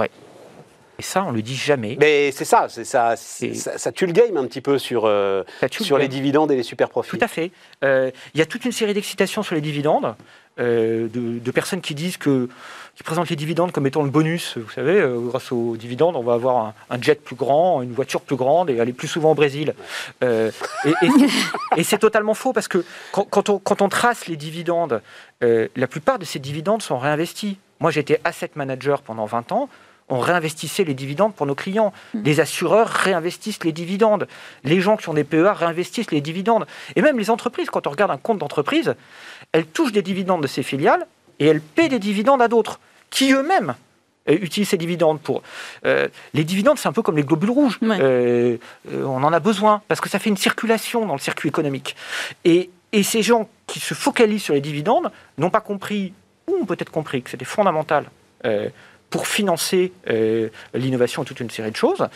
Et 0.98 1.02
ça, 1.02 1.24
on 1.24 1.30
le 1.30 1.40
dit 1.40 1.56
jamais. 1.56 1.96
Mais 1.98 2.32
c'est 2.32 2.44
ça, 2.44 2.66
c'est 2.68 2.84
ça, 2.84 3.14
ça, 3.16 3.78
ça 3.78 3.92
tue 3.92 4.06
le 4.06 4.12
game 4.12 4.36
un 4.36 4.46
petit 4.46 4.60
peu 4.60 4.78
sur, 4.78 5.04
euh, 5.06 5.42
le 5.62 5.84
sur 5.84 5.98
les 5.98 6.08
dividendes 6.08 6.50
et 6.52 6.56
les 6.56 6.62
super 6.62 6.90
profits. 6.90 7.16
Tout 7.16 7.24
à 7.24 7.28
fait. 7.28 7.50
Euh, 7.82 8.10
Il 8.34 8.38
y 8.38 8.42
a 8.42 8.46
toute 8.46 8.64
une 8.64 8.72
série 8.72 8.92
d'excitations 8.92 9.42
sur 9.42 9.54
les 9.54 9.60
dividendes, 9.60 10.14
euh, 10.60 11.08
de, 11.08 11.38
de 11.38 11.50
personnes 11.50 11.80
qui 11.80 11.94
disent 11.94 12.16
que, 12.16 12.48
qui 12.94 13.02
présentent 13.02 13.30
les 13.30 13.36
dividendes 13.36 13.72
comme 13.72 13.86
étant 13.86 14.02
le 14.02 14.10
bonus. 14.10 14.58
Vous 14.58 14.70
savez, 14.70 15.00
euh, 15.00 15.18
grâce 15.18 15.50
aux 15.52 15.76
dividendes, 15.76 16.14
on 16.16 16.22
va 16.22 16.34
avoir 16.34 16.56
un, 16.66 16.74
un 16.90 17.00
jet 17.00 17.22
plus 17.22 17.36
grand, 17.36 17.80
une 17.82 17.92
voiture 17.92 18.20
plus 18.20 18.36
grande 18.36 18.68
et 18.70 18.80
aller 18.80 18.92
plus 18.92 19.08
souvent 19.08 19.32
au 19.32 19.34
Brésil. 19.34 19.74
Euh, 20.22 20.50
et 20.84 20.90
et- 20.90 21.80
et 21.80 21.84
c'est 21.84 21.98
totalement 21.98 22.34
faux 22.34 22.52
parce 22.52 22.68
que 22.68 22.84
quand, 23.12 23.24
quand 23.30 23.48
on, 23.48 23.58
quand 23.58 23.80
on 23.82 23.88
trace 23.88 24.26
les 24.26 24.36
dividendes, 24.36 25.00
la 25.40 25.86
plupart 25.88 26.18
de 26.18 26.24
ces 26.24 26.38
dividendes 26.38 26.82
sont 26.82 26.98
réinvestis. 26.98 27.56
Moi, 27.80 27.90
j'étais 27.90 28.20
asset 28.24 28.50
manager 28.54 29.02
pendant 29.02 29.24
20 29.26 29.50
ans. 29.52 29.68
On 30.08 30.18
réinvestissait 30.18 30.84
les 30.84 30.94
dividendes 30.94 31.34
pour 31.34 31.46
nos 31.46 31.54
clients. 31.54 31.92
Les 32.12 32.38
assureurs 32.40 32.88
réinvestissent 32.88 33.64
les 33.64 33.72
dividendes. 33.72 34.28
Les 34.62 34.80
gens 34.80 34.96
qui 34.96 35.08
ont 35.08 35.14
des 35.14 35.24
PEA 35.24 35.52
réinvestissent 35.54 36.10
les 36.10 36.20
dividendes. 36.20 36.66
Et 36.96 37.02
même 37.02 37.18
les 37.18 37.30
entreprises, 37.30 37.70
quand 37.70 37.86
on 37.86 37.90
regarde 37.90 38.10
un 38.10 38.18
compte 38.18 38.38
d'entreprise, 38.38 38.94
elles 39.52 39.66
touchent 39.66 39.92
des 39.92 40.02
dividendes 40.02 40.42
de 40.42 40.46
ses 40.46 40.62
filiales 40.62 41.06
et 41.38 41.46
elles 41.46 41.60
paient 41.60 41.88
des 41.88 41.98
dividendes 41.98 42.42
à 42.42 42.48
d'autres, 42.48 42.80
qui 43.10 43.32
eux-mêmes 43.32 43.74
euh, 44.28 44.38
utilisent 44.40 44.70
ces 44.70 44.76
dividendes 44.76 45.20
pour. 45.20 45.42
Euh, 45.84 46.08
les 46.34 46.44
dividendes, 46.44 46.78
c'est 46.78 46.88
un 46.88 46.92
peu 46.92 47.02
comme 47.02 47.16
les 47.16 47.24
globules 47.24 47.50
rouges. 47.50 47.78
Ouais. 47.82 47.98
Euh, 48.00 48.56
euh, 48.92 49.04
on 49.04 49.22
en 49.22 49.32
a 49.32 49.40
besoin 49.40 49.82
parce 49.88 50.00
que 50.00 50.08
ça 50.08 50.18
fait 50.18 50.30
une 50.30 50.36
circulation 50.36 51.06
dans 51.06 51.14
le 51.14 51.20
circuit 51.20 51.48
économique. 51.48 51.96
Et, 52.44 52.70
et 52.92 53.02
ces 53.02 53.22
gens 53.22 53.48
qui 53.66 53.80
se 53.80 53.94
focalisent 53.94 54.44
sur 54.44 54.54
les 54.54 54.60
dividendes 54.60 55.10
n'ont 55.38 55.50
pas 55.50 55.60
compris, 55.60 56.12
ou 56.46 56.54
ont 56.62 56.66
peut-être 56.66 56.90
compris, 56.90 57.22
que 57.22 57.30
c'était 57.30 57.44
fondamental 57.44 58.06
pour 59.08 59.28
financer 59.28 59.92
l'innovation 60.74 61.22
et 61.22 61.26
toute 61.26 61.38
une 61.38 61.48
série 61.48 61.70
de 61.70 61.76
choses. 61.76 62.08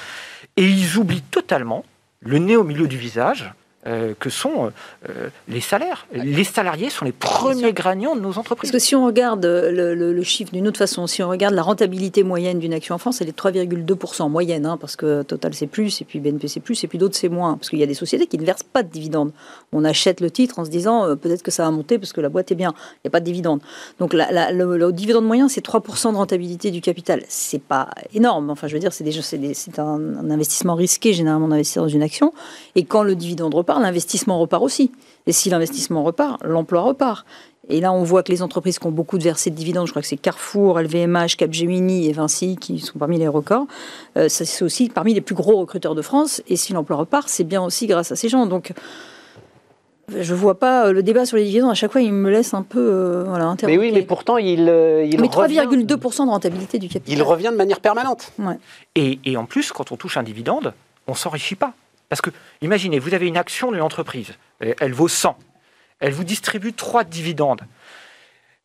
Et 0.57 0.65
ils 0.65 0.99
oublient 0.99 1.23
totalement 1.23 1.85
le 2.21 2.39
nez 2.39 2.57
au 2.57 2.65
milieu 2.65 2.89
du 2.89 2.99
visage. 2.99 3.53
Euh, 3.87 4.15
que 4.19 4.31
sont 4.31 4.73
euh, 5.09 5.29
les 5.49 5.61
salaires. 5.61 6.07
Les 6.13 6.45
salariés 6.45 6.91
sont 6.91 7.05
les 7.05 7.13
premiers 7.13 7.73
gagnants 7.73 8.15
de 8.17 8.21
nos 8.21 8.29
Parce 8.29 8.39
entreprises. 8.39 8.71
que 8.73 8.79
si 8.79 8.95
on 8.95 9.07
regarde 9.07 9.45
euh, 9.45 9.71
le, 9.71 9.95
le- 9.95 10.13
le 10.13 10.23
chiffre 10.23 10.53
d'une 10.53 10.67
autre 10.69 10.79
façon, 10.79 11.07
si 11.07 11.23
on 11.23 11.29
regarde 11.29 11.55
la 11.55 11.63
rentabilité 11.63 12.23
moyenne 12.25 12.59
d'une 12.59 12.73
action 12.75 12.95
en 12.95 12.99
France, 12.99 13.21
elle 13.21 13.29
est 13.29 13.33
de 13.33 13.37
3,2% 13.37 14.23
en 14.23 14.29
moyenne, 14.29 14.67
hein, 14.67 14.77
parce 14.81 14.97
que 14.97 15.23
Total 15.23 15.55
c'est 15.55 15.67
plus, 15.67 16.01
et 16.01 16.05
puis 16.05 16.19
BNP 16.21 16.49
c'est 16.49 16.61
plus, 16.61 16.83
et 16.85 16.89
puis 16.89 16.99
d'autres 16.99 17.17
c'est 17.17 17.29
moins, 17.29 17.55
parce 17.57 17.69
qu'il 17.71 17.79
y 17.79 17.83
a 17.83 17.87
des 17.87 17.95
sociétés 17.95 18.27
qui 18.27 18.39
ne 18.39 18.45
versent 18.45 18.63
pas 18.65 18.83
de 18.83 18.89
dividendes. 18.89 19.33
On 19.73 19.85
achète 19.85 20.21
le 20.21 20.31
titre 20.31 20.59
en 20.59 20.65
se 20.65 20.71
disant 20.71 21.05
euh, 21.07 21.15
peut-être 21.15 21.43
que 21.43 21.51
ça 21.51 21.65
va 21.65 21.71
monter 21.71 21.99
parce 21.99 22.13
que 22.13 22.21
la 22.21 22.29
boîte 22.29 22.51
est 22.53 22.57
bien, 22.57 22.75
il 22.97 23.01
n'y 23.07 23.09
a 23.09 23.11
pas 23.11 23.21
de 23.21 23.25
dividende. 23.25 23.61
Donc 23.99 24.13
la- 24.13 24.31
la- 24.33 24.53
le, 24.53 24.77
le 24.77 24.93
dividende 24.93 25.25
moyen 25.25 25.49
c'est 25.49 25.65
3% 25.65 26.13
de 26.13 26.17
rentabilité 26.17 26.71
du 26.71 26.81
capital. 26.81 27.23
C'est 27.29 27.63
pas 27.63 27.89
énorme, 28.15 28.51
enfin 28.51 28.67
je 28.69 28.75
veux 28.75 28.81
dire 28.81 28.93
c'est 28.93 29.79
un, 29.79 29.85
un 29.85 30.31
investissement 30.31 30.75
risqué 30.75 31.13
généralement 31.13 31.49
d'investir 31.49 31.83
dans 31.83 31.89
une 31.89 32.03
action, 32.03 32.33
et 32.75 32.85
quand 32.85 33.03
le 33.03 33.15
dividende 33.15 33.55
repart, 33.55 33.76
l'investissement 33.79 34.39
repart 34.39 34.63
aussi. 34.63 34.93
Et 35.27 35.33
si 35.33 35.51
l'investissement 35.51 36.03
repart, 36.03 36.43
l'emploi 36.45 36.83
repart. 36.83 37.27
Et 37.69 37.81
là, 37.81 37.93
on 37.93 38.05
voit 38.05 38.23
que 38.23 38.31
les 38.31 38.43
entreprises 38.43 38.79
qui 38.79 38.87
ont 38.87 38.93
beaucoup 38.93 39.19
de 39.19 39.25
versés 39.25 39.51
de 39.51 39.57
dividendes, 39.57 39.87
je 39.87 39.93
crois 39.93 40.01
que 40.01 40.07
c'est 40.07 40.17
Carrefour, 40.17 40.81
LVMH, 40.81 41.37
Capgemini 41.37 42.09
et 42.09 42.13
Vinci 42.13 42.57
qui 42.57 42.79
sont 42.79 42.99
parmi 42.99 43.19
les 43.19 43.27
records, 43.27 43.67
euh, 44.17 44.29
c'est 44.29 44.63
aussi 44.63 44.89
parmi 44.89 45.15
les 45.15 45.21
plus 45.21 45.35
gros 45.35 45.57
recruteurs 45.57 45.97
de 45.97 46.03
France. 46.03 46.43
Et 46.49 46.55
si 46.55 46.73
l'emploi 46.73 46.97
repart, 46.97 47.29
c'est 47.29 47.45
bien 47.45 47.65
aussi 47.65 47.89
grâce 47.89 48.13
à 48.13 48.17
ces 48.17 48.29
gens. 48.29 48.47
Donc, 48.47 48.73
je 50.15 50.35
vois 50.35 50.59
pas 50.59 50.87
euh, 50.87 50.93
le 50.93 51.03
débat 51.03 51.27
sur 51.27 51.37
les 51.37 51.45
dividendes. 51.45 51.71
À 51.71 51.75
chaque 51.75 51.93
fois, 51.93 52.01
il 52.01 52.13
me 52.13 52.31
laisse 52.31 52.55
un 52.55 52.63
peu 52.63 52.79
euh, 52.79 53.25
voilà, 53.25 53.55
Mais 53.65 53.79
oui, 53.79 53.91
mais 53.93 54.03
pourtant, 54.03 54.39
il, 54.39 54.69
euh, 54.69 55.05
il, 55.05 55.21
Mais 55.21 55.29
revient, 55.29 55.59
3,2% 55.59 56.27
de 56.27 56.31
rentabilité 56.31 56.79
du 56.79 56.89
capital. 56.89 57.19
il 57.19 57.23
revient 57.23 57.51
de 57.51 57.57
manière 57.57 57.81
permanente. 57.81 58.33
Ouais. 58.39 58.59
Et, 58.95 59.19
et 59.25 59.37
en 59.37 59.47
plus, 59.47 59.73
quand 59.73 59.93
on 59.93 59.97
touche 59.97 60.17
un 60.17 60.23
dividende, 60.23 60.75
on 61.07 61.15
s'enrichit 61.15 61.57
pas. 61.57 61.73
Parce 62.09 62.21
que, 62.21 62.31
imaginez, 62.61 62.99
vous 62.99 63.15
avez 63.15 63.27
une 63.27 63.37
action 63.37 63.73
d'une 63.73 63.83
entreprise, 63.83 64.35
elle 64.61 64.93
vaut 64.93 65.09
100. 65.09 65.37
Elle 65.99 66.13
vous 66.13 66.25
distribue 66.25 66.73
3 66.73 67.05
dividendes. 67.05 67.63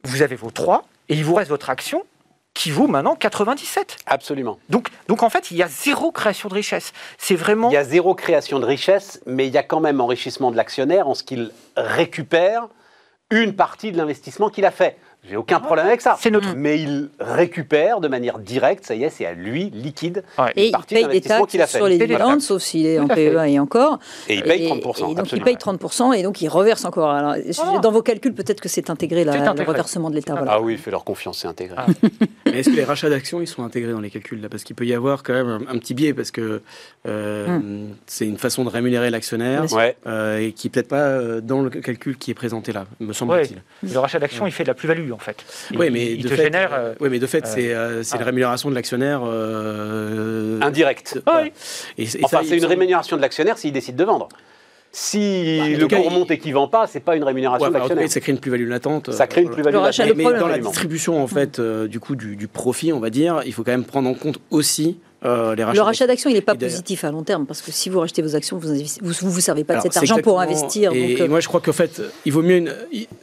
Vous 0.04 0.22
avez 0.22 0.36
vos 0.36 0.52
3, 0.52 0.86
et 1.10 1.16
il 1.16 1.24
vous 1.24 1.36
reste 1.36 1.50
votre 1.50 1.70
action 1.70 2.04
qui 2.54 2.70
vaut 2.72 2.88
maintenant 2.88 3.16
97. 3.16 3.98
Absolument. 4.06 4.60
Donc, 4.70 4.90
donc 5.08 5.24
en 5.24 5.30
fait, 5.30 5.52
il 5.52 5.58
y 5.58 5.64
a 5.64 5.68
zéro 5.68 6.12
création 6.12 6.50
de 6.50 6.54
richesse. 6.54 6.92
C'est 7.18 7.36
vraiment... 7.36 7.70
Il 7.70 7.74
y 7.74 7.78
a 7.78 7.84
zéro 7.84 8.14
création 8.14 8.60
de 8.60 8.66
richesse, 8.66 9.22
mais 9.26 9.48
il 9.48 9.54
y 9.54 9.58
a 9.58 9.64
quand 9.64 9.80
même 9.80 10.02
enrichissement 10.02 10.52
de 10.52 10.58
l'actionnaire 10.58 11.08
en 11.08 11.14
ce 11.14 11.24
qu'il 11.24 11.52
récupère 11.78 12.68
une 13.30 13.56
partie 13.56 13.94
de 13.94 13.98
l'investissement 13.98 14.50
qu'il 14.50 14.66
a 14.66 14.72
fait. 14.72 14.98
J'ai 15.30 15.36
aucun 15.38 15.60
problème 15.60 15.86
avec 15.86 16.02
ça. 16.02 16.18
C'est 16.20 16.32
notre- 16.32 16.56
Mais 16.56 16.80
il 16.80 17.10
récupère 17.20 18.00
de 18.02 18.08
manière 18.08 18.40
directe, 18.40 18.86
ça 18.86 18.96
y 18.96 19.04
est, 19.04 19.10
c'est 19.12 19.26
à 19.26 19.34
lui, 19.34 19.70
liquide, 19.70 20.24
Ouais. 20.40 20.52
Et 20.56 20.68
il 20.70 20.72
paye 20.72 20.96
des 20.96 21.02
l'investissement 21.04 21.46
qu'il 21.46 21.62
a 21.62 21.64
taxes 21.64 21.72
fait. 21.74 21.78
sur 21.78 21.88
les 21.88 21.98
dividendes, 22.00 22.42
sauf 22.42 22.62
s'il 22.62 22.86
est 22.88 23.00
en 23.00 23.08
fait. 23.08 23.30
PEA 23.32 23.48
et 23.50 23.60
encore. 23.60 24.00
et 24.28 24.36
il 24.36 24.44
paye 24.44 24.68
30%. 24.68 25.12
Et, 25.12 25.16
donc 25.16 25.32
il 25.32 25.42
paye 25.44 25.56
30% 25.58 26.14
et 26.18 26.24
donc 26.24 26.42
il 26.42 26.48
reverse 26.50 26.86
encore. 26.86 27.12
Alors, 27.12 27.36
Voilà. 27.56 27.80
Dans 27.80 27.92
vos 27.92 28.02
calculs, 28.02 28.34
peut-être 28.34 28.62
que 28.62 28.68
c'est 28.70 28.90
intégré, 28.90 29.24
la- 29.24 29.34
C'est 29.34 29.38
le 29.40 29.44
intégré. 29.48 29.66
reversement 29.66 30.10
de 30.10 30.16
l'État. 30.16 30.34
Voilà. 30.34 30.54
Ah 30.54 30.62
oui, 30.62 30.78
fais 30.78 30.90
leur 30.92 31.04
confiance, 31.04 31.38
c'est 31.40 31.48
intégré. 31.48 31.76
Ah. 31.78 31.86
Est-ce 32.52 32.70
que 32.72 32.76
les 32.76 32.84
rachats 32.84 33.10
d'actions, 33.10 33.42
ils 33.42 33.48
sont 33.48 33.64
intégrés 33.64 33.92
dans 33.94 34.02
les 34.02 34.10
calculs 34.10 34.42
là? 34.42 34.50
Parce 34.50 34.64
qu'il 34.64 34.76
peut 34.76 34.86
y 34.86 34.94
avoir 34.94 35.24
quand 35.24 35.34
même 35.34 35.48
un, 35.48 35.76
un 35.76 35.78
petit 35.78 35.94
biais, 35.94 36.14
parce 36.14 36.32
que 36.32 36.62
euh, 37.08 37.86
c'est 38.08 38.26
une 38.26 38.38
façon 38.38 38.64
de 38.64 38.70
rémunérer 38.70 39.10
l'actionnaire. 39.10 39.72
Ouais. 39.72 39.96
euh, 40.08 40.40
et 40.40 40.52
qui 40.52 40.68
n'est 40.68 40.72
peut-être 40.72 40.88
pas 40.88 40.98
euh, 41.08 41.42
dans 41.42 41.62
le 41.62 41.70
calcul 41.70 42.18
qui 42.18 42.32
est 42.32 42.36
présenté 42.36 42.72
là, 42.74 42.86
me 43.00 43.08
Ouais. 43.08 43.14
semble-t-il. 43.14 43.62
Le 43.94 44.00
rachat 44.00 44.20
d'action, 44.20 44.46
il 44.48 44.52
fait 44.52 44.64
de 44.64 44.68
la 44.70 44.74
plus-value, 44.74 45.11
en 45.12 45.18
fait. 45.20 45.44
Oui, 45.76 45.90
mais 45.92 46.14
il 46.14 46.24
de 46.24 46.30
te 46.30 46.36
fait, 46.36 46.44
génère... 46.44 46.72
euh, 46.74 46.94
ouais, 47.00 47.10
mais 47.10 47.20
de 47.20 47.28
fait, 47.28 47.46
euh, 47.46 47.50
c'est 47.54 47.74
euh, 47.74 48.02
ah. 48.12 48.16
une 48.18 48.24
rémunération 48.24 48.70
de 48.70 48.76
l'actionnaire. 48.76 49.22
euh, 49.26 50.60
Indirect. 50.62 51.16
de- 51.16 51.24
Ah 51.26 51.42
oui. 51.44 51.52
Et, 51.98 52.04
et 52.04 52.08
Enfin, 52.24 52.42
c'est 52.48 52.58
une 52.58 52.66
rémunération 52.66 53.18
de 53.18 53.22
l'actionnaire 53.22 53.58
s'il 53.58 53.74
décide 53.74 53.96
de 53.96 54.04
vendre. 54.04 54.30
Si 54.94 55.60
Bah, 55.60 55.70
le 55.70 55.88
cours 55.88 56.12
monte 56.12 56.32
et 56.32 56.38
qu'il 56.38 56.50
ne 56.52 56.56
vend 56.56 56.68
pas, 56.68 56.86
c'est 56.86 57.00
pas 57.00 57.16
une 57.16 57.24
rémunération 57.24 57.66
Ouais, 57.66 57.72
cas, 57.72 57.80
l'actionnaire. 57.80 58.10
ça 58.12 58.20
crée 58.20 58.34
une 58.34 58.40
plus-value 58.40 58.68
latente. 58.68 59.12
Ça 59.14 59.26
crée 59.26 59.42
une 59.42 59.48
euh, 59.48 59.54
plus-value. 59.54 59.76
Latente. 59.76 60.12
Mais 60.18 60.24
dans 60.38 60.48
la 60.48 60.58
distribution 60.60 61.24
en 61.24 61.28
fait 61.28 61.60
euh, 61.60 61.88
du 61.88 62.02
coup 62.02 62.16
du, 62.18 62.36
du 62.36 62.48
profit, 62.50 62.92
on 62.92 63.00
va 63.00 63.10
dire, 63.10 63.42
il 63.46 63.54
faut 63.54 63.64
quand 63.64 63.72
même 63.72 63.86
prendre 63.86 64.10
en 64.10 64.14
compte 64.14 64.40
aussi 64.50 65.00
euh, 65.24 65.56
les 65.56 65.64
rachats. 65.64 65.76
Le 65.78 65.82
rachat 65.84 66.08
d'actions, 66.08 66.30
il 66.30 66.34
n'est 66.34 66.42
pas 66.42 66.56
positif 66.56 67.04
à 67.04 67.12
long 67.12 67.24
terme 67.24 67.46
parce 67.46 67.62
que 67.62 67.72
si 67.72 67.90
vous 67.90 68.00
rachetez 68.00 68.22
vos 68.22 68.36
actions, 68.36 68.58
vous 68.58 68.70
ne 68.70 68.80
vous, 69.02 69.14
vous, 69.22 69.30
vous 69.32 69.40
servez 69.40 69.64
pas 69.64 69.74
Alors, 69.74 69.86
de 69.86 69.90
cet 69.92 69.98
argent 69.98 70.18
pour 70.18 70.40
investir. 70.42 70.92
Et, 70.94 71.00
donc, 71.02 71.20
et 71.20 71.22
euh, 71.24 71.28
moi, 71.28 71.40
je 71.40 71.48
crois 71.48 71.62
qu'en 71.62 71.74
fait, 71.74 72.02
il 72.26 72.32
vaut 72.34 72.42
mieux 72.42 72.58
une. 72.58 72.74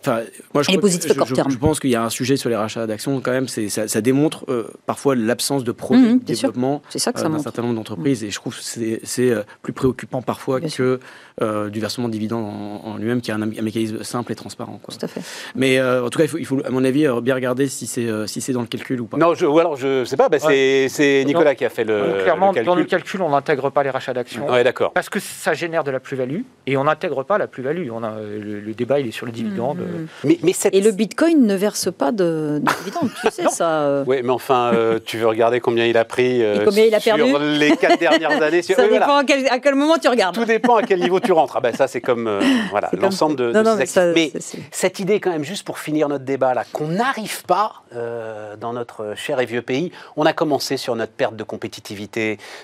Enfin, 0.01 0.21
moi, 0.55 0.63
je, 0.63 0.77
positif 0.79 1.13
je- 1.13 1.19
court 1.19 1.27
je- 1.27 1.35
terme. 1.35 1.51
je 1.51 1.59
pense 1.59 1.81
qu'il 1.81 1.91
y 1.91 1.97
a 1.97 2.05
un 2.05 2.11
sujet 2.11 2.37
sur 2.37 2.49
les 2.51 2.57
rachats 2.57 2.87
d'actions 2.87 3.21
quand 3.21 3.33
même. 3.33 3.49
Ça, 3.49 3.89
ça 3.89 4.01
démontre 4.01 4.45
euh, 4.49 4.69
parfois 4.87 5.15
l'absence 5.17 5.65
de 5.65 5.73
projet 5.73 5.99
Mhm, 6.01 6.19
de 6.21 6.25
développement 6.25 6.83
euh, 6.95 6.99
d'un 7.29 7.39
certain 7.39 7.63
nombre 7.63 7.75
d'entreprises. 7.75 8.23
Et 8.25 8.31
je 8.31 8.37
trouve 8.37 8.55
que 8.57 8.63
c'est 8.63 9.35
plus 9.63 9.73
préoccupant 9.73 10.23
parfois 10.23 10.61
Bien 10.61 10.69
que 10.69 11.01
euh, 11.43 11.69
du 11.69 11.81
versement 11.81 12.09
de 12.09 12.13
dividendes 12.13 12.45
en, 12.45 12.89
en 12.91 12.97
lui-même, 12.97 13.21
qui 13.21 13.31
est 13.31 13.35
un, 13.35 13.43
un 13.43 13.47
mécanisme 13.47 14.03
simple 14.05 14.33
et 14.33 14.35
transparent. 14.35 14.79
Quoi. 14.83 14.95
Tout 14.95 15.05
à 15.05 15.09
fait. 15.09 15.21
Mais 15.55 15.79
euh, 15.79 16.05
en 16.05 16.11
tout 16.11 16.19
cas, 16.19 16.25
il 16.25 16.29
faut, 16.29 16.39
il 16.39 16.47
faut, 16.47 16.61
à 16.65 16.71
mon 16.71 16.85
avis, 16.85 17.07
bien 17.23 17.35
regarder 17.35 17.67
si 17.69 17.87
c'est 17.87 18.07
si 18.27 18.41
c'est 18.41 18.53
dans 18.53 18.61
le 18.61 18.67
calcul 18.67 19.01
ou 19.01 19.07
pas. 19.07 19.17
Non, 19.17 19.35
je, 19.35 19.47
ou 19.47 19.59
alors 19.59 19.77
je 19.77 20.05
sais 20.05 20.17
pas, 20.17 20.29
bah, 20.29 20.39
c'est 20.39 20.89
c'est 20.89 21.25
Nicolas 21.27 21.55
qui 21.55 21.65
a 21.65 21.71
fait 21.71 21.85
le, 21.89 22.22
clairement, 22.22 22.49
le 22.49 22.55
calcul. 22.55 22.66
dans 22.66 22.74
le 22.74 22.84
calcul, 22.84 23.22
on 23.22 23.30
n'intègre 23.30 23.70
pas 23.70 23.82
les 23.82 23.91
rachats 23.91 24.14
d'actions. 24.14 24.49
Ouais, 24.49 24.64
d'accord. 24.64 24.93
Parce 24.93 25.09
que 25.09 25.18
ça 25.20 25.55
génère 25.55 25.84
de 25.84 25.91
la 25.91 26.01
plus-value 26.01 26.41
et 26.66 26.76
on 26.76 26.84
n'intègre 26.84 27.22
pas 27.24 27.39
la 27.39 27.47
plus-value. 27.47 27.89
On 27.93 28.03
a, 28.03 28.12
le, 28.20 28.61
le 28.61 28.74
débat, 28.74 29.01
il 29.01 29.09
est 29.09 29.12
sur 29.12 29.26
les 29.26 29.32
dividendes. 29.32 29.78
Mhm. 29.78 30.07
Mais, 30.24 30.39
mais 30.43 30.53
cette... 30.53 30.74
Et 30.74 30.80
le 30.80 30.91
Bitcoin 30.93 31.47
ne 31.47 31.55
verse 31.55 31.91
pas 31.93 32.12
de, 32.12 32.61
de 32.62 32.72
dividendes, 32.84 33.11
tu 33.20 33.30
sais 33.30 33.49
ça. 33.51 33.68
euh. 33.82 34.05
Oui, 34.07 34.20
mais 34.22 34.30
enfin, 34.32 34.70
euh, 34.74 34.99
tu 35.05 35.18
veux 35.18 35.26
regarder 35.26 35.61
combien 35.61 35.86
il 35.86 35.97
a 35.97 36.05
pris 36.05 36.43
euh, 36.43 36.61
Et 36.61 36.64
combien 36.64 36.84
il 36.84 36.95
a 36.95 37.01
sur 37.01 37.16
les 37.16 37.76
quatre 37.76 37.99
dernières 37.99 38.43
années. 38.43 38.62
sur- 38.62 38.76
Ça 38.76 38.82
oui, 38.84 38.91
dépend 38.93 39.07
voilà. 39.07 39.18
à, 39.20 39.24
quel, 39.24 39.47
à 39.49 39.59
quel 39.59 39.74
moment 39.74 39.99
tu 39.99 40.09
regardes. 40.09 40.34
Tout 40.34 40.45
dépend 40.45 40.76
à 40.76 40.82
quel 40.82 41.01
niveau 41.01 41.20
tu 41.20 41.32
rentres. 41.32 41.57
Ah 41.57 41.61
ben 41.61 41.74
ça, 41.74 41.86
c'est 41.89 42.01
comme 42.01 42.26
euh, 42.26 42.41
voilà 42.70 42.89
C'est 42.91 42.97
comme- 42.97 43.05
l'ensemble 43.07 43.36
de, 43.36 43.53
Non, 43.53 43.61
de 43.61 43.64
non, 43.64 43.70
ces 43.72 43.76
mais 43.76 43.82
actifs. 43.82 43.95
ça, 43.95 44.07
Mais 44.14 44.30
c'est- 44.34 44.41
c'est- 44.41 44.62
cette 44.70 44.99
idée, 45.01 45.20
quand 45.20 45.30
même, 45.30 45.45
juste 45.45 45.64
pour 45.66 45.78
finir 45.78 46.09
notre 46.09 46.24
débat 46.24 46.55
là, 46.55 46.64
qu'on 46.72 46.89
n'arrive 46.89 47.43
pas 47.45 47.82
euh, 47.95 48.57
dans 48.57 48.72
notre 48.72 49.14
cher 49.16 49.41
et 49.41 49.47
vieux 49.47 49.62
pays. 49.62 49.91
On 50.16 50.26
a 50.26 50.32
commencé 50.32 50.76
sur 50.76 50.95
notre 50.97 51.12
perte 51.12 51.34
de 51.36 51.43
compétitivité, 51.45 51.78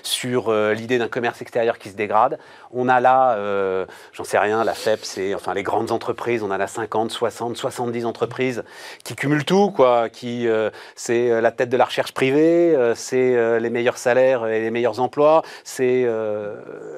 sur 0.03 0.49
euh, 0.49 0.73
l'idée 0.73 0.97
d'un 0.97 1.07
commerce 1.07 1.41
extérieur 1.41 1.77
qui 1.77 1.89
se 1.89 1.95
dégrade. 1.95 2.37
On 2.71 2.87
a 2.87 2.99
là, 2.99 3.35
euh, 3.35 3.85
j'en 4.13 4.23
sais 4.23 4.37
rien, 4.37 4.63
la 4.63 4.73
FEP, 4.73 4.99
c'est 5.03 5.33
enfin 5.33 5.53
les 5.53 5.63
grandes 5.63 5.91
entreprises. 5.91 6.43
On 6.43 6.51
a 6.51 6.57
là 6.57 6.67
50, 6.67 7.11
60, 7.11 7.57
70 7.57 8.05
entreprises 8.05 8.63
qui 9.03 9.15
cumulent 9.15 9.45
tout, 9.45 9.71
quoi. 9.71 10.09
Qui 10.09 10.47
euh, 10.47 10.69
c'est 10.95 11.41
la 11.41 11.51
tête 11.51 11.69
de 11.69 11.77
la 11.77 11.85
recherche 11.85 12.13
privée, 12.13 12.75
c'est 12.95 13.59
les 13.59 13.69
meilleurs 13.69 13.97
salaires 13.97 14.45
et 14.47 14.61
les 14.61 14.71
meilleurs 14.71 14.99
emplois, 14.99 15.43
c'est 15.63 16.07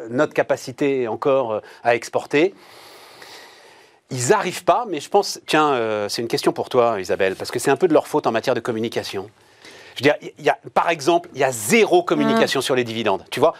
notre 0.10 0.34
capacité 0.34 1.08
encore 1.08 1.62
à 1.84 1.96
exporter. 1.96 2.54
Ils 4.10 4.30
n'arrivent 4.30 4.64
pas, 4.64 4.86
mais 4.88 5.00
je 5.00 5.10
pense, 5.10 5.40
tiens, 5.46 6.08
c'est 6.10 6.22
une 6.22 6.28
question 6.28 6.54
pour 6.54 6.70
toi, 6.70 7.00
Isabelle, 7.00 7.36
parce 7.36 7.52
que 7.52 7.60
c'est 7.60 7.72
un 7.72 7.76
peu 7.76 7.88
de 7.88 7.94
leur 7.94 8.08
faute 8.08 8.28
en 8.28 8.32
matière 8.32 8.56
de 8.56 8.60
communication. 8.60 9.30
Je 9.98 10.04
veux 10.04 10.12
dire, 10.12 10.16
il 10.38 10.46
y 10.46 10.50
a, 10.50 10.58
par 10.76 10.90
exemple, 10.92 11.28
il 11.34 11.42
y 11.42 11.44
a 11.44 11.52
zéro 11.52 12.04
communication 12.04 12.62
sur 12.62 12.76
les 12.76 12.84
dividendes. 12.84 13.24
Tu 13.32 13.40
vois, 13.40 13.54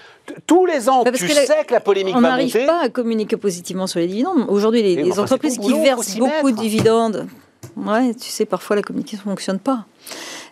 tous 0.46 0.68
les 0.68 0.88
ans, 0.88 1.04
Bah, 1.04 1.12
tu 1.12 1.28
que 1.28 1.34
la- 1.34 1.46
sais 1.48 1.66
que 1.66 1.74
la 1.74 1.80
polémique 1.80 2.16
On 2.16 2.22
va 2.22 2.30
n'arrive 2.30 2.54
monter. 2.54 2.68
pas 2.68 2.84
à 2.84 2.90
communiquer 2.90 3.38
positivement 3.38 3.88
sur 3.88 4.00
les 4.00 4.06
dividendes. 4.08 4.46
Aujourd'hui, 4.48 4.84
les, 4.84 4.96
mais 4.98 5.04
les 5.04 5.12
enfin, 5.14 5.24
entreprises 5.24 5.58
qui 5.58 5.74
versent 5.74 6.16
beaucoup 6.18 6.52
de 6.52 6.58
dividendes, 6.58 7.28
ouais, 7.76 8.14
tu 8.14 8.30
sais, 8.30 8.46
parfois 8.46 8.76
la 8.76 8.84
communication 8.84 9.24
ne 9.26 9.32
fonctionne 9.32 9.58
pas. 9.60 9.86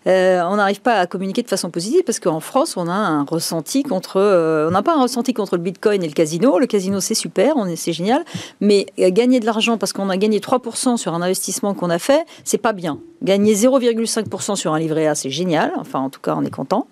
Euh, 0.08 0.42
on 0.44 0.58
n'arrive 0.58 0.82
pas 0.82 1.00
à 1.00 1.08
communiquer 1.08 1.42
de 1.42 1.48
façon 1.48 1.70
positive 1.72 2.04
parce 2.06 2.20
qu'en 2.20 2.40
France, 2.40 2.78
on 2.78 2.88
a 2.88 2.94
un 2.94 3.24
ressenti 3.24 3.84
contre. 3.84 4.18
euh, 4.18 4.68
on 4.68 4.72
n'a 4.72 4.84
pas 4.84 4.96
un 4.96 5.02
ressenti 5.02 5.34
contre 5.34 5.56
le 5.56 5.64
bitcoin 5.64 6.04
et 6.04 6.08
le 6.08 6.14
casino. 6.14 6.60
Le 6.60 6.68
casino, 6.68 7.00
c'est 7.00 7.16
super, 7.16 7.56
c'est 7.76 7.94
génial. 7.94 8.24
Mais 8.62 8.86
euh, 9.00 9.10
gagner 9.12 9.40
de 9.40 9.46
l'argent 9.46 9.78
parce 9.78 9.94
qu'on 9.94 10.10
a 10.10 10.18
gagné 10.18 10.40
3% 10.40 10.98
sur 10.98 11.14
un 11.14 11.22
investissement 11.22 11.74
qu'on 11.74 11.90
a 11.90 12.00
fait, 12.00 12.26
c'est 12.44 12.60
pas 12.60 12.74
bien. 12.74 13.00
Gagner 13.24 13.56
0,5% 13.56 14.56
sur 14.56 14.74
un 14.74 14.80
livret 14.80 15.08
A, 15.08 15.16
c'est 15.16 15.32
génial. 15.32 15.72
Enfin, 15.78 16.00
en 16.00 16.10
tout 16.10 16.20
cas, 16.22 16.36
on 16.38 16.44
est 16.44 16.52
content. 16.54 16.88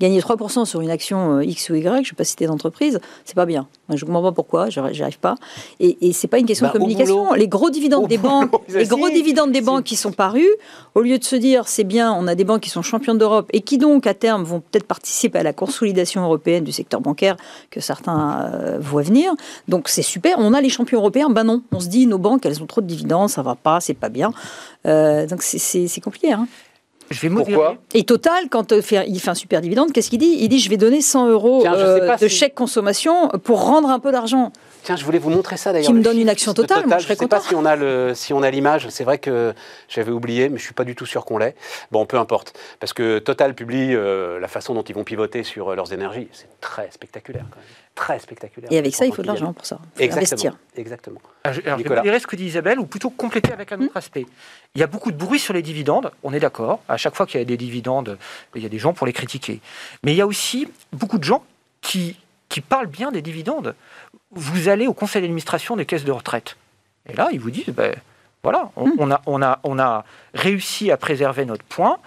Gagner 0.00 0.20
3% 0.20 0.64
sur 0.64 0.80
une 0.80 0.90
action 0.90 1.36
euh, 1.38 1.44
X 1.44 1.70
ou 1.70 1.74
Y, 1.74 1.82
je 1.82 1.88
ne 1.88 1.96
vais 1.96 2.16
pas 2.16 2.24
citer 2.24 2.46
d'entreprise, 2.46 3.00
c'est 3.24 3.34
pas 3.34 3.46
bien. 3.46 3.66
Je 3.88 3.94
ne 3.94 4.00
comprends 4.00 4.22
pas 4.22 4.32
pourquoi, 4.32 4.68
j'y 4.70 4.78
arrive 4.80 5.18
pas. 5.18 5.34
Et, 5.80 6.08
et 6.08 6.12
c'est 6.12 6.28
pas 6.28 6.38
une 6.38 6.46
question 6.46 6.66
Bah, 6.66 6.72
de 6.72 6.78
au 6.78 6.80
communication. 6.80 7.24
boulot. 7.24 7.34
Les 7.36 7.48
gros 7.48 7.70
dividendes 7.70 8.06
des 8.08 8.18
boulot, 8.18 8.46
banques, 8.46 8.62
les 8.68 8.86
gros 8.86 9.08
dividendes 9.08 9.52
des 9.52 9.60
banques 9.60 9.84
qui 9.84 9.96
sont 9.96 10.12
parus, 10.12 10.48
au 10.94 11.00
lieu 11.00 11.18
de 11.18 11.24
se 11.24 11.36
dire 11.36 11.66
c'est 11.68 11.84
bien, 11.84 12.12
on 12.12 12.26
a 12.26 12.34
des 12.34 12.44
banques 12.44 12.60
qui 12.60 12.70
sont 12.70 12.82
championnes 12.82 13.18
d'Europe 13.18 13.48
et 13.52 13.60
qui 13.60 13.78
donc 13.78 14.06
à 14.06 14.14
terme 14.14 14.44
vont 14.44 14.60
peut-être 14.60 14.86
participer 14.86 15.38
à 15.38 15.42
la 15.42 15.52
consolidation 15.52 16.22
européenne 16.22 16.64
du 16.64 16.72
secteur 16.72 17.00
bancaire 17.00 17.36
que 17.70 17.80
certains 17.80 18.50
euh, 18.54 18.78
voient 18.80 19.02
venir. 19.02 19.32
Donc 19.68 19.88
c'est 19.88 20.02
super, 20.02 20.36
on 20.38 20.52
a 20.54 20.60
les 20.60 20.68
champions 20.70 20.98
européens. 20.98 21.30
Ben 21.30 21.44
non, 21.44 21.62
on 21.72 21.80
se 21.80 21.88
dit 21.88 22.06
nos 22.06 22.18
banques 22.18 22.46
elles 22.46 22.62
ont 22.62 22.66
trop 22.66 22.80
de 22.80 22.86
dividendes, 22.86 23.28
ça 23.28 23.42
va 23.42 23.54
pas, 23.54 23.80
c'est 23.80 23.94
pas 23.94 24.08
bien. 24.08 24.32
Euh, 24.86 25.26
donc 25.26 25.42
c'est 25.42 26.00
compliqué. 26.00 26.32
Hein. 26.32 26.46
Je 27.10 27.20
vais 27.20 27.28
modérer. 27.28 27.54
Pourquoi 27.54 27.76
Et 27.94 28.04
Total, 28.04 28.48
quand 28.50 28.70
euh, 28.72 28.80
fait- 28.82 29.04
il 29.08 29.18
fait 29.18 29.30
un 29.30 29.34
super 29.34 29.60
dividende, 29.60 29.90
qu'est-ce 29.92 30.10
qu'il 30.10 30.20
dit? 30.20 30.36
Il 30.38 30.48
dit 30.48 30.60
je 30.60 30.70
vais 30.70 30.76
donner 30.76 31.00
100 31.00 31.28
euros 31.28 31.58
Tiens, 31.62 31.74
euh, 31.74 32.06
pas 32.06 32.16
de 32.16 32.28
si- 32.28 32.36
chèque 32.36 32.54
consommation 32.54 33.28
pour 33.42 33.64
rendre 33.64 33.88
un 33.90 33.98
peu 33.98 34.12
d'argent. 34.12 34.52
Tiens, 34.82 34.96
je 34.96 35.04
voulais 35.04 35.18
vous 35.18 35.30
montrer 35.30 35.56
ça 35.56 35.72
d'ailleurs. 35.72 35.86
Qui 35.88 35.94
me 35.94 36.02
donne 36.02 36.18
une 36.18 36.28
action 36.28 36.54
totale, 36.54 36.86
moi, 36.86 36.96
je 36.98 37.02
Je 37.02 37.08
serais 37.08 37.16
sais 37.16 37.28
pas 37.28 37.40
si 37.40 37.54
on 37.54 37.64
a 37.64 37.76
le, 37.76 38.12
si 38.14 38.32
on 38.32 38.42
a 38.42 38.50
l'image. 38.50 38.88
C'est 38.88 39.04
vrai 39.04 39.18
que 39.18 39.54
j'avais 39.88 40.10
oublié, 40.10 40.48
mais 40.48 40.58
je 40.58 40.64
suis 40.64 40.74
pas 40.74 40.84
du 40.84 40.94
tout 40.94 41.06
sûr 41.06 41.24
qu'on 41.24 41.38
l'ait. 41.38 41.54
Bon, 41.90 42.06
peu 42.06 42.18
importe, 42.18 42.58
parce 42.78 42.92
que 42.92 43.18
Total 43.18 43.54
publie 43.54 43.94
euh, 43.94 44.38
la 44.40 44.48
façon 44.48 44.74
dont 44.74 44.82
ils 44.82 44.94
vont 44.94 45.04
pivoter 45.04 45.42
sur 45.44 45.70
euh, 45.70 45.74
leurs 45.76 45.92
énergies. 45.92 46.28
C'est 46.32 46.48
très 46.60 46.90
spectaculaire, 46.90 47.44
quand 47.50 47.56
même. 47.58 47.66
Très 47.94 48.18
spectaculaire. 48.18 48.72
Et 48.72 48.78
avec 48.78 48.94
ça, 48.94 49.04
il 49.04 49.12
faut 49.14 49.20
de 49.22 49.26
l'argent 49.26 49.52
pour 49.52 49.66
ça. 49.66 49.78
Il 49.82 49.98
faut 49.98 50.04
Exactement. 50.04 50.30
investir. 50.30 50.56
Exactement. 50.76 51.20
Alors, 51.44 51.54
je- 51.54 51.60
alors, 51.60 51.72
je 51.72 51.76
vais 51.76 51.82
Nicolas. 51.82 52.00
modérer 52.00 52.20
ce 52.20 52.26
que 52.26 52.36
dit 52.36 52.46
Isabelle, 52.46 52.78
ou 52.78 52.86
plutôt 52.86 53.10
compléter 53.10 53.52
avec 53.52 53.72
un 53.72 53.80
autre 53.82 53.96
aspect. 53.96 54.24
Il 54.74 54.80
y 54.80 54.84
a 54.84 54.86
beaucoup 54.86 55.10
de 55.12 55.16
bruit 55.16 55.38
sur 55.40 55.52
les 55.52 55.62
dividendes, 55.62 56.10
on 56.22 56.32
est 56.32 56.40
d'accord. 56.40 56.80
À 56.88 56.96
chaque 56.96 57.14
fois 57.14 57.26
qu'il 57.26 57.38
y 57.38 57.42
a 57.42 57.44
des 57.44 57.56
dividendes, 57.58 58.16
il 58.54 58.62
y 58.62 58.66
a 58.66 58.68
des 58.70 58.78
gens 58.78 58.94
pour 58.94 59.06
les 59.06 59.12
critiquer. 59.12 59.60
Mais 60.04 60.12
il 60.12 60.16
y 60.16 60.22
a 60.22 60.26
aussi 60.26 60.68
beaucoup 60.92 61.18
de 61.18 61.24
gens 61.24 61.44
qui, 61.82 62.16
qui 62.48 62.60
parlent 62.60 62.86
bien 62.86 63.10
des 63.10 63.22
dividendes. 63.22 63.74
Vous 64.32 64.68
allez 64.68 64.86
au 64.86 64.94
conseil 64.94 65.22
d'administration 65.22 65.76
des 65.76 65.86
caisses 65.86 66.04
de 66.04 66.12
retraite. 66.12 66.56
Et 67.08 67.14
là, 67.16 67.28
ils 67.32 67.40
vous 67.40 67.50
disent, 67.50 67.66
ben, 67.74 67.94
voilà, 68.42 68.70
on, 68.76 68.92
on 68.98 69.10
a, 69.10 69.20
on, 69.26 69.42
a, 69.42 69.58
on 69.64 69.78
a 69.78 70.04
réussi 70.34 70.90
à 70.90 70.96
préserver 70.96 71.44
notre 71.44 71.64
point 71.64 71.98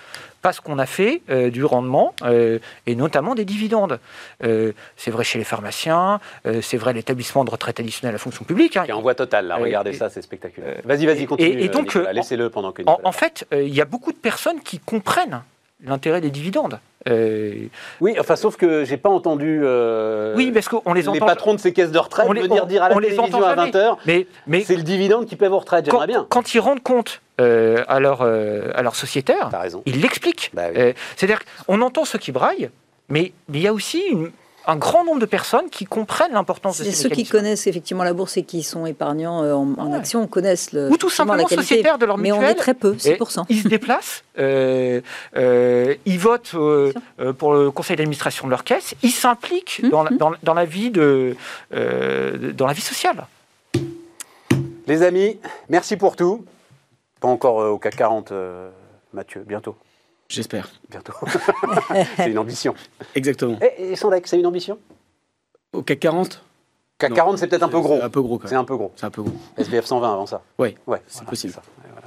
parce 0.41 0.59
qu'on 0.59 0.77
a 0.77 0.85
fait 0.85 1.21
euh, 1.29 1.49
du 1.49 1.63
rendement 1.63 2.13
euh, 2.23 2.59
et 2.85 2.95
notamment 2.95 3.33
des 3.35 3.45
dividendes. 3.45 3.99
Euh, 4.43 4.73
c'est 4.97 5.09
vrai 5.11 5.23
chez 5.23 5.37
les 5.37 5.45
pharmaciens, 5.45 6.19
euh, 6.45 6.61
c'est 6.61 6.77
vrai 6.77 6.91
l'établissement 6.93 7.45
de 7.45 7.49
retraite 7.49 7.79
additionnelle 7.79 8.11
à 8.11 8.13
la 8.13 8.19
fonction 8.19 8.43
publique. 8.43 8.75
hein. 8.77 8.83
Qui 8.83 8.91
est 8.91 8.93
en 8.93 9.01
voie 9.01 9.15
totale, 9.15 9.47
là. 9.47 9.55
Regardez 9.55 9.91
et- 9.91 9.93
ça, 9.93 10.09
c'est 10.09 10.21
spectaculaire. 10.21 10.81
Vas-y, 10.83 11.05
vas-y, 11.05 11.23
et- 11.23 11.25
continue. 11.25 11.61
et 11.61 11.69
donc, 11.69 11.95
euh, 11.95 12.11
Laissez-le 12.11 12.49
pendant 12.49 12.71
que 12.73 12.81
En, 12.85 13.11
fait, 13.13 13.45
euh, 13.53 13.63
il 13.63 13.73
y 13.73 13.79
a 13.81 13.85
beaucoup 13.85 14.11
de 14.11 14.17
personnes 14.17 14.59
qui 14.61 14.79
comprennent 14.79 15.41
l'intérêt 15.85 16.21
des 16.21 16.29
dividendes. 16.31 16.79
Euh, 17.09 17.67
Oui, 17.99 18.15
enfin, 18.17 18.35
sauf 18.37 18.55
que 18.55 18.85
j'ai 18.85 18.95
pas 18.95 19.09
entendu 19.09 19.59
euh, 19.63 20.33
oui, 20.37 20.51
parce 20.53 20.69
qu'on 20.69 20.93
les 20.93 21.01
les 21.01 21.09
entend. 21.09 21.25
patrons 21.25 21.53
de 21.53 21.59
ces 21.59 21.73
caisses 21.73 21.91
de 21.91 21.99
retraite 21.99 22.25
on 22.29 22.31
les- 22.31 22.41
venir 22.43 22.63
on- 22.63 22.65
dire 22.67 22.81
à 22.83 22.89
la 22.89 22.95
on 22.95 22.99
les 22.99 23.09
télévision 23.09 23.37
entend 23.37 23.45
à 23.45 23.55
jamais. 23.55 23.71
20h 23.71 23.97
Mais, 24.05 24.27
mais 24.47 24.63
c'est 24.63 24.77
le 24.77 24.83
dividende 24.83 25.25
qui 25.25 25.35
paie 25.35 25.49
vos 25.49 25.59
retraites. 25.59 25.85
J'aimerais 25.85 26.07
bien. 26.07 26.25
quand 26.29 26.53
ils 26.53 26.59
rendent 26.59 26.81
compte 26.83 27.21
euh, 27.41 27.83
à 27.89 27.99
leur 27.99 28.21
euh, 28.21 28.71
à 28.73 28.81
leur 28.83 28.95
sociétaire, 28.95 29.49
T'as 29.51 29.59
raison. 29.59 29.81
ils 29.85 29.99
l'expliquent. 29.99 30.51
Bah 30.53 30.63
oui. 30.73 30.79
Euh, 30.79 30.93
C'est-à-dire 31.17 31.39
qu'on 31.67 31.81
entend 31.81 32.05
ceux 32.05 32.19
qui 32.19 32.31
braillent, 32.31 32.69
mais 33.09 33.33
il 33.53 33.59
y 33.59 33.67
a 33.67 33.73
aussi 33.73 34.01
une- 34.09 34.31
un 34.65 34.75
grand 34.77 35.03
nombre 35.03 35.19
de 35.19 35.25
personnes 35.25 35.69
qui 35.69 35.85
comprennent 35.85 36.31
l'importance 36.33 36.77
de 36.79 36.83
C'est 36.85 36.91
ces 36.91 37.03
ceux 37.03 37.09
qui 37.09 37.25
connaissent 37.25 37.67
effectivement 37.67 38.03
la 38.03 38.13
bourse 38.13 38.37
et 38.37 38.43
qui 38.43 38.63
sont 38.63 38.85
épargnants 38.85 39.43
euh, 39.43 39.53
en, 39.53 39.73
en 39.77 39.91
Ouais. 39.91 39.97
actions 39.97 40.25
connaissent 40.27 40.71
le, 40.71 40.89
Ou 40.89 40.97
tout 40.97 41.07
effectivement, 41.07 41.33
la 41.33 41.39
simplement 41.43 41.47
qualité. 41.49 41.61
sociétaires 41.67 41.97
de 41.97 42.05
leur 42.05 42.17
Mais 42.17 42.31
on 42.31 42.35
mutuelle. 42.37 42.51
est 42.51 42.59
très 42.59 42.73
peu, 42.73 42.93
Et 42.93 43.17
6%. 43.17 43.45
Ils 43.49 43.61
se 43.63 43.67
déplacent, 43.67 44.23
euh, 44.39 45.01
euh, 45.35 45.95
ils 46.05 46.19
votent 46.19 46.51
euh, 46.55 46.93
pour 47.37 47.53
le 47.53 47.71
conseil 47.71 47.97
d'administration 47.97 48.45
de 48.47 48.51
leur 48.51 48.63
caisse, 48.63 48.95
ils 49.03 49.11
s'impliquent 49.11 49.81
dans, 49.91 50.03
la, 50.03 50.11
dans- 50.11 50.31
dans 50.43 50.53
la 50.53 50.65
vie 50.65 50.91
de, 50.91 51.35
euh, 51.73 52.53
dans 52.53 52.67
la 52.67 52.73
vie 52.73 52.81
sociale. 52.81 53.25
Les 54.87 55.01
amis, 55.03 55.39
merci 55.69 55.95
pour 55.97 56.15
tout. 56.15 56.45
Pas 57.19 57.27
encore 57.27 57.55
au 57.57 57.77
CAC 57.77 57.95
40, 57.95 58.31
euh, 58.31 58.69
Mathieu, 59.13 59.43
bientôt. 59.47 59.75
J'espère. 60.29 60.69
Bientôt. 60.89 61.13
c'est 62.17 62.31
une 62.31 62.37
ambition. 62.37 62.73
Exactement. 63.15 63.57
Et, 63.61 63.91
et 63.91 63.95
Sandek, 63.95 64.27
c'est 64.27 64.39
une 64.39 64.45
ambition? 64.45 64.79
Au 65.73 65.81
CAC 65.83 65.99
40 65.99 66.43
CAC 66.97 67.09
Non. 67.11 67.15
40, 67.15 67.37
c'est 67.37 67.47
peut-être 67.47 67.63
un 67.63 67.69
peu 67.69 67.79
gros. 67.79 67.97
C'est 67.97 68.03
un 68.03 68.09
peu 68.09 68.21
gros 68.21 68.37
quand 68.37 68.47
C'est 68.47 68.53
même. 68.55 68.61
un 68.61 68.65
peu 68.65 68.75
gros. 68.77 68.91
C'est 68.95 69.05
un 69.05 69.11
peu 69.11 69.21
gros. 69.23 69.33
SBF 69.57 69.85
120 69.85 70.13
avant 70.13 70.25
ça. 70.25 70.41
Oui, 70.59 70.75
Ouais, 70.87 71.01
c'est 71.07 71.15
voilà, 71.19 71.29
possible. 71.29 71.53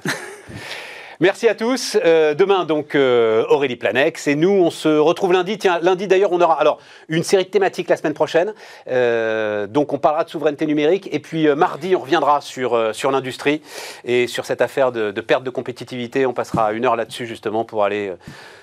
Merci 1.19 1.49
à 1.49 1.55
tous. 1.55 1.97
Euh, 2.05 2.35
demain, 2.35 2.67
donc, 2.67 2.95
euh, 2.95 3.47
Aurélie 3.49 3.77
Planex. 3.77 4.27
Et 4.27 4.35
nous, 4.35 4.51
on 4.51 4.71
se 4.71 4.89
retrouve 4.89 5.33
lundi. 5.33 5.57
Tiens, 5.57 5.79
lundi, 5.81 6.07
d'ailleurs, 6.07 6.33
on 6.33 6.41
aura 6.43 6.61
alors 6.61 6.79
une 7.09 7.23
série 7.23 7.45
de 7.45 7.49
thématiques 7.49 7.89
la 7.89 7.97
semaine 7.97 8.12
prochaine. 8.12 8.53
Euh, 8.89 9.67
donc, 9.67 9.95
on 9.95 9.99
parlera 9.99 10.25
de 10.25 10.29
souveraineté 10.29 10.67
numérique. 10.67 11.09
Et 11.12 11.19
puis, 11.19 11.49
mardi, 11.55 11.97
on 11.97 12.01
reviendra 12.01 12.43
sur, 12.43 12.95
sur 12.95 13.11
l'industrie 13.11 13.62
et 14.05 14.27
sur 14.27 14.45
cette 14.45 14.61
affaire 14.61 14.93
de, 14.93 15.11
perte 15.23 15.43
de 15.43 15.51
compétitivité. 15.51 16.27
On 16.27 16.35
passera 16.35 16.73
une 16.73 16.85
heure 16.85 16.97
là-dessus, 16.97 17.27
justement, 17.27 17.64
pour 17.64 17.85
aller 17.85 18.12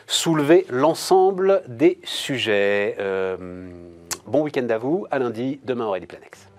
soulever 0.05 0.67
l'ensemble 0.69 1.63
des 1.67 1.97
sujets. 2.03 2.97
Bon 4.27 4.41
week-end 4.41 4.67
à 4.69 4.77
vous. 4.77 5.07
À 5.09 5.17
lundi. 5.17 5.59
Demain, 5.63 5.85
Aurélie 5.85 6.05
Planex. 6.05 6.52